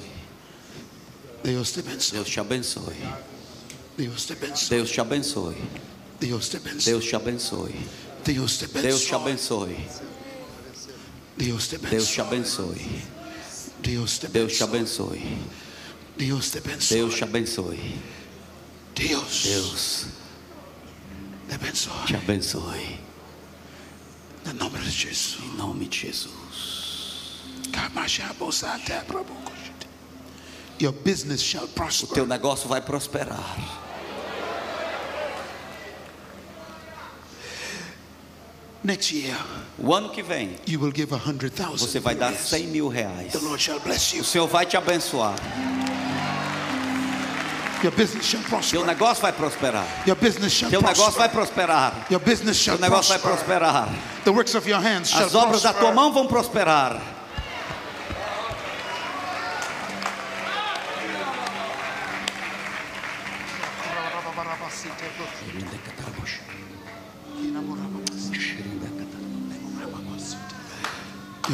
Deus 1.44 1.70
te 1.70 1.80
abençoe. 1.80 2.16
Deus 3.96 4.24
te 4.24 4.32
abençoe. 4.32 4.68
Deus 4.70 4.90
te 4.90 5.00
abençoe. 5.02 5.56
Deus 6.18 6.48
te 6.48 6.56
abençoe. 6.56 6.94
Deus 6.94 7.08
te 7.08 7.16
abençoe. 7.16 7.74
Deus 8.24 8.56
te 8.56 9.14
abençoe. 9.14 9.76
Deus 9.76 9.98
te 9.98 10.09
Deus 11.40 11.68
te 11.68 11.76
abençoe. 11.76 11.90
Deus 11.90 12.08
te 12.10 12.20
abençoe. 12.20 13.02
Deus 13.80 14.18
te 14.18 14.62
abençoe. 14.62 15.38
Deus 16.18 16.50
te 16.50 16.58
abençoe. 16.58 16.98
Deus 16.98 17.14
te 17.14 17.24
abençoe. 17.24 17.98
Deus 18.94 19.42
Deus 19.44 20.06
te 21.48 21.54
abençoe. 21.54 22.06
te 22.06 22.14
abençoe. 22.16 23.00
Em 24.46 24.52
nome 24.52 24.78
de 24.80 24.90
Jesus. 24.90 25.38
Em 25.42 25.56
nome 25.56 25.86
de 25.86 25.98
Jesus. 25.98 26.30
Your 30.78 30.92
business 30.92 31.40
shall 31.42 31.64
O 31.64 31.68
prosper. 31.68 32.14
teu 32.14 32.26
negócio 32.26 32.68
vai 32.68 32.82
prosperar. 32.82 33.79
Next 38.82 39.12
year, 39.12 39.36
O 39.78 39.92
ano 39.94 40.08
que 40.08 40.22
vem, 40.22 40.56
you 40.66 40.80
will 40.80 40.90
give 40.92 41.12
a 41.14 41.18
hundred 41.18 41.52
thousand. 41.52 41.86
você 41.86 42.00
vai 42.00 42.14
dar 42.14 42.32
100 42.32 42.66
mil 42.68 42.88
reais. 42.88 43.32
The 43.32 43.38
Lord 43.38 43.60
shall 43.62 43.78
bless 43.80 44.14
you. 44.14 44.22
O 44.22 44.24
Senhor 44.24 44.46
vai 44.48 44.64
te 44.64 44.76
abençoar. 44.76 45.34
Your 47.82 47.92
business 47.92 48.24
shall 48.26 48.40
Teu 48.42 48.50
prosper. 48.50 48.84
negócio 48.86 49.22
vai 49.22 49.32
prosperar. 49.32 49.86
Your 50.06 50.16
business 50.16 50.52
shall 50.52 50.70
Teu 50.70 50.80
negócio 50.82 51.12
vai 51.18 51.28
prosper. 51.28 51.64
prosperar. 51.66 52.06
Your 52.10 52.20
business 52.20 52.56
shall 52.58 52.76
Teu 52.78 52.82
negócio 52.88 53.08
vai 53.10 53.18
prosper. 53.18 53.44
prosperar. 53.46 53.88
The 54.24 54.30
works 54.32 54.54
of 54.54 54.68
your 54.68 54.80
hands 54.80 55.08
shall 55.10 55.26
As 55.26 55.34
obras 55.34 55.62
da 55.62 55.72
tua 55.72 55.80
prosper. 55.92 55.94
mão 55.94 56.12
vão 56.12 56.26
prosperar. 56.26 57.00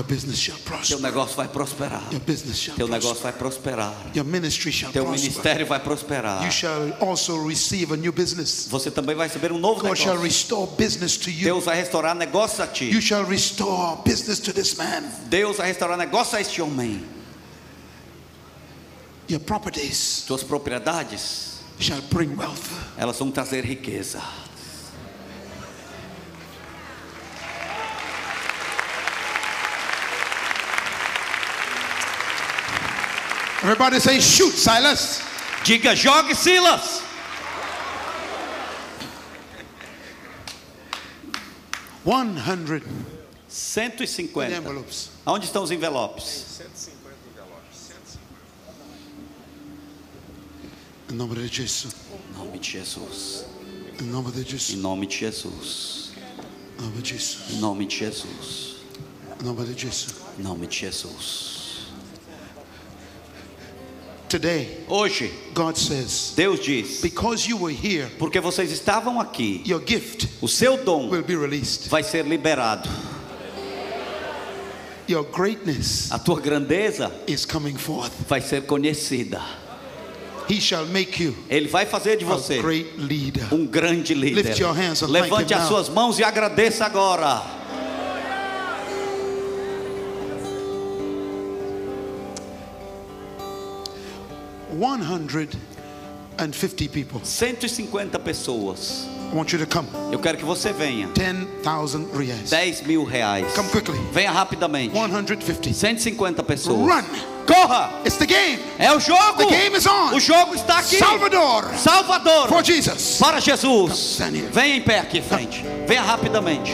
Teu 0.04 0.58
prosper. 0.64 1.00
negócio 1.00 1.36
vai 1.36 1.48
prosperar. 1.48 2.02
Your 2.12 2.20
business 2.20 2.58
shall 2.58 2.76
Teu 2.76 2.86
negócio 2.88 3.08
prosper. 3.20 3.30
vai 3.30 3.32
prosperar. 3.38 3.94
Your 4.14 4.24
ministry 4.24 4.72
shall 4.72 4.92
Teu 4.92 5.04
prosper. 5.04 5.20
ministério 5.28 5.66
vai 5.66 5.80
prosperar. 5.80 6.44
You 6.44 6.50
shall 6.52 6.92
also 7.00 7.46
receive 7.46 7.92
a 7.92 7.96
new 7.96 8.12
business. 8.12 8.66
Você 8.70 8.90
também 8.90 9.14
vai 9.16 9.28
receber 9.28 9.52
um 9.52 9.58
novo 9.58 9.80
God 9.82 9.96
shall 9.96 10.14
negócio. 10.14 10.22
restore 10.24 10.70
business 10.76 11.16
to 11.16 11.30
you. 11.30 11.44
Deus 11.44 11.64
vai 11.64 11.76
restaurar 11.76 12.14
negócios 12.14 12.60
a 12.60 12.64
You 12.66 12.72
ti. 12.72 13.00
shall 13.02 13.24
restore 13.24 13.98
business 14.04 14.38
to 14.40 14.52
this 14.52 14.74
man. 14.76 15.04
Deus 15.28 15.56
vai 15.58 15.68
restaurar 15.68 15.96
negócios 15.96 16.34
a 16.34 16.40
este 16.40 16.60
homem. 16.60 17.02
Your 19.28 19.40
properties 19.40 20.22
Tuas 20.26 20.42
propriedades, 20.44 21.58
shall 21.80 22.00
bring 22.10 22.36
wealth. 22.36 22.70
elas 22.96 23.18
vão 23.18 23.30
trazer 23.30 23.64
riqueza. 23.64 24.22
Everybody 33.62 34.00
say, 34.00 34.20
shoot, 34.20 34.52
Silas. 34.52 35.20
Diga, 35.64 35.94
jogue 35.96 36.34
Silas. 36.34 37.02
One 42.04 42.36
hundred 42.36 42.82
150. 43.48 44.52
envelopes. 44.56 45.10
Aonde 45.24 45.46
estão 45.46 45.62
os 45.64 45.70
envelopes? 45.70 46.60
Em 51.10 51.14
nome 51.14 51.36
de 51.48 51.48
Jesus. 51.48 51.94
Em 52.30 52.38
nome 52.38 52.58
de 52.58 52.70
Jesus. 52.70 53.44
Em 54.00 54.04
nome 54.06 54.32
de 54.32 54.40
Em 54.40 54.44
Jesus. 54.44 54.76
nome 54.76 55.06
de 55.06 55.16
Jesus. 55.16 56.10
Em 56.78 56.82
nome 56.82 57.02
de 57.02 57.08
Jesus. 57.08 57.50
Em 57.50 57.56
nome 57.60 57.86
de 57.86 57.96
Jesus. 57.96 58.76
Em 59.40 59.44
nome 59.44 59.64
de 59.64 59.80
Jesus. 59.80 60.14
Em 60.38 60.42
nome 60.42 60.66
de 60.66 60.76
Jesus. 60.76 61.55
Today, 64.28 64.84
Hoje, 64.88 65.30
God 65.54 65.76
says, 65.76 66.32
Deus 66.34 66.58
diz: 66.60 67.00
because 67.00 67.48
you 67.48 67.56
were 67.56 67.72
here, 67.72 68.08
porque 68.18 68.40
vocês 68.40 68.72
estavam 68.72 69.20
aqui, 69.20 69.62
your 69.64 69.80
gift 69.86 70.28
o 70.42 70.48
seu 70.48 70.76
dom 70.84 71.08
will 71.08 71.22
be 71.22 71.36
released. 71.36 71.88
vai 71.88 72.02
ser 72.02 72.24
liberado. 72.24 72.88
Your 75.08 75.22
greatness 75.24 76.10
A 76.10 76.18
tua 76.18 76.40
grandeza 76.40 77.12
is 77.28 77.46
coming 77.46 77.76
forth. 77.76 78.10
vai 78.28 78.40
ser 78.40 78.62
conhecida. 78.66 79.40
He 80.48 80.60
shall 80.60 80.86
make 80.86 81.20
you 81.22 81.34
Ele 81.48 81.68
vai 81.68 81.86
fazer 81.86 82.16
de 82.16 82.24
a 82.24 82.28
você 82.28 82.60
great 82.60 82.94
leader. 82.98 83.52
um 83.54 83.64
grande 83.66 84.14
líder. 84.14 84.42
Lift 84.42 84.60
your 84.60 84.72
hands 84.74 85.02
and 85.02 85.08
Levante 85.10 85.54
as 85.54 85.68
suas 85.68 85.88
mãos 85.88 86.18
e 86.18 86.24
agradeça 86.24 86.84
agora. 86.84 87.42
One 94.78 95.00
hundred 95.00 95.56
and 96.38 96.54
fifty 96.54 96.86
people. 96.86 97.20
150 97.20 98.18
pessoas. 98.18 99.06
I 99.32 99.34
want 99.34 99.50
you 99.52 99.58
to 99.58 99.66
come. 99.66 99.88
Eu 100.12 100.18
quero 100.18 100.36
que 100.36 100.44
você 100.44 100.70
venha. 100.72 101.08
Ten 101.14 101.46
thousand 101.62 102.08
reais. 102.14 102.50
10 102.50 102.82
mil 102.86 103.04
reais. 103.04 103.50
Come 103.54 103.70
quickly. 103.70 103.98
Venha 104.12 104.30
rapidamente. 104.30 104.92
150. 104.92 105.72
150 105.72 106.42
pessoas. 106.42 106.78
Run. 106.78 107.04
Corra! 107.46 107.90
It's 108.04 108.16
the 108.18 108.26
game. 108.26 108.58
É 108.78 108.92
o 108.92 109.00
jogo! 109.00 109.38
The 109.38 109.46
game 109.46 109.76
is 109.76 109.86
on. 109.86 110.14
O 110.14 110.20
jogo 110.20 110.54
está 110.54 110.80
aqui! 110.80 110.98
Salvador. 110.98 111.64
Salvador! 111.76 112.48
For 112.48 112.62
Jesus. 112.62 113.18
Para 113.18 113.40
Jesus! 113.40 114.18
Here. 114.20 114.48
Venha 114.52 114.76
em 114.76 114.82
pé 114.82 114.98
aqui 114.98 115.22
frente. 115.22 115.64
Venha 115.86 116.02
rapidamente. 116.02 116.72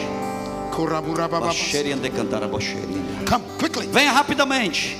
Come 3.28 3.44
quickly. 3.58 3.86
Venha 3.86 4.10
rapidamente. 4.12 4.96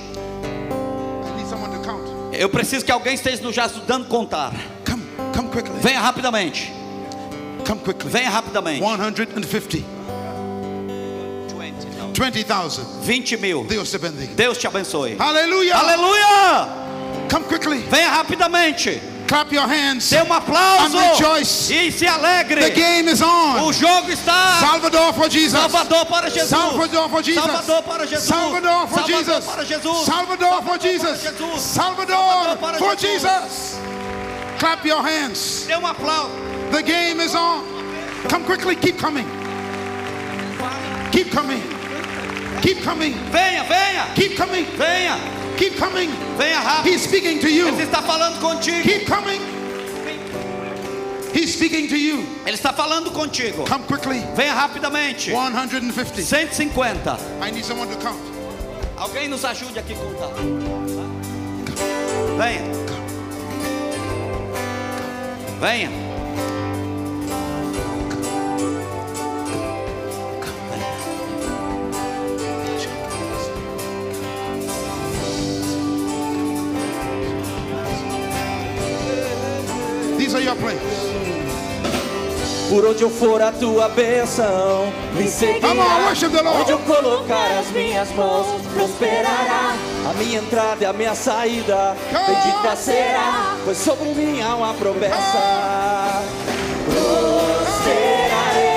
Eu 2.33 2.49
preciso 2.49 2.85
que 2.85 2.91
alguém 2.91 3.15
esteja 3.15 3.43
nos 3.43 3.57
ajudando 3.59 4.05
a 4.05 4.09
contar. 4.09 4.53
Come, 4.89 5.05
come 5.35 5.49
quickly. 5.51 5.81
Venha 5.81 6.01
rapidamente. 6.01 6.73
Come 7.67 7.81
quickly. 7.83 8.11
Venha 8.11 8.31
rapidamente. 8.31 8.81
150. 8.81 9.79
20,000. 12.15 12.85
20 13.03 13.37
mil. 13.39 13.65
Deus 13.65 13.91
te 13.91 13.99
bendiga. 13.99 14.35
Deus 14.35 14.59
te 14.59 14.67
abençoe. 14.67 15.17
Hallelujah. 15.17 15.77
Aleluia! 15.77 16.69
Come 17.31 17.45
quickly. 17.47 17.79
Venha 17.91 18.09
rapidamente. 18.09 19.12
Clap 19.33 19.51
your 19.51 19.67
hands. 19.67 20.11
Dê 20.11 20.21
um 20.21 20.31
aplauso. 20.31 20.99
And 20.99 21.13
rejoice. 21.13 21.71
E 21.71 21.91
se 21.91 22.07
alegre. 22.07 22.61
The 22.61 22.71
game 22.71 23.09
is 23.09 23.23
on. 23.23 23.63
O 23.63 23.73
jogo 23.73 24.11
está. 24.11 24.61
Salvador 24.61 25.15
for 25.15 25.31
Jesus. 25.31 25.59
Salvador 25.59 26.05
para 26.05 26.29
Jesus. 26.29 26.49
Salvador 26.51 27.09
for 27.09 27.23
Jesus. 27.23 27.43
Salvador 27.43 27.83
para 27.83 28.07
Jesus. 28.07 28.25
Salvador 28.27 28.89
for 28.89 29.03
Jesus. 29.07 29.45
Salvador 30.05 30.63
for 30.63 30.79
Jesus. 30.79 31.23
Salvador 31.63 32.57
for 32.79 32.95
Jesus. 32.95 33.01
Jesus. 33.01 33.81
Clap 34.59 34.85
your 34.85 35.01
hands. 35.03 35.65
Dê 35.67 35.79
um 35.79 35.87
aplauso. 35.87 36.31
The 36.71 36.83
game 36.83 37.19
is 37.21 37.35
on. 37.35 37.65
Come 38.29 38.45
quickly. 38.45 38.77
Keep 38.77 38.99
coming. 38.99 39.27
Keep 41.11 41.31
coming. 41.31 41.63
Keep 42.61 42.83
coming. 42.83 43.15
Venha, 43.31 43.65
venha. 43.65 44.15
Keep 44.15 44.37
coming. 44.37 44.67
Venha. 44.77 45.42
Keep 45.57 45.77
coming. 45.79 46.11
Venha 46.39 46.61
rápido. 46.61 46.93
He's 46.93 47.03
speaking 47.03 47.39
to 47.41 47.47
Ele 47.47 47.57
you. 47.57 47.67
está 47.79 48.03
falando 48.03 48.41
contigo. 48.41 48.83
Keep 48.83 49.07
coming. 49.07 49.41
He's 51.35 51.55
speaking 51.55 51.89
to 51.89 51.97
you. 51.97 52.27
Ele 52.45 52.57
está 52.57 52.73
falando 52.75 53.11
contigo. 53.11 53.65
Come 53.67 53.85
quickly. 53.85 54.21
Venha 54.37 54.53
rapidamente. 54.55 55.31
150. 55.33 56.23
150. 56.23 57.19
I 57.41 57.51
need 57.51 57.65
someone 57.65 57.89
to 57.89 57.97
count. 57.97 58.21
Alguém 58.97 59.29
nos 59.29 59.45
ajude 59.45 59.79
aqui 59.79 59.95
a 59.95 59.97
contar. 59.97 60.31
Venha. 62.37 62.63
Venha. 65.61 66.12
Are 80.35 80.41
your 80.41 80.57
plays. 80.57 80.79
Por 82.71 82.87
onde 82.87 83.03
eu 83.03 83.11
for 83.11 83.43
a 83.43 83.53
tua 83.53 83.91
bênção 83.91 84.91
me 85.15 85.29
seguirá. 85.29 85.69
On. 85.69 86.61
Onde 86.61 86.71
eu 86.71 86.79
colocar 86.79 87.59
as 87.59 87.71
minhas 87.71 88.11
mãos 88.13 88.47
prosperará. 88.73 89.75
A 90.09 90.15
minha 90.15 90.39
entrada 90.39 90.83
e 90.83 90.87
a 90.87 90.93
minha 90.95 91.15
saída 91.15 91.95
bendita 92.11 92.75
será. 92.77 93.57
Pois 93.63 93.77
sobre 93.77 94.09
mim 94.15 94.41
há 94.41 94.57
uma 94.57 94.73
promessa. 94.73 96.23
Prosperarei. 96.87 98.73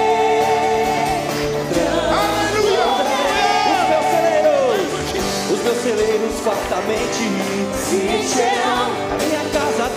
Os 5.54 5.64
meus 5.64 5.78
celeiros, 5.78 6.40
fartamente 6.44 7.30
se 7.78 7.96
encherão, 7.96 9.05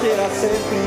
terá 0.01 0.29
sempre 0.31 0.79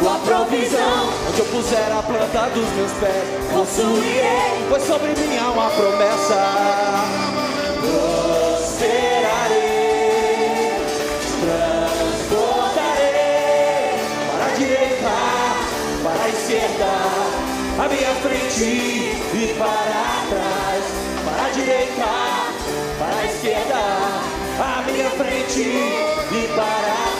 tua 0.00 0.18
provisão 0.18 1.10
Onde 1.28 1.40
eu 1.40 1.46
puser 1.46 1.92
a 1.92 2.02
planta 2.02 2.50
dos 2.50 2.68
meus 2.74 2.92
pés 2.92 3.24
possuirei. 3.52 4.66
Pois 4.68 4.82
sobre 4.84 5.08
mim 5.08 5.38
há 5.38 5.50
uma 5.50 5.70
promessa 5.70 7.04
Prosperarei 7.80 9.02
Transportarei 11.40 13.10
Para 14.30 14.44
a 14.44 14.48
direita, 14.56 15.14
para 16.04 16.24
a 16.24 16.28
esquerda 16.28 16.90
A 17.78 17.88
minha 17.88 18.14
frente 18.22 18.64
e 18.64 19.54
para 19.58 20.02
trás 20.30 20.84
Para 21.24 21.42
a 21.46 21.50
direita, 21.50 22.10
para 22.98 23.16
a 23.16 23.24
esquerda 23.24 23.80
A 24.58 24.82
minha 24.82 25.10
frente 25.10 25.62
e 25.62 26.48
para 26.54 26.66
trás 26.66 27.11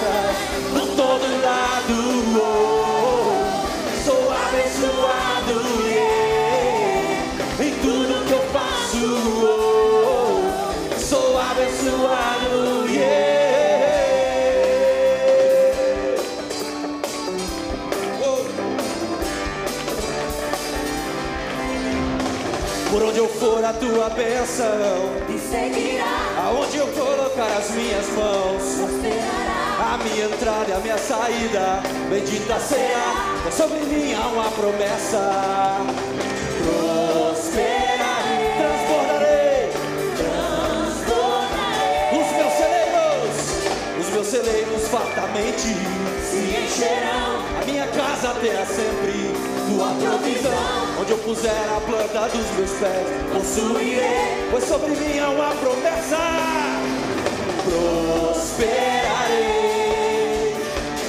Por 22.92 23.02
onde 23.02 23.18
eu 23.18 23.28
for 23.28 23.64
a 23.64 23.72
tua 23.72 24.10
bênção. 24.10 24.66
E 25.28 25.38
seguirá, 25.38 26.44
Aonde 26.44 26.76
eu 26.76 26.86
colocar 26.88 27.56
as 27.56 27.70
minhas 27.70 28.06
mãos. 28.10 28.62
Prosperará. 28.76 29.94
a 29.94 29.98
minha 30.04 30.26
entrada 30.26 30.66
e 30.68 30.72
a 30.74 30.78
minha 30.78 30.98
saída, 30.98 31.80
bendita 32.10 32.58
será, 32.60 33.38
pois 33.42 33.54
sobre 33.54 33.78
mim 33.80 34.12
há 34.14 34.26
uma 34.28 34.50
promessa. 34.50 35.78
Prosperarei, 36.62 38.52
transbordarei. 38.60 39.70
Os 42.12 42.28
meus 42.36 42.52
celeiros, 42.60 43.36
os 44.00 44.08
meus 44.10 44.26
celeiros 44.26 44.88
fartamente. 44.88 45.68
Se 46.28 46.36
encherão, 46.62 47.40
A 47.60 47.64
minha 47.64 47.86
casa 47.86 48.34
terá 48.40 48.66
sempre 48.66 49.51
tua 49.72 49.94
provisão. 49.94 51.00
Onde 51.00 51.10
eu 51.12 51.18
puser 51.18 51.50
a 51.76 51.80
planta 51.80 52.28
dos 52.28 52.50
meus 52.56 52.70
pés, 52.72 53.06
possuirei, 53.32 54.48
pois 54.50 54.64
sobre 54.64 54.90
mim 54.90 55.18
há 55.18 55.30
uma 55.30 55.54
promessa. 55.56 56.18
Prosperarei, 57.64 58.96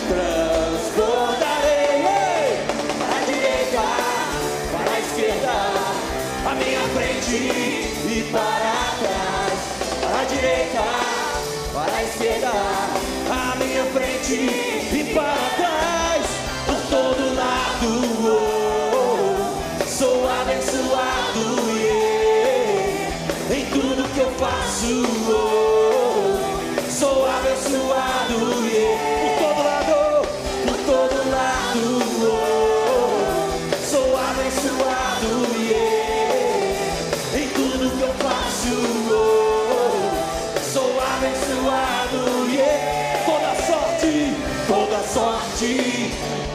transbordarei 0.07 2.05
ei, 2.05 2.61
para 2.99 3.15
a 3.17 3.25
direita, 3.25 3.83
para 4.71 4.91
a 4.93 4.99
esquerda, 4.99 5.55
a 6.49 6.55
minha 6.55 6.83
frente 6.89 7.35
e 7.35 8.29
para 8.31 8.75
trás, 8.99 9.59
para 10.01 10.19
a 10.19 10.25
direita, 10.25 10.85
para 11.73 11.95
a 11.95 12.03
esquerda, 12.03 12.51
a 13.29 13.55
minha 13.57 13.85
frente 13.85 14.33
e 14.33 15.03
para 15.13 15.49
trás, 15.57 16.25
por 16.65 16.79
todo 16.89 17.35
lado. 17.35 18.12
Sou 20.03 20.29
abençoado, 20.29 21.71
yeah, 21.79 23.55
em 23.55 23.65
tudo 23.67 24.03
que 24.13 24.19
eu 24.19 24.31
faço. 24.31 25.01
oh, 25.29 26.91
sou 26.91 27.25
abençoado, 27.25 28.67
yeah, 28.67 28.99
por 29.21 29.33
todo 29.39 29.63
lado, 29.63 30.27
por 30.65 30.77
todo 30.85 31.15
lado. 31.31 31.83
oh, 32.21 32.35
sou 33.89 34.17
abençoado, 34.17 35.31
yeah, 35.57 36.67
em 37.33 37.47
tudo 37.47 37.89
que 37.97 38.03
eu 38.03 38.13
faço. 38.15 38.75
oh, 39.09 40.59
sou 40.73 40.91
abençoado, 40.99 42.49
yeah. 42.51 43.23
Toda 43.25 43.55
sorte, 43.65 44.35
toda 44.67 44.99
sorte 45.07 45.71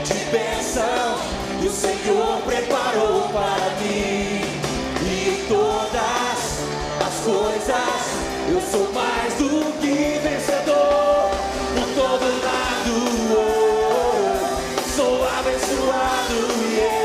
de 0.04 0.18
bênção 0.30 1.47
o 1.66 1.70
Senhor 1.70 2.40
preparou 2.44 3.28
para 3.30 3.70
mim. 3.80 4.40
E 5.02 5.44
todas 5.48 6.40
as 7.06 7.14
coisas 7.24 8.18
eu 8.48 8.60
sou 8.60 8.92
mais 8.92 9.34
do 9.34 9.72
que 9.80 10.18
vencedor. 10.20 11.30
Por 11.74 11.88
todo 11.94 12.26
lado, 12.44 12.94
oh, 13.32 14.36
sou 14.96 15.26
abençoado, 15.38 16.38
yeah. 16.72 16.98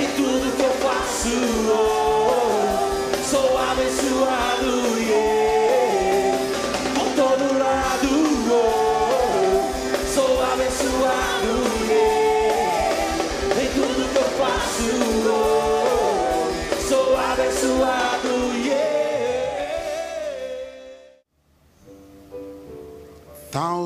em 0.00 0.08
tudo 0.16 0.56
que 0.56 0.62
eu 0.62 0.74
faço. 0.82 1.34
oh, 1.70 3.24
sou 3.30 3.58
abençoado, 3.58 4.53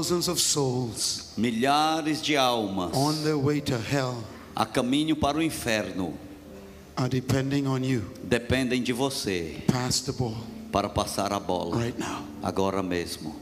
Thousands 0.08 0.28
of 0.28 0.40
souls 0.40 1.34
Milhares 1.36 2.22
de 2.22 2.34
almas 2.34 2.96
on 2.96 3.22
their 3.24 3.36
way 3.36 3.60
to 3.60 3.76
hell 3.76 4.24
a 4.56 4.64
caminho 4.64 5.14
para 5.14 5.36
o 5.36 5.42
inferno 5.42 6.14
are 6.96 7.10
depending 7.10 7.66
on 7.66 7.84
you. 7.84 8.02
dependem 8.24 8.82
de 8.82 8.94
você 8.94 9.62
Pass 9.66 10.00
the 10.00 10.12
ball 10.12 10.34
para 10.72 10.88
passar 10.88 11.30
a 11.30 11.38
bola 11.38 11.76
right 11.76 11.98
now. 11.98 12.24
agora 12.42 12.82
mesmo. 12.82 13.36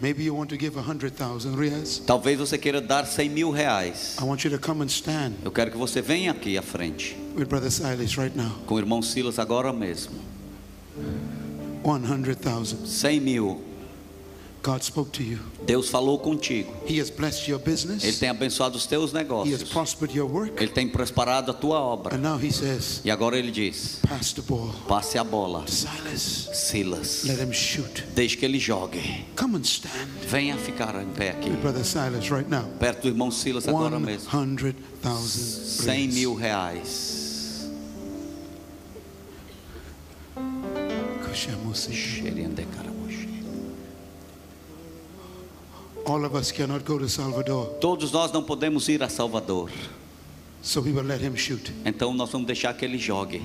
Maybe 0.00 0.24
you 0.24 0.34
want 0.34 0.48
to 0.48 0.56
give 0.56 0.78
a 0.78 0.82
hundred 0.82 1.12
thousand 1.14 1.56
reals. 1.56 1.98
Talvez 1.98 2.38
você 2.38 2.56
queira 2.56 2.80
dar 2.80 3.04
100 3.06 3.28
mil 3.28 3.50
reais. 3.50 4.16
I 4.18 4.24
want 4.24 4.44
you 4.44 4.50
to 4.50 4.58
come 4.58 4.82
and 4.82 4.88
stand 4.88 5.34
Eu 5.44 5.52
quero 5.52 5.70
que 5.70 5.76
você 5.76 6.00
venha 6.00 6.32
aqui 6.32 6.56
à 6.56 6.62
frente 6.62 7.14
with 7.36 7.44
Brother 7.44 7.70
Silas 7.70 8.16
right 8.16 8.34
now. 8.34 8.50
com 8.66 8.76
o 8.76 8.78
irmão 8.78 9.02
Silas 9.02 9.38
agora 9.38 9.74
mesmo. 9.74 10.18
One 11.82 12.04
hundred 12.04 12.38
thousand. 12.40 12.80
100 12.86 13.20
mil. 13.20 13.60
God 14.62 14.84
spoke 14.84 15.10
to 15.14 15.24
you. 15.24 15.40
Deus 15.66 15.90
falou 15.90 16.20
contigo. 16.20 16.72
He 16.86 17.00
has 17.00 17.10
blessed 17.10 17.48
your 17.48 17.58
Ele 17.58 17.68
business. 17.72 18.20
tem 18.20 18.28
abençoado 18.28 18.76
os 18.76 18.86
teus 18.86 19.10
He 19.12 19.16
has 19.18 19.24
negócios. 19.24 19.68
prospered 19.72 20.14
your 20.16 20.30
work. 20.30 20.52
Ele 20.62 20.70
tem 20.70 20.88
prosperado 20.88 21.50
a 21.50 21.54
tua 21.54 21.80
obra. 21.80 22.14
And 22.14 22.20
now 22.22 22.38
he 22.38 22.52
says, 22.52 23.00
E 23.04 23.10
agora 23.10 23.36
ele 23.36 23.50
diz: 23.50 23.98
pass 24.08 24.32
the 24.32 24.40
ball. 24.42 24.72
passe 24.86 25.18
a 25.18 25.24
bola, 25.24 25.64
Silas, 25.66 26.48
Silas. 26.52 27.24
let 27.24 27.40
him 27.40 27.52
shoot. 27.52 28.04
Deixe 28.14 28.36
que 28.36 28.44
ele 28.44 28.60
jogue. 28.60 29.00
Come 29.36 29.56
and 29.56 29.64
stand 29.64 29.90
Venha 30.28 30.56
ficar 30.56 30.94
em 31.02 31.08
pé 31.08 31.30
aqui, 31.30 31.50
Brother 31.50 31.84
Silas 31.84 32.30
right 32.30 32.48
now. 32.48 32.62
perto 32.78 33.02
do 33.02 33.08
irmão 33.08 33.32
Silas 33.32 33.66
agora 33.66 33.96
One 33.96 34.06
mesmo. 34.06 34.28
hundred 34.30 34.76
thousand 35.02 35.84
100 35.84 35.96
reals. 36.04 36.14
mil 36.14 36.34
reais. 36.36 37.21
Todos 47.80 48.12
nós 48.12 48.32
não 48.32 48.42
podemos 48.42 48.88
ir 48.88 49.02
a 49.02 49.08
Salvador. 49.08 49.70
so 50.62 50.80
we 50.80 50.92
will 50.92 51.02
let 51.02 51.20
him 51.20 51.36
shoot. 51.36 51.72
Então 51.84 52.14
nós 52.14 52.30
vamos 52.30 52.46
deixar 52.46 52.72
que 52.74 52.84
ele 52.84 52.96
jogue. 52.96 53.42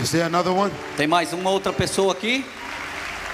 Is 0.00 0.12
there 0.12 0.24
another 0.26 0.52
one? 0.52 0.70
Tem 0.96 1.06
mais 1.06 1.32
uma 1.32 1.50
outra 1.50 1.72
pessoa 1.72 2.12
aqui? 2.12 2.44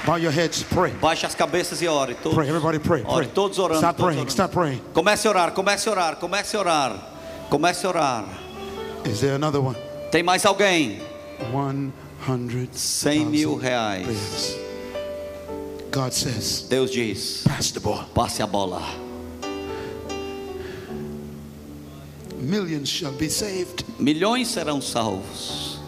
Bow 0.05 0.17
your 0.17 0.33
heads, 0.33 0.63
pray. 0.63 0.93
Baixe 0.93 1.27
as 1.27 1.35
cabeças 1.35 1.83
e 1.83 1.89
ore. 1.89 2.15
Todos. 2.15 2.35
Pray, 2.35 2.49
everybody 2.49 2.79
pray. 2.79 3.03
Ore, 3.03 3.25
pray. 3.25 3.35
todos 3.35 3.59
orando. 3.59 3.79
Start 3.79 3.97
todos 3.97 4.07
praying, 4.07 4.21
orando. 4.21 4.33
start 4.33 4.53
praying. 4.53 4.81
Comece 4.95 5.27
a 5.27 5.31
orar, 5.31 5.53
comece 5.53 5.89
a 5.89 5.93
orar, 5.93 6.17
comece 6.17 6.57
a 6.57 6.61
orar. 6.61 6.93
Comece 7.51 7.85
a 7.85 7.89
orar. 7.89 8.25
Is 9.05 9.21
there 9.21 9.35
another 9.35 9.61
one? 9.61 9.77
Tem 10.11 10.23
mais 10.23 10.45
alguém? 10.45 11.01
One 11.53 11.93
hundred 12.21 12.71
100 12.75 13.27
mil 13.27 13.57
reais. 13.59 14.57
God 15.91 16.13
says, 16.13 16.67
Deus 16.69 16.91
diz: 16.91 17.43
pass 17.45 17.71
the 17.71 17.81
ball. 17.81 18.05
passe 18.15 18.43
a 18.43 18.47
bola. 18.47 19.06
Millions 22.47 22.89
shall 22.89 23.11
be 23.11 23.29
saved. 23.29 23.85
Milhões 23.99 24.47
serão 24.47 24.81
salvos. 24.81 25.81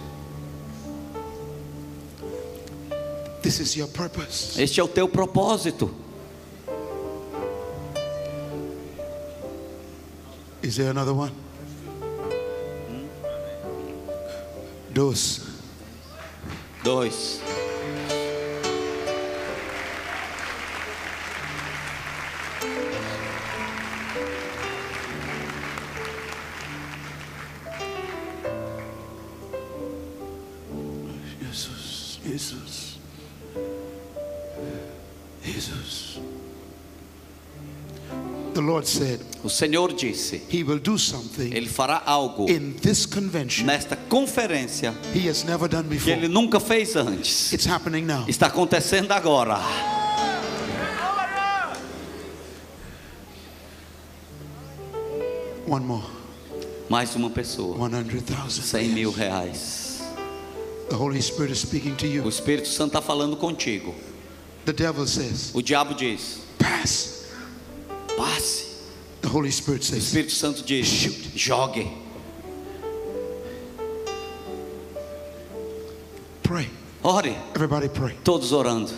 This 3.42 3.60
is 3.60 3.76
your 3.76 3.86
purpose. 3.86 4.60
Este 4.60 4.80
é 4.80 4.82
o 4.82 4.88
teu 4.88 5.08
propósito. 5.08 5.94
Is 10.60 10.76
there 10.76 10.90
another 10.90 11.14
one? 11.14 11.32
Dos. 14.92 15.46
Dois. 16.82 17.40
Said 38.88 39.20
O 39.44 39.48
Senhor 39.48 39.92
disse: 39.92 40.42
He 40.50 40.62
will 40.62 40.78
do 40.78 40.98
something 40.98 41.54
Ele 41.54 41.68
fará 41.68 42.02
algo 42.04 42.48
in 42.48 42.72
this 42.80 43.06
convention 43.06 43.66
nesta 43.66 43.96
conferência 43.96 44.94
He 45.14 45.28
has 45.28 45.44
never 45.44 45.68
done 45.68 45.84
que 45.84 45.90
before. 45.90 46.12
Ele 46.12 46.28
nunca 46.28 46.58
fez 46.58 46.96
antes. 46.96 47.52
It's 47.52 47.66
happening 47.66 48.04
now. 48.04 48.24
Está 48.26 48.46
acontecendo 48.46 49.12
agora. 49.12 49.58
One 55.66 55.84
more. 55.84 56.06
Mais 56.88 57.14
uma 57.14 57.28
pessoa. 57.28 57.76
100,000. 57.76 58.62
100 58.62 58.88
mil 58.94 59.10
reais. 59.10 60.00
The 60.88 60.96
Holy 60.96 61.20
Spirit 61.20 61.52
is 61.52 61.60
speaking 61.60 61.94
to 61.96 62.06
O 62.06 62.08
you. 62.08 62.28
Espírito 62.28 62.68
Santo 62.68 62.96
está 62.96 63.02
falando 63.02 63.36
contigo. 63.36 63.94
The 64.64 64.72
devil 64.72 65.06
says, 65.06 65.52
O 65.54 65.60
diabo 65.60 65.94
diz: 65.94 66.40
Pass. 66.58 67.18
passe. 68.18 68.67
The 69.28 69.34
Holy 69.34 69.50
Spirit 69.50 69.82
O 69.82 69.84
says, 69.84 70.04
Espírito 70.04 70.30
Santo 70.30 70.62
diz: 70.62 70.88
jogue. 71.36 71.86
Pray. 76.42 76.66
Ore. 77.04 77.36
Everybody 77.54 77.88
pray. 77.90 78.16
Todos 78.24 78.52
orando. 78.52 78.90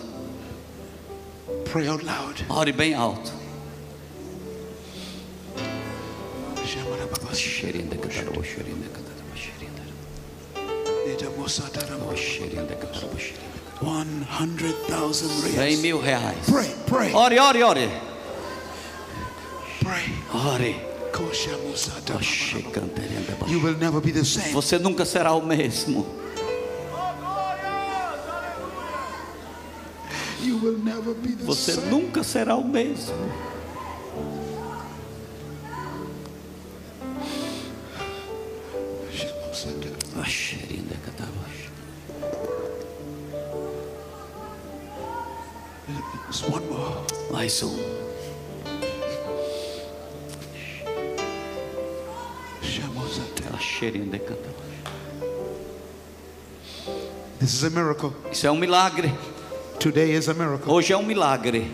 Pray 1.64 1.88
out 1.88 2.04
loud. 2.04 2.44
Ore 2.48 2.70
bem 2.70 2.94
alto. 2.94 3.32
Xerinda, 7.32 7.96
catarabo, 7.96 8.40
xerinda, 8.44 8.86
catarabo, 8.88 9.34
xerinda. 9.34 9.82
Xerinda, 12.14 12.76
catarabo, 12.76 13.18
xerinda. 13.18 13.50
100,000 13.80 15.28
100 15.28 15.56
reais. 15.56 15.82
mil 15.82 16.00
reais. 16.00 16.48
Pray, 16.48 16.72
pray, 16.86 17.12
Ore, 17.12 17.40
ore, 17.40 17.62
ore. 17.64 18.09
Same. 24.24 24.52
Você 24.52 24.78
nunca 24.78 25.04
será 25.04 25.32
o 25.34 25.44
mesmo. 25.44 26.06
You 30.42 30.58
will 30.62 30.78
never 30.78 31.14
be 31.14 31.30
the 31.30 31.44
Você 31.44 31.74
nunca 31.90 32.22
será 32.22 32.56
o 32.56 32.66
mesmo. 32.66 33.14
Mais 47.30 47.62
um. 47.62 48.09
This 57.38 57.54
is 57.54 57.64
a 57.64 57.70
miracle. 57.70 58.12
Isso 58.30 58.46
é 58.46 58.50
um 58.50 58.56
milagre. 58.56 59.10
Today 59.78 60.12
is 60.12 60.28
a 60.28 60.34
miracle. 60.34 60.70
Hoje 60.70 60.92
é 60.92 60.96
um 60.96 61.02
milagre. 61.02 61.66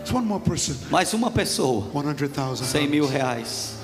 It's 0.00 0.12
one 0.12 0.26
more 0.26 0.42
person. 0.44 0.76
Mais 0.90 1.14
uma 1.14 1.30
pessoa. 1.30 1.90
100,000. 1.92 2.62
100 2.62 2.86
mil 2.88 3.06
reais. 3.06 3.76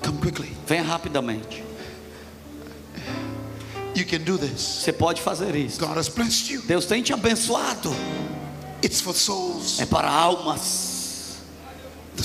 Come 0.00 0.18
quickly. 0.18 0.56
Venha 0.66 0.84
rapidamente. 0.84 1.64
You 3.96 4.06
can 4.06 4.20
do 4.20 4.38
this. 4.38 4.60
Você 4.60 4.92
pode 4.92 5.20
fazer 5.20 5.56
isso. 5.56 5.80
God 5.80 5.98
has 5.98 6.08
blessed 6.08 6.52
you. 6.52 6.62
Deus 6.62 6.86
tem 6.86 7.02
te 7.02 7.12
abençoado. 7.12 7.92
It's 8.82 9.00
for 9.00 9.14
souls. 9.14 9.80
É 9.80 9.86
para 9.86 10.08
almas. 10.08 11.40
The 12.16 12.22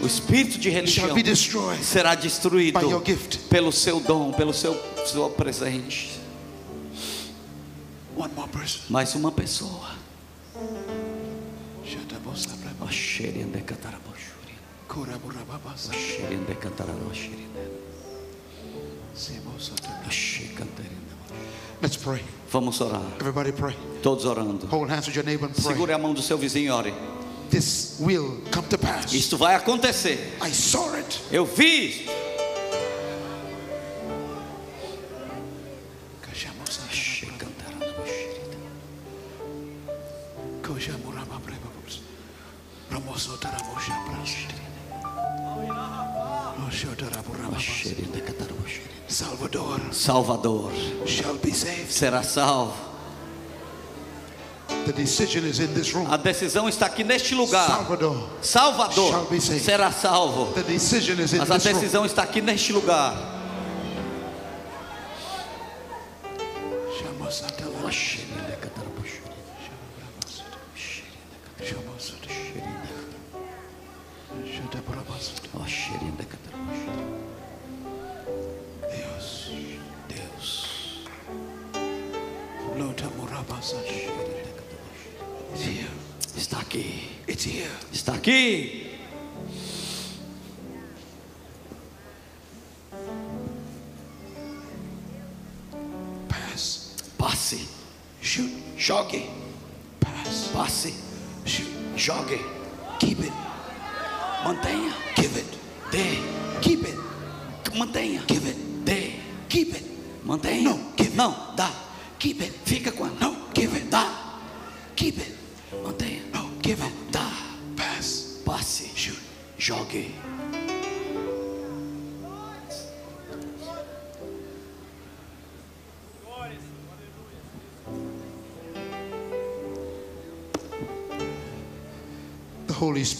O 0.00 0.06
espírito 0.06 0.58
de 0.58 0.70
shall 0.70 1.08
religião 1.08 1.14
be 1.14 1.22
destroyed 1.22 1.84
será 1.84 2.14
destruído 2.14 2.80
by 2.80 2.86
your 2.86 3.04
gift. 3.04 3.38
pelo 3.50 3.70
seu 3.70 4.00
dom, 4.00 4.32
pelo 4.32 4.54
seu, 4.54 4.74
seu 5.06 5.28
presente. 5.28 6.18
One 8.16 8.32
more 8.34 8.48
person. 8.48 8.80
Mais 8.88 9.14
uma 9.14 9.30
pessoa. 9.30 9.90
Let's 21.82 21.96
pray. 21.96 22.22
Vamos 22.50 22.80
orar. 22.80 23.02
Everybody 23.20 23.52
pray. 23.52 23.76
Todos 24.02 24.24
orando. 24.24 24.66
Hold 24.66 24.90
hands 24.90 25.06
with 25.06 25.14
your 25.14 25.24
neighbor 25.24 25.46
and 25.46 25.54
pray. 25.54 25.72
Segure 25.72 25.92
a 25.92 25.98
mão 25.98 26.12
do 26.12 26.22
seu 26.22 26.36
vizinho 26.36 26.66
e 26.66 26.70
ore. 26.70 27.19
This 27.50 27.96
will 27.98 28.42
come 28.50 28.68
to 28.68 28.78
pass. 28.78 29.12
Isto 29.12 29.36
vai 29.36 29.54
acontecer. 29.54 30.18
I 30.40 30.52
saw 30.52 30.96
it. 30.96 31.20
Eu 31.32 31.44
vi. 31.44 32.06
Salvador 49.10 49.80
Salvador 49.92 50.72
shall 51.04 51.34
be 51.34 51.52
saved. 51.52 51.90
será 51.90 52.22
salvo. 52.22 52.89
A 56.10 56.16
decisão 56.16 56.68
está 56.68 56.86
aqui 56.86 57.04
neste 57.04 57.34
lugar. 57.34 57.66
Salvador. 58.42 59.26
Será 59.60 59.90
salvo. 59.92 60.52
The 60.52 60.62
decision 60.62 61.20
is 61.20 61.32
in 61.32 61.38
Mas 61.38 61.50
a 61.50 61.58
decisão 61.58 62.04
está 62.04 62.22
aqui 62.22 62.40
neste 62.40 62.72
lugar. 62.72 63.39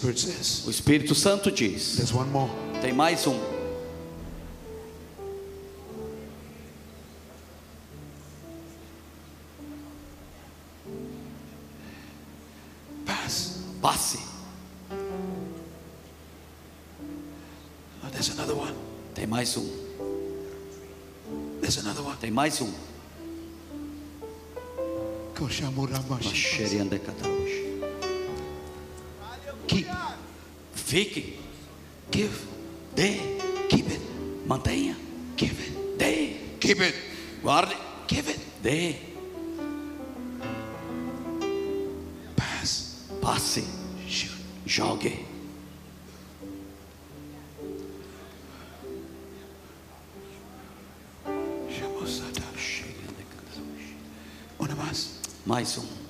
Spirit 0.01 0.17
says. 0.17 0.63
O 0.65 0.71
Espírito 0.71 1.13
Santo 1.13 1.51
diz. 1.51 1.97
There's 1.97 2.11
one 2.11 2.31
more. 2.31 2.49
Tem 2.81 2.91
mais 2.91 3.27
um. 3.27 3.39
Pass. 13.05 13.59
Passe. 13.79 14.17
Oh, 18.03 18.09
there's 18.11 18.29
another 18.29 18.55
one. 18.55 18.73
Tem 19.13 19.27
mais 19.27 19.55
um. 19.55 19.69
There's 21.61 21.77
another 21.77 22.01
one. 22.01 22.17
Tem 22.17 22.31
mais 22.31 22.59
um. 22.59 22.73
Koshambura 25.35 25.99
Mashi. 26.09 27.50
Fique. 30.91 31.39
give, 32.11 32.45
Dê. 32.93 33.17
keep 33.69 33.89
it, 33.89 34.01
Mantenha. 34.45 34.93
give 35.37 35.57
it, 35.57 35.97
Dê. 35.97 36.35
keep 36.59 36.81
it, 36.81 36.93
Guarde. 37.41 37.73
give 38.09 38.29
it. 38.29 38.39
Dê. 38.61 38.95
Pass, 42.35 43.07
Passe. 43.21 43.63
Jogue. 44.65 45.25
Una 54.59 54.75
más. 54.75 55.21
Mais 55.45 55.77
um. 55.77 56.00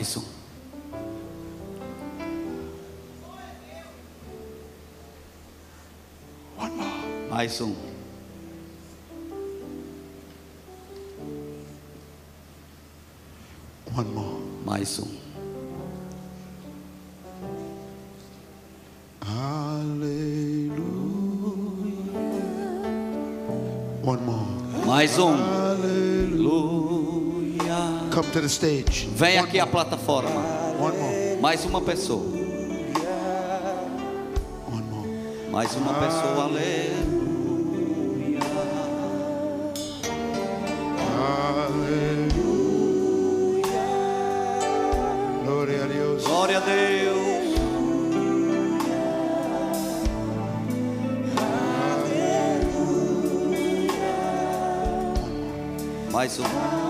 Mais 0.00 0.16
um. 0.16 0.24
One 6.56 6.74
more. 6.74 6.96
Mais 7.30 7.60
um. 7.60 7.76
One 13.92 14.14
more. 14.14 14.40
Mais 14.64 14.98
um. 15.00 15.08
Hallelujah. 19.22 20.80
One 24.00 24.24
more. 24.24 24.46
Mais 24.86 25.18
um. 25.18 25.49
Aleluia. 28.40 28.42
To 28.42 28.42
the 28.42 28.48
stage. 28.48 29.06
Vem 29.14 29.38
One 29.38 29.44
aqui 29.48 29.60
à 29.60 29.66
plataforma. 29.66 30.30
more. 30.30 30.92
One 30.92 30.98
more. 30.98 31.36
Mais 31.40 31.64
uma 31.64 31.80
pessoa. 31.82 32.22
One 34.66 34.82
more. 34.90 35.08
Mais 35.50 35.74
uma 35.76 35.92
pessoa. 35.94 36.44
Aleluia. 36.44 37.10
Hallelujah. 42.00 42.50
Gloria 45.44 45.84
a 45.84 45.86
Dios. 45.86 46.24
Glória 46.24 46.56
a 46.56 46.60
Deus. 46.60 47.20
Mais 56.10 56.38
um. 56.38 56.89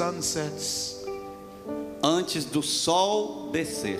Before 0.00 0.12
the 0.12 0.22
sun 0.22 0.22
sets, 0.22 1.04
Antes 2.02 2.46
do 2.46 2.62
sol 2.62 3.52
descer. 3.52 3.98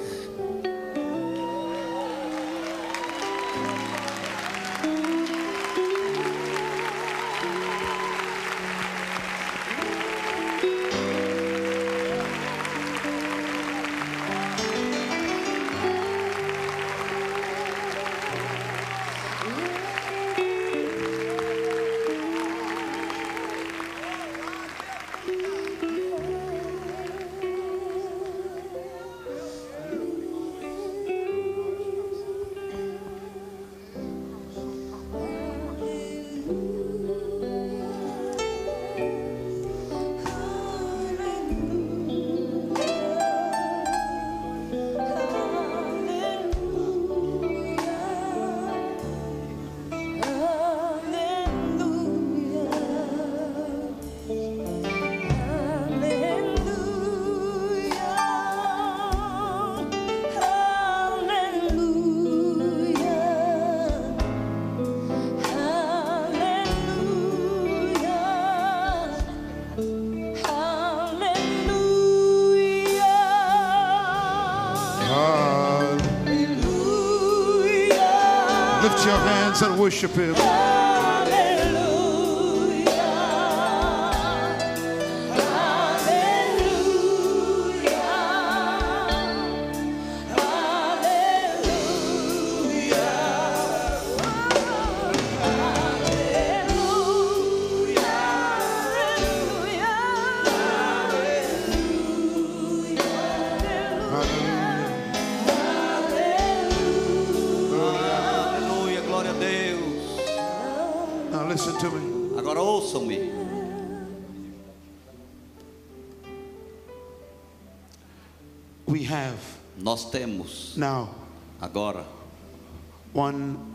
Worship 79.91 80.13
Him. 80.13 80.50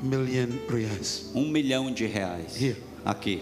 million 0.05 0.47
reais. 0.69 1.31
Um 1.33 1.49
milhão 1.49 1.91
de 1.91 2.05
reais. 2.05 2.55
Here. 2.61 2.77
Aqui. 3.03 3.41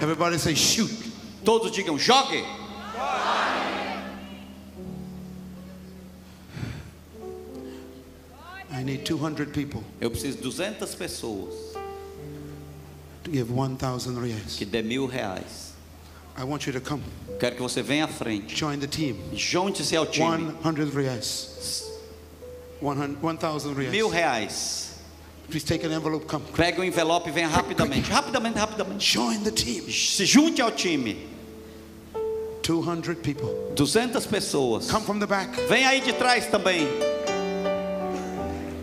Everybody 0.00 0.38
say 0.38 0.54
shoot. 0.54 0.90
Todos 1.44 1.72
digam 1.72 1.98
jogue. 1.98 2.61
200 9.16 9.46
people 9.52 9.82
Eu 10.00 10.10
preciso 10.10 10.36
de 10.38 10.42
200 10.44 10.94
pessoas 10.94 11.54
to 13.24 13.30
give 13.30 13.50
1,000 13.52 14.14
reais. 14.20 14.56
que 14.56 14.64
dê 14.64 14.82
mil 14.82 15.06
reais. 15.06 15.72
I 16.36 16.44
want 16.44 16.66
you 16.66 16.72
to 16.72 16.80
come. 16.80 17.02
Quero 17.38 17.56
que 17.56 17.62
você 17.62 17.82
venha 17.82 18.06
à 18.06 18.08
frente. 18.08 18.56
Join 18.56 18.78
the 18.78 18.86
team. 18.86 19.16
Junte-se 19.34 19.94
ao 19.94 20.06
time. 20.06 20.52
100 20.62 20.90
reais. 20.90 21.84
100 22.80 23.16
1,000 23.20 23.74
Mil 23.90 24.08
reais. 24.08 24.12
reais. 24.12 24.92
Please 25.50 25.64
take 25.66 25.84
an 25.86 25.92
envelope. 25.92 26.26
Come. 26.26 26.42
Pegue 26.56 26.80
o 26.80 26.84
envelope 26.84 27.28
e 27.28 27.32
venha 27.32 27.48
rapidamente. 27.48 28.10
Rapidamente, 28.10 28.58
rapidamente. 28.58 29.04
Join 29.12 29.40
the 29.44 29.50
team. 29.50 29.82
Se 29.90 30.24
junte 30.24 30.62
ao 30.62 30.70
time. 30.72 31.28
200 32.62 33.14
people. 33.22 33.48
200 33.76 34.24
pessoas. 34.26 34.90
Come 34.90 35.04
from 35.04 35.18
the 35.18 35.26
back. 35.26 35.54
Vem 35.68 35.84
aí 35.84 36.00
de 36.00 36.12
trás 36.14 36.46
também. 36.46 36.88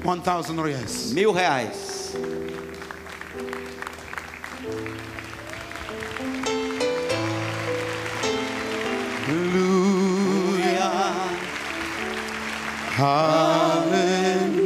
1,000 0.04 0.62
reais. 0.62 1.12
Mil 1.14 1.34
reais. 1.34 2.00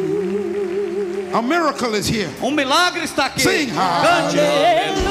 Hallelujah. 0.03 1.37
A 1.37 1.41
miracle 1.41 1.93
is 1.95 2.07
here. 2.07 2.29
Um 2.41 2.51
milagre 2.51 3.03
está 3.03 3.25
aqui. 3.25 3.41
Sing 3.41 3.67
Cante. 3.71 4.39
Aleluia. 4.39 5.03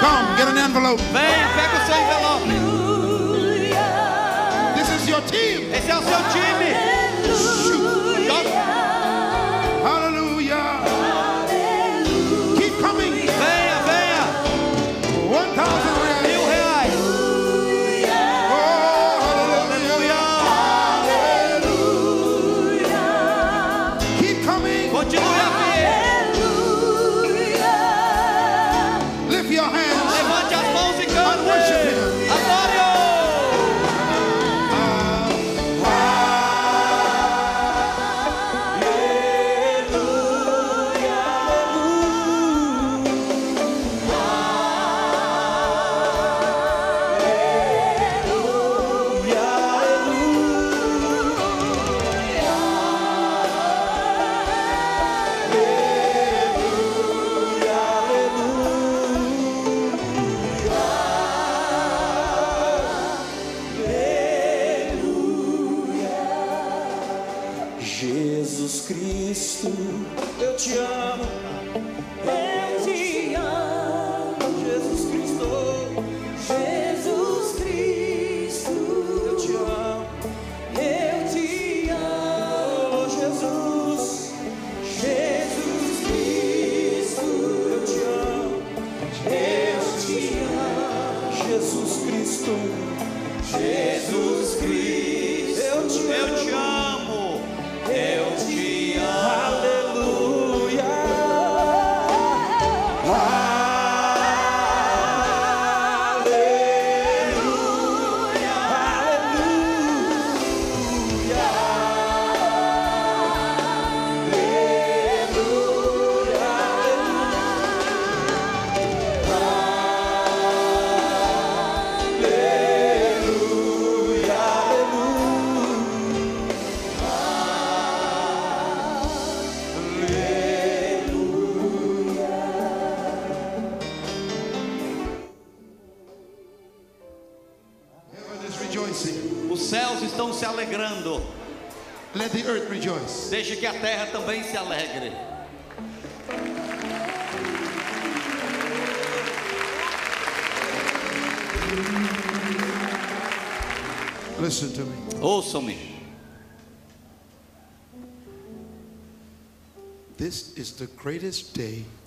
Come, 0.00 0.36
get 0.36 0.48
an 0.48 0.58
envelope. 0.58 1.00
Venha, 1.12 1.48
pega 1.56 1.76
o 1.76 1.86
seu 1.86 1.96
envelope. 1.96 2.44
Aleluia. 2.50 3.86
This 4.76 4.90
is 4.90 5.08
your 5.08 5.22
team. 5.22 5.72
Esse 5.72 5.90
é 5.90 5.96
o 5.96 6.02
seu 6.02 6.22
time. 6.30 6.91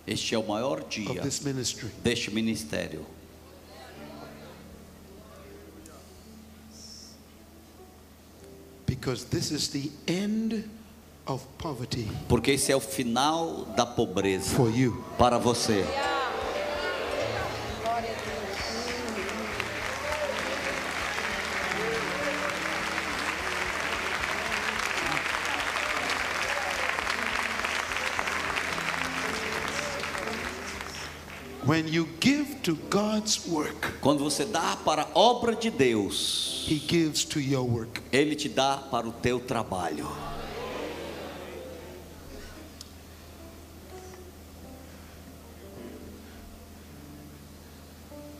Este 0.07 0.35
é 0.35 0.37
o 0.37 0.47
maior 0.47 0.79
of 0.79 0.89
dia 0.89 1.21
this 1.21 1.41
ministry. 1.41 1.89
deste 2.03 2.31
ministério. 2.31 3.05
Because 8.85 9.25
this 9.25 9.51
is 9.51 9.67
the 9.69 9.91
end 10.07 10.63
of 11.27 11.43
poverty 11.57 12.07
Porque 12.27 12.51
esse 12.51 12.71
é 12.71 12.75
o 12.75 12.79
final 12.79 13.65
da 13.75 13.85
pobreza 13.85 14.55
for 14.55 14.69
you. 14.69 15.03
para 15.17 15.37
você. 15.37 15.83
When 31.65 31.87
you 31.87 32.07
give 32.19 32.61
to 32.63 32.75
God's 32.89 33.47
work, 33.47 33.99
Quando 33.99 34.23
você 34.23 34.45
dá 34.45 34.77
para 34.85 35.03
a 35.03 35.07
obra 35.19 35.55
de 35.55 35.71
Deus, 35.71 36.63
He 36.67 36.75
gives 36.77 37.25
to 37.25 37.39
your 37.39 37.63
work. 37.67 38.01
Ele 38.11 38.35
te 38.35 38.47
dá 38.47 38.77
para 38.77 39.07
o 39.07 39.11
teu 39.11 39.39
trabalho. 39.39 40.07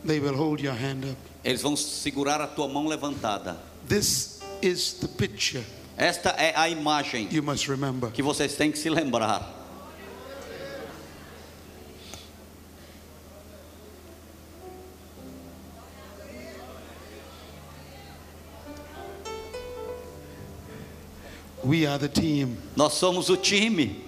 They 0.04 0.20
will 0.20 0.36
hold 0.36 0.60
your 0.60 0.74
hand 0.74 1.04
up. 1.04 1.16
Eles 1.44 1.62
vão 1.62 1.76
segurar 1.76 2.40
a 2.40 2.46
tua 2.46 2.68
mão 2.68 2.86
levantada. 2.86 3.56
This 3.88 4.40
is 4.62 4.94
the 4.94 5.08
picture 5.08 5.64
Esta 5.96 6.30
é 6.30 6.52
a 6.56 6.68
imagem 6.68 7.28
you 7.30 7.42
must 7.42 7.68
remember. 7.68 8.10
que 8.10 8.22
vocês 8.22 8.54
têm 8.54 8.70
que 8.70 8.78
se 8.78 8.90
lembrar. 8.90 9.55
We 21.66 21.84
are 21.84 21.98
the 21.98 22.08
team. 22.08 22.58
Nós 22.76 22.92
somos 22.92 23.28
o 23.28 23.36
time. 23.36 24.00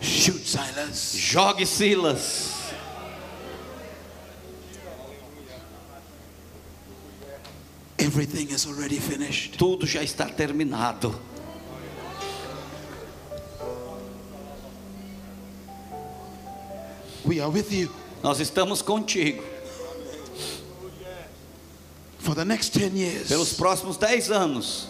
Shoot, 0.00 0.44
Silas. 0.44 1.14
Jogue 1.14 1.64
Silas. 1.64 2.72
Everything 8.00 8.50
is 8.50 8.66
already 8.66 8.98
finished. 8.98 9.56
Tudo 9.56 9.86
já 9.86 10.02
está 10.02 10.26
terminado. 10.28 11.14
We 17.24 17.40
are 17.40 17.48
with 17.50 17.70
you 17.72 17.92
Nós 18.24 18.40
estamos 18.40 18.82
contigo. 18.82 19.40
for 22.18 22.34
the 22.34 22.44
next 22.44 22.70
10 22.70 22.96
years. 22.96 23.28
Pelos 23.28 23.52
próximos 23.52 23.96
10 23.96 24.32
anos, 24.32 24.88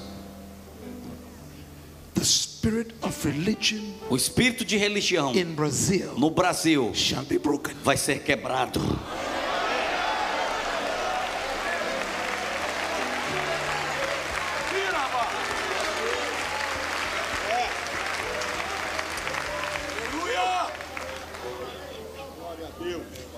spirit 2.67 2.93
of 3.01 3.25
religion 3.25 3.81
o 4.11 4.17
espírito 4.17 4.65
de 4.65 4.77
religião 4.77 5.33
in 5.37 5.55
Brazil 5.55 6.19
no 6.19 6.31
Brasil 6.31 6.93
shall 6.93 7.25
be 7.25 7.39
broken. 7.39 7.73
vai 7.85 7.97
ser 7.97 8.25
quebrado. 8.25 8.81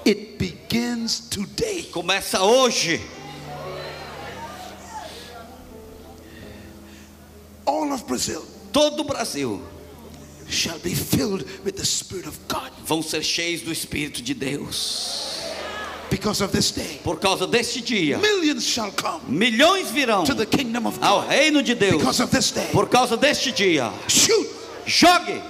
It 0.06 0.38
begins 0.38 1.20
today. 1.28 1.82
Começa 1.92 2.42
hoje. 2.42 2.98
All 7.66 7.92
of 7.92 8.06
Brazil 8.06 8.57
Todo 8.72 9.00
o 9.00 9.04
Brasil 9.04 9.60
shall 10.48 10.78
be 10.78 10.94
filled 10.94 11.44
with 11.64 11.76
the 11.76 11.84
Spirit 11.84 12.26
of 12.26 12.38
God 12.48 12.70
vão 12.86 13.02
ser 13.02 13.22
cheios 13.22 13.62
do 13.62 13.70
Espírito 13.72 14.22
de 14.22 14.34
Deus. 14.34 15.44
because 16.10 16.40
of 16.40 16.50
this 16.52 16.70
day. 16.70 16.98
Por 17.04 17.18
causa 17.18 17.46
deste 17.46 17.82
dia, 17.82 18.16
Millions 18.18 18.64
shall 18.64 18.90
come 18.92 19.20
milhões 19.28 19.90
virão 19.90 20.24
to 20.24 20.34
the 20.34 20.46
kingdom 20.46 20.86
of 20.86 20.98
ao 21.02 21.20
God 21.20 21.28
reino 21.30 21.62
de 21.62 21.74
Deus. 21.74 21.98
because 21.98 22.20
of 22.22 22.30
this 22.30 22.50
day. 22.50 22.68
Por 22.72 22.88
causa 22.88 23.16
deste 23.16 23.52
dia, 23.52 23.92
Shoot! 24.08 24.48
jogue. 24.86 25.42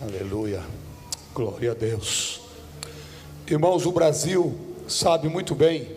Aleluia. 0.00 0.62
Glória 1.34 1.72
a 1.72 1.74
Deus. 1.74 2.37
Irmãos, 3.50 3.86
o 3.86 3.92
Brasil 3.92 4.54
sabe 4.86 5.26
muito 5.26 5.54
bem 5.54 5.88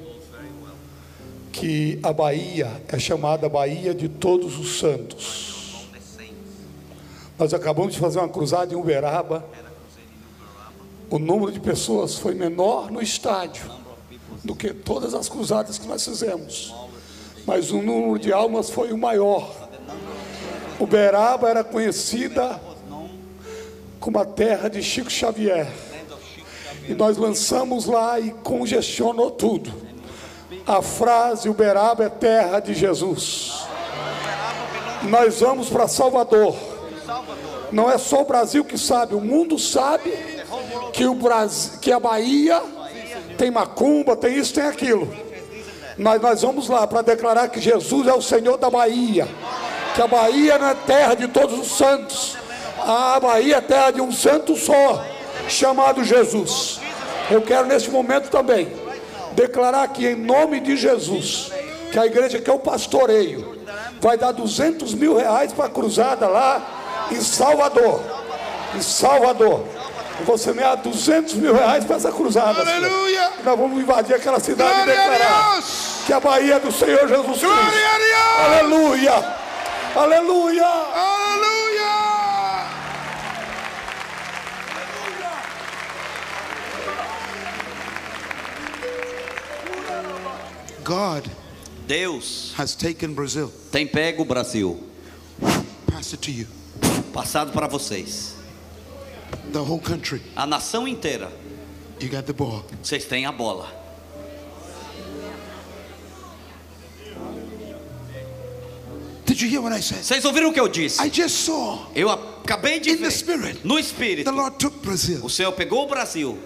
que 1.52 2.00
a 2.02 2.14
Bahia 2.14 2.82
é 2.88 2.98
chamada 2.98 3.50
Bahia 3.50 3.94
de 3.94 4.08
Todos 4.08 4.58
os 4.58 4.80
Santos. 4.80 5.86
Nós 7.38 7.54
acabamos 7.54 7.94
de 7.94 8.00
fazer 8.00 8.20
uma 8.20 8.30
cruzada 8.30 8.74
em 8.74 8.78
Uberaba. 8.78 9.44
O 11.10 11.20
número 11.20 11.52
de 11.52 11.60
pessoas 11.60 12.18
foi 12.18 12.34
menor 12.34 12.90
no 12.90 13.02
estádio 13.02 13.70
do 14.46 14.56
que 14.56 14.74
todas 14.74 15.14
as 15.14 15.28
cruzadas 15.28 15.78
que 15.78 15.88
nós 15.90 16.06
fizemos. 16.06 16.74
Mas 17.46 17.70
o 17.70 17.82
número 17.82 18.18
de 18.18 18.32
almas 18.32 18.70
foi 18.70 18.94
o 18.94 18.98
maior. 18.98 19.54
Uberaba 20.80 21.50
era 21.50 21.66
conhecida 21.66 22.62
como 24.00 24.20
a 24.20 24.24
terra 24.26 24.70
de 24.70 24.82
Chico 24.82 25.12
Xavier. 25.12 25.91
E 26.88 26.94
nós 26.94 27.18
lançamos 27.18 27.86
lá 27.86 28.20
e 28.20 28.32
congestionou 28.44 29.32
tudo. 29.32 29.72
A 30.66 30.82
frase 30.82 31.50
Uberaba 31.50 32.04
é 32.04 32.10
terra 32.10 32.60
de 32.60 32.74
Jesus. 32.74 33.66
Nós 35.04 35.40
vamos 35.40 35.70
para 35.70 35.88
Salvador. 35.88 36.56
Não 37.72 37.90
é 37.90 37.98
só 37.98 38.22
o 38.22 38.26
Brasil 38.26 38.64
que 38.66 38.78
sabe, 38.78 39.16
o 39.16 39.22
mundo 39.22 39.58
sabe 39.58 40.12
que, 40.92 41.06
o 41.06 41.16
Brasil, 41.16 41.80
que 41.80 41.92
a 41.92 42.00
Bahia 42.00 42.62
tem 43.38 43.50
macumba, 43.50 44.16
tem 44.16 44.38
isso, 44.38 44.54
tem 44.54 44.66
aquilo. 44.66 45.08
Mas 45.98 46.22
nós 46.22 46.42
vamos 46.42 46.68
lá 46.68 46.86
para 46.86 47.02
declarar 47.02 47.48
que 47.48 47.62
Jesus 47.62 48.08
é 48.08 48.14
o 48.14 48.22
Senhor 48.22 48.58
da 48.58 48.70
Bahia, 48.70 49.28
que 49.96 50.02
a 50.02 50.08
Bahia 50.08 50.58
não 50.58 50.68
é 50.68 50.74
terra 50.74 51.16
de 51.16 51.28
todos 51.28 51.58
os 51.58 51.78
santos, 51.78 52.38
a 52.80 53.20
Bahia 53.20 53.58
é 53.58 53.62
terra 53.62 53.92
de 53.92 54.02
um 54.02 54.12
santo 54.12 54.56
só, 54.56 55.04
chamado 55.48 56.04
Jesus. 56.04 56.80
Eu 57.30 57.42
quero 57.42 57.68
neste 57.68 57.90
momento 57.90 58.30
também 58.30 58.72
declarar 59.34 59.84
aqui 59.84 60.08
em 60.08 60.16
nome 60.16 60.60
de 60.60 60.76
Jesus 60.76 61.52
que 61.92 62.00
a 62.00 62.06
igreja 62.06 62.40
que 62.40 62.50
eu 62.50 62.60
pastoreio 62.60 63.58
vai 64.00 64.18
dar 64.18 64.32
200 64.32 64.94
mil 64.94 65.16
reais 65.16 65.54
para 65.54 65.66
a 65.66 65.70
cruzada 65.70 66.28
lá 66.28 67.08
em 67.12 67.22
Salvador. 67.22 68.02
Em 68.76 68.82
Salvador. 68.82 69.64
Eu 70.20 70.26
vou 70.26 70.38
semear 70.38 70.78
200 70.78 71.34
mil 71.36 71.54
reais 71.54 71.84
para 71.84 71.96
essa 71.96 72.12
cruzada. 72.12 72.64
Senhor. 72.64 72.76
Aleluia! 72.76 73.32
E 73.40 73.44
nós 73.44 73.58
vamos 73.58 73.82
invadir 73.82 74.16
aquela 74.16 74.40
cidade 74.40 74.72
Glória 74.72 74.94
e 74.94 74.96
declarar 74.96 75.64
que 76.06 76.14
a 76.14 76.20
Bahia 76.20 76.56
é 76.56 76.60
do 76.60 76.72
Senhor 76.72 77.08
Jesus 77.08 77.40
Cristo. 77.40 77.48
Glória 77.48 77.88
a 77.88 77.98
Deus! 77.98 78.56
Aleluia! 78.56 79.14
Aleluia! 79.96 80.66
Aleluia! 80.66 81.61
God 90.84 91.30
Deus 91.88 92.54
has 92.58 92.76
taken 92.76 93.14
Brazil. 93.14 93.52
tem 93.72 93.86
pego 93.88 94.24
o 94.24 94.26
Brasil, 94.26 94.80
Pass 95.88 96.14
it 96.14 96.18
to 96.22 96.32
you. 96.32 96.48
passado 97.14 97.52
para 97.52 97.68
vocês. 97.68 98.34
The 99.52 99.60
whole 99.60 99.80
country. 99.82 100.22
A 100.36 100.46
nação 100.46 100.88
inteira, 100.88 101.32
You 102.00 102.10
got 102.10 102.24
the 102.26 102.34
ball. 102.34 102.64
vocês 102.82 103.06
têm 103.06 103.26
a 103.26 103.32
bola. 103.32 103.70
Did 109.26 109.40
you 109.40 109.48
hear 109.48 109.62
what 109.62 109.72
I 109.72 109.80
said? 109.82 110.04
Vocês 110.04 110.26
ouviram 110.26 110.50
o 110.50 110.54
que 110.54 110.60
eu 110.60 110.68
disse? 110.68 111.00
I 111.02 111.10
just 111.10 111.36
saw 111.46 111.88
Eu 111.96 112.10
acabei 112.10 112.80
de 112.80 112.90
in 112.92 112.96
the 112.98 113.04
ver. 113.04 113.12
spirit. 113.12 113.60
No 113.66 113.76
The 113.76 113.82
espírito. 113.82 114.32
Lord 114.32 114.58
took 114.58 114.78
Brazil. 114.86 115.24
O 115.24 115.30
Senhor 115.30 115.52
pegou 115.54 115.86
o 115.86 115.88
Brasil. 115.88 116.38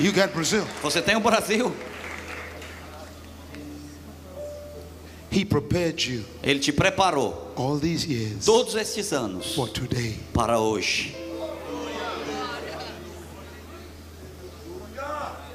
You 0.00 0.12
got 0.12 0.32
Brazil. 0.32 0.64
Você 0.82 1.02
tem 1.02 1.16
o 1.16 1.20
Brasil. 1.20 1.72
He 5.32 5.44
prepared 5.44 6.10
you 6.10 6.24
Ele 6.42 6.58
te 6.58 6.72
preparou 6.72 7.52
all 7.56 7.78
these 7.78 8.04
years 8.04 8.44
todos 8.44 8.74
estes 8.74 9.12
anos 9.12 9.54
for 9.54 9.68
today. 9.68 10.16
para 10.34 10.58
hoje. 10.58 11.14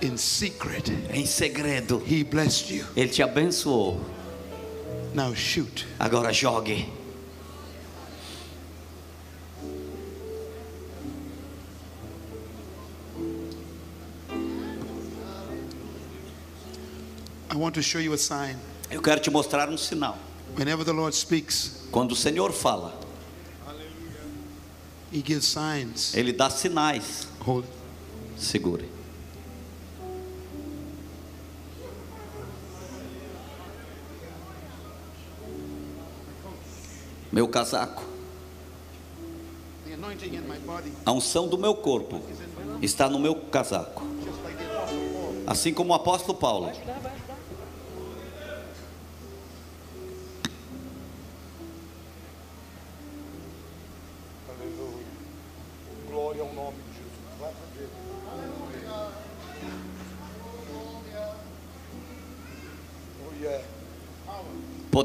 In 0.01 0.17
secret, 0.17 0.91
Em 1.11 1.25
segredo. 1.25 2.01
He 2.05 2.23
blessed 2.23 2.69
you. 2.69 2.85
Ele 2.95 3.09
te 3.09 3.23
abençoou. 3.23 3.99
Now 5.13 5.33
shoot. 5.33 5.85
Agora 5.99 6.31
jogue. 6.31 6.85
I 17.55 17.57
want 17.57 17.73
to 17.75 17.81
show 17.81 17.99
you 17.99 18.11
a 18.11 18.17
sign. 18.17 18.57
Eu 18.91 19.01
quero 19.01 19.21
te 19.21 19.31
mostrar 19.31 19.69
um 19.69 19.77
sinal. 19.77 20.17
Whenever 20.57 20.83
the 20.83 20.91
Lord 20.91 21.15
speaks, 21.15 21.87
Quando 21.89 22.11
o 22.11 22.15
Senhor 22.15 22.51
fala, 22.51 22.93
He 25.09 25.23
gives 25.25 25.45
signs. 25.45 26.13
Ele 26.13 26.33
dá 26.33 26.49
sinais. 26.49 27.29
Hold. 27.39 27.63
Segure. 28.37 28.89
Meu 37.31 37.47
casaco. 37.47 38.03
A 41.05 41.11
unção 41.13 41.47
do 41.47 41.57
meu 41.57 41.75
corpo 41.75 42.21
está 42.81 43.07
no 43.07 43.17
meu 43.17 43.33
casaco. 43.35 44.03
Assim 45.47 45.73
como 45.73 45.93
o 45.93 45.95
apóstolo 45.95 46.37
Paulo. 46.37 46.69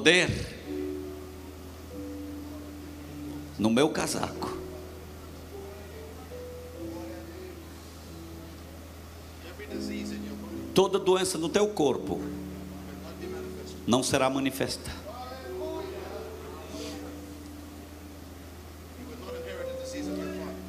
Poder. 0.00 0.30
no 3.58 3.68
meu 3.68 3.90
casaco. 3.90 4.56
Toda 10.72 10.98
doença 10.98 11.36
no 11.36 11.50
teu 11.50 11.68
corpo 11.68 12.18
não 13.86 14.02
será 14.02 14.30
manifesta. 14.30 14.90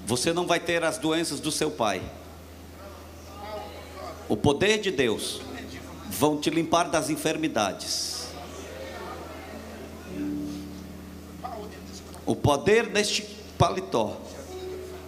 Você 0.06 0.34
não 0.34 0.46
vai 0.46 0.60
ter 0.60 0.84
as 0.84 0.98
doenças 0.98 1.40
do 1.40 1.54
seu 1.54 1.72
pai. 1.72 2.02
O 4.28 4.36
poder 4.36 4.82
de 4.82 4.92
Deus 4.92 5.40
vão 6.10 6.38
te 6.38 6.50
limpar 6.50 6.90
das 6.90 7.10
enfermidades. 7.10 8.11
O 12.26 12.36
poder 12.36 12.88
deste 12.88 13.24
paletó 13.58 14.18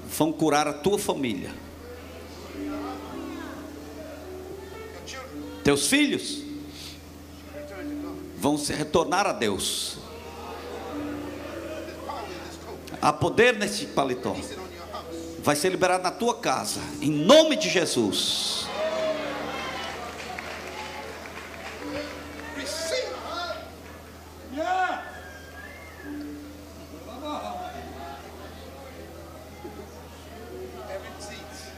vão 0.08 0.32
curar 0.32 0.68
a 0.68 0.74
tua 0.74 0.98
família. 0.98 1.52
Teus 5.64 5.88
filhos 5.88 6.44
vão 8.38 8.58
se 8.58 8.74
retornar 8.74 9.26
a 9.26 9.32
Deus. 9.32 9.98
Há 13.02 13.14
poder 13.14 13.58
neste 13.58 13.86
paletó. 13.86 14.36
Vai 15.40 15.56
ser 15.56 15.70
liberado 15.70 16.04
na 16.04 16.12
tua 16.12 16.36
casa, 16.36 16.82
em 17.02 17.12
nome 17.12 17.56
de 17.56 17.70
Jesus. 17.70 18.63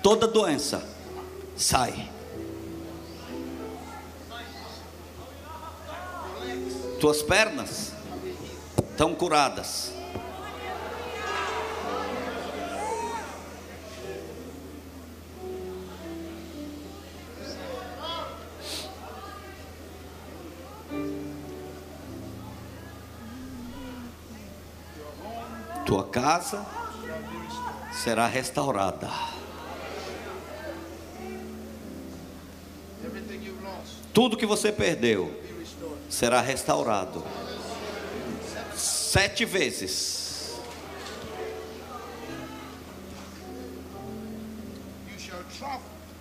Toda 0.05 0.27
doença 0.27 0.87
sai. 1.57 2.11
Tuas 7.01 7.23
pernas 7.23 7.91
estão 8.91 9.15
curadas. 9.15 9.91
Tua 25.83 26.03
casa 26.03 26.63
será 27.91 28.27
restaurada. 28.27 29.34
Tudo 34.15 34.37
que 34.37 34.45
você 34.45 34.71
perdeu 34.71 35.29
será 36.09 36.39
restaurado 36.39 37.21
sete 38.73 39.43
vezes. 39.43 40.55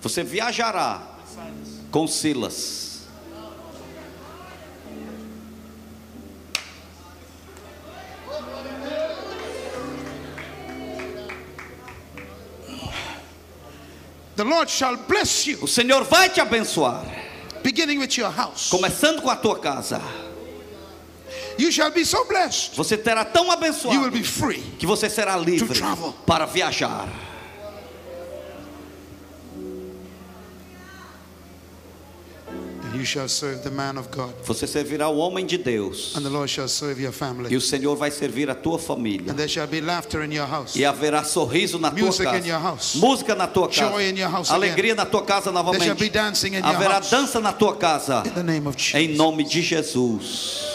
Você 0.03 0.25
viajará 0.25 1.07
com 1.93 2.09
Silas. 2.09 3.07
The 14.35 14.43
Lord 14.43 14.69
shall 14.69 14.97
bless 14.97 15.49
you, 15.49 15.63
O 15.63 15.69
Senhor 15.69 16.03
vai 16.03 16.29
te 16.29 16.41
abençoar, 16.41 17.24
beginning 17.65 17.99
with 17.99 18.17
your 18.17 18.31
house. 18.31 18.69
começando 18.71 19.21
com 19.23 19.29
a 19.31 19.35
tua 19.37 19.59
casa. 19.59 20.01
You 21.59 21.71
shall 21.73 21.91
be 21.91 22.05
so 22.05 22.25
blessed, 22.27 22.77
Você 22.77 22.97
terá 22.97 23.25
tão 23.25 23.45
you 23.45 23.49
will 23.51 23.57
abençoado 23.59 24.11
be 24.11 24.23
free. 24.25 24.61
que 24.79 24.87
você 24.87 25.09
será 25.09 25.37
livre 25.37 25.67
To 25.69 25.75
travel. 25.75 26.13
para 26.27 26.47
viajar. 26.47 27.09
Você 34.45 34.67
servirá 34.67 35.09
o 35.09 35.19
homem 35.19 35.47
de 35.47 35.59
Deus 35.59 36.15
and 36.17 36.23
the 36.23 36.29
Lord 36.29 36.51
shall 36.51 36.69
serve 36.69 37.03
your 37.03 37.15
e 37.51 37.57
o 37.57 37.61
Senhor 37.61 37.97
vai 37.97 38.11
servir 38.11 38.51
a 38.51 38.55
tua 38.55 38.79
família. 38.79 39.33
And 39.33 39.37
there 39.37 39.49
shall 39.49 39.67
be 39.67 39.81
laughter 39.81 40.23
in 40.25 40.33
your 40.33 40.47
house. 40.49 40.77
E 40.77 40.85
haverá 40.85 41.25
sorriso 41.25 41.79
na 41.79 41.91
tua 41.91 42.07
Music 42.07 42.27
in 42.27 42.47
your 42.49 42.59
casa, 42.59 42.59
house. 42.59 42.95
música 42.97 43.35
na 43.35 43.47
tua 43.47 43.69
casa, 43.69 43.91
Joy 43.91 44.11
in 44.11 44.19
your 44.19 44.31
house 44.31 44.51
alegria 44.51 44.95
na 44.95 45.07
tua 45.07 45.23
casa 45.23 45.51
There 45.53 45.55
shall 45.55 45.73
be 45.75 45.83
novamente. 45.83 46.09
dancing 46.11 46.55
in 46.55 46.65
your 46.65 46.65
Haverá 46.65 47.01
dança 47.01 47.41
na 47.41 47.53
tua 47.53 47.77
casa, 47.77 48.23
In 48.27 48.33
the 48.35 48.43
name 48.43 48.67
of 48.69 48.77
em 48.95 49.15
nome 49.17 49.45
de 49.45 49.63
Jesus. 49.63 50.74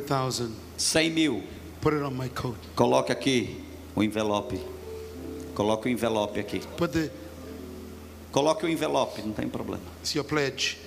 100 0.00 1.10
mil. 1.10 1.42
Put 1.80 1.94
it 1.94 2.02
on 2.02 2.12
my 2.12 2.28
coat. 2.28 2.58
Coloque 2.74 3.12
aqui 3.12 3.62
o 3.94 4.02
envelope. 4.02 4.58
Coloque 5.54 5.88
o 5.88 5.90
envelope 5.90 6.40
aqui. 6.40 6.60
Put 6.76 6.92
the, 6.92 7.10
Coloque 8.32 8.66
o 8.66 8.68
envelope, 8.68 9.22
não 9.22 9.32
tem 9.32 9.48
problema. 9.48 9.82
It's 10.00 10.14
your 10.14 10.24
pledge. 10.24 10.78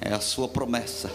É 0.00 0.14
a 0.14 0.20
sua 0.20 0.48
promessa. 0.48 1.10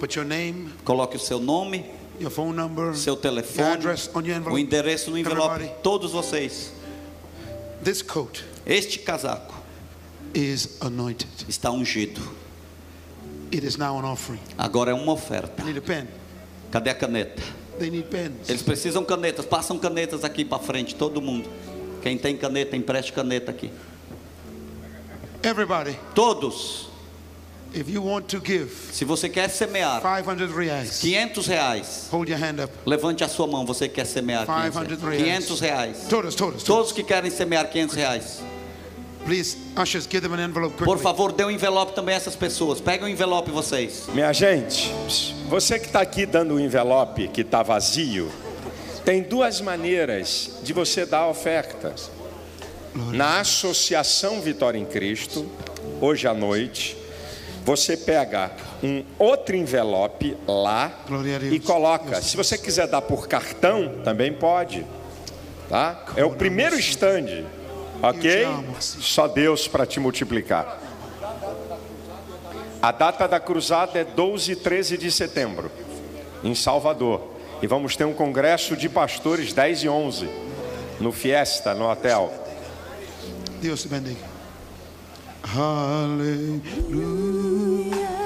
Put 0.00 0.18
your 0.18 0.26
name. 0.26 0.70
Coloque 0.84 1.16
o 1.16 1.20
seu 1.20 1.38
nome. 1.38 1.84
Your 2.20 2.30
phone 2.30 2.56
number, 2.56 2.94
seu 2.94 3.16
telefone. 3.16 3.86
On 4.14 4.20
your 4.20 4.36
envelope. 4.36 4.52
O 4.52 4.58
endereço 4.58 5.10
no 5.10 5.18
envelope. 5.18 5.56
Everybody. 5.56 5.82
Todos 5.82 6.12
vocês. 6.12 6.72
This 7.84 8.00
coat 8.00 8.44
este 8.64 9.00
casaco 9.00 9.54
is 10.34 10.78
anointed. 10.80 11.28
está 11.48 11.70
ungido. 11.70 12.20
It 13.52 13.66
is 13.66 13.76
now 13.76 13.98
an 13.98 14.04
offering. 14.04 14.40
Agora 14.56 14.92
é 14.92 14.94
uma 14.94 15.12
oferta. 15.12 15.62
I 15.62 15.66
need 15.66 15.78
a 15.78 15.82
pen. 15.82 16.06
Cadê 16.72 16.90
a 16.90 16.94
caneta? 16.94 17.40
Eles 18.48 18.62
precisam 18.62 19.04
canetas. 19.04 19.44
Passam 19.44 19.78
canetas 19.78 20.24
aqui 20.24 20.44
para 20.44 20.58
frente, 20.58 20.94
todo 20.94 21.20
mundo. 21.20 21.48
Quem 22.02 22.16
tem 22.18 22.36
caneta, 22.36 22.74
empreste 22.74 23.12
caneta 23.12 23.50
aqui. 23.50 23.70
Everybody, 25.44 25.98
Todos. 26.14 26.88
if 27.74 27.88
you 27.90 28.04
want 28.04 28.26
to 28.26 28.40
give 28.44 28.70
Se 28.92 29.04
você 29.04 29.28
quer 29.28 29.48
semear 29.48 30.00
500 30.00 30.54
reais, 30.54 30.98
500 31.00 31.46
reais, 31.48 32.08
hold 32.12 32.28
your 32.28 32.38
hand 32.38 32.62
up. 32.62 32.72
levante 32.86 33.24
a 33.24 33.28
sua 33.28 33.46
mão. 33.46 33.66
Você 33.66 33.88
quer 33.88 34.06
semear 34.06 34.46
500 34.46 34.72
500 34.72 35.02
reais? 35.02 35.02
reais. 35.02 35.44
500 35.44 35.60
reais. 35.60 35.96
Todos, 36.08 36.34
todos, 36.34 36.34
todos. 36.36 36.62
Todos 36.62 36.92
que 36.92 37.02
querem 37.02 37.30
semear 37.30 37.68
500 37.68 37.96
reais. 37.96 38.42
Please, 39.24 39.56
ushers, 39.76 40.06
give 40.10 40.20
them 40.20 40.34
an 40.34 40.40
envelope 40.44 40.76
Por 40.76 40.86
quickly. 40.86 41.02
favor, 41.02 41.32
dê 41.32 41.44
um 41.44 41.50
envelope 41.50 41.94
também 41.94 42.14
a 42.14 42.18
essas 42.18 42.34
pessoas. 42.34 42.80
Peguem 42.80 43.06
um 43.06 43.08
envelope 43.08 43.50
vocês. 43.50 44.08
Minha 44.12 44.32
gente, 44.32 44.92
você 45.48 45.78
que 45.78 45.86
está 45.86 46.00
aqui 46.00 46.26
dando 46.26 46.54
o 46.54 46.60
envelope 46.60 47.28
que 47.28 47.42
está 47.42 47.62
vazio, 47.62 48.30
tem 49.04 49.22
duas 49.22 49.60
maneiras 49.60 50.58
de 50.62 50.72
você 50.72 51.06
dar 51.06 51.20
a 51.20 51.28
oferta. 51.28 51.94
Na 52.94 53.40
Associação 53.40 54.40
Vitória 54.40 54.78
em 54.78 54.84
Cristo, 54.84 55.50
hoje 56.00 56.26
à 56.26 56.34
noite, 56.34 56.96
você 57.64 57.96
pega 57.96 58.50
um 58.82 59.04
outro 59.18 59.56
envelope 59.56 60.36
lá 60.46 60.92
e 61.50 61.58
coloca. 61.60 62.20
Se 62.20 62.36
você 62.36 62.58
quiser 62.58 62.88
dar 62.88 63.00
por 63.00 63.28
cartão, 63.28 64.00
também 64.04 64.32
pode. 64.32 64.84
Tá? 65.68 66.04
É 66.16 66.24
o 66.24 66.30
primeiro 66.30 66.78
stand, 66.78 67.44
ok? 68.02 68.46
Só 68.80 69.28
Deus 69.28 69.68
para 69.68 69.86
te 69.86 70.00
multiplicar. 70.00 70.80
A 72.82 72.90
data 72.90 73.28
da 73.28 73.38
cruzada 73.38 73.98
é 73.98 74.04
12 74.04 74.52
e 74.52 74.56
13 74.56 74.98
de 74.98 75.10
setembro, 75.10 75.70
em 76.42 76.54
Salvador. 76.54 77.30
E 77.62 77.66
vamos 77.66 77.94
ter 77.94 78.04
um 78.04 78.12
congresso 78.12 78.76
de 78.76 78.88
pastores 78.88 79.52
10 79.52 79.84
e 79.84 79.88
11, 79.88 80.28
no 80.98 81.12
Fiesta, 81.12 81.74
no 81.74 81.88
hotel. 81.88 82.32
Deus 83.60 83.82
te 83.82 83.88
bendiga. 83.88 84.32
Hallelujah. 85.44 86.62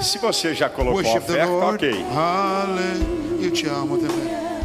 Se 0.00 0.18
você 0.18 0.54
já 0.54 0.70
colocou 0.70 1.00
a 1.00 1.02
Worship 1.02 1.26
the 1.26 1.46
oferta, 1.46 1.66
ok. 1.66 1.90
Hallelujah. 2.14 3.44
Eu 3.44 3.50
te 3.50 3.66
amo 3.68 3.98
também. 3.98 4.55